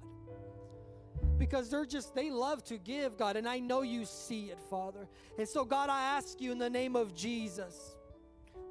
Because 1.38 1.70
they're 1.70 1.86
just, 1.86 2.14
they 2.14 2.28
love 2.30 2.64
to 2.64 2.76
give, 2.76 3.16
God, 3.16 3.36
and 3.36 3.48
I 3.48 3.60
know 3.60 3.82
you 3.82 4.04
see 4.04 4.46
it, 4.46 4.58
Father. 4.68 5.08
And 5.38 5.48
so, 5.48 5.64
God, 5.64 5.88
I 5.88 6.02
ask 6.02 6.40
you 6.40 6.50
in 6.50 6.58
the 6.58 6.68
name 6.68 6.96
of 6.96 7.14
Jesus. 7.14 7.96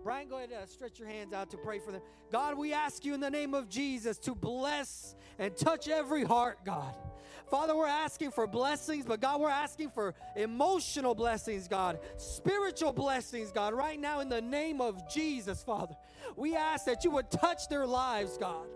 Brian, 0.03 0.29
go 0.29 0.37
ahead 0.37 0.49
and 0.51 0.63
uh, 0.63 0.65
stretch 0.65 0.97
your 0.97 1.07
hands 1.07 1.33
out 1.33 1.51
to 1.51 1.57
pray 1.57 1.79
for 1.79 1.91
them. 1.91 2.01
God, 2.31 2.57
we 2.57 2.73
ask 2.73 3.03
you 3.03 3.13
in 3.13 3.19
the 3.19 3.29
name 3.29 3.53
of 3.53 3.69
Jesus 3.69 4.17
to 4.19 4.33
bless 4.33 5.15
and 5.37 5.55
touch 5.55 5.89
every 5.89 6.23
heart, 6.23 6.59
God. 6.65 6.95
Father, 7.49 7.75
we're 7.75 7.87
asking 7.87 8.31
for 8.31 8.45
blessings, 8.47 9.05
but 9.05 9.19
God, 9.19 9.41
we're 9.41 9.49
asking 9.49 9.89
for 9.89 10.13
emotional 10.35 11.15
blessings, 11.15 11.67
God, 11.67 11.99
spiritual 12.17 12.93
blessings, 12.93 13.51
God, 13.51 13.73
right 13.73 13.99
now 13.99 14.19
in 14.19 14.29
the 14.29 14.41
name 14.41 14.81
of 14.81 15.09
Jesus, 15.11 15.63
Father. 15.63 15.95
We 16.35 16.55
ask 16.55 16.85
that 16.85 17.03
you 17.03 17.11
would 17.11 17.31
touch 17.31 17.67
their 17.67 17.87
lives, 17.87 18.37
God. 18.37 18.67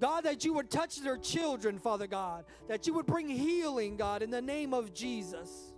God, 0.00 0.22
that 0.22 0.44
you 0.44 0.54
would 0.54 0.70
touch 0.70 1.00
their 1.00 1.16
children, 1.16 1.78
Father 1.78 2.08
God, 2.08 2.44
that 2.66 2.88
you 2.88 2.94
would 2.94 3.06
bring 3.06 3.28
healing, 3.28 3.96
God, 3.96 4.22
in 4.22 4.30
the 4.30 4.42
name 4.42 4.74
of 4.74 4.92
Jesus. 4.92 5.72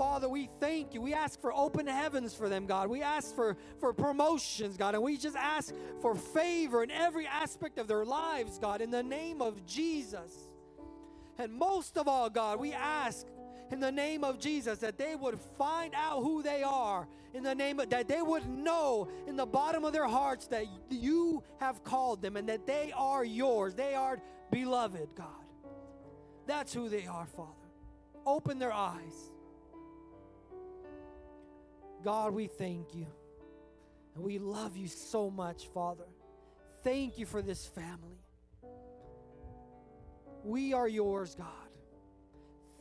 Father, 0.00 0.30
we 0.30 0.48
thank 0.60 0.94
you. 0.94 1.02
We 1.02 1.12
ask 1.12 1.38
for 1.42 1.52
open 1.52 1.86
heavens 1.86 2.32
for 2.32 2.48
them, 2.48 2.64
God. 2.64 2.88
We 2.88 3.02
ask 3.02 3.34
for, 3.34 3.58
for 3.80 3.92
promotions, 3.92 4.78
God. 4.78 4.94
And 4.94 5.04
we 5.04 5.18
just 5.18 5.36
ask 5.36 5.74
for 6.00 6.14
favor 6.14 6.82
in 6.82 6.90
every 6.90 7.26
aspect 7.26 7.76
of 7.76 7.86
their 7.86 8.06
lives, 8.06 8.58
God, 8.58 8.80
in 8.80 8.90
the 8.90 9.02
name 9.02 9.42
of 9.42 9.66
Jesus. 9.66 10.32
And 11.36 11.52
most 11.52 11.98
of 11.98 12.08
all, 12.08 12.30
God, 12.30 12.58
we 12.58 12.72
ask 12.72 13.26
in 13.70 13.78
the 13.78 13.92
name 13.92 14.24
of 14.24 14.38
Jesus, 14.38 14.78
that 14.78 14.96
they 14.96 15.16
would 15.16 15.38
find 15.58 15.92
out 15.94 16.22
who 16.22 16.42
they 16.42 16.62
are 16.62 17.06
in 17.34 17.42
the 17.42 17.54
name 17.54 17.78
of 17.78 17.90
that 17.90 18.08
they 18.08 18.22
would 18.22 18.48
know 18.48 19.06
in 19.26 19.36
the 19.36 19.44
bottom 19.44 19.84
of 19.84 19.92
their 19.92 20.08
hearts 20.08 20.46
that 20.46 20.64
you 20.88 21.42
have 21.58 21.84
called 21.84 22.22
them 22.22 22.38
and 22.38 22.48
that 22.48 22.66
they 22.66 22.90
are 22.96 23.22
yours. 23.22 23.74
They 23.74 23.94
are 23.94 24.18
beloved, 24.50 25.10
God. 25.14 25.26
That's 26.46 26.72
who 26.72 26.88
they 26.88 27.06
are, 27.06 27.26
Father. 27.26 27.52
Open 28.24 28.58
their 28.58 28.72
eyes. 28.72 29.30
God, 32.02 32.34
we 32.34 32.46
thank 32.46 32.94
you. 32.94 33.06
And 34.14 34.24
we 34.24 34.38
love 34.38 34.76
you 34.76 34.88
so 34.88 35.30
much, 35.30 35.68
Father. 35.68 36.06
Thank 36.82 37.18
you 37.18 37.26
for 37.26 37.42
this 37.42 37.66
family. 37.66 38.18
We 40.42 40.72
are 40.72 40.88
yours, 40.88 41.34
God. 41.34 41.46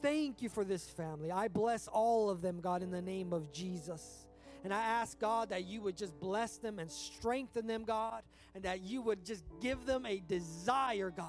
Thank 0.02 0.42
you 0.42 0.50
for 0.50 0.64
this 0.64 0.90
family. 0.90 1.32
I 1.32 1.50
bless 1.50 1.88
all 1.88 2.30
of 2.30 2.42
them, 2.42 2.62
God, 2.62 2.84
in 2.84 2.92
the 2.92 3.02
name 3.02 3.34
of 3.34 3.52
Jesus. 3.52 4.28
And 4.64 4.74
I 4.74 4.82
ask, 4.82 5.20
God, 5.20 5.50
that 5.50 5.66
you 5.66 5.82
would 5.82 5.98
just 5.98 6.18
bless 6.20 6.58
them 6.58 6.80
and 6.80 6.90
strengthen 6.90 7.68
them, 7.68 7.84
God, 7.84 8.24
and 8.56 8.64
that 8.64 8.82
you 8.82 9.02
would 9.02 9.26
just 9.26 9.44
give 9.62 9.86
them 9.86 10.06
a 10.06 10.20
desire, 10.20 11.12
God. 11.12 11.28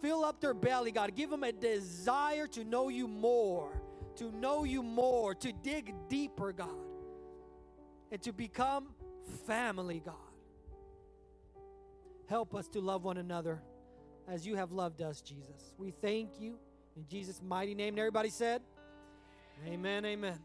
Fill 0.00 0.24
up 0.24 0.40
their 0.40 0.54
belly, 0.54 0.92
God. 0.92 1.14
Give 1.16 1.30
them 1.30 1.42
a 1.44 1.52
desire 1.52 2.46
to 2.48 2.64
know 2.64 2.88
you 2.88 3.08
more, 3.08 3.82
to 4.18 4.32
know 4.32 4.64
you 4.64 4.82
more, 4.82 5.34
to 5.34 5.52
dig 5.52 5.94
deeper, 6.08 6.52
God, 6.52 6.68
and 8.10 8.20
to 8.22 8.32
become 8.32 8.88
family, 9.46 10.02
God. 10.04 10.14
Help 12.28 12.54
us 12.54 12.68
to 12.68 12.80
love 12.80 13.04
one 13.04 13.16
another 13.16 13.62
as 14.28 14.46
you 14.46 14.56
have 14.56 14.72
loved 14.72 15.00
us, 15.00 15.22
Jesus. 15.22 15.74
We 15.78 15.90
thank 15.90 16.40
you 16.40 16.58
in 16.96 17.06
Jesus' 17.08 17.40
mighty 17.42 17.74
name. 17.74 17.94
And 17.94 17.98
everybody 18.00 18.28
said, 18.28 18.60
Amen, 19.66 20.04
amen. 20.04 20.38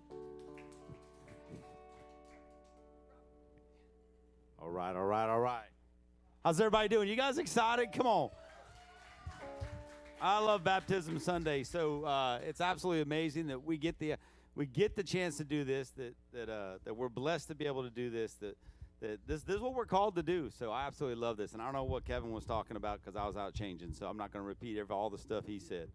All 4.62 4.70
right, 4.70 4.96
all 4.96 5.06
right, 5.06 5.30
all 5.30 5.40
right. 5.40 5.66
How's 6.44 6.60
everybody 6.60 6.88
doing? 6.88 7.10
You 7.10 7.16
guys 7.16 7.38
excited? 7.38 7.92
Come 7.92 8.08
on. 8.08 8.30
I 10.26 10.40
love 10.40 10.64
Baptism 10.64 11.20
Sunday, 11.20 11.64
so 11.64 12.06
uh, 12.06 12.40
it's 12.48 12.62
absolutely 12.62 13.02
amazing 13.02 13.48
that 13.48 13.62
we 13.62 13.78
get 13.78 14.00
the 14.00 14.16
we 14.56 14.66
get 14.66 14.96
the 14.96 15.04
chance 15.04 15.36
to 15.36 15.44
do 15.44 15.66
this. 15.66 15.90
That 15.98 16.16
that 16.32 16.50
uh, 16.50 16.78
that 16.86 16.96
we're 16.96 17.10
blessed 17.10 17.50
to 17.50 17.56
be 17.56 17.66
able 17.66 17.84
to 17.84 17.90
do 17.90 18.10
this. 18.10 18.36
That 18.36 18.56
that 19.02 19.20
this 19.28 19.44
this 19.44 19.58
is 19.58 19.62
what 19.62 19.74
we're 19.76 19.86
called 19.86 20.16
to 20.16 20.24
do. 20.24 20.50
So 20.58 20.72
I 20.72 20.88
absolutely 20.88 21.20
love 21.20 21.36
this, 21.36 21.52
and 21.52 21.62
I 21.62 21.66
don't 21.66 21.74
know 21.74 21.84
what 21.84 22.06
Kevin 22.06 22.32
was 22.32 22.46
talking 22.46 22.78
about 22.78 23.02
because 23.02 23.18
I 23.18 23.28
was 23.28 23.36
out 23.36 23.54
changing. 23.54 23.92
So 23.92 24.06
I'm 24.06 24.16
not 24.16 24.32
going 24.32 24.44
to 24.44 24.48
repeat 24.48 24.78
every, 24.78 24.96
all 24.96 25.10
the 25.10 25.18
stuff 25.18 25.46
he 25.46 25.60
said. 25.60 25.90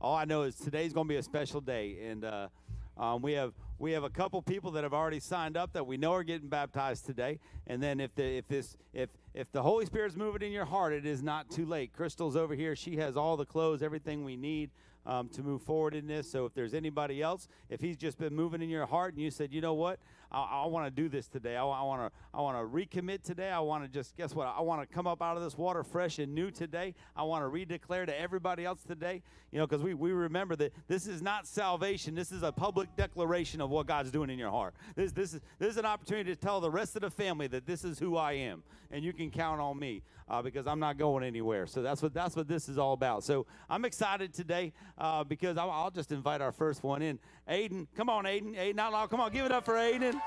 All 0.00 0.16
I 0.16 0.24
know 0.24 0.44
is 0.44 0.56
today's 0.56 0.94
going 0.94 1.06
to 1.06 1.12
be 1.12 1.18
a 1.18 1.22
special 1.22 1.60
day, 1.60 1.98
and 2.08 2.24
uh, 2.24 2.48
um, 2.96 3.20
we 3.20 3.34
have 3.34 3.52
we 3.78 3.92
have 3.92 4.04
a 4.04 4.10
couple 4.10 4.40
people 4.42 4.70
that 4.72 4.84
have 4.84 4.94
already 4.94 5.20
signed 5.20 5.56
up 5.56 5.72
that 5.72 5.86
we 5.86 5.96
know 5.96 6.12
are 6.12 6.22
getting 6.22 6.48
baptized 6.48 7.06
today. 7.06 7.38
And 7.66 7.82
then 7.82 8.00
if 8.00 8.14
the 8.14 8.38
if 8.38 8.48
this 8.48 8.76
if 8.92 9.10
if 9.34 9.50
the 9.52 9.62
Holy 9.62 9.86
Spirit's 9.86 10.16
moving 10.16 10.42
in 10.42 10.52
your 10.52 10.64
heart, 10.64 10.92
it 10.92 11.06
is 11.06 11.22
not 11.22 11.50
too 11.50 11.66
late. 11.66 11.92
Crystal's 11.92 12.36
over 12.36 12.54
here; 12.54 12.76
she 12.76 12.96
has 12.96 13.16
all 13.16 13.36
the 13.36 13.46
clothes, 13.46 13.82
everything 13.82 14.24
we 14.24 14.36
need. 14.36 14.70
Um, 15.06 15.28
to 15.34 15.42
move 15.42 15.60
forward 15.60 15.94
in 15.94 16.06
this. 16.06 16.30
So 16.30 16.46
if 16.46 16.54
there's 16.54 16.72
anybody 16.72 17.20
else, 17.20 17.46
if 17.68 17.78
he's 17.78 17.98
just 17.98 18.16
been 18.16 18.34
moving 18.34 18.62
in 18.62 18.70
your 18.70 18.86
heart 18.86 19.12
and 19.12 19.22
you 19.22 19.30
said, 19.30 19.52
you 19.52 19.60
know 19.60 19.74
what, 19.74 19.98
I, 20.34 20.64
I 20.64 20.66
want 20.66 20.84
to 20.86 20.90
do 20.90 21.08
this 21.08 21.28
today. 21.28 21.56
I 21.56 21.62
want 21.62 22.02
to 22.02 22.18
I 22.36 22.40
want 22.40 22.58
to 22.58 22.64
recommit 22.76 23.22
today. 23.22 23.50
I 23.50 23.60
want 23.60 23.84
to 23.84 23.88
just 23.88 24.16
guess 24.16 24.34
what? 24.34 24.48
I 24.48 24.60
want 24.60 24.80
to 24.80 24.92
come 24.92 25.06
up 25.06 25.22
out 25.22 25.36
of 25.36 25.42
this 25.42 25.56
water 25.56 25.84
fresh 25.84 26.18
and 26.18 26.34
new 26.34 26.50
today. 26.50 26.94
I 27.16 27.22
want 27.22 27.44
to 27.44 27.48
redeclare 27.48 28.04
to 28.06 28.20
everybody 28.20 28.64
else 28.64 28.82
today. 28.82 29.22
You 29.52 29.58
know, 29.58 29.66
because 29.66 29.82
we 29.82 29.94
we 29.94 30.12
remember 30.12 30.56
that 30.56 30.72
this 30.88 31.06
is 31.06 31.22
not 31.22 31.46
salvation. 31.46 32.14
This 32.14 32.32
is 32.32 32.42
a 32.42 32.50
public 32.50 32.94
declaration 32.96 33.60
of 33.60 33.70
what 33.70 33.86
God's 33.86 34.10
doing 34.10 34.28
in 34.28 34.38
your 34.38 34.50
heart. 34.50 34.74
This 34.96 35.12
this 35.12 35.34
is 35.34 35.40
this 35.58 35.70
is 35.70 35.76
an 35.76 35.86
opportunity 35.86 36.34
to 36.34 36.36
tell 36.36 36.60
the 36.60 36.70
rest 36.70 36.96
of 36.96 37.02
the 37.02 37.10
family 37.10 37.46
that 37.48 37.66
this 37.66 37.84
is 37.84 38.00
who 38.00 38.16
I 38.16 38.32
am, 38.32 38.64
and 38.90 39.04
you 39.04 39.12
can 39.12 39.30
count 39.30 39.60
on 39.60 39.78
me 39.78 40.02
uh, 40.28 40.42
because 40.42 40.66
I'm 40.66 40.80
not 40.80 40.98
going 40.98 41.24
anywhere. 41.24 41.66
So 41.66 41.82
that's 41.82 42.02
what 42.02 42.14
that's 42.14 42.36
what 42.36 42.48
this 42.48 42.68
is 42.68 42.78
all 42.78 42.92
about. 42.92 43.24
So 43.24 43.46
I'm 43.68 43.84
excited 43.84 44.32
today 44.32 44.72
uh, 44.98 45.24
because 45.24 45.56
I'll, 45.58 45.70
I'll 45.70 45.90
just 45.90 46.12
invite 46.12 46.40
our 46.40 46.52
first 46.52 46.82
one 46.82 47.02
in. 47.02 47.18
Aiden, 47.48 47.86
come 47.96 48.08
on, 48.08 48.24
Aiden. 48.24 48.56
Aiden 48.56 48.78
Outlaw, 48.78 49.06
come 49.06 49.20
on, 49.20 49.32
give 49.32 49.46
it 49.46 49.52
up 49.52 49.64
for 49.64 49.74
Aiden. 49.74 50.00
There 50.00 50.20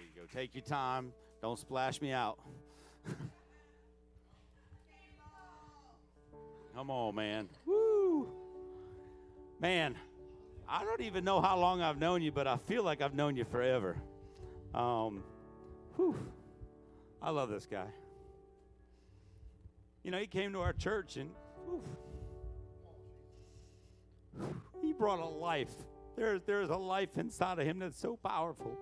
you 0.00 0.10
go. 0.16 0.22
Take 0.32 0.54
your 0.54 0.64
time. 0.64 1.12
Don't 1.40 1.58
splash 1.58 2.00
me 2.00 2.12
out. 2.12 2.38
Come 6.74 6.90
on, 6.90 7.14
man. 7.14 7.48
Woo. 7.66 8.28
Man, 9.60 9.94
I 10.68 10.84
don't 10.84 11.02
even 11.02 11.22
know 11.24 11.40
how 11.40 11.58
long 11.58 11.82
I've 11.82 11.98
known 11.98 12.22
you, 12.22 12.32
but 12.32 12.46
I 12.46 12.56
feel 12.56 12.82
like 12.82 13.02
I've 13.02 13.14
known 13.14 13.36
you 13.36 13.44
forever. 13.44 13.96
Um, 14.74 15.22
whew. 15.96 16.16
I 17.20 17.30
love 17.30 17.50
this 17.50 17.66
guy. 17.66 17.86
You 20.02 20.10
know, 20.10 20.18
he 20.18 20.26
came 20.26 20.52
to 20.52 20.60
our 20.60 20.72
church 20.72 21.16
and 21.16 21.30
whew, 21.64 21.82
he 24.80 24.92
brought 24.92 25.20
a 25.20 25.26
life. 25.26 25.72
There's 26.16 26.42
there's 26.44 26.70
a 26.70 26.76
life 26.76 27.16
inside 27.16 27.58
of 27.58 27.66
him 27.66 27.78
that's 27.78 27.98
so 27.98 28.16
powerful. 28.16 28.78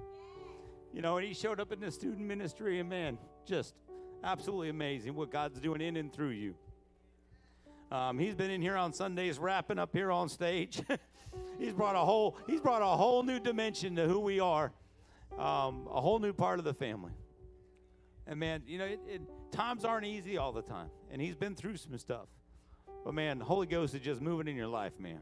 You 0.92 1.02
know, 1.02 1.18
and 1.18 1.26
he 1.26 1.34
showed 1.34 1.60
up 1.60 1.70
in 1.72 1.80
the 1.80 1.90
student 1.90 2.26
ministry, 2.26 2.80
and 2.80 2.88
man, 2.88 3.18
just 3.46 3.74
absolutely 4.24 4.70
amazing 4.70 5.14
what 5.14 5.30
God's 5.30 5.60
doing 5.60 5.80
in 5.80 5.96
and 5.96 6.12
through 6.12 6.30
you. 6.30 6.54
Um, 7.92 8.18
he's 8.18 8.34
been 8.34 8.50
in 8.50 8.62
here 8.62 8.76
on 8.76 8.92
Sundays, 8.92 9.38
rapping 9.38 9.78
up 9.78 9.90
here 9.92 10.10
on 10.10 10.28
stage. 10.28 10.82
he's 11.58 11.72
brought 11.72 11.96
a 11.96 12.00
whole 12.00 12.36
he's 12.46 12.60
brought 12.60 12.82
a 12.82 12.96
whole 12.96 13.22
new 13.22 13.38
dimension 13.38 13.96
to 13.96 14.06
who 14.06 14.20
we 14.20 14.40
are, 14.40 14.72
um, 15.38 15.88
a 15.90 16.00
whole 16.00 16.18
new 16.18 16.32
part 16.32 16.58
of 16.58 16.64
the 16.64 16.74
family. 16.74 17.12
And 18.26 18.38
man, 18.38 18.62
you 18.66 18.78
know, 18.78 18.84
it, 18.84 19.00
it, 19.08 19.22
times 19.52 19.84
aren't 19.84 20.06
easy 20.06 20.38
all 20.38 20.52
the 20.52 20.62
time, 20.62 20.90
and 21.10 21.20
he's 21.20 21.34
been 21.34 21.54
through 21.54 21.76
some 21.76 21.96
stuff. 21.98 22.28
But 23.04 23.14
man, 23.14 23.38
the 23.38 23.44
Holy 23.44 23.66
Ghost 23.66 23.94
is 23.94 24.00
just 24.00 24.20
moving 24.20 24.46
in 24.48 24.56
your 24.56 24.68
life, 24.68 24.92
man. 24.98 25.20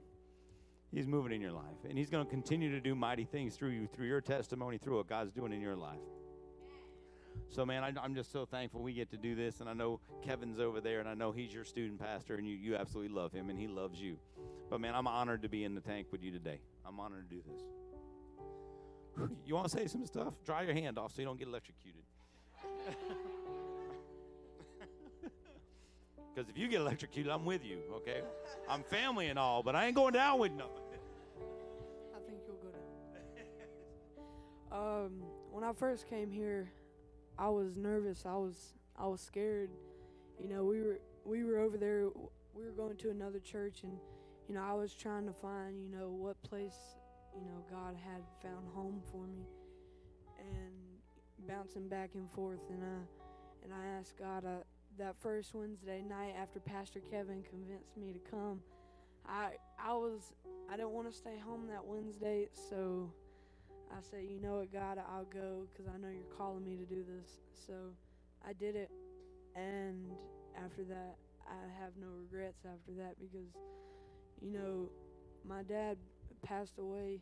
He's 0.92 1.06
moving 1.06 1.32
in 1.32 1.40
your 1.40 1.52
life, 1.52 1.76
and 1.88 1.98
he's 1.98 2.10
going 2.10 2.24
to 2.24 2.30
continue 2.30 2.70
to 2.70 2.80
do 2.80 2.94
mighty 2.94 3.24
things 3.24 3.54
through 3.56 3.70
you, 3.70 3.86
through 3.86 4.06
your 4.06 4.20
testimony, 4.20 4.78
through 4.78 4.96
what 4.96 5.06
God's 5.06 5.32
doing 5.32 5.52
in 5.52 5.60
your 5.60 5.76
life. 5.76 5.98
So, 7.50 7.64
man, 7.64 7.84
I, 7.84 7.92
I'm 8.02 8.14
just 8.14 8.32
so 8.32 8.44
thankful 8.44 8.82
we 8.82 8.92
get 8.92 9.10
to 9.10 9.16
do 9.16 9.34
this, 9.34 9.60
and 9.60 9.68
I 9.68 9.74
know 9.74 10.00
Kevin's 10.22 10.58
over 10.58 10.80
there, 10.80 11.00
and 11.00 11.08
I 11.08 11.14
know 11.14 11.30
he's 11.30 11.52
your 11.52 11.64
student 11.64 12.00
pastor, 12.00 12.34
and 12.34 12.46
you, 12.46 12.56
you 12.56 12.76
absolutely 12.76 13.14
love 13.14 13.32
him, 13.32 13.48
and 13.48 13.58
he 13.58 13.68
loves 13.68 14.00
you. 14.00 14.18
But, 14.70 14.80
man, 14.80 14.94
I'm 14.94 15.06
honored 15.06 15.42
to 15.42 15.48
be 15.48 15.64
in 15.64 15.74
the 15.74 15.80
tank 15.80 16.08
with 16.10 16.22
you 16.22 16.30
today. 16.30 16.60
I'm 16.86 16.98
honored 16.98 17.28
to 17.28 17.36
do 17.36 17.42
this. 17.50 17.62
You 19.46 19.54
want 19.54 19.68
to 19.68 19.76
say 19.76 19.86
some 19.86 20.04
stuff? 20.06 20.34
Dry 20.44 20.62
your 20.62 20.74
hand 20.74 20.98
off 20.98 21.14
so 21.14 21.22
you 21.22 21.26
don't 21.26 21.38
get 21.38 21.48
electrocuted. 21.48 22.02
Because 26.38 26.50
if 26.50 26.56
you 26.56 26.68
get 26.68 26.82
electrocuted, 26.82 27.32
I'm 27.32 27.44
with 27.44 27.64
you, 27.64 27.78
okay? 27.96 28.22
I'm 28.68 28.84
family 28.84 29.26
and 29.26 29.36
all, 29.36 29.64
but 29.64 29.74
I 29.74 29.86
ain't 29.86 29.96
going 29.96 30.12
down 30.12 30.38
with 30.38 30.52
nothing. 30.52 30.84
I 32.14 32.20
think 32.20 32.38
you'll 32.46 32.58
go 32.58 32.68
down. 34.70 35.04
um, 35.06 35.22
when 35.50 35.64
I 35.64 35.72
first 35.72 36.08
came 36.08 36.30
here, 36.30 36.70
I 37.36 37.48
was 37.48 37.76
nervous. 37.76 38.24
I 38.24 38.34
was 38.36 38.74
I 38.96 39.08
was 39.08 39.20
scared. 39.20 39.70
You 40.40 40.48
know, 40.48 40.62
we 40.62 40.80
were 40.80 41.00
we 41.24 41.42
were 41.42 41.58
over 41.58 41.76
there. 41.76 42.06
We 42.54 42.64
were 42.64 42.70
going 42.70 42.96
to 42.98 43.10
another 43.10 43.40
church, 43.40 43.82
and 43.82 43.98
you 44.48 44.54
know, 44.54 44.62
I 44.62 44.74
was 44.74 44.94
trying 44.94 45.26
to 45.26 45.32
find 45.32 45.82
you 45.82 45.90
know 45.90 46.08
what 46.08 46.40
place 46.42 46.78
you 47.38 47.46
know 47.46 47.62
God 47.70 47.94
had 48.04 48.22
found 48.42 48.66
home 48.74 49.00
for 49.12 49.26
me, 49.26 49.46
and 50.38 51.48
bouncing 51.48 51.88
back 51.88 52.10
and 52.14 52.30
forth. 52.32 52.60
And 52.70 52.82
I 52.82 53.64
and 53.64 53.72
I 53.72 53.98
asked 53.98 54.18
God 54.18 54.44
uh, 54.44 54.64
that 54.98 55.16
first 55.20 55.54
Wednesday 55.54 56.02
night 56.08 56.34
after 56.40 56.60
Pastor 56.60 57.00
Kevin 57.00 57.42
convinced 57.48 57.96
me 57.96 58.12
to 58.12 58.30
come. 58.30 58.60
I 59.26 59.52
I 59.82 59.94
was 59.94 60.32
I 60.70 60.76
didn't 60.76 60.90
want 60.90 61.10
to 61.10 61.16
stay 61.16 61.38
home 61.38 61.66
that 61.68 61.84
Wednesday, 61.84 62.48
so 62.70 63.10
I 63.90 64.00
said, 64.00 64.24
you 64.28 64.40
know 64.40 64.58
what, 64.58 64.72
God, 64.72 64.98
I'll 64.98 65.24
go 65.24 65.66
because 65.72 65.90
I 65.92 65.98
know 65.98 66.08
you're 66.08 66.36
calling 66.36 66.64
me 66.64 66.76
to 66.76 66.84
do 66.84 67.04
this. 67.04 67.38
So 67.66 67.72
I 68.46 68.52
did 68.52 68.76
it, 68.76 68.90
and 69.56 70.10
after 70.56 70.84
that, 70.84 71.16
I 71.46 71.82
have 71.82 71.92
no 72.00 72.08
regrets 72.20 72.64
after 72.64 72.92
that 72.98 73.14
because, 73.18 73.48
you 74.42 74.50
know, 74.50 74.90
my 75.48 75.62
dad 75.62 75.96
passed 76.42 76.78
away 76.78 77.20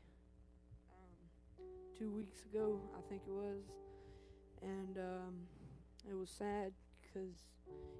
um, 0.92 1.58
two 1.98 2.10
weeks 2.10 2.44
ago, 2.44 2.80
I 2.96 3.00
think 3.08 3.22
it 3.26 3.32
was, 3.32 3.62
and 4.62 4.98
um, 4.98 5.34
it 6.08 6.14
was 6.14 6.30
sad 6.30 6.72
because 7.02 7.38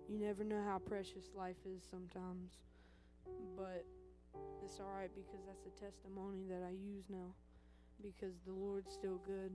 you 0.08 0.18
never 0.18 0.44
know 0.44 0.62
how 0.64 0.78
precious 0.78 1.30
life 1.36 1.56
is 1.64 1.82
sometimes, 1.90 2.52
but 3.56 3.84
it's 4.64 4.80
all 4.80 4.92
right 4.98 5.10
because 5.14 5.40
that's 5.46 5.66
a 5.66 5.84
testimony 5.84 6.44
that 6.48 6.62
I 6.66 6.70
use 6.70 7.04
now 7.08 7.34
because 8.02 8.34
the 8.46 8.52
Lord's 8.52 8.92
still 8.92 9.20
good. 9.26 9.52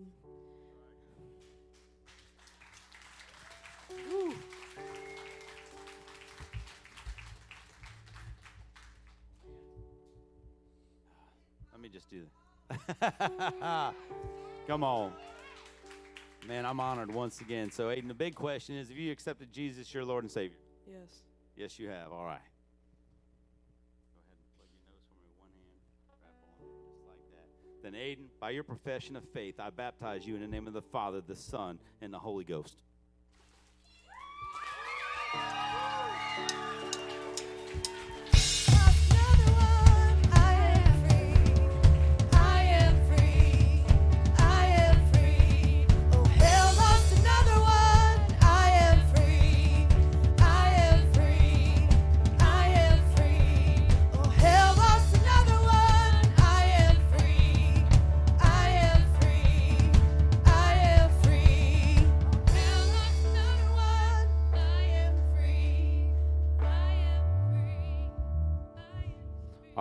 Let 11.82 11.92
me 11.92 11.98
just 11.98 12.11
do 12.11 12.22
that. 13.00 13.93
Come 14.68 14.84
on. 14.84 15.14
Man, 16.48 16.64
I'm 16.64 16.80
honored 16.80 17.11
once 17.11 17.42
again. 17.42 17.72
So, 17.72 17.88
Aiden, 17.88 18.08
the 18.08 18.14
big 18.14 18.35
question 18.35 18.76
is: 18.76 18.90
Have 18.90 18.98
you 18.98 19.11
accepted 19.11 19.51
Jesus 19.51 19.92
your 19.92 20.06
Lord 20.06 20.24
and 20.24 20.30
Savior? 20.30 20.60
Yes. 20.88 21.24
Yes, 21.58 21.80
you 21.80 21.90
have. 21.90 22.11
All 22.11 22.24
right. 22.24 22.38
Go 24.14 24.22
ahead 24.22 24.38
and 24.38 24.45
plug 24.56 24.68
your 24.72 24.84
nose 24.93 25.01
for 25.10 25.18
me 25.18 25.26
with 25.26 25.34
one 25.40 25.50
hand. 25.58 25.74
Wrap 26.06 26.19
on 26.22 26.38
it 26.61 26.77
just 26.93 27.08
like 27.08 27.26
that. 27.34 27.50
Then, 27.82 27.93
Aiden, 27.93 28.30
by 28.40 28.51
your 28.51 28.64
profession 28.64 29.16
of 29.16 29.27
faith, 29.30 29.60
I 29.60 29.72
baptize 29.72 30.27
you 30.27 30.35
in 30.35 30.42
the 30.42 30.48
name 30.48 30.68
of 30.68 30.74
the 30.74 30.84
Father, 30.84 31.19
the 31.19 31.35
Son, 31.35 31.80
and 32.00 32.14
the 32.14 32.19
Holy 32.19 32.43
Ghost. 32.43 32.76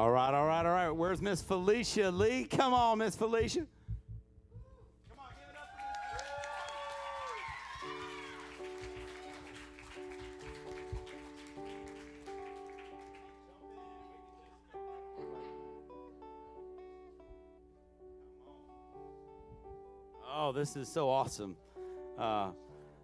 All 0.01 0.11
right, 0.11 0.33
all 0.33 0.47
right, 0.47 0.65
all 0.65 0.73
right. 0.73 0.91
Where's 0.91 1.21
Miss 1.21 1.43
Felicia 1.43 2.11
Lee? 2.11 2.45
Come 2.45 2.73
on, 2.73 2.97
Miss 2.97 3.15
Felicia. 3.15 3.67
Come 5.11 5.19
on. 5.19 5.27
Oh, 20.27 20.53
this 20.53 20.77
is 20.77 20.89
so 20.89 21.11
awesome. 21.11 21.57
Uh, 22.19 22.53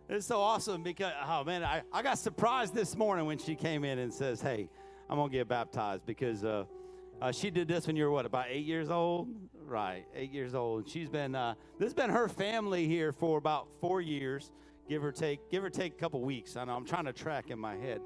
it's 0.09 0.25
so 0.25 0.41
awesome 0.41 0.83
because, 0.83 1.13
oh 1.29 1.45
man, 1.45 1.63
I, 1.63 1.83
I 1.93 2.01
got 2.01 2.19
surprised 2.19 2.75
this 2.75 2.97
morning 2.97 3.27
when 3.27 3.37
she 3.37 3.55
came 3.55 3.85
in 3.85 3.99
and 3.99 4.11
says, 4.11 4.41
Hey, 4.41 4.71
I'm 5.11 5.19
going 5.19 5.31
to 5.31 5.37
get 5.37 5.47
baptized 5.47 6.07
because 6.07 6.43
uh, 6.43 6.65
uh, 7.21 7.33
she 7.33 7.51
did 7.51 7.69
this 7.69 7.87
when 7.87 7.97
you 7.97 8.05
were 8.05 8.11
what, 8.11 8.27
about 8.27 8.47
eight 8.49 8.65
years 8.65 8.91
old? 8.91 9.29
Right, 9.67 10.05
eight 10.15 10.33
years 10.33 10.55
old. 10.55 10.89
She's 10.89 11.09
been, 11.09 11.35
uh, 11.35 11.55
this 11.79 11.87
has 11.87 11.95
been 11.95 12.11
her 12.11 12.29
family 12.29 12.87
here 12.87 13.13
for 13.13 13.39
about 13.39 13.69
four 13.81 14.01
years, 14.01 14.53
give 14.89 15.03
or 15.03 15.13
take, 15.13 15.51
give 15.51 15.65
or 15.65 15.71
take 15.71 15.95
a 15.95 15.97
couple 15.97 16.21
weeks. 16.21 16.57
I 16.57 16.65
know 16.65 16.75
I'm 16.75 16.85
trying 16.85 17.07
to 17.07 17.13
track 17.13 17.51
in 17.51 17.59
my 17.59 17.77
head. 17.77 18.01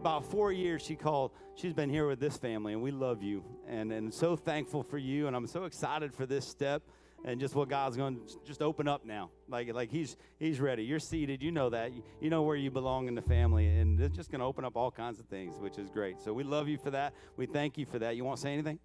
About 0.00 0.24
four 0.24 0.52
years, 0.52 0.82
she 0.82 0.94
called. 0.94 1.32
She's 1.56 1.72
been 1.72 1.90
here 1.90 2.06
with 2.06 2.20
this 2.20 2.36
family, 2.36 2.72
and 2.72 2.82
we 2.82 2.92
love 2.92 3.20
you, 3.20 3.42
and 3.66 3.90
and 3.90 4.14
so 4.14 4.36
thankful 4.36 4.84
for 4.84 4.96
you, 4.96 5.26
and 5.26 5.34
I'm 5.34 5.48
so 5.48 5.64
excited 5.64 6.14
for 6.14 6.24
this 6.24 6.46
step 6.46 6.82
and 7.24 7.40
just 7.40 7.54
what 7.54 7.68
God's 7.68 7.96
going 7.96 8.16
to 8.16 8.22
just 8.46 8.62
open 8.62 8.88
up 8.88 9.04
now. 9.04 9.30
Like 9.48 9.72
like 9.72 9.90
he's 9.90 10.16
he's 10.38 10.60
ready. 10.60 10.84
You're 10.84 10.98
seated. 10.98 11.42
You 11.42 11.50
know 11.50 11.70
that. 11.70 11.92
You, 12.20 12.30
know 12.30 12.42
where 12.42 12.56
you 12.56 12.70
belong 12.70 13.08
in 13.08 13.14
the 13.14 13.22
family, 13.22 13.66
and 13.66 14.00
it's 14.00 14.16
just 14.16 14.30
going 14.30 14.40
to 14.40 14.46
open 14.46 14.64
up 14.64 14.76
all 14.76 14.90
kinds 14.90 15.18
of 15.18 15.26
things, 15.26 15.58
which 15.58 15.78
is 15.78 15.90
great. 15.90 16.20
So 16.20 16.32
we 16.32 16.44
love 16.44 16.68
you 16.68 16.78
for 16.78 16.90
that. 16.90 17.14
We 17.36 17.46
thank 17.46 17.78
you 17.78 17.86
for 17.86 17.98
that. 17.98 18.16
You 18.16 18.24
want 18.24 18.36
to 18.36 18.42
say 18.42 18.52
anything? 18.52 18.78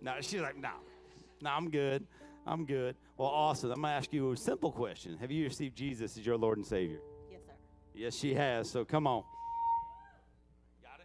No, 0.00 0.14
she's 0.20 0.40
like, 0.40 0.56
no, 0.56 0.70
no, 1.40 1.50
I'm 1.50 1.70
good. 1.70 2.06
I'm 2.46 2.64
good. 2.64 2.96
Well, 3.16 3.28
awesome. 3.28 3.70
I'm 3.72 3.80
going 3.80 3.92
to 3.92 3.96
ask 3.96 4.12
you 4.12 4.32
a 4.32 4.36
simple 4.36 4.70
question. 4.70 5.16
Have 5.18 5.30
you 5.30 5.44
received 5.44 5.76
Jesus 5.76 6.16
as 6.16 6.24
your 6.24 6.36
Lord 6.36 6.58
and 6.58 6.66
Savior? 6.66 7.00
Yes, 7.30 7.40
sir. 7.44 7.52
Yes, 7.94 8.14
she 8.14 8.34
has. 8.34 8.70
So 8.70 8.84
come 8.84 9.06
on. 9.06 9.24
Got 10.82 11.00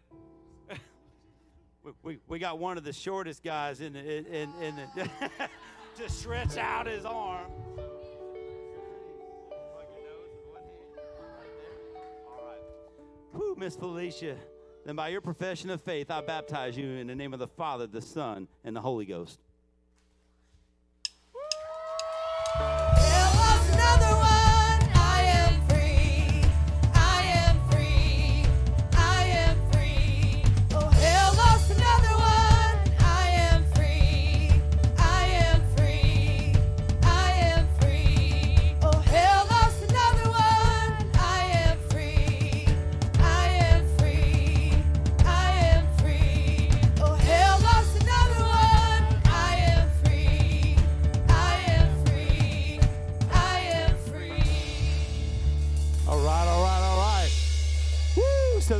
it? 0.69 0.79
we, 1.83 1.91
we, 2.03 2.19
we 2.27 2.39
got 2.39 2.59
one 2.59 2.77
of 2.77 2.83
the 2.83 2.93
shortest 2.93 3.43
guys 3.43 3.81
in 3.81 3.93
the, 3.93 3.99
in, 3.99 4.25
in, 4.25 4.49
in 4.61 4.75
the 4.75 5.09
to 5.97 6.09
stretch 6.09 6.57
out 6.57 6.87
his 6.87 7.05
arm. 7.05 7.51
Whew, 13.33 13.55
Miss 13.57 13.75
Felicia. 13.75 14.37
Then 14.85 14.95
by 14.95 15.09
your 15.09 15.21
profession 15.21 15.69
of 15.69 15.81
faith, 15.81 16.09
I 16.09 16.21
baptize 16.21 16.75
you 16.75 16.87
in 16.87 17.07
the 17.07 17.15
name 17.15 17.33
of 17.33 17.39
the 17.39 17.47
Father, 17.47 17.87
the 17.87 18.01
Son, 18.01 18.47
and 18.63 18.75
the 18.75 18.81
Holy 18.81 19.05
Ghost. 19.05 19.39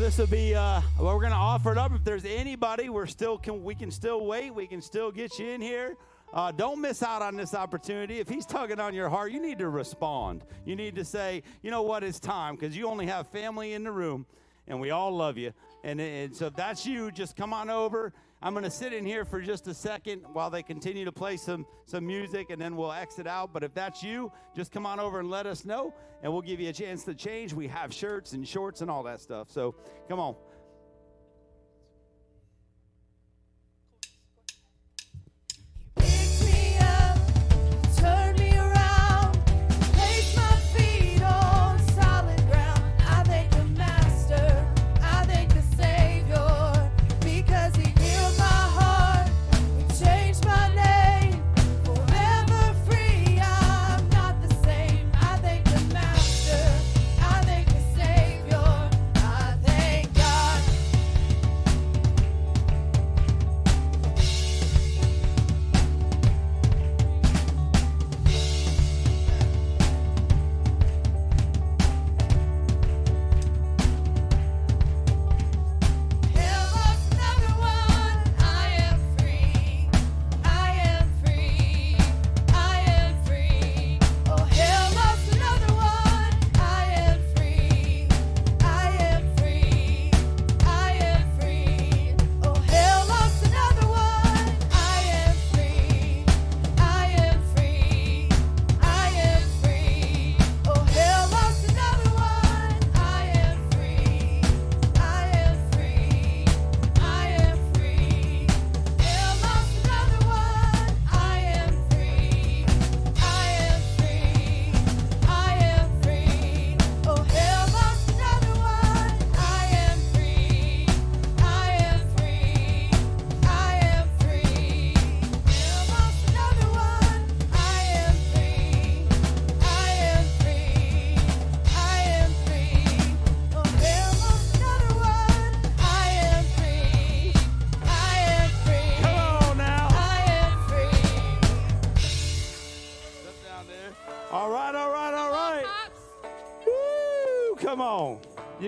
This 0.02 0.18
will 0.18 0.26
be. 0.26 0.56
Uh, 0.56 0.82
well, 1.00 1.16
we're 1.16 1.22
gonna 1.22 1.36
offer 1.36 1.72
it 1.72 1.78
up. 1.78 1.92
If 1.94 2.04
there's 2.04 2.26
anybody, 2.26 2.90
we're 2.90 3.06
still 3.06 3.38
can 3.38 3.64
we 3.64 3.76
can 3.76 3.92
still 3.92 4.26
wait. 4.26 4.50
We 4.50 4.66
can 4.66 4.82
still 4.82 5.12
get 5.12 5.38
you 5.38 5.50
in 5.50 5.62
here. 5.62 5.96
Uh, 6.34 6.52
don't 6.52 6.82
miss 6.82 7.04
out 7.04 7.22
on 7.22 7.36
this 7.36 7.54
opportunity. 7.54 8.20
If 8.20 8.28
he's 8.28 8.48
tugging 8.48 8.80
on 8.80 8.96
your 8.96 9.10
heart, 9.10 9.32
you 9.32 9.40
need 9.40 9.60
to 9.60 9.70
respond. 9.70 10.44
You 10.66 10.76
need 10.76 10.96
to 10.96 11.06
say, 11.06 11.44
you 11.62 11.70
know 11.70 11.84
what, 11.84 12.04
it's 12.04 12.20
time 12.20 12.56
because 12.56 12.76
you 12.76 12.88
only 12.88 13.06
have 13.06 13.28
family 13.28 13.74
in 13.74 13.84
the 13.84 13.92
room, 13.92 14.26
and 14.68 14.82
we 14.82 14.90
all 14.90 15.16
love 15.16 15.38
you. 15.38 15.54
And, 15.84 16.02
and 16.02 16.36
so 16.36 16.48
if 16.48 16.56
that's 16.56 16.84
you, 16.84 17.12
just 17.12 17.36
come 17.36 17.54
on 17.54 17.70
over. 17.70 18.12
I'm 18.44 18.53
going 18.53 18.64
to 18.64 18.72
sit 18.72 18.92
in 18.92 19.06
here 19.06 19.24
for 19.24 19.40
just 19.40 19.68
a 19.68 19.74
second 19.74 20.24
while 20.34 20.50
they 20.50 20.64
continue 20.64 21.06
to 21.06 21.11
play 21.11 21.38
some 21.38 21.66
some 21.86 22.08
music, 22.08 22.50
and 22.50 22.60
then 22.60 22.76
we'll 22.76 22.92
exit 22.92 23.28
out. 23.28 23.53
But 23.53 23.64
if 23.64 23.74
that's 23.74 24.02
you, 24.02 24.32
just 24.56 24.72
come 24.72 24.86
on 24.86 25.00
over 25.00 25.20
and 25.20 25.30
let 25.30 25.45
us 25.45 25.64
know, 25.64 25.94
and 26.24 26.34
we'll 26.34 26.42
give 26.42 26.60
you 26.60 26.70
a 26.70 26.74
chance 26.74 27.03
to 27.03 27.14
change. 27.14 27.53
We 27.53 27.68
have 27.68 27.94
shirts 27.94 28.34
and 28.34 28.48
shorts 28.48 28.82
and 28.82 28.90
all 28.90 29.03
that 29.03 29.22
stuff. 29.22 29.52
So 29.52 29.76
come 30.10 30.20
on. 30.20 30.36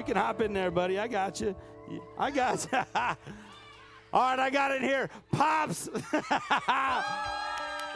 You 0.04 0.14
can 0.16 0.22
hop 0.22 0.42
in 0.42 0.52
there, 0.52 0.70
buddy. 0.70 1.00
I 1.00 1.08
got 1.08 1.40
you. 1.40 1.56
I 2.18 2.30
got 2.30 2.68
you. 2.70 2.78
All 4.12 4.22
right, 4.22 4.38
I 4.38 4.50
got 4.50 4.72
it 4.72 4.82
here. 4.82 5.10
Pops. 5.32 5.84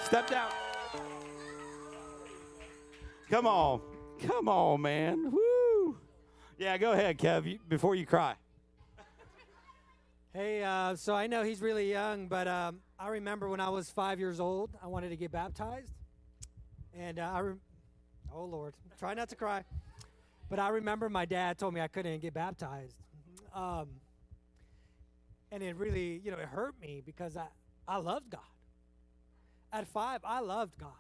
Step 0.06 0.30
down. 0.30 0.50
Come 3.30 3.46
on. 3.46 3.82
Come 4.26 4.48
on, 4.48 4.82
man. 4.82 5.34
Woo. 5.34 5.98
Yeah, 6.58 6.78
go 6.78 6.94
ahead, 6.94 7.18
Kev, 7.18 7.60
before 7.68 7.94
you 7.94 8.06
cry. 8.06 8.36
Hey, 10.34 10.64
uh, 10.64 10.96
so 10.96 11.14
I 11.14 11.28
know 11.28 11.44
he's 11.44 11.62
really 11.62 11.92
young, 11.92 12.30
but 12.30 12.48
um, 12.48 12.80
I 12.98 13.10
remember 13.10 13.50
when 13.50 13.60
I 13.60 13.68
was 13.68 13.90
five 13.90 14.18
years 14.18 14.40
old, 14.40 14.70
I 14.82 14.88
wanted 14.88 15.10
to 15.10 15.18
get 15.18 15.34
baptized, 15.34 15.92
and 16.98 17.20
uh, 17.20 17.32
I, 17.34 17.40
rem- 17.42 17.60
oh 18.34 18.46
Lord, 18.46 18.76
try 18.98 19.14
not 19.14 19.28
to 19.28 19.36
cry, 19.36 19.66
but 20.50 20.60
I 20.60 20.70
remember 20.70 21.10
my 21.10 21.26
dad 21.26 21.58
told 21.58 21.74
me 21.74 21.82
I 21.82 21.88
couldn't 21.88 22.20
get 22.22 22.34
baptized, 22.34 22.96
um, 23.54 23.88
and 25.52 25.64
it 25.64 25.76
really, 25.76 26.22
you 26.24 26.32
know, 26.32 26.38
it 26.38 26.48
hurt 26.48 26.76
me 26.82 27.02
because 27.06 27.38
I 27.38 27.48
I 27.88 27.98
loved 27.98 28.30
God. 28.30 28.42
At 29.72 29.88
five, 29.88 30.22
I 30.24 30.40
loved 30.40 30.78
God, 30.78 30.92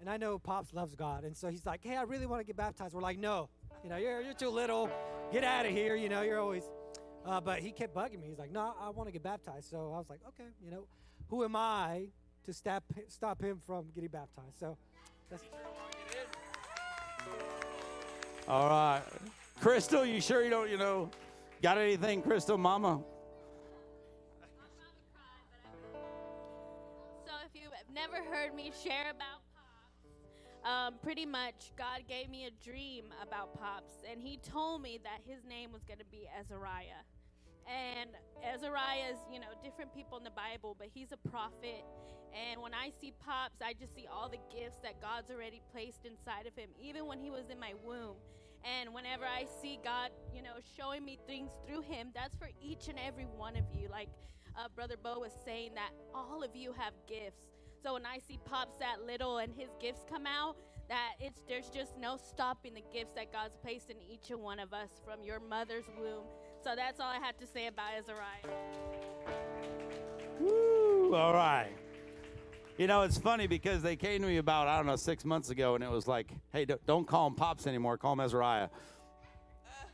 and 0.00 0.08
I 0.10 0.16
know 0.16 0.38
Pops 0.38 0.72
loves 0.72 0.94
God, 0.94 1.24
and 1.24 1.36
so 1.36 1.48
he's 1.48 1.64
like, 1.66 1.80
hey, 1.82 1.96
I 1.96 2.02
really 2.02 2.26
want 2.26 2.40
to 2.40 2.44
get 2.44 2.56
baptized. 2.56 2.94
We're 2.94 3.00
like, 3.00 3.18
no, 3.18 3.48
you 3.82 3.90
know, 3.90 3.96
you're 3.96 4.20
you're 4.20 4.34
too 4.34 4.50
little, 4.50 4.90
get 5.32 5.44
out 5.44 5.66
of 5.66 5.72
here, 5.72 5.94
you 5.94 6.08
know, 6.08 6.22
you're 6.22 6.40
always. 6.40 6.64
Uh, 7.26 7.40
but 7.40 7.60
he 7.60 7.70
kept 7.72 7.94
bugging 7.94 8.20
me. 8.20 8.26
He's 8.28 8.38
like, 8.38 8.52
"No, 8.52 8.74
I 8.78 8.90
want 8.90 9.08
to 9.08 9.12
get 9.12 9.22
baptized." 9.22 9.70
So 9.70 9.92
I 9.94 9.98
was 9.98 10.10
like, 10.10 10.20
"Okay, 10.28 10.50
you 10.62 10.70
know, 10.70 10.86
who 11.28 11.42
am 11.42 11.56
I 11.56 12.08
to 12.44 12.52
stop 12.52 12.84
stop 13.08 13.40
him 13.40 13.60
from 13.66 13.86
getting 13.94 14.10
baptized?" 14.10 14.58
So 14.60 14.76
that's 15.30 15.42
All 18.46 18.68
right. 18.68 19.02
Crystal, 19.60 20.04
you 20.04 20.20
sure 20.20 20.44
you 20.44 20.50
don't, 20.50 20.70
you 20.70 20.76
know, 20.76 21.08
got 21.62 21.78
anything, 21.78 22.20
Crystal, 22.20 22.58
mama? 22.58 23.00
So 27.24 27.32
if 27.46 27.54
you've 27.54 27.72
never 27.94 28.16
heard 28.16 28.54
me 28.54 28.70
share 28.82 29.10
about 29.10 29.40
Pops, 29.54 30.70
um, 30.70 30.94
pretty 31.02 31.24
much 31.24 31.72
God 31.78 32.02
gave 32.06 32.28
me 32.28 32.44
a 32.44 32.50
dream 32.62 33.06
about 33.22 33.58
Pops, 33.58 33.94
and 34.10 34.20
He 34.20 34.36
told 34.36 34.82
me 34.82 35.00
that 35.02 35.20
his 35.26 35.42
name 35.48 35.72
was 35.72 35.82
going 35.84 36.00
to 36.00 36.04
be 36.04 36.28
Azariah. 36.38 37.02
And 37.66 38.10
Azariah 38.44 39.12
is, 39.12 39.18
you 39.32 39.40
know, 39.40 39.52
different 39.62 39.94
people 39.94 40.18
in 40.18 40.24
the 40.24 40.30
Bible, 40.30 40.76
but 40.78 40.88
he's 40.92 41.12
a 41.12 41.28
prophet. 41.28 41.84
And 42.34 42.60
when 42.60 42.74
I 42.74 42.90
see 43.00 43.12
Pops, 43.24 43.62
I 43.62 43.72
just 43.72 43.94
see 43.94 44.06
all 44.10 44.28
the 44.28 44.42
gifts 44.54 44.78
that 44.82 45.00
God's 45.00 45.30
already 45.30 45.62
placed 45.72 46.04
inside 46.04 46.46
of 46.46 46.56
him, 46.56 46.70
even 46.80 47.06
when 47.06 47.18
he 47.18 47.30
was 47.30 47.48
in 47.50 47.58
my 47.58 47.72
womb. 47.84 48.16
And 48.64 48.92
whenever 48.94 49.24
I 49.24 49.46
see 49.62 49.78
God, 49.84 50.10
you 50.34 50.42
know, 50.42 50.56
showing 50.76 51.04
me 51.04 51.18
things 51.26 51.50
through 51.66 51.82
him, 51.82 52.08
that's 52.14 52.36
for 52.36 52.48
each 52.62 52.88
and 52.88 52.98
every 52.98 53.24
one 53.24 53.56
of 53.56 53.64
you. 53.72 53.88
Like 53.88 54.08
uh, 54.56 54.68
Brother 54.74 54.96
Beau 55.02 55.20
was 55.20 55.32
saying, 55.44 55.74
that 55.74 55.90
all 56.14 56.42
of 56.42 56.56
you 56.56 56.72
have 56.72 56.94
gifts. 57.06 57.42
So 57.82 57.94
when 57.94 58.06
I 58.06 58.18
see 58.18 58.38
Pops 58.44 58.78
that 58.78 59.02
little 59.06 59.38
and 59.38 59.52
his 59.54 59.68
gifts 59.80 60.04
come 60.10 60.26
out, 60.26 60.56
that 60.88 61.12
it's 61.20 61.40
there's 61.48 61.68
just 61.68 61.96
no 61.98 62.16
stopping 62.16 62.74
the 62.74 62.84
gifts 62.92 63.12
that 63.14 63.32
God's 63.32 63.56
placed 63.62 63.90
in 63.90 63.96
each 64.02 64.30
and 64.30 64.40
one 64.40 64.58
of 64.58 64.72
us 64.72 65.00
from 65.04 65.22
your 65.22 65.40
mother's 65.40 65.84
womb. 65.98 66.24
So 66.64 66.74
that's 66.74 66.98
all 66.98 67.10
I 67.10 67.18
had 67.18 67.38
to 67.40 67.46
say 67.46 67.66
about 67.66 67.90
Azariah. 67.98 68.56
Woo, 70.40 71.14
all 71.14 71.34
right. 71.34 71.68
You 72.78 72.86
know, 72.86 73.02
it's 73.02 73.18
funny 73.18 73.46
because 73.46 73.82
they 73.82 73.96
came 73.96 74.22
to 74.22 74.26
me 74.26 74.38
about, 74.38 74.66
I 74.66 74.78
don't 74.78 74.86
know, 74.86 74.96
six 74.96 75.26
months 75.26 75.50
ago, 75.50 75.74
and 75.74 75.84
it 75.84 75.90
was 75.90 76.08
like, 76.08 76.32
hey, 76.54 76.64
don't- 76.64 76.84
don't 76.86 77.06
call 77.06 77.26
him 77.26 77.34
Pops 77.34 77.66
anymore, 77.66 77.98
call 77.98 78.14
him 78.14 78.20
Azariah. 78.20 78.70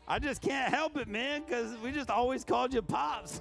I 0.07 0.21
just 0.21 0.43
can't 0.43 0.73
help 0.73 0.97
it, 0.97 1.09
man, 1.09 1.43
because 1.43 1.77
we 1.79 1.91
just 1.91 2.09
always 2.09 2.45
called 2.45 2.73
you 2.73 2.83
Pops. 2.83 3.41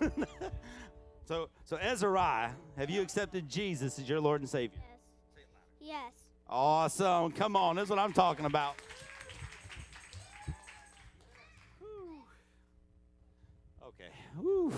so, 1.28 1.50
so 1.66 1.78
Azariah, 1.78 2.50
have 2.78 2.90
you 2.90 3.02
accepted 3.04 3.48
Jesus 3.48 4.00
as 4.00 4.10
your 4.10 4.20
Lord 4.20 4.42
and 4.42 4.50
Savior? 4.50 4.80
Yes. 5.80 6.14
Awesome. 6.50 7.32
Come 7.34 7.56
on, 7.56 7.76
that's 7.76 7.92
what 7.92 8.00
I'm 8.00 8.12
talking 8.14 8.46
about. 8.46 8.76
Whew. 14.40 14.74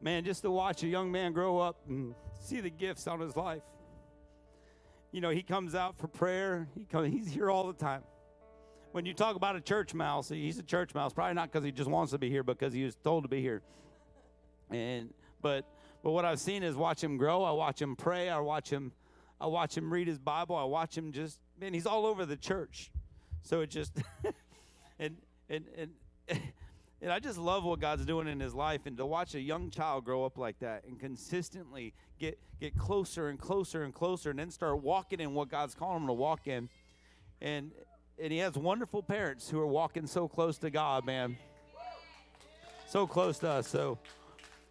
Man, 0.00 0.24
just 0.24 0.42
to 0.42 0.50
watch 0.50 0.82
a 0.82 0.86
young 0.86 1.10
man 1.10 1.32
grow 1.32 1.58
up 1.58 1.78
and 1.88 2.14
see 2.40 2.60
the 2.60 2.70
gifts 2.70 3.06
on 3.06 3.20
his 3.20 3.36
life. 3.36 3.62
You 5.12 5.20
know, 5.20 5.30
he 5.30 5.42
comes 5.42 5.74
out 5.74 5.98
for 5.98 6.08
prayer. 6.08 6.68
He 6.74 6.84
come, 6.84 7.04
he's 7.04 7.28
here 7.28 7.50
all 7.50 7.66
the 7.66 7.72
time. 7.72 8.02
When 8.92 9.04
you 9.04 9.14
talk 9.14 9.36
about 9.36 9.56
a 9.56 9.60
church 9.60 9.94
mouse, 9.94 10.28
he's 10.28 10.58
a 10.58 10.62
church 10.62 10.94
mouse. 10.94 11.12
Probably 11.12 11.34
not 11.34 11.50
because 11.50 11.64
he 11.64 11.72
just 11.72 11.90
wants 11.90 12.12
to 12.12 12.18
be 12.18 12.30
here, 12.30 12.42
because 12.42 12.72
he 12.72 12.84
was 12.84 12.94
told 12.96 13.24
to 13.24 13.28
be 13.28 13.40
here. 13.40 13.62
And 14.70 15.12
but 15.42 15.64
but 16.02 16.12
what 16.12 16.24
I've 16.24 16.40
seen 16.40 16.62
is 16.62 16.76
watch 16.76 17.02
him 17.02 17.16
grow. 17.16 17.42
I 17.42 17.50
watch 17.52 17.80
him 17.80 17.96
pray. 17.96 18.28
I 18.28 18.38
watch 18.38 18.70
him. 18.70 18.92
I 19.40 19.46
watch 19.46 19.76
him 19.76 19.92
read 19.92 20.08
his 20.08 20.18
Bible. 20.18 20.56
I 20.56 20.64
watch 20.64 20.96
him 20.96 21.12
just 21.12 21.40
man. 21.60 21.74
He's 21.74 21.86
all 21.86 22.06
over 22.06 22.24
the 22.24 22.36
church. 22.36 22.90
So 23.42 23.60
it 23.60 23.70
just 23.70 23.98
and 24.98 25.16
and 25.48 25.64
and 25.76 25.90
and 27.02 27.12
I 27.12 27.18
just 27.18 27.38
love 27.38 27.64
what 27.64 27.80
God's 27.80 28.04
doing 28.04 28.28
in 28.28 28.40
his 28.40 28.54
life 28.54 28.82
and 28.86 28.96
to 28.96 29.06
watch 29.06 29.34
a 29.34 29.40
young 29.40 29.70
child 29.70 30.04
grow 30.04 30.24
up 30.24 30.38
like 30.38 30.58
that 30.60 30.84
and 30.86 30.98
consistently 30.98 31.92
get 32.18 32.38
get 32.60 32.76
closer 32.78 33.28
and 33.28 33.38
closer 33.38 33.82
and 33.82 33.92
closer 33.92 34.30
and 34.30 34.38
then 34.38 34.50
start 34.50 34.82
walking 34.82 35.20
in 35.20 35.34
what 35.34 35.48
God's 35.50 35.74
calling 35.74 36.02
him 36.02 36.06
to 36.08 36.12
walk 36.12 36.46
in. 36.46 36.68
And 37.40 37.72
and 38.18 38.32
he 38.32 38.38
has 38.38 38.54
wonderful 38.56 39.02
parents 39.02 39.48
who 39.50 39.60
are 39.60 39.66
walking 39.66 40.06
so 40.06 40.26
close 40.26 40.58
to 40.58 40.70
God, 40.70 41.04
man. 41.04 41.36
So 42.88 43.06
close 43.06 43.38
to 43.40 43.48
us. 43.48 43.68
So 43.68 43.98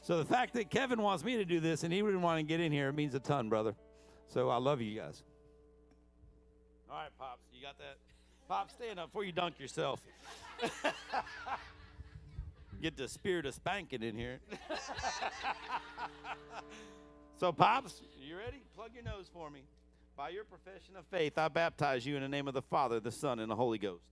so 0.01 0.17
the 0.17 0.25
fact 0.25 0.53
that 0.53 0.69
Kevin 0.69 1.01
wants 1.01 1.23
me 1.23 1.37
to 1.37 1.45
do 1.45 1.59
this 1.59 1.83
and 1.83 1.93
he 1.93 2.01
didn't 2.01 2.21
want 2.21 2.39
to 2.39 2.43
get 2.43 2.59
in 2.59 2.71
here 2.71 2.89
it 2.89 2.93
means 2.95 3.15
a 3.15 3.19
ton, 3.19 3.49
brother. 3.49 3.75
So 4.27 4.49
I 4.49 4.57
love 4.57 4.81
you 4.81 4.99
guys. 4.99 5.23
All 6.89 6.97
right, 6.97 7.09
Pops, 7.19 7.41
you 7.53 7.61
got 7.61 7.77
that? 7.77 7.97
Pops, 8.47 8.73
stand 8.73 8.99
up 8.99 9.07
before 9.07 9.23
you 9.23 9.31
dunk 9.31 9.59
yourself. 9.59 10.01
Get 12.81 12.97
the 12.97 13.07
spirit 13.07 13.45
of 13.45 13.53
spanking 13.53 14.03
in 14.03 14.15
here. 14.15 14.39
so, 17.39 17.51
Pops, 17.51 18.01
you 18.19 18.37
ready? 18.37 18.63
Plug 18.75 18.91
your 18.93 19.03
nose 19.03 19.29
for 19.31 19.49
me. 19.49 19.63
By 20.15 20.29
your 20.29 20.43
profession 20.43 20.95
of 20.97 21.05
faith, 21.07 21.37
I 21.37 21.47
baptize 21.47 22.05
you 22.05 22.15
in 22.15 22.21
the 22.21 22.29
name 22.29 22.47
of 22.47 22.53
the 22.53 22.61
Father, 22.61 22.99
the 22.99 23.11
Son, 23.11 23.39
and 23.39 23.51
the 23.51 23.55
Holy 23.55 23.77
Ghost. 23.77 24.05